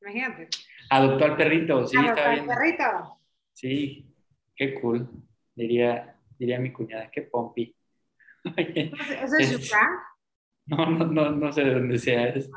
imagínate. 0.00 0.48
Adoptó 0.90 1.24
al 1.24 1.36
perrito, 1.36 1.86
sí, 1.86 1.96
Adoptó 1.96 2.22
al 2.22 2.46
perrito. 2.46 3.18
Sí, 3.52 4.14
qué 4.54 4.78
cool. 4.80 5.08
Diría, 5.54 6.16
diría 6.38 6.58
mi 6.58 6.72
cuñada, 6.72 7.10
qué 7.10 7.22
pompi. 7.22 7.74
¿Eso 8.56 9.36
es, 9.38 9.52
es 9.52 9.72
No, 10.66 10.86
no, 10.86 11.04
no, 11.06 11.30
no 11.30 11.52
sé 11.52 11.62
de 11.62 11.74
dónde 11.74 11.98
sea, 11.98 12.28
es 12.28 12.50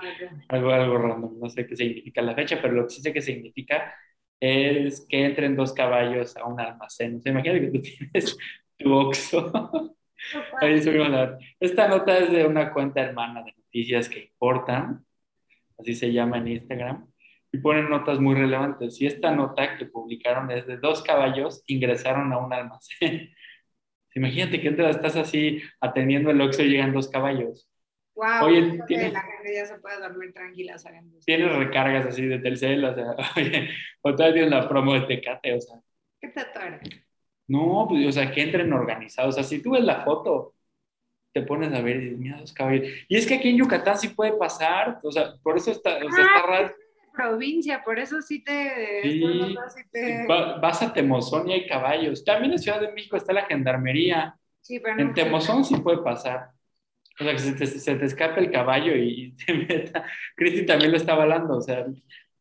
algo, 0.47 0.72
algo 0.72 0.97
random, 0.97 1.39
no 1.39 1.49
sé 1.49 1.68
qué 1.68 1.76
significa 1.76 2.22
la 2.22 2.35
fecha, 2.35 2.57
pero 2.61 2.73
lo 2.73 2.84
que 2.84 2.93
sí 2.93 3.01
sé 3.01 3.11
que 3.11 3.22
significa 3.22 3.93
es 4.39 5.05
que 5.09 5.26
entren 5.26 5.55
dos 5.55 5.73
caballos 5.73 6.35
a 6.38 6.45
un 6.45 6.59
almacén. 6.59 7.22
¿Se 7.22 7.30
imagina 7.30 7.59
que 7.59 7.68
tú 7.68 7.81
tienes 8.11 8.38
tu 8.77 8.93
oxo? 8.93 9.95
Esta 11.59 11.88
nota 11.88 12.18
es 12.18 12.31
de 12.31 12.45
una 12.45 12.73
cuenta 12.73 13.01
hermana 13.01 13.43
de 13.43 13.53
noticias 13.53 14.09
que 14.09 14.26
importan, 14.26 15.05
así 15.77 15.93
se 15.93 16.11
llama 16.11 16.38
en 16.39 16.47
Instagram, 16.47 17.07
y 17.51 17.59
ponen 17.59 17.89
notas 17.89 18.19
muy 18.19 18.35
relevantes. 18.35 18.99
Y 19.01 19.05
esta 19.05 19.31
nota 19.31 19.77
que 19.77 19.85
publicaron 19.85 20.49
es 20.51 20.65
de 20.68 20.77
dos 20.77 21.01
caballos 21.01 21.64
ingresaron 21.68 22.34
a 22.34 22.39
un 22.39 22.51
almacén. 22.51 23.31
Imagínate 24.15 24.59
que 24.59 24.69
entras, 24.69 24.95
estás 24.95 25.15
así 25.15 25.61
atendiendo 25.80 26.31
el 26.31 26.41
Oxxo 26.41 26.64
y 26.64 26.69
llegan 26.69 26.93
dos 26.93 27.07
caballos. 27.07 27.69
Wow, 28.18 28.45
oye, 28.48 28.80
¿tienes, 28.88 29.14
la 29.14 29.22
gente 29.22 29.53
ya 29.53 29.65
se 29.68 29.77
puede 29.77 29.99
dormir 29.99 30.34
tranquila 30.34 30.77
sabiendo. 30.80 31.19
Tienes 31.23 31.56
recargas 31.56 32.07
así 32.07 32.26
de 32.26 32.39
Telcel, 32.39 32.84
o 32.84 32.94
sea, 32.94 33.15
oye, 33.38 33.69
o 34.02 34.11
todavía 34.15 34.34
tienes 34.34 34.52
la 34.52 34.68
promo 34.68 34.95
de 34.95 35.02
Tecate, 35.02 35.53
o 35.53 35.61
sea. 35.61 35.80
¿Qué 36.19 36.30
te 36.30 36.41
eres? 36.41 36.81
No, 37.48 37.85
pues, 37.88 38.07
o 38.07 38.11
sea, 38.11 38.31
que 38.31 38.41
entren 38.41 38.73
organizados. 38.73 39.35
O 39.35 39.38
sea, 39.38 39.44
si 39.44 39.61
tú 39.61 39.72
ves 39.72 39.84
la 39.84 40.03
foto, 40.03 40.56
te 41.31 41.44
pones 41.44 41.72
a 41.72 41.81
ver 41.81 41.98
y 41.98 41.99
dices, 42.06 42.18
mira, 42.18 42.39
dos 42.39 42.53
caballos. 42.53 42.89
Y 43.07 43.18
es 43.18 43.27
que 43.27 43.35
aquí 43.35 43.49
en 43.49 43.57
Yucatán 43.57 43.98
sí 43.98 44.10
puede 44.10 44.34
pasar, 44.34 44.99
o 45.03 45.11
sea, 45.11 45.35
por 45.44 45.56
eso 45.56 45.69
está, 45.69 45.98
o 45.98 46.11
sea, 46.11 46.26
está 46.26 46.39
ah, 46.39 46.48
raro 46.48 46.76
provincia, 47.18 47.84
por 47.84 47.98
eso 47.99 48.22
sí 48.22 48.44
te... 48.44 49.57
vas 50.61 50.81
a 50.81 50.94
Temozón 50.94 51.49
y 51.49 51.53
hay 51.53 51.68
caballos. 51.68 52.23
También 52.23 52.53
en 52.53 52.60
Ciudad 52.60 52.80
de 52.80 52.91
México 52.91 53.18
está 53.18 53.34
la 53.34 53.45
gendarmería. 53.45 54.38
Sí, 54.61 54.80
pero 54.80 54.99
en 54.99 55.14
Temozón 55.14 55.65
sí 55.65 55.76
puede 55.77 55.98
pasar. 55.99 56.52
O 57.19 57.23
sea, 57.23 57.34
que 57.34 57.39
se 57.39 57.53
te, 57.53 57.65
se 57.65 57.95
te 57.95 58.06
escape 58.06 58.39
el 58.39 58.52
caballo 58.52 58.95
y, 58.95 59.34
te 59.34 59.53
meta. 59.53 60.06
Cristi 60.35 60.65
también 60.65 60.91
lo 60.91 60.98
está 60.98 61.14
hablando, 61.14 61.57
o 61.57 61.61
sea, 61.61 61.85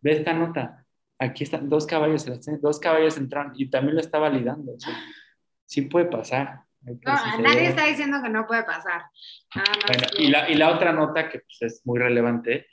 ve 0.01 0.13
esta 0.13 0.33
nota. 0.33 0.85
Aquí 1.19 1.45
están 1.45 1.69
dos 1.69 1.87
caballos, 1.87 2.27
dos 2.61 2.79
caballos 2.79 3.17
entraron 3.17 3.53
y 3.57 3.71
también 3.71 3.95
lo 3.95 4.01
está 4.01 4.19
validando. 4.19 4.75
O 4.75 4.81
sea, 4.81 4.95
sí 5.65 5.83
puede 5.83 6.07
pasar. 6.07 6.61
No, 6.83 7.41
nadie 7.41 7.69
está 7.69 7.87
diciendo 7.87 8.19
que 8.23 8.29
no 8.29 8.47
puede 8.47 8.63
pasar. 8.63 9.03
bueno, 9.55 10.07
y, 10.19 10.29
la, 10.29 10.49
y 10.49 10.55
la 10.55 10.71
otra 10.71 10.93
nota 10.93 11.29
que 11.29 11.41
pues, 11.41 11.63
es 11.63 11.83
muy 11.85 11.99
relevante 11.99 12.67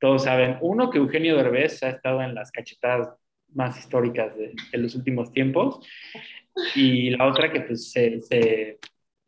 todos 0.00 0.24
saben, 0.24 0.56
uno, 0.62 0.90
que 0.90 0.98
Eugenio 0.98 1.36
Derbez 1.36 1.82
ha 1.82 1.90
estado 1.90 2.22
en 2.22 2.34
las 2.34 2.50
cachetadas 2.50 3.10
más 3.52 3.78
históricas 3.78 4.34
de, 4.36 4.54
los 4.78 4.94
últimos 4.94 5.30
tiempos, 5.30 5.86
y 6.74 7.10
la 7.10 7.26
otra 7.26 7.52
que 7.52 7.60
pues, 7.60 7.92
se, 7.92 8.18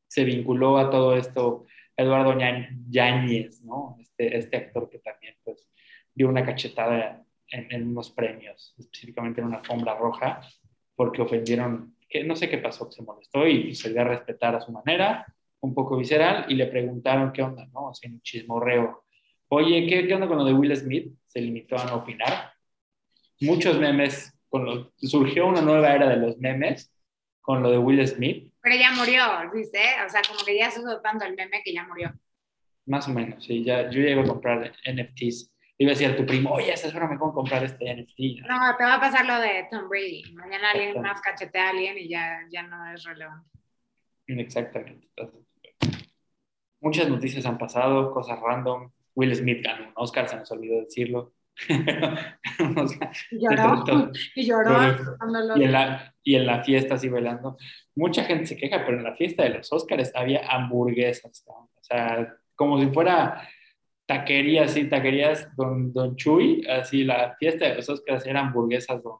se, 0.08 0.24
vinculó 0.24 0.78
a 0.78 0.90
todo 0.90 1.16
esto 1.16 1.66
Eduardo 1.96 2.38
Yáñez, 2.88 3.62
¿no? 3.62 3.96
Este, 4.00 4.36
este 4.36 4.56
actor 4.56 4.88
que 4.88 4.98
también 4.98 5.34
pues, 5.44 5.68
dio 6.14 6.28
una 6.28 6.44
cachetada 6.44 7.24
en, 7.48 7.72
en, 7.72 7.88
unos 7.88 8.10
premios, 8.10 8.74
específicamente 8.78 9.40
en 9.40 9.48
una 9.48 9.58
alfombra 9.58 9.96
roja, 9.96 10.40
porque 10.94 11.22
ofendieron, 11.22 11.96
que 12.08 12.24
no 12.24 12.36
sé 12.36 12.48
qué 12.48 12.58
pasó, 12.58 12.88
que 12.88 12.96
se 12.96 13.02
molestó 13.02 13.46
y 13.46 13.74
se 13.74 13.92
dio 13.92 14.00
a 14.00 14.04
respetar 14.04 14.54
a 14.54 14.60
su 14.60 14.72
manera, 14.72 15.26
un 15.60 15.74
poco 15.74 15.96
visceral, 15.96 16.46
y 16.48 16.54
le 16.54 16.66
preguntaron 16.66 17.32
qué 17.32 17.42
onda, 17.42 17.66
¿no? 17.72 17.94
Sea, 17.94 18.10
un 18.10 18.20
chismorreo 18.20 19.02
Oye, 19.54 19.86
¿qué, 19.86 20.06
¿qué, 20.06 20.14
onda 20.14 20.26
con 20.26 20.38
lo 20.38 20.46
de 20.46 20.54
Will 20.54 20.74
Smith? 20.74 21.12
Se 21.26 21.38
limitó 21.38 21.76
a 21.76 21.84
no 21.84 21.96
opinar. 21.96 22.54
Muchos 23.38 23.78
memes, 23.78 24.32
surgió 24.96 25.46
una 25.46 25.60
nueva 25.60 25.94
era 25.94 26.08
de 26.08 26.16
los 26.16 26.38
memes 26.38 26.90
con 27.42 27.62
lo 27.62 27.70
de 27.70 27.78
Will 27.78 28.06
Smith. 28.06 28.50
Pero 28.62 28.76
ya 28.76 28.92
murió, 28.92 29.22
¿viste? 29.52 29.80
O 30.06 30.08
sea, 30.08 30.22
como 30.26 30.42
que 30.44 30.56
ya 30.56 30.70
se 30.70 30.80
tanto 31.02 31.24
el 31.24 31.34
meme 31.34 31.62
que 31.62 31.74
ya 31.74 31.84
murió. 31.86 32.12
Más 32.86 33.06
o 33.08 33.12
menos, 33.12 33.44
sí. 33.44 33.62
Ya, 33.62 33.90
yo 33.90 34.00
llego 34.00 34.22
a 34.22 34.26
comprar 34.26 34.72
NFTs. 34.86 35.52
Iba 35.78 35.90
a 35.90 35.94
decir 35.94 36.10
a 36.10 36.16
tu 36.16 36.24
primo, 36.24 36.52
oye, 36.52 36.72
esa 36.72 36.86
es 36.86 36.94
hora 36.94 37.08
me 37.08 37.18
puedo 37.18 37.32
comprar 37.32 37.64
este 37.64 37.92
NFT. 37.92 38.46
No, 38.48 38.76
te 38.76 38.84
va 38.84 38.94
a 38.94 39.00
pasar 39.00 39.26
lo 39.26 39.40
de 39.40 39.66
Tom 39.70 39.88
Brady. 39.88 40.32
Mañana 40.34 40.70
alguien 40.70 41.02
más 41.02 41.20
cachetea 41.20 41.66
a 41.66 41.70
alguien 41.70 41.98
y 41.98 42.08
ya, 42.08 42.46
ya 42.50 42.62
no 42.62 42.92
es 42.92 43.02
relevante. 43.04 43.50
Exactamente. 44.28 45.08
Muchas 46.80 47.08
noticias 47.08 47.44
han 47.46 47.58
pasado, 47.58 48.12
cosas 48.12 48.38
random. 48.40 48.90
Will 49.14 49.34
Smith 49.34 49.62
ganó 49.62 49.88
un 49.88 49.92
Oscar, 49.96 50.28
se 50.28 50.36
nos 50.36 50.50
olvidó 50.52 50.80
decirlo. 50.80 51.32
y 53.30 53.38
lloró, 53.38 53.84
y 54.34 54.46
lloró. 54.46 54.96
Y 55.56 55.62
en, 55.64 55.72
la, 55.72 56.14
y 56.22 56.34
en 56.36 56.46
la 56.46 56.62
fiesta 56.64 56.94
así 56.94 57.08
bailando. 57.08 57.56
Mucha 57.94 58.24
gente 58.24 58.46
se 58.46 58.56
queja, 58.56 58.84
pero 58.84 58.98
en 58.98 59.04
la 59.04 59.14
fiesta 59.14 59.42
de 59.42 59.50
los 59.50 59.72
Oscars 59.72 60.12
había 60.14 60.46
hamburguesas. 60.48 61.44
O 61.46 61.68
sea, 61.82 62.34
como 62.54 62.80
si 62.80 62.86
fuera 62.88 63.48
taquerías, 64.06 64.72
sí, 64.72 64.88
taquerías 64.88 65.54
Don, 65.56 65.92
don 65.92 66.16
Chuy, 66.16 66.66
así 66.68 67.04
la 67.04 67.36
fiesta 67.38 67.68
de 67.68 67.76
los 67.76 67.88
Oscars 67.88 68.26
era 68.26 68.40
hamburguesas 68.40 69.02
Don, 69.02 69.18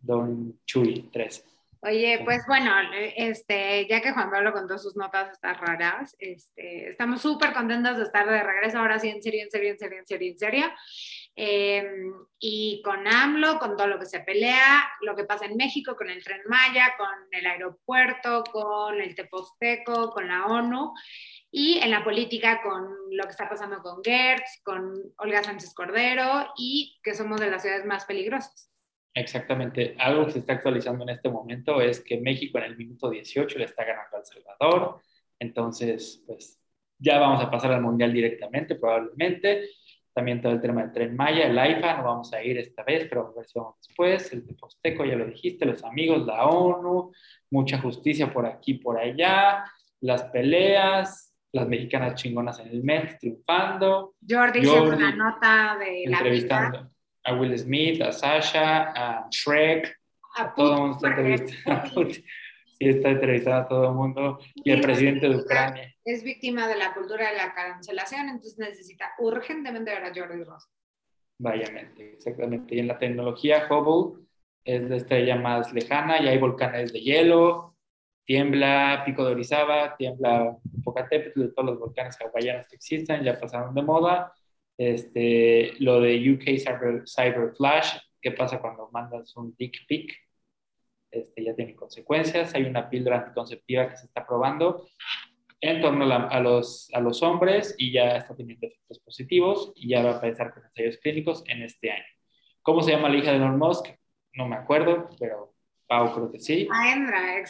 don 0.00 0.60
Chuy, 0.66 1.08
tres. 1.12 1.44
Oye, 1.80 2.22
pues 2.24 2.42
bueno, 2.48 2.72
este, 3.16 3.86
ya 3.86 4.00
que 4.00 4.12
Juan 4.12 4.30
Pablo 4.30 4.52
contó 4.52 4.78
sus 4.78 4.96
notas 4.96 5.30
estas 5.30 5.60
raras, 5.60 6.16
este, 6.18 6.88
estamos 6.88 7.22
súper 7.22 7.52
contentos 7.52 7.96
de 7.98 8.02
estar 8.02 8.28
de 8.28 8.42
regreso 8.42 8.78
ahora 8.78 8.98
sí 8.98 9.08
en 9.08 9.22
serio, 9.22 9.44
en 9.44 9.50
serio, 9.50 9.70
en 9.70 9.78
serio, 9.78 9.98
en 9.98 10.06
serio, 10.06 10.32
en 10.32 10.38
serio. 10.38 10.66
Em, 11.40 12.12
y 12.40 12.82
con 12.82 13.06
AMLO, 13.06 13.60
con 13.60 13.76
todo 13.76 13.86
lo 13.86 14.00
que 14.00 14.06
se 14.06 14.18
pelea, 14.18 14.90
lo 15.02 15.14
que 15.14 15.22
pasa 15.22 15.44
en 15.44 15.56
México, 15.56 15.94
con 15.94 16.10
el 16.10 16.24
tren 16.24 16.40
Maya, 16.48 16.94
con 16.98 17.06
el 17.30 17.46
aeropuerto, 17.46 18.42
con 18.50 19.00
el 19.00 19.14
Teposteco, 19.14 20.10
con 20.10 20.26
la 20.26 20.46
ONU, 20.46 20.92
y 21.48 21.78
en 21.78 21.92
la 21.92 22.02
política 22.02 22.60
con 22.60 22.88
lo 23.12 23.22
que 23.22 23.30
está 23.30 23.48
pasando 23.48 23.78
con 23.78 24.02
Gertz, 24.02 24.60
con 24.64 24.92
Olga 25.18 25.44
Sánchez 25.44 25.74
Cordero, 25.74 26.48
y 26.56 26.98
que 27.04 27.14
somos 27.14 27.40
de 27.40 27.52
las 27.52 27.62
ciudades 27.62 27.86
más 27.86 28.04
peligrosas. 28.04 28.72
Exactamente. 29.14 29.94
Algo 29.96 30.26
que 30.26 30.32
se 30.32 30.38
está 30.40 30.54
actualizando 30.54 31.04
en 31.04 31.10
este 31.10 31.28
momento 31.28 31.80
es 31.80 32.00
que 32.00 32.18
México 32.18 32.58
en 32.58 32.64
el 32.64 32.76
minuto 32.76 33.10
18 33.10 33.60
le 33.60 33.66
está 33.66 33.84
ganando 33.84 34.16
a 34.16 34.20
El 34.20 34.26
Salvador. 34.26 35.00
Entonces, 35.38 36.20
pues 36.26 36.58
ya 36.98 37.20
vamos 37.20 37.40
a 37.44 37.48
pasar 37.48 37.70
al 37.70 37.82
Mundial 37.82 38.12
directamente, 38.12 38.74
probablemente. 38.74 39.68
También 40.18 40.42
todo 40.42 40.50
el 40.50 40.60
tema 40.60 40.82
del 40.82 40.92
tren 40.92 41.14
Maya, 41.14 41.46
el 41.46 41.56
AIFA, 41.56 41.98
no 41.98 42.02
vamos 42.02 42.32
a 42.32 42.42
ir 42.42 42.58
esta 42.58 42.82
vez, 42.82 43.06
pero 43.08 43.28
a 43.28 43.38
ver 43.38 43.46
si 43.46 43.56
vamos 43.56 43.76
después. 43.86 44.32
El 44.32 44.44
de 44.44 44.54
Posteco, 44.54 45.04
ya 45.04 45.14
lo 45.14 45.24
dijiste, 45.24 45.64
los 45.64 45.84
amigos, 45.84 46.26
la 46.26 46.44
ONU, 46.44 47.12
mucha 47.52 47.78
justicia 47.78 48.32
por 48.32 48.44
aquí, 48.44 48.74
por 48.74 48.98
allá, 48.98 49.64
las 50.00 50.24
peleas, 50.24 51.32
las 51.52 51.68
mexicanas 51.68 52.16
chingonas 52.16 52.58
en 52.58 52.66
el 52.66 52.82
Met 52.82 53.16
triunfando. 53.20 54.16
Jordi, 54.28 54.66
Jordi 54.66 54.96
una 54.96 55.14
nota 55.14 55.76
de 55.78 56.06
la 56.08 56.22
vida 56.24 56.90
a 57.22 57.34
Will 57.34 57.56
Smith, 57.56 58.02
a 58.02 58.10
Sasha, 58.10 58.90
a 58.92 59.28
Shrek, 59.30 60.00
a, 60.34 60.52
todo 60.52 60.74
el 60.74 60.80
mundo 60.80 60.98
sí 62.78 62.88
está 62.88 63.10
entrevistada 63.10 63.62
a 63.62 63.68
todo 63.68 63.88
el 63.88 63.94
mundo 63.94 64.38
y 64.54 64.70
el 64.70 64.80
presidente 64.80 65.28
de 65.28 65.36
Ucrania. 65.36 65.94
Es 66.04 66.22
víctima 66.22 66.68
de 66.68 66.76
la 66.76 66.94
cultura 66.94 67.30
de 67.30 67.36
la 67.36 67.52
cancelación, 67.52 68.28
entonces 68.28 68.58
necesita 68.58 69.12
urgentemente 69.18 69.90
ver 69.90 70.04
a 70.04 70.14
Jordi 70.14 70.44
Ross. 70.44 70.68
Vayamente, 71.38 72.14
exactamente. 72.14 72.74
Y 72.74 72.80
en 72.80 72.88
la 72.88 72.98
tecnología, 72.98 73.66
Hubble 73.68 74.24
es 74.64 74.82
la 74.88 74.96
estrella 74.96 75.36
más 75.36 75.72
lejana 75.72 76.20
y 76.22 76.28
hay 76.28 76.38
volcanes 76.38 76.92
de 76.92 77.00
hielo, 77.00 77.76
tiembla 78.24 79.02
Pico 79.04 79.24
de 79.24 79.32
Orizaba, 79.32 79.96
tiembla 79.96 80.56
Popocatépetl, 80.84 81.54
todos 81.54 81.70
los 81.70 81.78
volcanes 81.78 82.16
hawaianos 82.20 82.66
que 82.68 82.76
existen 82.76 83.22
ya 83.22 83.38
pasaron 83.38 83.74
de 83.74 83.82
moda. 83.82 84.32
Este, 84.76 85.72
lo 85.80 86.00
de 86.00 86.32
UK 86.32 86.58
Cyber, 86.58 87.02
Cyber 87.08 87.52
Flash, 87.56 87.96
¿qué 88.20 88.30
pasa 88.30 88.60
cuando 88.60 88.88
mandas 88.92 89.34
un 89.36 89.54
dick 89.56 89.86
pic? 89.88 90.27
Este, 91.10 91.44
ya 91.44 91.54
tiene 91.54 91.74
consecuencias. 91.74 92.54
Hay 92.54 92.64
una 92.64 92.88
píldora 92.88 93.18
anticonceptiva 93.18 93.88
que 93.88 93.96
se 93.96 94.06
está 94.06 94.26
probando 94.26 94.86
en 95.60 95.80
torno 95.80 96.04
a, 96.04 96.40
los, 96.40 96.88
a 96.92 97.00
los 97.00 97.22
hombres 97.22 97.74
y 97.78 97.92
ya 97.92 98.16
está 98.16 98.34
teniendo 98.36 98.66
efectos 98.66 99.00
positivos 99.00 99.72
y 99.74 99.88
ya 99.88 100.02
va 100.02 100.10
a 100.10 100.14
empezar 100.14 100.54
con 100.54 100.64
ensayos 100.64 100.98
clínicos 100.98 101.42
en 101.46 101.62
este 101.62 101.90
año. 101.90 102.04
¿Cómo 102.62 102.82
se 102.82 102.92
llama 102.92 103.08
la 103.08 103.16
hija 103.16 103.30
de 103.30 103.38
Elon 103.38 103.58
Musk? 103.58 103.86
No 104.34 104.46
me 104.46 104.56
acuerdo, 104.56 105.08
pero 105.18 105.54
Pau 105.86 106.14
creo 106.14 106.30
que 106.30 106.38
sí. 106.38 106.68
Sandra, 106.70 107.46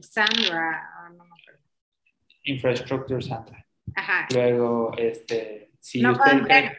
Sandra, 0.00 0.90
ah, 0.96 1.10
no 1.10 1.24
me 1.24 1.40
acuerdo. 1.40 1.60
Infrastructure 2.44 3.20
Sandra. 3.20 3.66
Ajá. 3.94 4.28
Luego, 4.32 4.92
este, 4.96 5.72
si 5.80 6.00
no 6.00 6.16
compren, 6.16 6.72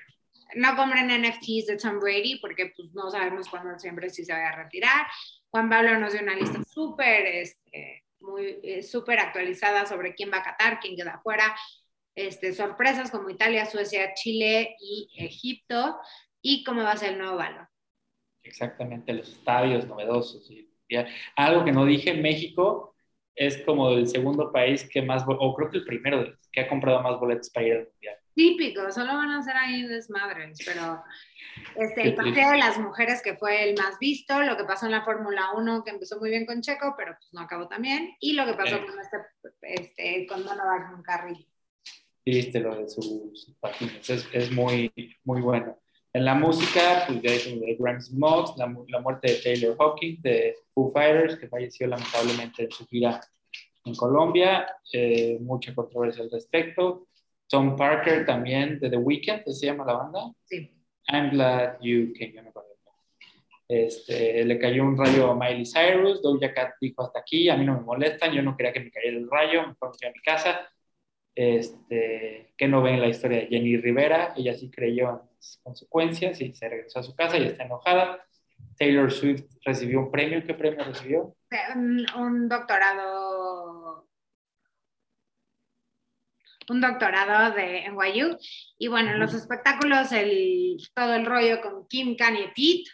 no 0.55 0.75
compren 0.75 1.07
NFTs 1.07 1.67
de 1.67 1.77
Tom 1.77 1.99
Brady 1.99 2.39
porque 2.39 2.73
pues 2.75 2.93
no 2.93 3.11
sabemos 3.11 3.47
cuándo 3.49 3.77
siempre 3.77 4.09
sí 4.09 4.23
se 4.25 4.33
vaya 4.33 4.49
a 4.49 4.63
retirar. 4.63 5.05
Juan 5.53 5.69
Pablo 5.69 5.99
nos 5.99 6.13
dio 6.13 6.23
una 6.23 6.34
lista 6.34 6.63
súper, 6.63 7.27
este, 7.27 8.03
muy, 8.21 8.59
eh, 8.63 8.81
súper 8.81 9.19
actualizada 9.19 9.85
sobre 9.85 10.15
quién 10.15 10.31
va 10.31 10.38
a 10.38 10.43
Qatar, 10.43 10.80
quién 10.80 10.95
queda 10.95 11.11
afuera. 11.11 11.55
Este, 12.15 12.53
sorpresas 12.53 13.11
como 13.11 13.30
Italia, 13.30 13.67
Suecia, 13.67 14.15
Chile 14.15 14.75
y 14.80 15.11
Egipto 15.15 15.99
y 16.41 16.63
cómo 16.63 16.81
va 16.81 16.93
a 16.93 16.97
ser 16.97 17.11
el 17.11 17.19
nuevo 17.19 17.38
balón. 17.38 17.67
Exactamente, 18.41 19.13
los 19.13 19.30
estadios 19.30 19.88
novedosos. 19.88 20.49
Algo 21.35 21.63
que 21.63 21.71
no 21.71 21.85
dije, 21.85 22.15
México 22.15 22.95
es 23.35 23.59
como 23.59 23.91
el 23.91 24.07
segundo 24.07 24.51
país 24.51 24.89
que 24.89 25.03
más, 25.03 25.23
o 25.27 25.53
creo 25.53 25.69
que 25.69 25.77
el 25.77 25.85
primero 25.85 26.35
que 26.51 26.61
ha 26.61 26.67
comprado 26.67 27.03
más 27.03 27.19
boletos 27.19 27.51
para 27.51 27.67
ir 27.67 27.73
al 27.73 27.89
Mundial. 27.91 28.17
Típico, 28.35 28.91
solo 28.91 29.14
van 29.14 29.31
a 29.31 29.43
ser 29.43 29.55
ahí 29.55 29.84
desmadres, 29.84 30.57
pero 30.65 31.03
este, 31.76 32.01
el 32.01 32.15
partido 32.15 32.49
de 32.49 32.57
las 32.57 32.80
mujeres 32.80 33.22
que 33.22 33.35
fue 33.35 33.69
el 33.69 33.77
más 33.77 33.99
visto, 33.99 34.41
lo 34.41 34.57
que 34.57 34.64
pasó 34.64 34.88
en 34.88 34.93
la 34.93 35.03
Fórmula 35.03 35.51
1 35.55 35.84
que 35.84 35.91
empezó 35.91 36.19
muy 36.19 36.30
bien 36.30 36.45
con 36.45 36.61
Checo, 36.61 36.95
pero 36.97 37.15
pues 37.19 37.34
no 37.34 37.41
acabó 37.41 37.68
tan 37.68 37.81
bien, 37.81 38.15
y 38.19 38.34
lo 38.34 38.45
que 38.45 38.53
pasó 38.53 38.80
con 38.85 38.99
este, 38.99 39.18
este, 39.61 40.27
con 40.27 40.43
Donovan 40.43 41.01
Carrillo. 41.03 41.45
Viste 42.26 42.60
lo 42.60 42.76
de 42.76 42.89
sus 42.89 43.53
patines, 43.60 44.10
es, 44.10 44.27
es, 44.31 44.51
muy, 44.51 44.91
muy 45.23 45.41
bueno. 45.41 45.77
En 46.14 46.26
la 46.26 46.34
música, 46.35 47.03
pues 47.07 47.22
ya 47.22 47.31
dijimos 47.31 47.61
de 47.61 47.76
Graham 47.76 48.01
Smokes, 48.01 48.53
la, 48.57 48.73
la, 48.88 48.99
muerte 49.01 49.31
de 49.31 49.41
Taylor 49.43 49.76
Hawkins, 49.80 50.22
de 50.22 50.55
Foo 50.73 50.91
Fighters, 50.91 51.35
que 51.35 51.49
falleció 51.49 51.88
lamentablemente 51.88 52.64
en 52.64 52.72
su 52.72 52.88
gira 52.88 53.19
en 53.85 53.95
Colombia, 53.95 54.68
eh, 54.91 55.38
mucha 55.41 55.73
controversia 55.76 56.23
al 56.23 56.31
respecto. 56.31 57.07
Tom 57.47 57.75
Parker 57.75 58.25
también 58.25 58.79
de 58.79 58.89
The 58.89 58.97
Weeknd, 58.97 59.47
¿se 59.47 59.65
llama 59.65 59.85
la 59.85 59.93
banda? 59.93 60.19
Sí. 60.45 60.71
I'm 61.07 61.29
glad 61.31 61.77
you 61.81 62.13
came. 62.17 62.33
Este, 63.67 64.43
le 64.43 64.59
cayó 64.59 64.83
un 64.83 64.97
rayo 64.97 65.31
a 65.31 65.35
Miley 65.35 65.65
Cyrus, 65.65 66.21
Doja 66.21 66.53
Cat 66.53 66.75
dijo 66.79 67.01
hasta 67.01 67.19
aquí, 67.19 67.49
a 67.49 67.55
mí 67.55 67.65
no 67.65 67.75
me 67.75 67.81
molestan, 67.81 68.31
yo 68.31 68.41
no 68.41 68.55
quería 68.55 68.73
que 68.73 68.81
me 68.81 68.91
cayera 68.91 69.17
el 69.17 69.29
rayo, 69.29 69.67
me 69.67 69.73
fui 69.73 70.07
a 70.07 70.11
mi 70.11 70.19
casa. 70.21 70.69
Este, 71.35 72.53
que 72.55 72.67
no 72.67 72.83
ven 72.83 73.01
la 73.01 73.07
historia 73.07 73.39
de 73.39 73.47
Jenny 73.47 73.77
Rivera, 73.77 74.33
ella 74.37 74.53
sí 74.53 74.69
creyó 74.69 75.09
en 75.09 75.15
las 75.35 75.59
consecuencias 75.63 76.39
y 76.41 76.53
se 76.53 76.69
regresó 76.69 76.99
a 76.99 77.03
su 77.03 77.15
casa 77.15 77.37
y 77.37 77.45
está 77.45 77.63
enojada. 77.63 78.23
Taylor 78.77 79.11
Swift 79.11 79.45
recibió 79.65 80.01
un 80.01 80.11
premio, 80.11 80.43
¿qué 80.45 80.53
premio 80.53 80.83
recibió? 80.83 81.35
un 82.15 82.49
doctorado 82.49 83.32
un 86.69 86.81
doctorado 86.81 87.56
de 87.56 87.90
NYU. 87.90 88.38
Y 88.77 88.88
bueno, 88.88 89.11
en 89.11 89.19
los 89.19 89.34
espectáculos, 89.34 90.11
el, 90.11 90.77
todo 90.94 91.15
el 91.15 91.26
rollo 91.26 91.61
con 91.61 91.88
Kim, 91.88 92.15
Kanye, 92.15 92.52
Pete, 92.56 92.90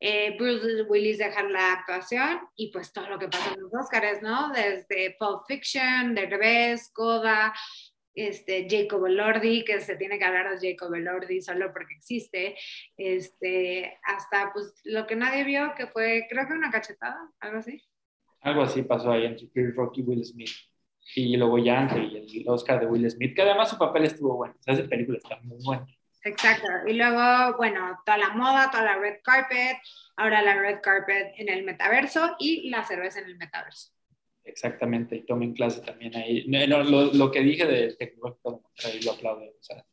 eh, 0.00 0.36
Bruce 0.38 0.82
Willis 0.82 1.18
dejar 1.18 1.50
la 1.50 1.72
actuación 1.72 2.40
y 2.54 2.70
pues 2.70 2.92
todo 2.92 3.08
lo 3.08 3.18
que 3.18 3.28
pasa 3.28 3.52
en 3.52 3.60
los 3.60 3.74
Oscars, 3.74 4.22
¿no? 4.22 4.52
Desde 4.52 5.16
Pulp 5.18 5.42
Fiction, 5.48 6.14
The 6.14 6.26
Revés, 6.26 6.90
Coda, 6.92 7.52
este, 8.14 8.68
Jacob 8.68 9.06
Elordi, 9.06 9.64
que 9.64 9.80
se 9.80 9.96
tiene 9.96 10.18
que 10.18 10.24
hablar 10.24 10.58
de 10.58 10.70
Jacob 10.70 10.94
Elordi 10.94 11.40
solo 11.40 11.72
porque 11.72 11.94
existe, 11.94 12.56
este, 12.96 13.98
hasta 14.04 14.52
pues 14.52 14.74
lo 14.84 15.06
que 15.06 15.16
nadie 15.16 15.44
vio, 15.44 15.72
que 15.76 15.88
fue, 15.88 16.26
creo 16.28 16.46
que 16.46 16.54
una 16.54 16.70
cachetada, 16.70 17.18
algo 17.40 17.58
así. 17.58 17.82
Algo 18.40 18.62
así 18.62 18.82
pasó 18.82 19.10
ahí 19.10 19.24
entre 19.24 19.48
Chris 19.50 19.74
Rock 19.74 19.98
y 19.98 20.02
Will 20.02 20.24
Smith 20.24 20.50
y 21.14 21.36
luego 21.36 21.58
ya 21.58 21.88
y 21.96 22.40
el 22.40 22.48
Oscar 22.48 22.80
de 22.80 22.86
Will 22.86 23.10
Smith, 23.10 23.34
que 23.34 23.42
además 23.42 23.70
su 23.70 23.78
papel 23.78 24.04
estuvo 24.04 24.36
bueno, 24.36 24.54
o 24.58 24.62
sea, 24.62 24.74
esa 24.74 24.88
película 24.88 25.18
está 25.18 25.38
muy 25.42 25.58
buena. 25.64 25.86
Exacto, 26.24 26.66
y 26.86 26.94
luego, 26.94 27.56
bueno, 27.56 28.00
toda 28.04 28.18
la 28.18 28.30
moda, 28.30 28.70
toda 28.70 28.84
la 28.84 28.98
red 28.98 29.16
carpet, 29.22 29.78
ahora 30.16 30.42
la 30.42 30.60
red 30.60 30.80
carpet 30.82 31.32
en 31.36 31.48
el 31.48 31.64
metaverso 31.64 32.36
y 32.38 32.68
la 32.70 32.84
cerveza 32.84 33.20
en 33.20 33.26
el 33.26 33.36
metaverso. 33.36 33.92
Exactamente, 34.44 35.16
y 35.16 35.26
tomen 35.26 35.52
clase 35.52 35.80
también 35.82 36.16
ahí. 36.16 36.44
lo, 36.66 36.82
lo, 36.82 37.30
que 37.30 37.40
dije 37.40 37.66
de 37.66 37.94
tecnológico 37.94 38.62
lo 39.04 39.12
aplaudo, 39.12 39.44
o 39.44 39.62
sea, 39.62 39.84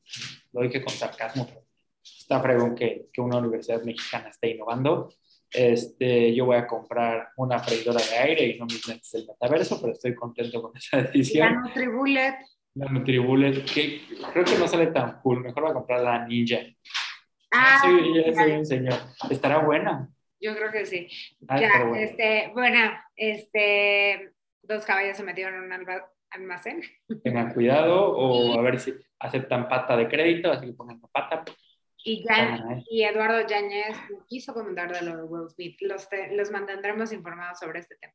lo 0.53 0.61
dije 0.61 0.81
con 0.81 0.93
sarcasmo, 0.93 1.45
pero 1.45 1.65
está 2.01 2.41
fregón 2.41 2.75
que, 2.75 3.07
que 3.11 3.21
una 3.21 3.37
universidad 3.37 3.83
mexicana 3.83 4.29
esté 4.29 4.51
innovando 4.51 5.09
este, 5.55 6.33
yo 6.35 6.45
voy 6.45 6.57
a 6.57 6.67
comprar 6.67 7.29
una 7.37 7.59
freidora 7.59 7.99
de 7.99 8.17
aire 8.17 8.47
y 8.47 8.59
no 8.59 8.65
mis 8.65 8.87
lentes 8.87 9.11
del 9.11 9.27
metaverso, 9.27 9.79
pero 9.79 9.93
estoy 9.93 10.13
contento 10.15 10.61
con 10.61 10.75
esa 10.75 10.97
decisión. 11.01 11.53
La 11.53 11.61
Nutribullet. 11.61 12.35
La 12.75 12.85
Nutribullet, 12.87 13.65
que 13.65 14.01
creo 14.33 14.43
que 14.43 14.57
no 14.57 14.67
sale 14.67 14.87
tan 14.87 15.21
cool, 15.21 15.41
mejor 15.41 15.63
voy 15.63 15.71
a 15.71 15.75
comprar 15.75 16.01
la 16.01 16.27
Ninja. 16.27 16.59
Ah, 17.51 17.79
soy, 17.81 18.23
ya 18.23 18.33
soy 18.33 18.51
un 18.51 18.65
señor. 18.65 18.95
¿Estará 19.29 19.59
buena? 19.59 20.09
Yo 20.41 20.55
creo 20.55 20.71
que 20.71 20.85
sí. 20.85 21.07
Ah, 21.47 21.59
ya, 21.59 21.69
bueno. 21.85 21.95
Este, 21.95 22.51
bueno, 22.53 22.91
este, 23.15 24.33
dos 24.61 24.85
caballos 24.85 25.15
se 25.15 25.23
metieron 25.23 25.55
en 25.55 25.81
un 25.81 25.87
almacén. 26.31 26.81
Tengan 27.23 27.53
cuidado 27.53 28.11
o 28.11 28.59
a 28.59 28.61
ver 28.61 28.79
si 28.79 28.93
aceptan 29.19 29.69
pata 29.69 29.95
de 29.95 30.07
crédito, 30.07 30.51
así 30.51 30.65
que 30.65 30.73
pongan 30.73 30.99
pata. 31.11 31.45
Y, 32.07 32.23
y 32.91 33.03
Eduardo 33.03 33.47
Yáñez 33.47 33.97
quiso 34.27 34.53
comentar 34.53 34.93
de 34.93 35.01
lo 35.01 35.17
de 35.17 35.23
Will 35.23 35.49
Smith. 35.49 35.75
Los, 35.81 36.07
los 36.33 36.51
mantendremos 36.51 37.11
informados 37.11 37.57
sobre 37.57 37.79
este 37.79 37.95
tema. 37.95 38.13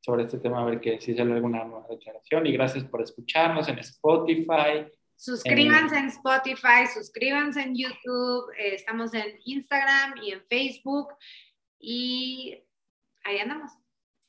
Sobre 0.00 0.22
este 0.22 0.38
tema, 0.38 0.62
a 0.62 0.64
ver 0.64 0.80
que 0.80 1.00
si 1.00 1.16
sale 1.16 1.32
alguna 1.32 1.64
nueva 1.64 1.84
declaración. 1.90 2.46
Y 2.46 2.52
gracias 2.52 2.84
por 2.84 3.02
escucharnos 3.02 3.66
en 3.66 3.80
Spotify. 3.80 4.86
Suscríbanse 5.16 5.98
en, 5.98 6.06
Spotify, 6.06 6.86
suscríbanse 6.92 7.62
en 7.62 7.74
YouTube. 7.74 8.48
Eh, 8.56 8.76
estamos 8.76 9.12
en 9.12 9.36
Instagram 9.44 10.22
y 10.22 10.32
en 10.32 10.42
Facebook. 10.48 11.08
Y 11.80 12.62
ahí 13.24 13.38
andamos. 13.38 13.72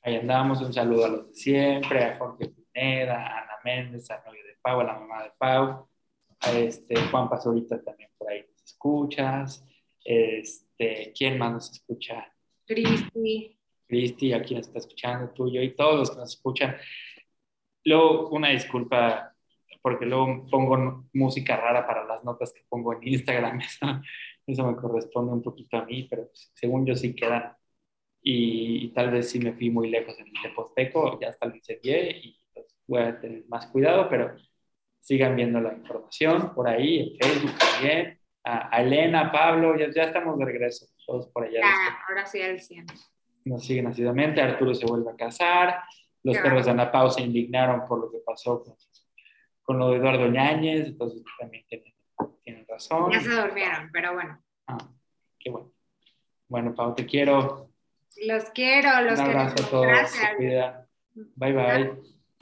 Ahí 0.02 0.16
andamos. 0.16 0.60
Un 0.60 0.74
saludo 0.74 1.06
a 1.06 1.10
los 1.10 1.28
de 1.28 1.34
siempre, 1.36 2.04
a 2.04 2.18
Jorge 2.18 2.48
Pineda, 2.48 3.28
a 3.28 3.44
Ana 3.44 3.60
Méndez, 3.64 4.10
a 4.10 4.24
novio 4.26 4.44
de 4.44 4.58
Pau, 4.60 4.80
a 4.80 4.84
la 4.84 4.94
mamá 4.98 5.24
de 5.24 5.32
Pau, 5.38 5.88
a 6.40 6.52
este 6.52 6.96
Juan 7.12 7.30
Pazurita 7.30 7.80
también 7.84 8.10
por 8.18 8.32
ahí 8.32 8.44
escuchas. 8.84 9.66
Este, 10.04 11.14
¿Quién 11.18 11.38
más 11.38 11.54
nos 11.54 11.72
escucha? 11.72 12.28
Cristi. 12.66 13.58
Cristi, 13.88 14.34
a 14.34 14.44
quien 14.44 14.60
está 14.60 14.80
escuchando, 14.80 15.32
tuyo 15.32 15.62
y 15.62 15.76
todos 15.76 16.00
los 16.00 16.12
que 16.12 16.18
nos 16.18 16.34
escuchan. 16.34 16.76
Luego, 17.86 18.30
una 18.30 18.50
disculpa, 18.50 19.34
porque 19.82 20.06
luego 20.06 20.46
pongo 20.50 21.06
música 21.14 21.58
rara 21.58 21.86
para 21.86 22.06
las 22.06 22.24
notas 22.24 22.54
que 22.54 22.64
pongo 22.68 22.94
en 22.94 23.08
Instagram. 23.08 23.60
Eso, 24.46 24.68
me 24.68 24.76
corresponde 24.76 25.32
un 25.32 25.42
poquito 25.42 25.78
a 25.78 25.86
mí, 25.86 26.08
pero 26.10 26.30
según 26.34 26.86
yo 26.86 26.96
sí 26.96 27.16
quedan. 27.16 27.56
Y, 28.22 28.90
tal 28.90 29.12
vez 29.12 29.30
sí 29.30 29.40
me 29.40 29.54
fui 29.54 29.70
muy 29.70 29.90
lejos 29.90 30.18
en 30.20 30.28
el 30.28 30.42
Teposteco, 30.42 31.20
ya 31.20 31.30
hasta 31.30 31.46
lo 31.46 31.56
incendié 31.56 32.12
y 32.24 32.38
pues, 32.54 32.68
voy 32.88 33.02
a 33.02 33.20
tener 33.20 33.46
más 33.48 33.68
cuidado, 33.68 34.08
pero 34.10 34.36
sigan 35.00 35.36
viendo 35.36 35.60
la 35.60 35.74
información 35.74 36.54
por 36.56 36.68
ahí, 36.70 37.18
en 37.20 37.30
Facebook 37.30 37.58
también 37.58 38.23
a, 38.44 38.82
Elena, 38.82 39.32
Pablo, 39.32 39.78
ya, 39.78 39.90
ya, 39.94 40.04
estamos 40.04 40.38
de 40.38 40.46
regreso, 40.46 40.88
todos 41.06 41.28
por 41.28 41.46
allá. 41.46 41.62
ahora 42.08 42.26
sí 42.26 42.42
al 42.42 42.60
100. 42.60 42.86
Nos 43.46 43.66
siguen 43.66 43.88
asiduamente, 43.88 44.42
Arturo 44.42 44.74
se 44.74 44.86
vuelve 44.86 45.12
a 45.12 45.16
casar, 45.16 45.84
los 46.24 46.38
perros 46.38 46.66
de 46.66 46.72
Ana 46.72 46.92
Pau 46.92 47.10
se 47.10 47.22
indignaron 47.22 47.86
por 47.86 48.00
lo 48.00 48.12
que 48.12 48.20
pasó 48.20 48.64
con, 48.64 48.76
con 49.64 49.78
lo 49.78 49.90
de 49.90 49.98
Eduardo 49.98 50.28
Ñáñez, 50.28 50.88
entonces 50.88 51.22
también 51.40 51.66
tienen, 51.68 51.94
tienen, 52.44 52.66
razón. 52.68 53.12
Ya 53.12 53.20
se 53.20 53.30
durmieron, 53.30 53.90
pero 53.92 54.14
bueno. 54.14 54.42
Ah, 54.68 54.78
qué 55.40 55.50
bueno. 55.50 55.72
Bueno, 56.48 56.74
Pau, 56.74 56.96
te 56.96 57.06
quiero. 57.06 57.70
Los 58.26 58.46
quiero, 58.52 59.02
los 59.02 59.20
Un 59.20 59.26
abrazo 59.26 59.66
a 59.66 59.70
todos. 59.70 59.88
Gracias. 59.88 60.88
Bye 61.36 61.54
bye. 61.54 62.14